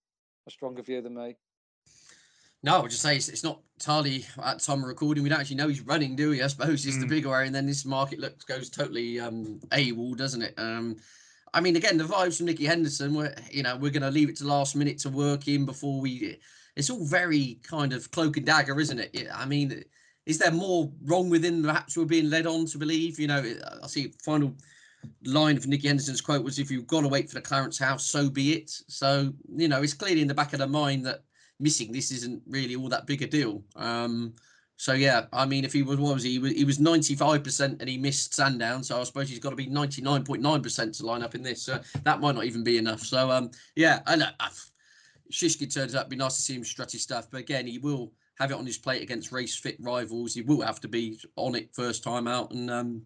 a 0.47 0.51
stronger 0.51 0.83
view 0.83 1.03
than 1.03 1.15
me. 1.15 1.37
No, 2.63 2.77
I 2.77 2.81
would 2.81 2.91
just 2.91 3.03
say 3.03 3.17
it's, 3.17 3.29
it's 3.29 3.45
not 3.45 3.61
entirely 3.77 4.27
at 4.43 4.61
time 4.61 4.83
of 4.83 4.89
recording. 4.89 5.23
We 5.23 5.31
don't 5.31 5.41
actually 5.41 5.57
know 5.57 5.69
he's 5.69 5.81
running, 5.81 6.15
do 6.15 6.31
we? 6.31 6.43
I 6.43 6.47
suppose 6.47 6.85
it's 6.85 6.99
mm. 6.99 7.01
the 7.01 7.07
big 7.07 7.27
worry, 7.27 7.47
and 7.47 7.55
then 7.55 7.67
this 7.67 7.87
market 7.87 8.19
looks 8.19 8.45
goes 8.45 8.69
totally 8.69 9.19
um, 9.19 9.61
AWOL, 9.71 10.17
doesn't 10.17 10.43
it? 10.43 10.55
Um, 10.59 10.97
I 11.55 11.61
mean, 11.61 11.77
again, 11.77 11.97
the 11.97 12.05
vibes 12.05 12.37
from 12.37 12.47
Nicky 12.47 12.67
Henderson, 12.67 13.15
we're 13.15 13.35
you 13.51 13.63
know 13.63 13.77
we're 13.77 13.91
going 13.91 14.03
to 14.03 14.11
leave 14.11 14.29
it 14.29 14.37
to 14.37 14.47
last 14.47 14.77
minute 14.77 14.99
to 15.01 15.09
work 15.09 15.49
in 15.49 15.65
before 15.65 16.01
we. 16.01 16.39
It's 16.77 16.91
all 16.91 17.05
very 17.05 17.59
kind 17.63 17.93
of 17.93 18.11
cloak 18.11 18.37
and 18.37 18.47
dagger, 18.47 18.79
isn't 18.79 18.99
it? 18.99 19.27
I 19.35 19.45
mean, 19.47 19.83
is 20.27 20.39
there 20.39 20.53
more 20.53 20.93
wrong 21.05 21.31
within 21.31 21.63
perhaps 21.63 21.97
we're 21.97 22.05
being 22.05 22.31
led 22.31 22.47
on 22.47 22.67
to 22.67 22.79
believe? 22.79 23.19
You 23.19 23.27
know, 23.27 23.43
I 23.83 23.87
see 23.87 24.13
final 24.23 24.55
line 25.25 25.57
of 25.57 25.67
Nicky 25.67 25.89
Henderson's 25.89 26.21
quote 26.21 26.45
was, 26.45 26.59
"If 26.59 26.71
you've 26.71 26.87
got 26.87 27.01
to 27.01 27.09
wait 27.09 27.29
for 27.29 27.37
the 27.37 27.41
Clarence 27.41 27.79
House, 27.79 28.05
so 28.05 28.29
be 28.29 28.53
it." 28.53 28.71
So 28.71 29.33
you 29.57 29.69
know, 29.69 29.83
it's 29.83 29.95
clearly 29.95 30.21
in 30.21 30.29
the 30.29 30.35
back 30.35 30.53
of 30.53 30.59
the 30.59 30.67
mind 30.67 31.07
that 31.07 31.25
missing 31.61 31.93
this 31.93 32.11
isn't 32.11 32.43
really 32.47 32.75
all 32.75 32.89
that 32.89 33.07
big 33.07 33.23
a 33.23 33.27
deal. 33.27 33.63
Um, 33.77 34.35
so 34.77 34.95
yeah, 34.95 35.27
I 35.33 35.45
mean, 35.45 35.65
if 35.67 35.75
he 35.75 35.83
was 35.83 35.99
what 35.99 36.15
was 36.15 36.23
he? 36.23 36.41
He 36.55 36.65
was 36.65 36.81
ninety 36.81 37.15
five 37.15 37.45
percent 37.45 37.81
and 37.81 37.89
he 37.89 37.99
missed 37.99 38.35
Sandown, 38.35 38.83
so 38.83 38.99
I 38.99 39.05
suppose 39.05 39.29
he's 39.29 39.39
got 39.39 39.51
to 39.51 39.57
be 39.57 39.67
ninety 39.67 40.01
nine 40.01 40.25
point 40.25 40.41
nine 40.41 40.63
percent 40.63 40.95
to 40.95 41.07
line 41.07 41.23
up 41.23 41.35
in 41.35 41.43
this. 41.43 41.63
So 41.63 41.79
that 42.03 42.21
might 42.21 42.35
not 42.35 42.45
even 42.45 42.65
be 42.65 42.79
enough. 42.79 43.01
So 43.01 43.31
um, 43.31 43.51
yeah, 43.77 44.01
I 44.07 44.17
know. 44.17 44.29
Shishkin 45.31 45.73
turns 45.73 45.95
out, 45.95 46.09
be 46.09 46.17
nice 46.17 46.37
to 46.37 46.43
see 46.43 46.57
him 46.57 46.65
strut 46.65 46.91
his 46.91 47.03
stuff, 47.03 47.31
but 47.31 47.39
again, 47.39 47.67
he 47.67 47.79
will 47.79 48.13
have 48.41 48.51
it 48.51 48.57
on 48.57 48.67
his 48.67 48.79
plate 48.79 49.03
against 49.03 49.31
race 49.31 49.55
fit 49.55 49.77
rivals. 49.79 50.35
He 50.35 50.41
will 50.43 50.63
have 50.63 50.81
to 50.81 50.89
be 50.89 51.21
on 51.37 51.55
it 51.55 51.73
first 51.73 52.03
time 52.03 52.27
out, 52.27 52.51
and 52.51 52.71
um, 52.71 53.03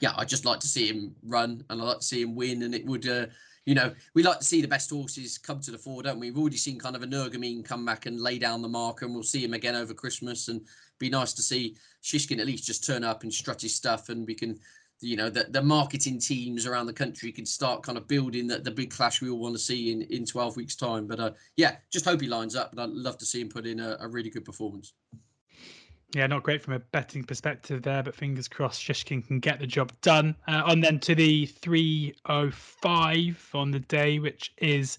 yeah, 0.00 0.12
I 0.16 0.24
just 0.24 0.44
like 0.44 0.60
to 0.60 0.68
see 0.68 0.86
him 0.86 1.14
run, 1.24 1.64
and 1.68 1.82
I 1.82 1.84
like 1.84 1.98
to 1.98 2.04
see 2.04 2.22
him 2.22 2.36
win, 2.36 2.62
and 2.62 2.74
it 2.74 2.86
would. 2.86 3.08
Uh, 3.08 3.26
you 3.66 3.74
know, 3.74 3.92
we 4.14 4.22
like 4.22 4.38
to 4.38 4.44
see 4.44 4.62
the 4.62 4.68
best 4.68 4.90
horses 4.90 5.36
come 5.36 5.60
to 5.60 5.72
the 5.72 5.78
fore, 5.78 6.02
don't 6.02 6.20
we? 6.20 6.30
We've 6.30 6.38
already 6.38 6.56
seen 6.56 6.78
kind 6.78 6.96
of 6.96 7.02
a 7.02 7.06
Energumene 7.06 7.64
come 7.64 7.84
back 7.84 8.06
and 8.06 8.20
lay 8.20 8.38
down 8.38 8.62
the 8.62 8.68
marker, 8.68 9.04
and 9.04 9.14
we'll 9.14 9.24
see 9.24 9.44
him 9.44 9.54
again 9.54 9.74
over 9.74 9.92
Christmas. 9.92 10.48
And 10.48 10.62
be 10.98 11.10
nice 11.10 11.32
to 11.34 11.42
see 11.42 11.76
Shishkin 12.02 12.38
at 12.38 12.46
least 12.46 12.64
just 12.64 12.86
turn 12.86 13.04
up 13.04 13.24
and 13.24 13.34
strut 13.34 13.60
his 13.60 13.74
stuff, 13.74 14.08
and 14.08 14.26
we 14.26 14.34
can 14.34 14.58
you 15.00 15.16
know 15.16 15.28
the, 15.28 15.46
the 15.50 15.62
marketing 15.62 16.18
teams 16.18 16.64
around 16.64 16.86
the 16.86 16.92
country 16.92 17.30
can 17.30 17.44
start 17.44 17.82
kind 17.82 17.98
of 17.98 18.08
building 18.08 18.46
the, 18.46 18.58
the 18.58 18.70
big 18.70 18.90
clash 18.90 19.20
we 19.20 19.28
all 19.28 19.38
want 19.38 19.54
to 19.54 19.58
see 19.58 19.92
in 19.92 20.02
in 20.02 20.24
12 20.24 20.56
weeks 20.56 20.74
time 20.74 21.06
but 21.06 21.20
uh 21.20 21.30
yeah 21.56 21.76
just 21.92 22.06
hope 22.06 22.20
he 22.20 22.26
lines 22.26 22.56
up 22.56 22.72
and 22.72 22.80
i'd 22.80 22.88
love 22.88 23.18
to 23.18 23.26
see 23.26 23.40
him 23.40 23.48
put 23.48 23.66
in 23.66 23.78
a, 23.78 23.96
a 24.00 24.08
really 24.08 24.30
good 24.30 24.44
performance 24.44 24.94
yeah, 26.14 26.26
not 26.26 26.42
great 26.42 26.62
from 26.62 26.74
a 26.74 26.78
betting 26.78 27.24
perspective 27.24 27.82
there, 27.82 28.02
but 28.02 28.14
fingers 28.14 28.48
crossed 28.48 28.80
Shishkin 28.80 29.26
can 29.26 29.40
get 29.40 29.58
the 29.58 29.66
job 29.66 29.92
done. 30.02 30.36
Uh, 30.46 30.62
on 30.64 30.80
then 30.80 31.00
to 31.00 31.14
the 31.14 31.46
305 31.46 33.50
on 33.54 33.70
the 33.70 33.80
day, 33.80 34.18
which 34.18 34.52
is 34.58 34.98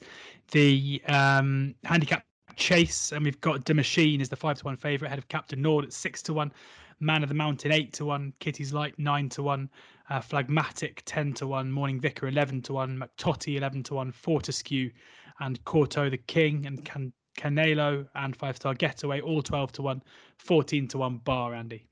the 0.52 1.02
um, 1.08 1.74
handicap 1.84 2.26
chase. 2.56 3.14
And 3.14 3.24
we've 3.24 3.40
got 3.42 3.64
De 3.64 3.74
Machine 3.74 4.22
is 4.22 4.30
the 4.30 4.36
5 4.36 4.60
to 4.60 4.66
1 4.66 4.78
favourite 4.78 5.08
ahead 5.08 5.20
of 5.20 5.28
Captain 5.28 5.62
Nord 5.62 5.86
at 5.86 5.94
6 5.94 6.22
to 6.24 6.34
1. 6.34 6.52
Man 7.00 7.24
of 7.24 7.30
the 7.30 7.36
Mountain 7.36 7.72
8 7.72 7.94
to 7.94 8.06
1. 8.06 8.34
Kitty's 8.40 8.74
Light 8.74 8.98
9 8.98 9.30
to 9.30 9.44
1. 9.44 9.70
Uh, 10.10 10.20
Phlegmatic 10.20 11.04
10 11.06 11.34
to 11.34 11.48
1. 11.48 11.72
Morning 11.72 12.02
Vicar 12.02 12.28
11 12.28 12.64
to 12.64 12.74
1. 12.74 12.98
McTotty 12.98 13.58
11 13.58 13.84
to 13.84 13.94
1. 13.94 14.12
Fortescue 14.12 14.92
and 15.40 15.64
Corto 15.64 16.10
the 16.10 16.18
King 16.18 16.66
and 16.66 16.84
Can 16.84 17.14
Canelo 17.38 18.08
and 18.16 18.36
Five 18.36 18.58
Star 18.58 18.74
Getaway, 18.74 19.22
all 19.22 19.42
12 19.42 19.72
to 19.74 19.82
1, 19.84 20.02
14 20.40 20.88
to 20.90 20.98
1 21.00 21.18
bar, 21.18 21.54
Andy. 21.54 21.88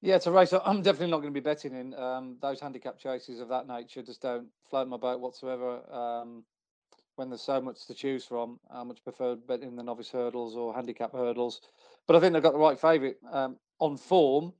Yeah, 0.00 0.14
it's 0.14 0.26
a 0.28 0.30
race 0.30 0.52
I'm 0.52 0.82
definitely 0.82 1.10
not 1.10 1.22
going 1.22 1.34
to 1.34 1.40
be 1.40 1.44
betting 1.44 1.74
in. 1.74 1.92
Um, 1.94 2.36
those 2.40 2.60
handicap 2.60 2.98
chases 2.98 3.40
of 3.40 3.48
that 3.48 3.66
nature 3.66 4.02
just 4.02 4.22
don't 4.22 4.46
float 4.70 4.86
my 4.86 4.96
boat 4.96 5.20
whatsoever. 5.20 5.80
Um, 5.92 6.44
when 7.16 7.30
there's 7.30 7.42
so 7.42 7.60
much 7.60 7.84
to 7.88 7.94
choose 7.94 8.24
from, 8.24 8.60
I 8.70 8.84
much 8.84 9.02
prefer 9.02 9.34
betting 9.34 9.74
the 9.74 9.82
novice 9.82 10.08
hurdles 10.08 10.54
or 10.54 10.72
handicap 10.72 11.12
hurdles. 11.12 11.62
But 12.06 12.14
I 12.14 12.20
think 12.20 12.32
they've 12.32 12.42
got 12.42 12.52
the 12.52 12.60
right 12.60 12.78
favourite 12.78 13.16
um, 13.32 13.56
on 13.80 13.96
form. 13.96 14.52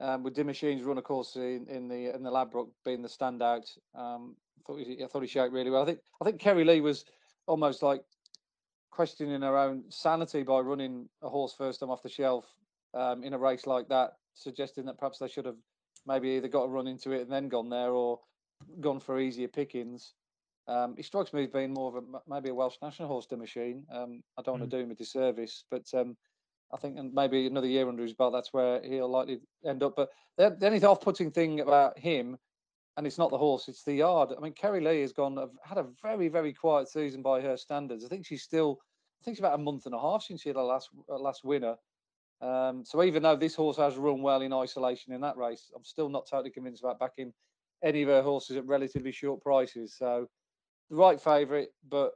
Um, 0.00 0.22
with 0.22 0.38
Machines 0.38 0.84
run, 0.84 0.96
of 0.96 1.04
course, 1.04 1.36
in, 1.36 1.66
in 1.68 1.88
the 1.88 2.14
in 2.14 2.22
the 2.22 2.30
Ladbroke 2.30 2.70
being 2.84 3.02
the 3.02 3.08
standout. 3.08 3.68
Um, 3.94 4.36
I 4.58 4.62
thought 4.64 4.78
he, 4.78 5.04
I 5.04 5.06
thought 5.06 5.22
he 5.22 5.28
showed 5.28 5.52
really 5.52 5.70
well. 5.70 5.82
I 5.82 5.86
think 5.86 5.98
I 6.22 6.24
think 6.24 6.40
Kerry 6.40 6.64
Lee 6.64 6.80
was 6.80 7.04
almost 7.46 7.82
like 7.82 8.04
questioning 8.90 9.42
her 9.42 9.56
own 9.56 9.84
sanity 9.88 10.42
by 10.42 10.60
running 10.60 11.08
a 11.22 11.28
horse 11.28 11.54
first 11.56 11.80
time 11.80 11.90
off 11.90 12.02
the 12.02 12.08
shelf 12.08 12.44
um, 12.94 13.22
in 13.22 13.34
a 13.34 13.38
race 13.38 13.66
like 13.66 13.88
that, 13.88 14.12
suggesting 14.34 14.84
that 14.86 14.98
perhaps 14.98 15.18
they 15.18 15.28
should 15.28 15.44
have 15.44 15.56
maybe 16.06 16.30
either 16.30 16.48
got 16.48 16.64
a 16.64 16.68
run 16.68 16.86
into 16.86 17.12
it 17.12 17.22
and 17.22 17.32
then 17.32 17.48
gone 17.48 17.68
there 17.68 17.90
or 17.90 18.18
gone 18.80 19.00
for 19.00 19.20
easier 19.20 19.48
pickings. 19.48 20.14
Um, 20.66 20.94
he 20.96 21.02
strikes 21.02 21.32
me 21.32 21.44
as 21.44 21.48
being 21.48 21.72
more 21.72 21.96
of 21.96 22.04
a 22.04 22.18
maybe 22.28 22.50
a 22.50 22.54
Welsh 22.54 22.76
national 22.82 23.08
horse, 23.08 23.26
De 23.26 23.36
Machine. 23.36 23.84
Um, 23.92 24.22
I 24.36 24.42
don't 24.42 24.56
mm. 24.56 24.60
want 24.60 24.70
to 24.70 24.76
do 24.76 24.82
him 24.82 24.90
a 24.90 24.94
disservice, 24.94 25.64
but 25.70 25.84
um, 25.94 26.16
I 26.72 26.76
think 26.76 26.98
and 26.98 27.12
maybe 27.14 27.46
another 27.46 27.66
year 27.66 27.88
under 27.88 28.02
his 28.02 28.12
belt, 28.12 28.32
that's 28.32 28.52
where 28.52 28.82
he'll 28.82 29.08
likely 29.08 29.40
end 29.64 29.82
up. 29.82 29.94
But 29.96 30.10
the, 30.36 30.56
the 30.58 30.66
only 30.66 30.84
off-putting 30.84 31.30
thing 31.30 31.60
about 31.60 31.98
him, 31.98 32.36
and 32.98 33.06
it's 33.06 33.16
not 33.16 33.30
the 33.30 33.38
horse, 33.38 33.68
it's 33.68 33.84
the 33.84 33.94
yard. 33.94 34.30
I 34.36 34.40
mean, 34.40 34.52
Kerry 34.52 34.80
Lee 34.80 35.02
has 35.02 35.12
gone 35.12 35.38
had 35.64 35.78
a 35.78 35.86
very 36.02 36.26
very 36.28 36.52
quiet 36.52 36.88
season 36.88 37.22
by 37.22 37.40
her 37.40 37.56
standards. 37.56 38.04
I 38.04 38.08
think 38.08 38.26
she's 38.26 38.42
still 38.42 38.80
I 39.22 39.24
think 39.24 39.34
it's 39.36 39.40
about 39.40 39.54
a 39.54 39.62
month 39.62 39.86
and 39.86 39.94
a 39.94 40.00
half 40.00 40.24
since 40.24 40.42
she 40.42 40.48
had 40.48 40.56
her 40.56 40.62
last 40.62 40.90
last 41.08 41.44
winner. 41.44 41.76
Um, 42.40 42.84
so 42.84 43.04
even 43.04 43.22
though 43.22 43.36
this 43.36 43.54
horse 43.54 43.76
has 43.76 43.96
run 43.96 44.20
well 44.20 44.42
in 44.42 44.52
isolation 44.52 45.12
in 45.12 45.20
that 45.20 45.36
race, 45.36 45.70
I'm 45.74 45.84
still 45.84 46.08
not 46.08 46.26
totally 46.28 46.50
convinced 46.50 46.82
about 46.82 46.98
backing 46.98 47.32
any 47.84 48.02
of 48.02 48.08
her 48.08 48.22
horses 48.22 48.56
at 48.56 48.66
relatively 48.66 49.12
short 49.12 49.40
prices. 49.42 49.94
So 49.96 50.26
the 50.90 50.96
right 50.96 51.20
favourite, 51.20 51.68
but 51.88 52.12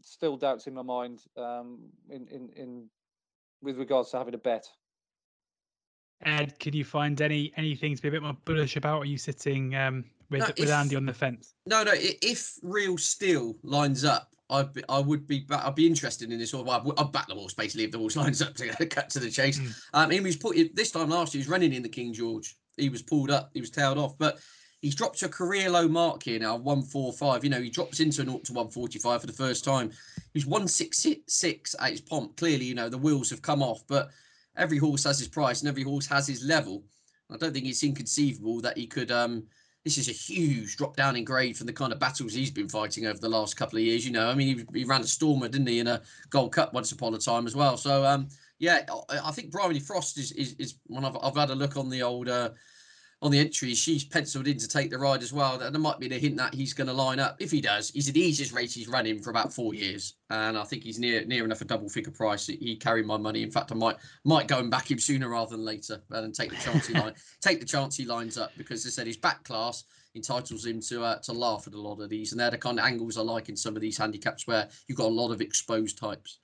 still 0.00 0.36
doubts 0.36 0.66
in 0.66 0.74
my 0.74 0.82
mind 0.82 1.20
um, 1.36 1.78
in, 2.10 2.26
in 2.26 2.50
in 2.56 2.90
with 3.62 3.78
regards 3.78 4.10
to 4.10 4.18
having 4.18 4.34
a 4.34 4.38
bet. 4.38 4.66
Ed, 6.24 6.58
could 6.60 6.74
you 6.74 6.84
find 6.84 7.20
any 7.20 7.52
anything 7.56 7.96
to 7.96 8.02
be 8.02 8.08
a 8.08 8.10
bit 8.10 8.22
more 8.22 8.36
bullish 8.44 8.76
about? 8.76 9.02
Are 9.02 9.06
you 9.06 9.18
sitting 9.18 9.74
um, 9.74 10.04
with 10.30 10.40
no, 10.40 10.46
if, 10.46 10.58
with 10.58 10.70
Andy 10.70 10.96
on 10.96 11.06
the 11.06 11.14
fence? 11.14 11.54
No, 11.66 11.82
no. 11.82 11.92
If 11.94 12.58
Real 12.62 12.98
Steel 12.98 13.54
lines 13.62 14.04
up 14.04 14.32
I'd 14.52 14.72
be, 14.74 14.82
I 14.88 14.98
would 15.00 15.26
be, 15.26 15.46
I'd 15.50 15.74
be 15.74 15.86
interested 15.86 16.30
in 16.30 16.38
this. 16.38 16.52
Or 16.52 16.62
well, 16.62 16.92
I'd 16.98 17.10
back 17.10 17.26
the 17.26 17.34
horse 17.34 17.54
basically 17.54 17.84
if 17.84 17.90
the 17.90 17.98
horse 17.98 18.16
lines 18.22 18.42
up 18.42 18.54
to 18.56 18.86
cut 18.86 19.10
to 19.10 19.18
the 19.18 19.30
chase. 19.30 19.58
Mm. 19.58 19.82
Um, 19.94 20.10
he 20.10 20.20
was 20.20 20.36
put 20.36 20.56
this 20.74 20.90
time 20.90 21.08
last 21.08 21.34
year. 21.34 21.40
He 21.40 21.46
was 21.46 21.50
running 21.50 21.72
in 21.72 21.82
the 21.82 21.88
King 21.88 22.12
George. 22.12 22.56
He 22.76 22.88
was 22.88 23.02
pulled 23.02 23.30
up. 23.30 23.50
He 23.54 23.60
was 23.60 23.70
tailed 23.70 23.98
off, 23.98 24.16
but 24.18 24.38
he's 24.80 24.94
dropped 24.94 25.18
to 25.20 25.26
a 25.26 25.30
career 25.30 25.70
low 25.70 25.88
mark 25.88 26.22
here 26.22 26.38
now, 26.38 26.56
one 26.56 26.82
four 26.82 27.12
five. 27.12 27.44
You 27.44 27.50
know, 27.50 27.60
he 27.60 27.70
drops 27.70 28.00
into 28.00 28.20
an 28.20 28.28
0 28.28 28.40
to 28.44 28.52
one 28.52 28.68
forty 28.68 28.98
five 28.98 29.22
for 29.22 29.26
the 29.26 29.32
first 29.32 29.64
time. 29.64 29.90
He's 30.34 30.46
one 30.46 30.68
six 30.68 31.06
six 31.26 31.74
at 31.80 31.90
his 31.90 32.00
pomp. 32.02 32.36
Clearly, 32.36 32.66
you 32.66 32.74
know 32.74 32.88
the 32.88 32.98
wheels 32.98 33.30
have 33.30 33.42
come 33.42 33.62
off, 33.62 33.82
but 33.86 34.10
every 34.56 34.78
horse 34.78 35.04
has 35.04 35.18
his 35.18 35.28
price 35.28 35.60
and 35.60 35.68
every 35.68 35.82
horse 35.82 36.06
has 36.06 36.26
his 36.26 36.44
level. 36.44 36.84
I 37.30 37.36
don't 37.36 37.52
think 37.52 37.66
it's 37.66 37.82
inconceivable 37.82 38.60
that 38.60 38.76
he 38.76 38.86
could 38.86 39.10
um 39.10 39.44
this 39.84 39.98
is 39.98 40.08
a 40.08 40.12
huge 40.12 40.76
drop 40.76 40.96
down 40.96 41.16
in 41.16 41.24
grade 41.24 41.56
from 41.56 41.66
the 41.66 41.72
kind 41.72 41.92
of 41.92 41.98
battles 41.98 42.32
he's 42.32 42.50
been 42.50 42.68
fighting 42.68 43.06
over 43.06 43.18
the 43.18 43.28
last 43.28 43.56
couple 43.56 43.78
of 43.78 43.84
years. 43.84 44.06
You 44.06 44.12
know, 44.12 44.28
I 44.28 44.34
mean, 44.34 44.58
he, 44.58 44.80
he 44.80 44.84
ran 44.84 45.00
a 45.00 45.06
Stormer, 45.06 45.48
didn't 45.48 45.66
he, 45.66 45.80
in 45.80 45.88
a 45.88 46.02
Gold 46.30 46.52
Cup 46.52 46.72
once 46.72 46.92
upon 46.92 47.14
a 47.14 47.18
time 47.18 47.46
as 47.46 47.56
well. 47.56 47.76
So, 47.76 48.04
um, 48.04 48.28
yeah, 48.60 48.86
I 49.10 49.32
think 49.32 49.50
Bryony 49.50 49.80
Frost 49.80 50.18
is, 50.18 50.30
is, 50.32 50.54
is 50.58 50.74
when 50.86 51.04
I've, 51.04 51.16
I've 51.20 51.36
had 51.36 51.50
a 51.50 51.54
look 51.54 51.76
on 51.76 51.88
the 51.88 52.02
old 52.02 52.28
uh, 52.28 52.50
on 53.22 53.30
the 53.30 53.38
entries, 53.38 53.78
she's 53.78 54.02
penciled 54.02 54.48
in 54.48 54.58
to 54.58 54.66
take 54.66 54.90
the 54.90 54.98
ride 54.98 55.22
as 55.22 55.32
well. 55.32 55.56
There 55.56 55.70
might 55.70 56.00
be 56.00 56.12
a 56.12 56.18
hint 56.18 56.36
that 56.38 56.52
he's 56.52 56.74
going 56.74 56.88
to 56.88 56.92
line 56.92 57.20
up. 57.20 57.36
If 57.38 57.52
he 57.52 57.60
does, 57.60 57.90
he's 57.90 58.10
the 58.10 58.20
easiest 58.20 58.52
race 58.52 58.74
he's 58.74 58.88
running 58.88 59.22
for 59.22 59.30
about 59.30 59.52
four 59.52 59.74
years, 59.74 60.14
and 60.30 60.58
I 60.58 60.64
think 60.64 60.82
he's 60.82 60.98
near 60.98 61.24
near 61.24 61.44
enough 61.44 61.60
a 61.60 61.64
double 61.64 61.88
figure 61.88 62.10
price. 62.10 62.48
He 62.48 62.74
carry 62.74 63.04
my 63.04 63.16
money. 63.16 63.44
In 63.44 63.50
fact, 63.50 63.70
I 63.70 63.76
might 63.76 63.96
might 64.24 64.48
go 64.48 64.58
and 64.58 64.70
back 64.70 64.90
him 64.90 64.98
sooner 64.98 65.28
rather 65.28 65.52
than 65.52 65.64
later, 65.64 66.02
and 66.10 66.34
take 66.34 66.50
the 66.50 66.56
chance 66.56 66.88
he 66.88 66.94
line 66.94 67.14
take 67.40 67.60
the 67.60 67.66
chance 67.66 67.96
he 67.96 68.04
lines 68.04 68.36
up 68.36 68.50
because 68.58 68.82
they 68.82 68.90
said 68.90 69.06
his 69.06 69.16
back 69.16 69.44
class 69.44 69.84
entitles 70.16 70.66
him 70.66 70.80
to 70.80 71.04
uh, 71.04 71.18
to 71.20 71.32
laugh 71.32 71.68
at 71.68 71.74
a 71.74 71.80
lot 71.80 72.00
of 72.00 72.10
these, 72.10 72.32
and 72.32 72.40
they're 72.40 72.50
the 72.50 72.58
kind 72.58 72.80
of 72.80 72.84
angles 72.84 73.16
I 73.16 73.22
like 73.22 73.48
in 73.48 73.56
some 73.56 73.76
of 73.76 73.82
these 73.82 73.96
handicaps 73.96 74.48
where 74.48 74.68
you've 74.88 74.98
got 74.98 75.06
a 75.06 75.14
lot 75.14 75.30
of 75.30 75.40
exposed 75.40 75.96
types. 75.96 76.40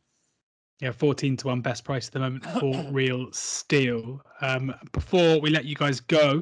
Yeah, 0.81 0.93
14 0.93 1.37
to 1.39 1.49
1 1.49 1.61
best 1.61 1.83
price 1.83 2.07
at 2.07 2.13
the 2.13 2.21
moment 2.21 2.47
for 2.61 2.73
real 2.93 3.33
steel. 3.33 4.23
Um, 4.41 4.73
before 4.93 5.41
we 5.41 5.51
let 5.51 5.65
you 5.65 5.75
guys 5.75 5.99
go, 5.99 6.41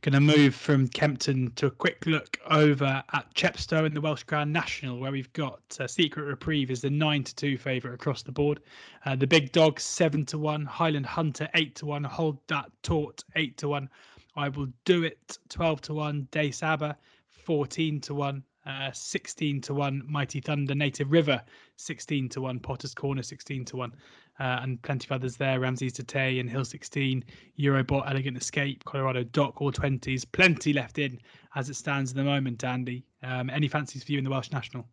going 0.00 0.14
to 0.14 0.20
move 0.20 0.54
from 0.54 0.88
Kempton 0.88 1.50
to 1.56 1.66
a 1.66 1.70
quick 1.70 2.06
look 2.06 2.38
over 2.48 3.04
at 3.12 3.34
Chepstow 3.34 3.84
in 3.84 3.92
the 3.92 4.00
Welsh 4.00 4.22
Grand 4.22 4.50
National, 4.50 4.98
where 4.98 5.12
we've 5.12 5.32
got 5.34 5.60
uh, 5.78 5.86
Secret 5.86 6.22
Reprieve 6.24 6.70
is 6.70 6.80
the 6.80 6.88
9 6.88 7.24
to 7.24 7.34
2 7.34 7.58
favourite 7.58 7.94
across 7.94 8.22
the 8.22 8.32
board. 8.32 8.60
Uh, 9.04 9.16
the 9.16 9.26
Big 9.26 9.52
Dog 9.52 9.78
7 9.78 10.24
to 10.26 10.38
1, 10.38 10.64
Highland 10.64 11.04
Hunter 11.04 11.46
8 11.54 11.74
to 11.74 11.84
1, 11.84 12.04
Hold 12.04 12.38
That 12.46 12.70
Taut 12.82 13.22
8 13.36 13.58
to 13.58 13.68
1. 13.68 13.90
I 14.34 14.48
will 14.48 14.68
do 14.86 15.04
it 15.04 15.38
12 15.50 15.82
to 15.82 15.94
1, 15.94 16.28
Day 16.30 16.50
Saba 16.52 16.96
14 17.28 18.00
to 18.00 18.14
1, 18.14 18.42
uh, 18.66 18.90
16 18.92 19.60
to 19.62 19.74
1 19.74 20.02
Mighty 20.06 20.40
Thunder, 20.40 20.74
Native 20.74 21.12
River 21.12 21.40
16 21.76 22.28
to 22.30 22.40
1, 22.40 22.60
Potter's 22.60 22.94
Corner 22.94 23.22
16 23.22 23.64
to 23.66 23.76
1, 23.76 23.92
uh, 24.40 24.58
and 24.62 24.80
plenty 24.82 25.06
of 25.06 25.12
others 25.12 25.36
there 25.36 25.60
Ramses 25.60 25.92
Tay 25.92 26.38
and 26.38 26.48
Hill 26.48 26.64
16, 26.64 27.24
Eurobot, 27.58 28.08
Elegant 28.08 28.36
Escape, 28.36 28.84
Colorado 28.84 29.24
Dock, 29.24 29.60
all 29.60 29.72
20s. 29.72 30.24
Plenty 30.32 30.72
left 30.72 30.98
in 30.98 31.18
as 31.54 31.68
it 31.68 31.74
stands 31.74 32.10
at 32.10 32.16
the 32.16 32.24
moment, 32.24 32.64
Andy. 32.64 33.04
Um, 33.22 33.50
any 33.50 33.68
fancies 33.68 34.02
for 34.04 34.12
you 34.12 34.18
in 34.18 34.24
the 34.24 34.30
Welsh 34.30 34.50
National? 34.50 34.86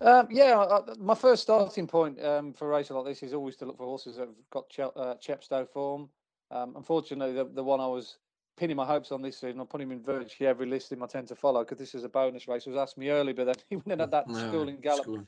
Um, 0.00 0.26
yeah, 0.30 0.58
uh, 0.58 0.94
my 0.98 1.14
first 1.14 1.42
starting 1.42 1.86
point 1.86 2.22
um, 2.24 2.52
for 2.52 2.66
a 2.66 2.76
race 2.76 2.90
like 2.90 3.04
this 3.04 3.22
is 3.22 3.32
always 3.32 3.56
to 3.56 3.66
look 3.66 3.76
for 3.76 3.86
horses 3.86 4.16
that 4.16 4.26
have 4.26 4.34
got 4.50 4.68
Ch- 4.68 4.80
uh, 4.80 5.14
Chepstow 5.14 5.68
form. 5.68 6.08
Um, 6.50 6.74
unfortunately, 6.76 7.34
the, 7.34 7.44
the 7.44 7.62
one 7.62 7.80
I 7.80 7.86
was 7.86 8.18
pinning 8.56 8.76
my 8.76 8.86
hopes 8.86 9.12
on 9.12 9.22
this 9.22 9.38
season. 9.38 9.60
I'm 9.60 9.66
putting 9.66 9.88
him 9.88 9.92
in 9.92 10.02
virtually 10.02 10.48
every 10.48 10.66
listing 10.66 11.02
I 11.02 11.06
tend 11.06 11.28
to 11.28 11.36
follow 11.36 11.64
because 11.64 11.78
this 11.78 11.94
is 11.94 12.04
a 12.04 12.08
bonus 12.08 12.48
race. 12.48 12.66
It 12.66 12.70
was 12.70 12.78
asked 12.78 12.98
me 12.98 13.10
early, 13.10 13.32
but 13.32 13.46
then 13.46 13.54
he 13.70 13.76
went 13.76 13.92
in 13.92 14.00
at 14.00 14.10
that 14.10 14.28
no, 14.28 14.38
school 14.38 14.68
in 14.68 14.80
Gallup. 14.80 15.26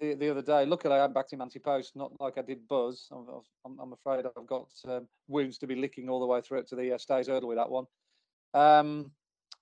The, 0.00 0.14
the 0.14 0.30
other 0.30 0.40
day. 0.40 0.64
Luckily, 0.64 0.94
I 0.94 1.06
backed 1.08 1.34
him 1.34 1.42
anti-post, 1.42 1.94
not 1.94 2.12
like 2.20 2.38
I 2.38 2.42
did 2.42 2.66
Buzz. 2.66 3.08
I'm, 3.12 3.78
I'm 3.78 3.92
afraid 3.92 4.24
I've 4.24 4.46
got 4.46 4.68
um, 4.88 5.06
wounds 5.28 5.58
to 5.58 5.66
be 5.66 5.74
licking 5.74 6.08
all 6.08 6.20
the 6.20 6.26
way 6.26 6.40
through 6.40 6.60
it 6.60 6.68
to 6.68 6.76
the 6.76 6.94
uh, 6.94 6.98
Stays 6.98 7.28
Hurdle 7.28 7.50
with 7.50 7.58
that 7.58 7.68
one. 7.68 7.84
Um, 8.54 9.10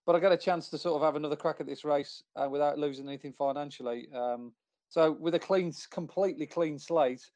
but 0.06 0.14
I 0.14 0.20
got 0.20 0.30
a 0.30 0.36
chance 0.36 0.68
to 0.68 0.78
sort 0.78 0.94
of 0.94 1.02
have 1.02 1.16
another 1.16 1.34
crack 1.34 1.56
at 1.58 1.66
this 1.66 1.84
race 1.84 2.22
uh, 2.36 2.48
without 2.48 2.78
losing 2.78 3.08
anything 3.08 3.32
financially. 3.32 4.08
Um, 4.14 4.52
so 4.88 5.10
with 5.10 5.34
a 5.34 5.40
clean, 5.40 5.72
completely 5.90 6.46
clean 6.46 6.78
slate, 6.78 7.28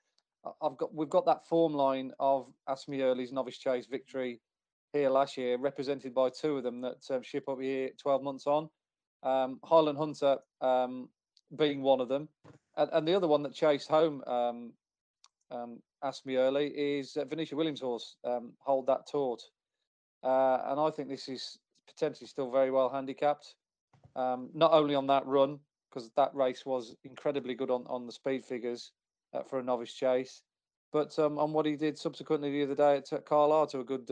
I've 0.62 0.76
got 0.76 0.94
we've 0.94 1.10
got 1.10 1.26
that 1.26 1.46
form 1.46 1.74
line 1.74 2.12
of 2.18 2.52
Ask 2.68 2.88
Me 2.88 3.02
Early's 3.02 3.32
novice 3.32 3.58
chase 3.58 3.86
victory 3.86 4.40
here 4.93 5.11
last 5.11 5.36
year, 5.36 5.57
represented 5.57 6.14
by 6.14 6.28
two 6.30 6.59
of 6.59 6.62
them 6.62 6.80
that 6.82 7.03
um, 7.11 7.22
ship 7.22 7.49
up 7.49 7.61
here 7.61 7.90
12 8.01 8.22
months 8.22 8.47
on. 8.47 8.68
Um, 9.22 9.61
Highland 9.64 9.99
Hunter 9.99 10.38
um, 10.61 11.09
being 11.57 11.82
one 11.82 12.01
of 12.01 12.09
them. 12.09 12.28
And, 12.76 12.90
and, 12.93 13.07
the 13.07 13.14
other 13.14 13.28
one 13.28 13.43
that 13.43 13.55
chased 13.55 13.88
home, 13.88 14.22
um, 14.26 14.72
um, 15.51 15.78
asked 16.03 16.26
me 16.26 16.36
early, 16.36 16.68
is 16.68 17.16
uh, 17.16 17.24
Venetia 17.24 17.55
Williams' 17.55 17.80
horse, 17.80 18.16
um, 18.24 18.53
Hold 18.59 18.86
That 18.86 19.07
Taut. 19.11 19.43
Uh, 20.22 20.59
and 20.66 20.80
I 20.80 20.90
think 20.90 21.09
this 21.09 21.28
is 21.28 21.59
potentially 21.86 22.26
still 22.26 22.51
very 22.51 22.70
well 22.70 22.88
handicapped. 22.88 23.55
not 24.16 24.72
only 24.72 24.95
on 24.95 25.07
that 25.07 25.26
run, 25.26 25.59
because 25.90 26.11
that 26.16 26.34
race 26.34 26.64
was 26.64 26.97
incredibly 27.05 27.55
good 27.55 27.70
on, 27.70 27.84
on 27.86 28.07
the 28.07 28.12
speed 28.12 28.45
figures 28.45 28.93
uh, 29.34 29.43
for 29.43 29.59
a 29.59 29.62
novice 29.62 29.93
chase, 29.93 30.43
but 30.93 31.16
on 31.18 31.53
what 31.53 31.66
he 31.66 31.76
did 31.76 31.99
subsequently 31.99 32.51
the 32.51 32.62
other 32.62 32.74
day 32.74 32.97
at 32.97 33.26
Carlisle 33.26 33.66
to 33.68 33.80
a 33.80 33.84
good 33.84 34.11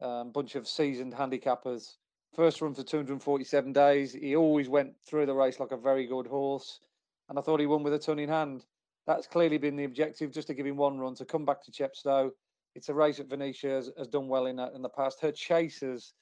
um, 0.00 0.30
bunch 0.30 0.54
of 0.54 0.68
seasoned 0.68 1.14
handicappers. 1.14 1.96
First 2.34 2.60
run 2.60 2.74
for 2.74 2.82
247 2.82 3.72
days. 3.72 4.12
He 4.12 4.34
always 4.34 4.68
went 4.68 4.94
through 5.06 5.26
the 5.26 5.34
race 5.34 5.60
like 5.60 5.72
a 5.72 5.76
very 5.76 6.06
good 6.06 6.26
horse, 6.26 6.80
and 7.28 7.38
I 7.38 7.42
thought 7.42 7.60
he 7.60 7.66
won 7.66 7.82
with 7.82 7.94
a 7.94 7.98
ton 7.98 8.18
in 8.18 8.28
hand. 8.28 8.64
That's 9.06 9.26
clearly 9.26 9.58
been 9.58 9.76
the 9.76 9.84
objective, 9.84 10.32
just 10.32 10.48
to 10.48 10.54
give 10.54 10.66
him 10.66 10.76
one 10.76 10.98
run 10.98 11.14
to 11.16 11.24
come 11.24 11.44
back 11.44 11.62
to 11.64 11.70
Chepstow. 11.70 12.30
It's 12.74 12.88
a 12.88 12.94
race 12.94 13.18
that 13.18 13.28
Venetia 13.28 13.68
has, 13.68 13.90
has 13.96 14.08
done 14.08 14.28
well 14.28 14.46
in 14.46 14.58
in 14.58 14.82
the 14.82 14.88
past. 14.88 15.20
Her 15.20 15.30
chasers, 15.30 16.14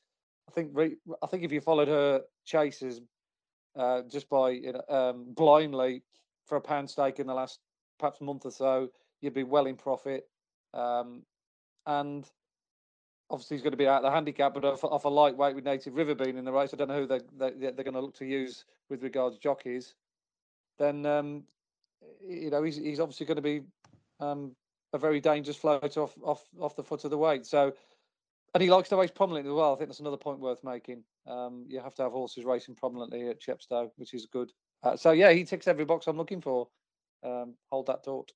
I 0.49 0.53
think, 0.53 0.71
re, 0.75 0.97
I 1.23 1.27
think 1.27 1.45
if 1.45 1.53
you 1.53 1.61
followed 1.61 1.89
her 1.89 2.23
chasers 2.45 3.01
uh, 3.79 4.03
just 4.11 4.29
by 4.29 4.51
you 4.51 4.73
know, 4.73 4.95
um, 4.95 5.27
blindly 5.35 6.03
for 6.47 6.57
a 6.57 6.61
pound 6.61 6.91
stake 6.91 7.21
in 7.21 7.27
the 7.27 7.35
last 7.35 7.61
perhaps 7.99 8.21
month 8.21 8.45
or 8.45 8.51
so, 8.51 8.89
you'd 9.21 9.33
be 9.33 9.45
well 9.45 9.67
in 9.67 9.77
profit. 9.77 10.25
Um, 10.75 11.23
and 11.87 12.29
obviously 13.33 13.57
he's 13.57 13.63
going 13.63 13.73
to 13.73 13.79
be 13.79 13.89
out 13.89 13.97
of 13.97 14.03
the 14.03 14.11
handicap, 14.11 14.53
but 14.53 14.65
off, 14.65 14.85
off 14.85 15.07
a 15.07 15.09
lightweight 15.09 15.55
with 15.55 15.65
Native 15.65 15.95
River 15.95 16.15
being 16.15 16.37
in 16.37 16.45
the 16.45 16.53
race, 16.53 16.71
I 16.73 16.77
don't 16.77 16.89
know 16.89 17.01
who 17.01 17.07
they, 17.07 17.21
they, 17.39 17.51
they're 17.71 17.85
going 17.85 17.95
to 17.95 18.01
look 18.01 18.15
to 18.17 18.27
use 18.27 18.67
with 18.91 19.03
regards 19.03 19.39
jockeys. 19.39 19.95
Then 20.79 21.07
um, 21.07 21.45
you 22.27 22.51
know 22.51 22.63
he's 22.63 22.77
he's 22.77 23.01
obviously 23.01 23.27
going 23.27 23.37
to 23.37 23.43
be 23.43 23.63
um, 24.21 24.55
a 24.93 24.99
very 24.99 25.21
dangerous 25.21 25.57
float 25.57 25.97
off 25.97 26.15
off 26.23 26.45
off 26.61 26.77
the 26.77 26.83
foot 26.83 27.05
of 27.05 27.11
the 27.11 27.19
weight. 27.19 27.47
So, 27.47 27.73
and 28.55 28.63
he 28.63 28.71
likes 28.71 28.89
to 28.91 28.97
race 28.97 29.11
prominently 29.11 29.51
as 29.51 29.55
well. 29.55 29.75
I 29.75 29.77
think 29.77 29.89
that's 29.89 30.01
another 30.01 30.17
point 30.17 30.41
worth 30.41 30.63
making. 30.65 31.03
Um, 31.27 31.65
you 31.69 31.81
have 31.81 31.95
to 31.97 32.03
have 32.03 32.13
horses 32.13 32.45
racing 32.45 32.75
prominently 32.75 33.29
at 33.29 33.41
Chepstow, 33.41 33.91
which 33.97 34.15
is 34.15 34.27
good. 34.27 34.51
Uh, 34.83 34.97
so 34.97 35.13
yeah, 35.13 35.33
he 35.33 35.45
ticks 35.45 35.69
every 35.69 35.85
box 35.85 36.07
I'm 36.07 36.17
looking 36.17 36.41
for. 36.41 36.69
Um, 37.25 37.55
hold 37.71 37.87
that 37.87 38.05
thought. 38.05 38.33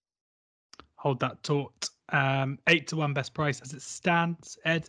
Hold 0.96 1.20
that 1.20 1.42
thought. 1.42 1.90
Um, 2.10 2.58
eight 2.68 2.86
to 2.88 2.96
one 2.96 3.12
best 3.12 3.34
price 3.34 3.60
as 3.60 3.72
it 3.72 3.82
stands. 3.82 4.58
Ed. 4.64 4.88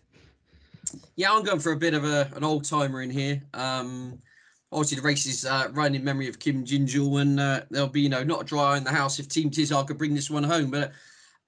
Yeah, 1.15 1.31
I'm 1.31 1.43
going 1.43 1.59
for 1.59 1.71
a 1.71 1.77
bit 1.77 1.93
of 1.93 2.05
a 2.05 2.29
an 2.35 2.43
old 2.43 2.63
timer 2.65 3.01
in 3.01 3.09
here. 3.09 3.41
Um, 3.53 4.19
obviously 4.71 4.97
the 4.97 5.01
race 5.01 5.25
is 5.25 5.45
uh, 5.45 5.69
run 5.71 5.95
in 5.95 6.03
memory 6.03 6.27
of 6.27 6.39
Kim 6.39 6.63
Gingell, 6.65 7.21
and 7.21 7.39
uh, 7.39 7.61
there'll 7.69 7.87
be 7.87 8.01
you 8.01 8.09
know 8.09 8.23
not 8.23 8.41
a 8.41 8.45
dry 8.45 8.73
eye 8.73 8.77
in 8.77 8.83
the 8.83 8.91
house 8.91 9.19
if 9.19 9.27
Team 9.27 9.49
Tizzard 9.49 9.87
could 9.87 9.97
bring 9.97 10.13
this 10.13 10.29
one 10.29 10.43
home. 10.43 10.71
But 10.71 10.93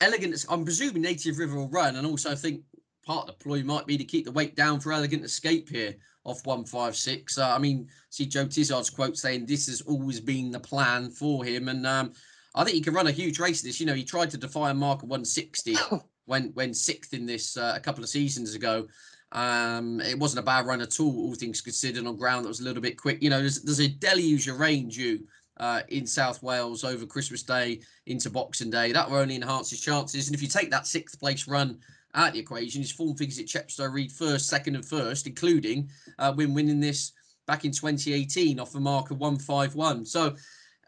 elegant, 0.02 0.46
I'm 0.50 0.64
presuming 0.64 1.02
Native 1.02 1.38
River 1.38 1.56
will 1.56 1.70
run, 1.70 1.96
and 1.96 2.06
also 2.06 2.32
I 2.32 2.36
think 2.36 2.64
part 3.06 3.28
of 3.28 3.38
the 3.38 3.44
ploy 3.44 3.64
might 3.64 3.88
be 3.88 3.98
to 3.98 4.04
keep 4.04 4.26
the 4.26 4.32
weight 4.32 4.56
down 4.56 4.80
for 4.80 4.92
Elegant 4.92 5.24
Escape 5.24 5.70
here 5.70 5.96
off 6.26 6.46
156. 6.46 7.38
Uh, 7.38 7.50
I 7.50 7.58
mean, 7.58 7.88
see 8.10 8.26
Joe 8.26 8.46
Tizzard's 8.46 8.90
quote 8.90 9.18
saying 9.18 9.46
this 9.46 9.68
has 9.68 9.82
always 9.82 10.20
been 10.20 10.52
the 10.52 10.60
plan 10.60 11.10
for 11.10 11.44
him, 11.44 11.70
and 11.70 11.86
um, 11.86 12.14
I 12.56 12.64
think 12.64 12.76
he 12.76 12.82
can 12.82 12.94
run 12.94 13.08
a 13.08 13.12
huge 13.12 13.40
race. 13.40 13.64
In 13.64 13.70
this, 13.70 13.80
you 13.80 13.86
know, 13.86 13.94
he 13.94 14.04
tried 14.04 14.32
to 14.32 14.38
defy 14.38 14.72
a 14.72 14.74
mark 14.74 15.04
of 15.04 15.10
160 15.10 15.76
when 16.26 16.52
when 16.54 16.74
sixth 16.74 17.14
in 17.14 17.26
this 17.26 17.58
uh, 17.58 17.74
a 17.76 17.80
couple 17.80 18.04
of 18.04 18.10
seasons 18.10 18.56
ago. 18.56 18.88
Um, 19.32 20.02
it 20.02 20.18
wasn't 20.18 20.40
a 20.40 20.46
bad 20.46 20.66
run 20.66 20.82
at 20.82 21.00
all, 21.00 21.16
all 21.16 21.36
things 21.36 21.62
considered, 21.62 22.08
on 22.08 22.16
ground 22.16 22.46
that 22.46 22.50
was 22.50 22.62
a 22.62 22.64
little 22.64 22.82
bit 22.82 22.98
quick. 22.98 23.22
You 23.22 23.30
know, 23.30 23.40
there's, 23.40 23.62
there's 23.62 23.80
a 23.80 23.88
deluge 23.88 24.48
of 24.48 24.60
rain 24.60 24.90
due 24.90 25.20
uh, 25.60 25.82
in 25.90 26.08
South 26.08 26.42
Wales 26.42 26.84
over 26.84 27.06
Christmas 27.06 27.44
Day 27.44 27.82
into 28.08 28.30
Boxing 28.30 28.72
Day. 28.72 28.92
That 28.92 29.10
will 29.10 29.18
only 29.18 29.36
enhance 29.36 29.70
his 29.70 29.82
chances. 29.82 30.28
And 30.28 30.36
if 30.36 30.42
you 30.42 30.48
take 30.48 30.72
that 30.72 30.88
sixth 30.88 31.20
place 31.20 31.48
run 31.48 31.78
out 32.16 32.34
the 32.34 32.40
equation, 32.40 32.82
his 32.82 32.92
form 32.92 33.16
figures 33.16 33.40
at 33.40 33.46
Chepstow 33.46 33.92
read 33.92 34.12
first, 34.12 34.48
second, 34.48 34.76
and 34.76 34.86
first, 34.86 35.28
including 35.28 35.90
uh, 36.18 36.34
when 36.34 36.54
winning 36.54 36.80
this 36.80 37.12
back 37.46 37.66
in 37.66 37.72
2018 37.72 38.60
off 38.60 38.76
a 38.76 38.80
mark 38.80 39.12
of 39.12 39.20
151. 39.20 40.06
So, 40.06 40.36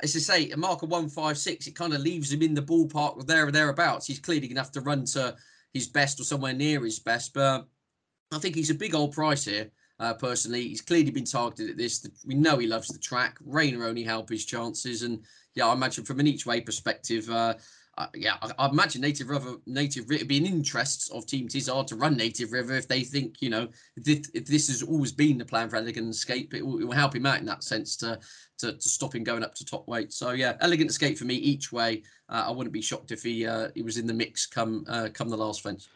as 0.03 0.15
I 0.15 0.19
say, 0.19 0.49
a 0.51 0.57
mark 0.57 0.81
of 0.81 0.89
156, 0.89 1.67
it 1.67 1.75
kind 1.75 1.93
of 1.93 2.01
leaves 2.01 2.31
him 2.31 2.41
in 2.41 2.53
the 2.53 2.61
ballpark 2.61 3.25
there 3.25 3.47
or 3.47 3.51
thereabouts. 3.51 4.07
He's 4.07 4.19
clearly 4.19 4.47
going 4.47 4.55
to 4.55 4.61
have 4.61 4.71
to 4.71 4.81
run 4.81 5.05
to 5.05 5.35
his 5.73 5.87
best 5.87 6.19
or 6.19 6.23
somewhere 6.23 6.53
near 6.53 6.83
his 6.83 6.99
best. 6.99 7.33
But 7.33 7.67
I 8.31 8.39
think 8.39 8.55
he's 8.55 8.69
a 8.69 8.75
big 8.75 8.95
old 8.95 9.13
price 9.13 9.45
here. 9.45 9.69
Uh, 9.99 10.13
personally, 10.15 10.67
he's 10.67 10.81
clearly 10.81 11.11
been 11.11 11.25
targeted 11.25 11.69
at 11.69 11.77
this. 11.77 12.07
We 12.25 12.33
know 12.33 12.57
he 12.57 12.65
loves 12.65 12.87
the 12.87 12.97
track. 12.97 13.37
Rain 13.45 13.79
only 13.79 14.03
help 14.03 14.29
his 14.29 14.45
chances, 14.45 15.03
and 15.03 15.19
yeah, 15.53 15.67
I 15.67 15.73
imagine 15.73 16.05
from 16.05 16.19
an 16.19 16.25
each 16.25 16.47
way 16.47 16.59
perspective, 16.59 17.29
uh, 17.29 17.53
uh, 17.97 18.07
yeah, 18.15 18.35
I, 18.41 18.51
I, 18.57 18.69
imagine 18.69 19.01
Native 19.01 19.29
River, 19.29 19.55
Native 19.65 20.09
River, 20.09 20.23
be 20.23 20.37
in 20.37 20.45
interests 20.45 21.09
of 21.11 21.25
Team 21.25 21.47
Tizzard 21.47 21.87
to 21.87 21.95
run 21.95 22.15
Native 22.15 22.53
River 22.53 22.75
if 22.75 22.87
they 22.87 23.01
think, 23.01 23.41
you 23.41 23.49
know, 23.49 23.67
this, 23.97 24.31
if 24.33 24.45
this 24.45 24.67
has 24.69 24.81
always 24.81 25.11
been 25.11 25.37
the 25.37 25.45
plan 25.45 25.69
for 25.69 25.75
Elegant 25.75 26.09
Escape, 26.09 26.53
it 26.53 26.65
will, 26.65 26.79
it 26.79 26.85
will, 26.85 26.93
help 26.93 27.15
him 27.15 27.25
out 27.25 27.39
in 27.39 27.45
that 27.45 27.63
sense 27.63 27.97
to, 27.97 28.17
to, 28.59 28.73
to 28.73 28.89
stop 28.89 29.13
him 29.13 29.23
going 29.23 29.43
up 29.43 29.53
to 29.55 29.65
top 29.65 29.87
weight. 29.87 30.13
So 30.13 30.31
yeah, 30.31 30.55
Elegant 30.61 30.89
Escape 30.89 31.17
for 31.17 31.25
me 31.25 31.35
each 31.35 31.73
way. 31.73 32.03
Uh, 32.29 32.45
I 32.47 32.51
wouldn't 32.51 32.73
be 32.73 32.81
shocked 32.81 33.11
if 33.11 33.23
he 33.23 33.45
uh, 33.45 33.69
he 33.75 33.81
was 33.81 33.97
in 33.97 34.07
the 34.07 34.13
mix 34.13 34.45
come 34.45 34.85
uh, 34.87 35.09
come 35.13 35.27
the 35.27 35.35
last 35.35 35.61
fence. 35.61 35.89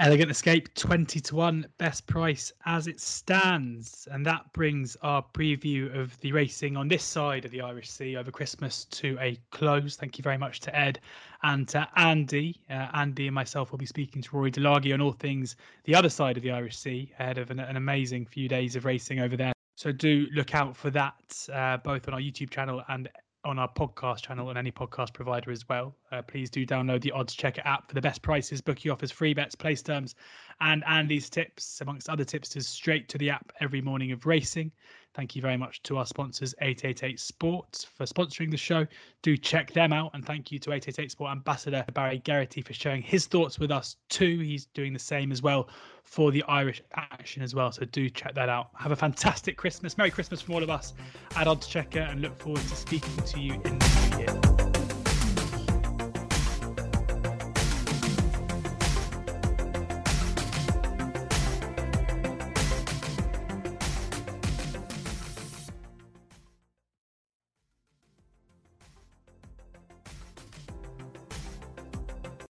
Elegant 0.00 0.30
Escape 0.30 0.72
20 0.76 1.20
to 1.20 1.36
1 1.36 1.66
best 1.76 2.06
price 2.06 2.50
as 2.64 2.86
it 2.86 2.98
stands. 2.98 4.08
And 4.10 4.24
that 4.24 4.50
brings 4.54 4.96
our 5.02 5.22
preview 5.34 5.94
of 5.94 6.18
the 6.20 6.32
racing 6.32 6.74
on 6.74 6.88
this 6.88 7.04
side 7.04 7.44
of 7.44 7.50
the 7.50 7.60
Irish 7.60 7.90
Sea 7.90 8.16
over 8.16 8.30
Christmas 8.30 8.86
to 8.86 9.18
a 9.20 9.36
close. 9.50 9.96
Thank 9.96 10.16
you 10.16 10.22
very 10.22 10.38
much 10.38 10.60
to 10.60 10.74
Ed 10.74 11.00
and 11.42 11.68
to 11.68 11.86
Andy. 11.96 12.62
Uh, 12.70 12.88
Andy 12.94 13.26
and 13.26 13.34
myself 13.34 13.72
will 13.72 13.78
be 13.78 13.84
speaking 13.84 14.22
to 14.22 14.34
Rory 14.34 14.50
Delargy 14.50 14.94
on 14.94 15.02
all 15.02 15.12
things 15.12 15.56
the 15.84 15.94
other 15.94 16.08
side 16.08 16.38
of 16.38 16.42
the 16.42 16.50
Irish 16.50 16.78
Sea 16.78 17.12
ahead 17.18 17.36
of 17.36 17.50
an, 17.50 17.60
an 17.60 17.76
amazing 17.76 18.24
few 18.24 18.48
days 18.48 18.76
of 18.76 18.86
racing 18.86 19.20
over 19.20 19.36
there. 19.36 19.52
So 19.76 19.92
do 19.92 20.26
look 20.34 20.54
out 20.54 20.74
for 20.74 20.88
that 20.92 21.46
uh, 21.52 21.76
both 21.76 22.08
on 22.08 22.14
our 22.14 22.20
YouTube 22.20 22.48
channel 22.48 22.82
and 22.88 23.06
on 23.44 23.58
our 23.58 23.68
podcast 23.68 24.22
channel 24.22 24.48
and 24.50 24.58
any 24.58 24.70
podcast 24.70 25.12
provider 25.12 25.50
as 25.50 25.68
well. 25.68 25.94
Uh, 26.12 26.22
please 26.22 26.50
do 26.50 26.66
download 26.66 27.00
the 27.00 27.12
oddschecker 27.14 27.64
app 27.64 27.88
for 27.88 27.94
the 27.94 28.00
best 28.00 28.22
prices, 28.22 28.60
bookie 28.60 28.90
offers, 28.90 29.10
free 29.10 29.34
bets, 29.34 29.54
place 29.54 29.82
terms, 29.82 30.14
and 30.60 30.84
Andy's 30.86 31.30
tips, 31.30 31.80
amongst 31.80 32.08
other 32.08 32.24
tips, 32.24 32.48
to 32.50 32.62
straight 32.62 33.08
to 33.08 33.18
the 33.18 33.30
app 33.30 33.52
every 33.60 33.80
morning 33.80 34.12
of 34.12 34.26
racing. 34.26 34.70
Thank 35.14 35.34
you 35.34 35.42
very 35.42 35.56
much 35.56 35.82
to 35.84 35.96
our 35.98 36.06
sponsors, 36.06 36.54
888 36.60 37.18
Sports, 37.18 37.84
for 37.84 38.06
sponsoring 38.06 38.50
the 38.50 38.56
show. 38.56 38.86
Do 39.22 39.36
check 39.36 39.72
them 39.72 39.92
out. 39.92 40.12
And 40.14 40.24
thank 40.24 40.52
you 40.52 40.58
to 40.60 40.70
888 40.72 41.10
Sport 41.10 41.32
Ambassador 41.32 41.84
Barry 41.92 42.18
Geraghty 42.20 42.62
for 42.62 42.72
sharing 42.72 43.02
his 43.02 43.26
thoughts 43.26 43.58
with 43.58 43.72
us 43.72 43.96
too. 44.08 44.38
He's 44.38 44.66
doing 44.66 44.92
the 44.92 45.00
same 45.00 45.32
as 45.32 45.42
well 45.42 45.68
for 46.04 46.30
the 46.30 46.44
Irish 46.44 46.80
action 46.94 47.42
as 47.42 47.54
well. 47.54 47.72
So 47.72 47.84
do 47.86 48.08
check 48.08 48.34
that 48.34 48.48
out. 48.48 48.70
Have 48.76 48.92
a 48.92 48.96
fantastic 48.96 49.56
Christmas. 49.56 49.98
Merry 49.98 50.10
Christmas 50.10 50.40
from 50.40 50.54
all 50.54 50.62
of 50.62 50.70
us 50.70 50.94
at 51.34 51.46
oddschecker 51.46 52.08
and 52.10 52.22
look 52.22 52.38
forward 52.38 52.62
to 52.62 52.76
speaking 52.76 53.16
to 53.16 53.40
you 53.40 53.54
in 53.54 53.78
the 53.78 54.10
new 54.12 54.18
year. 54.18 54.79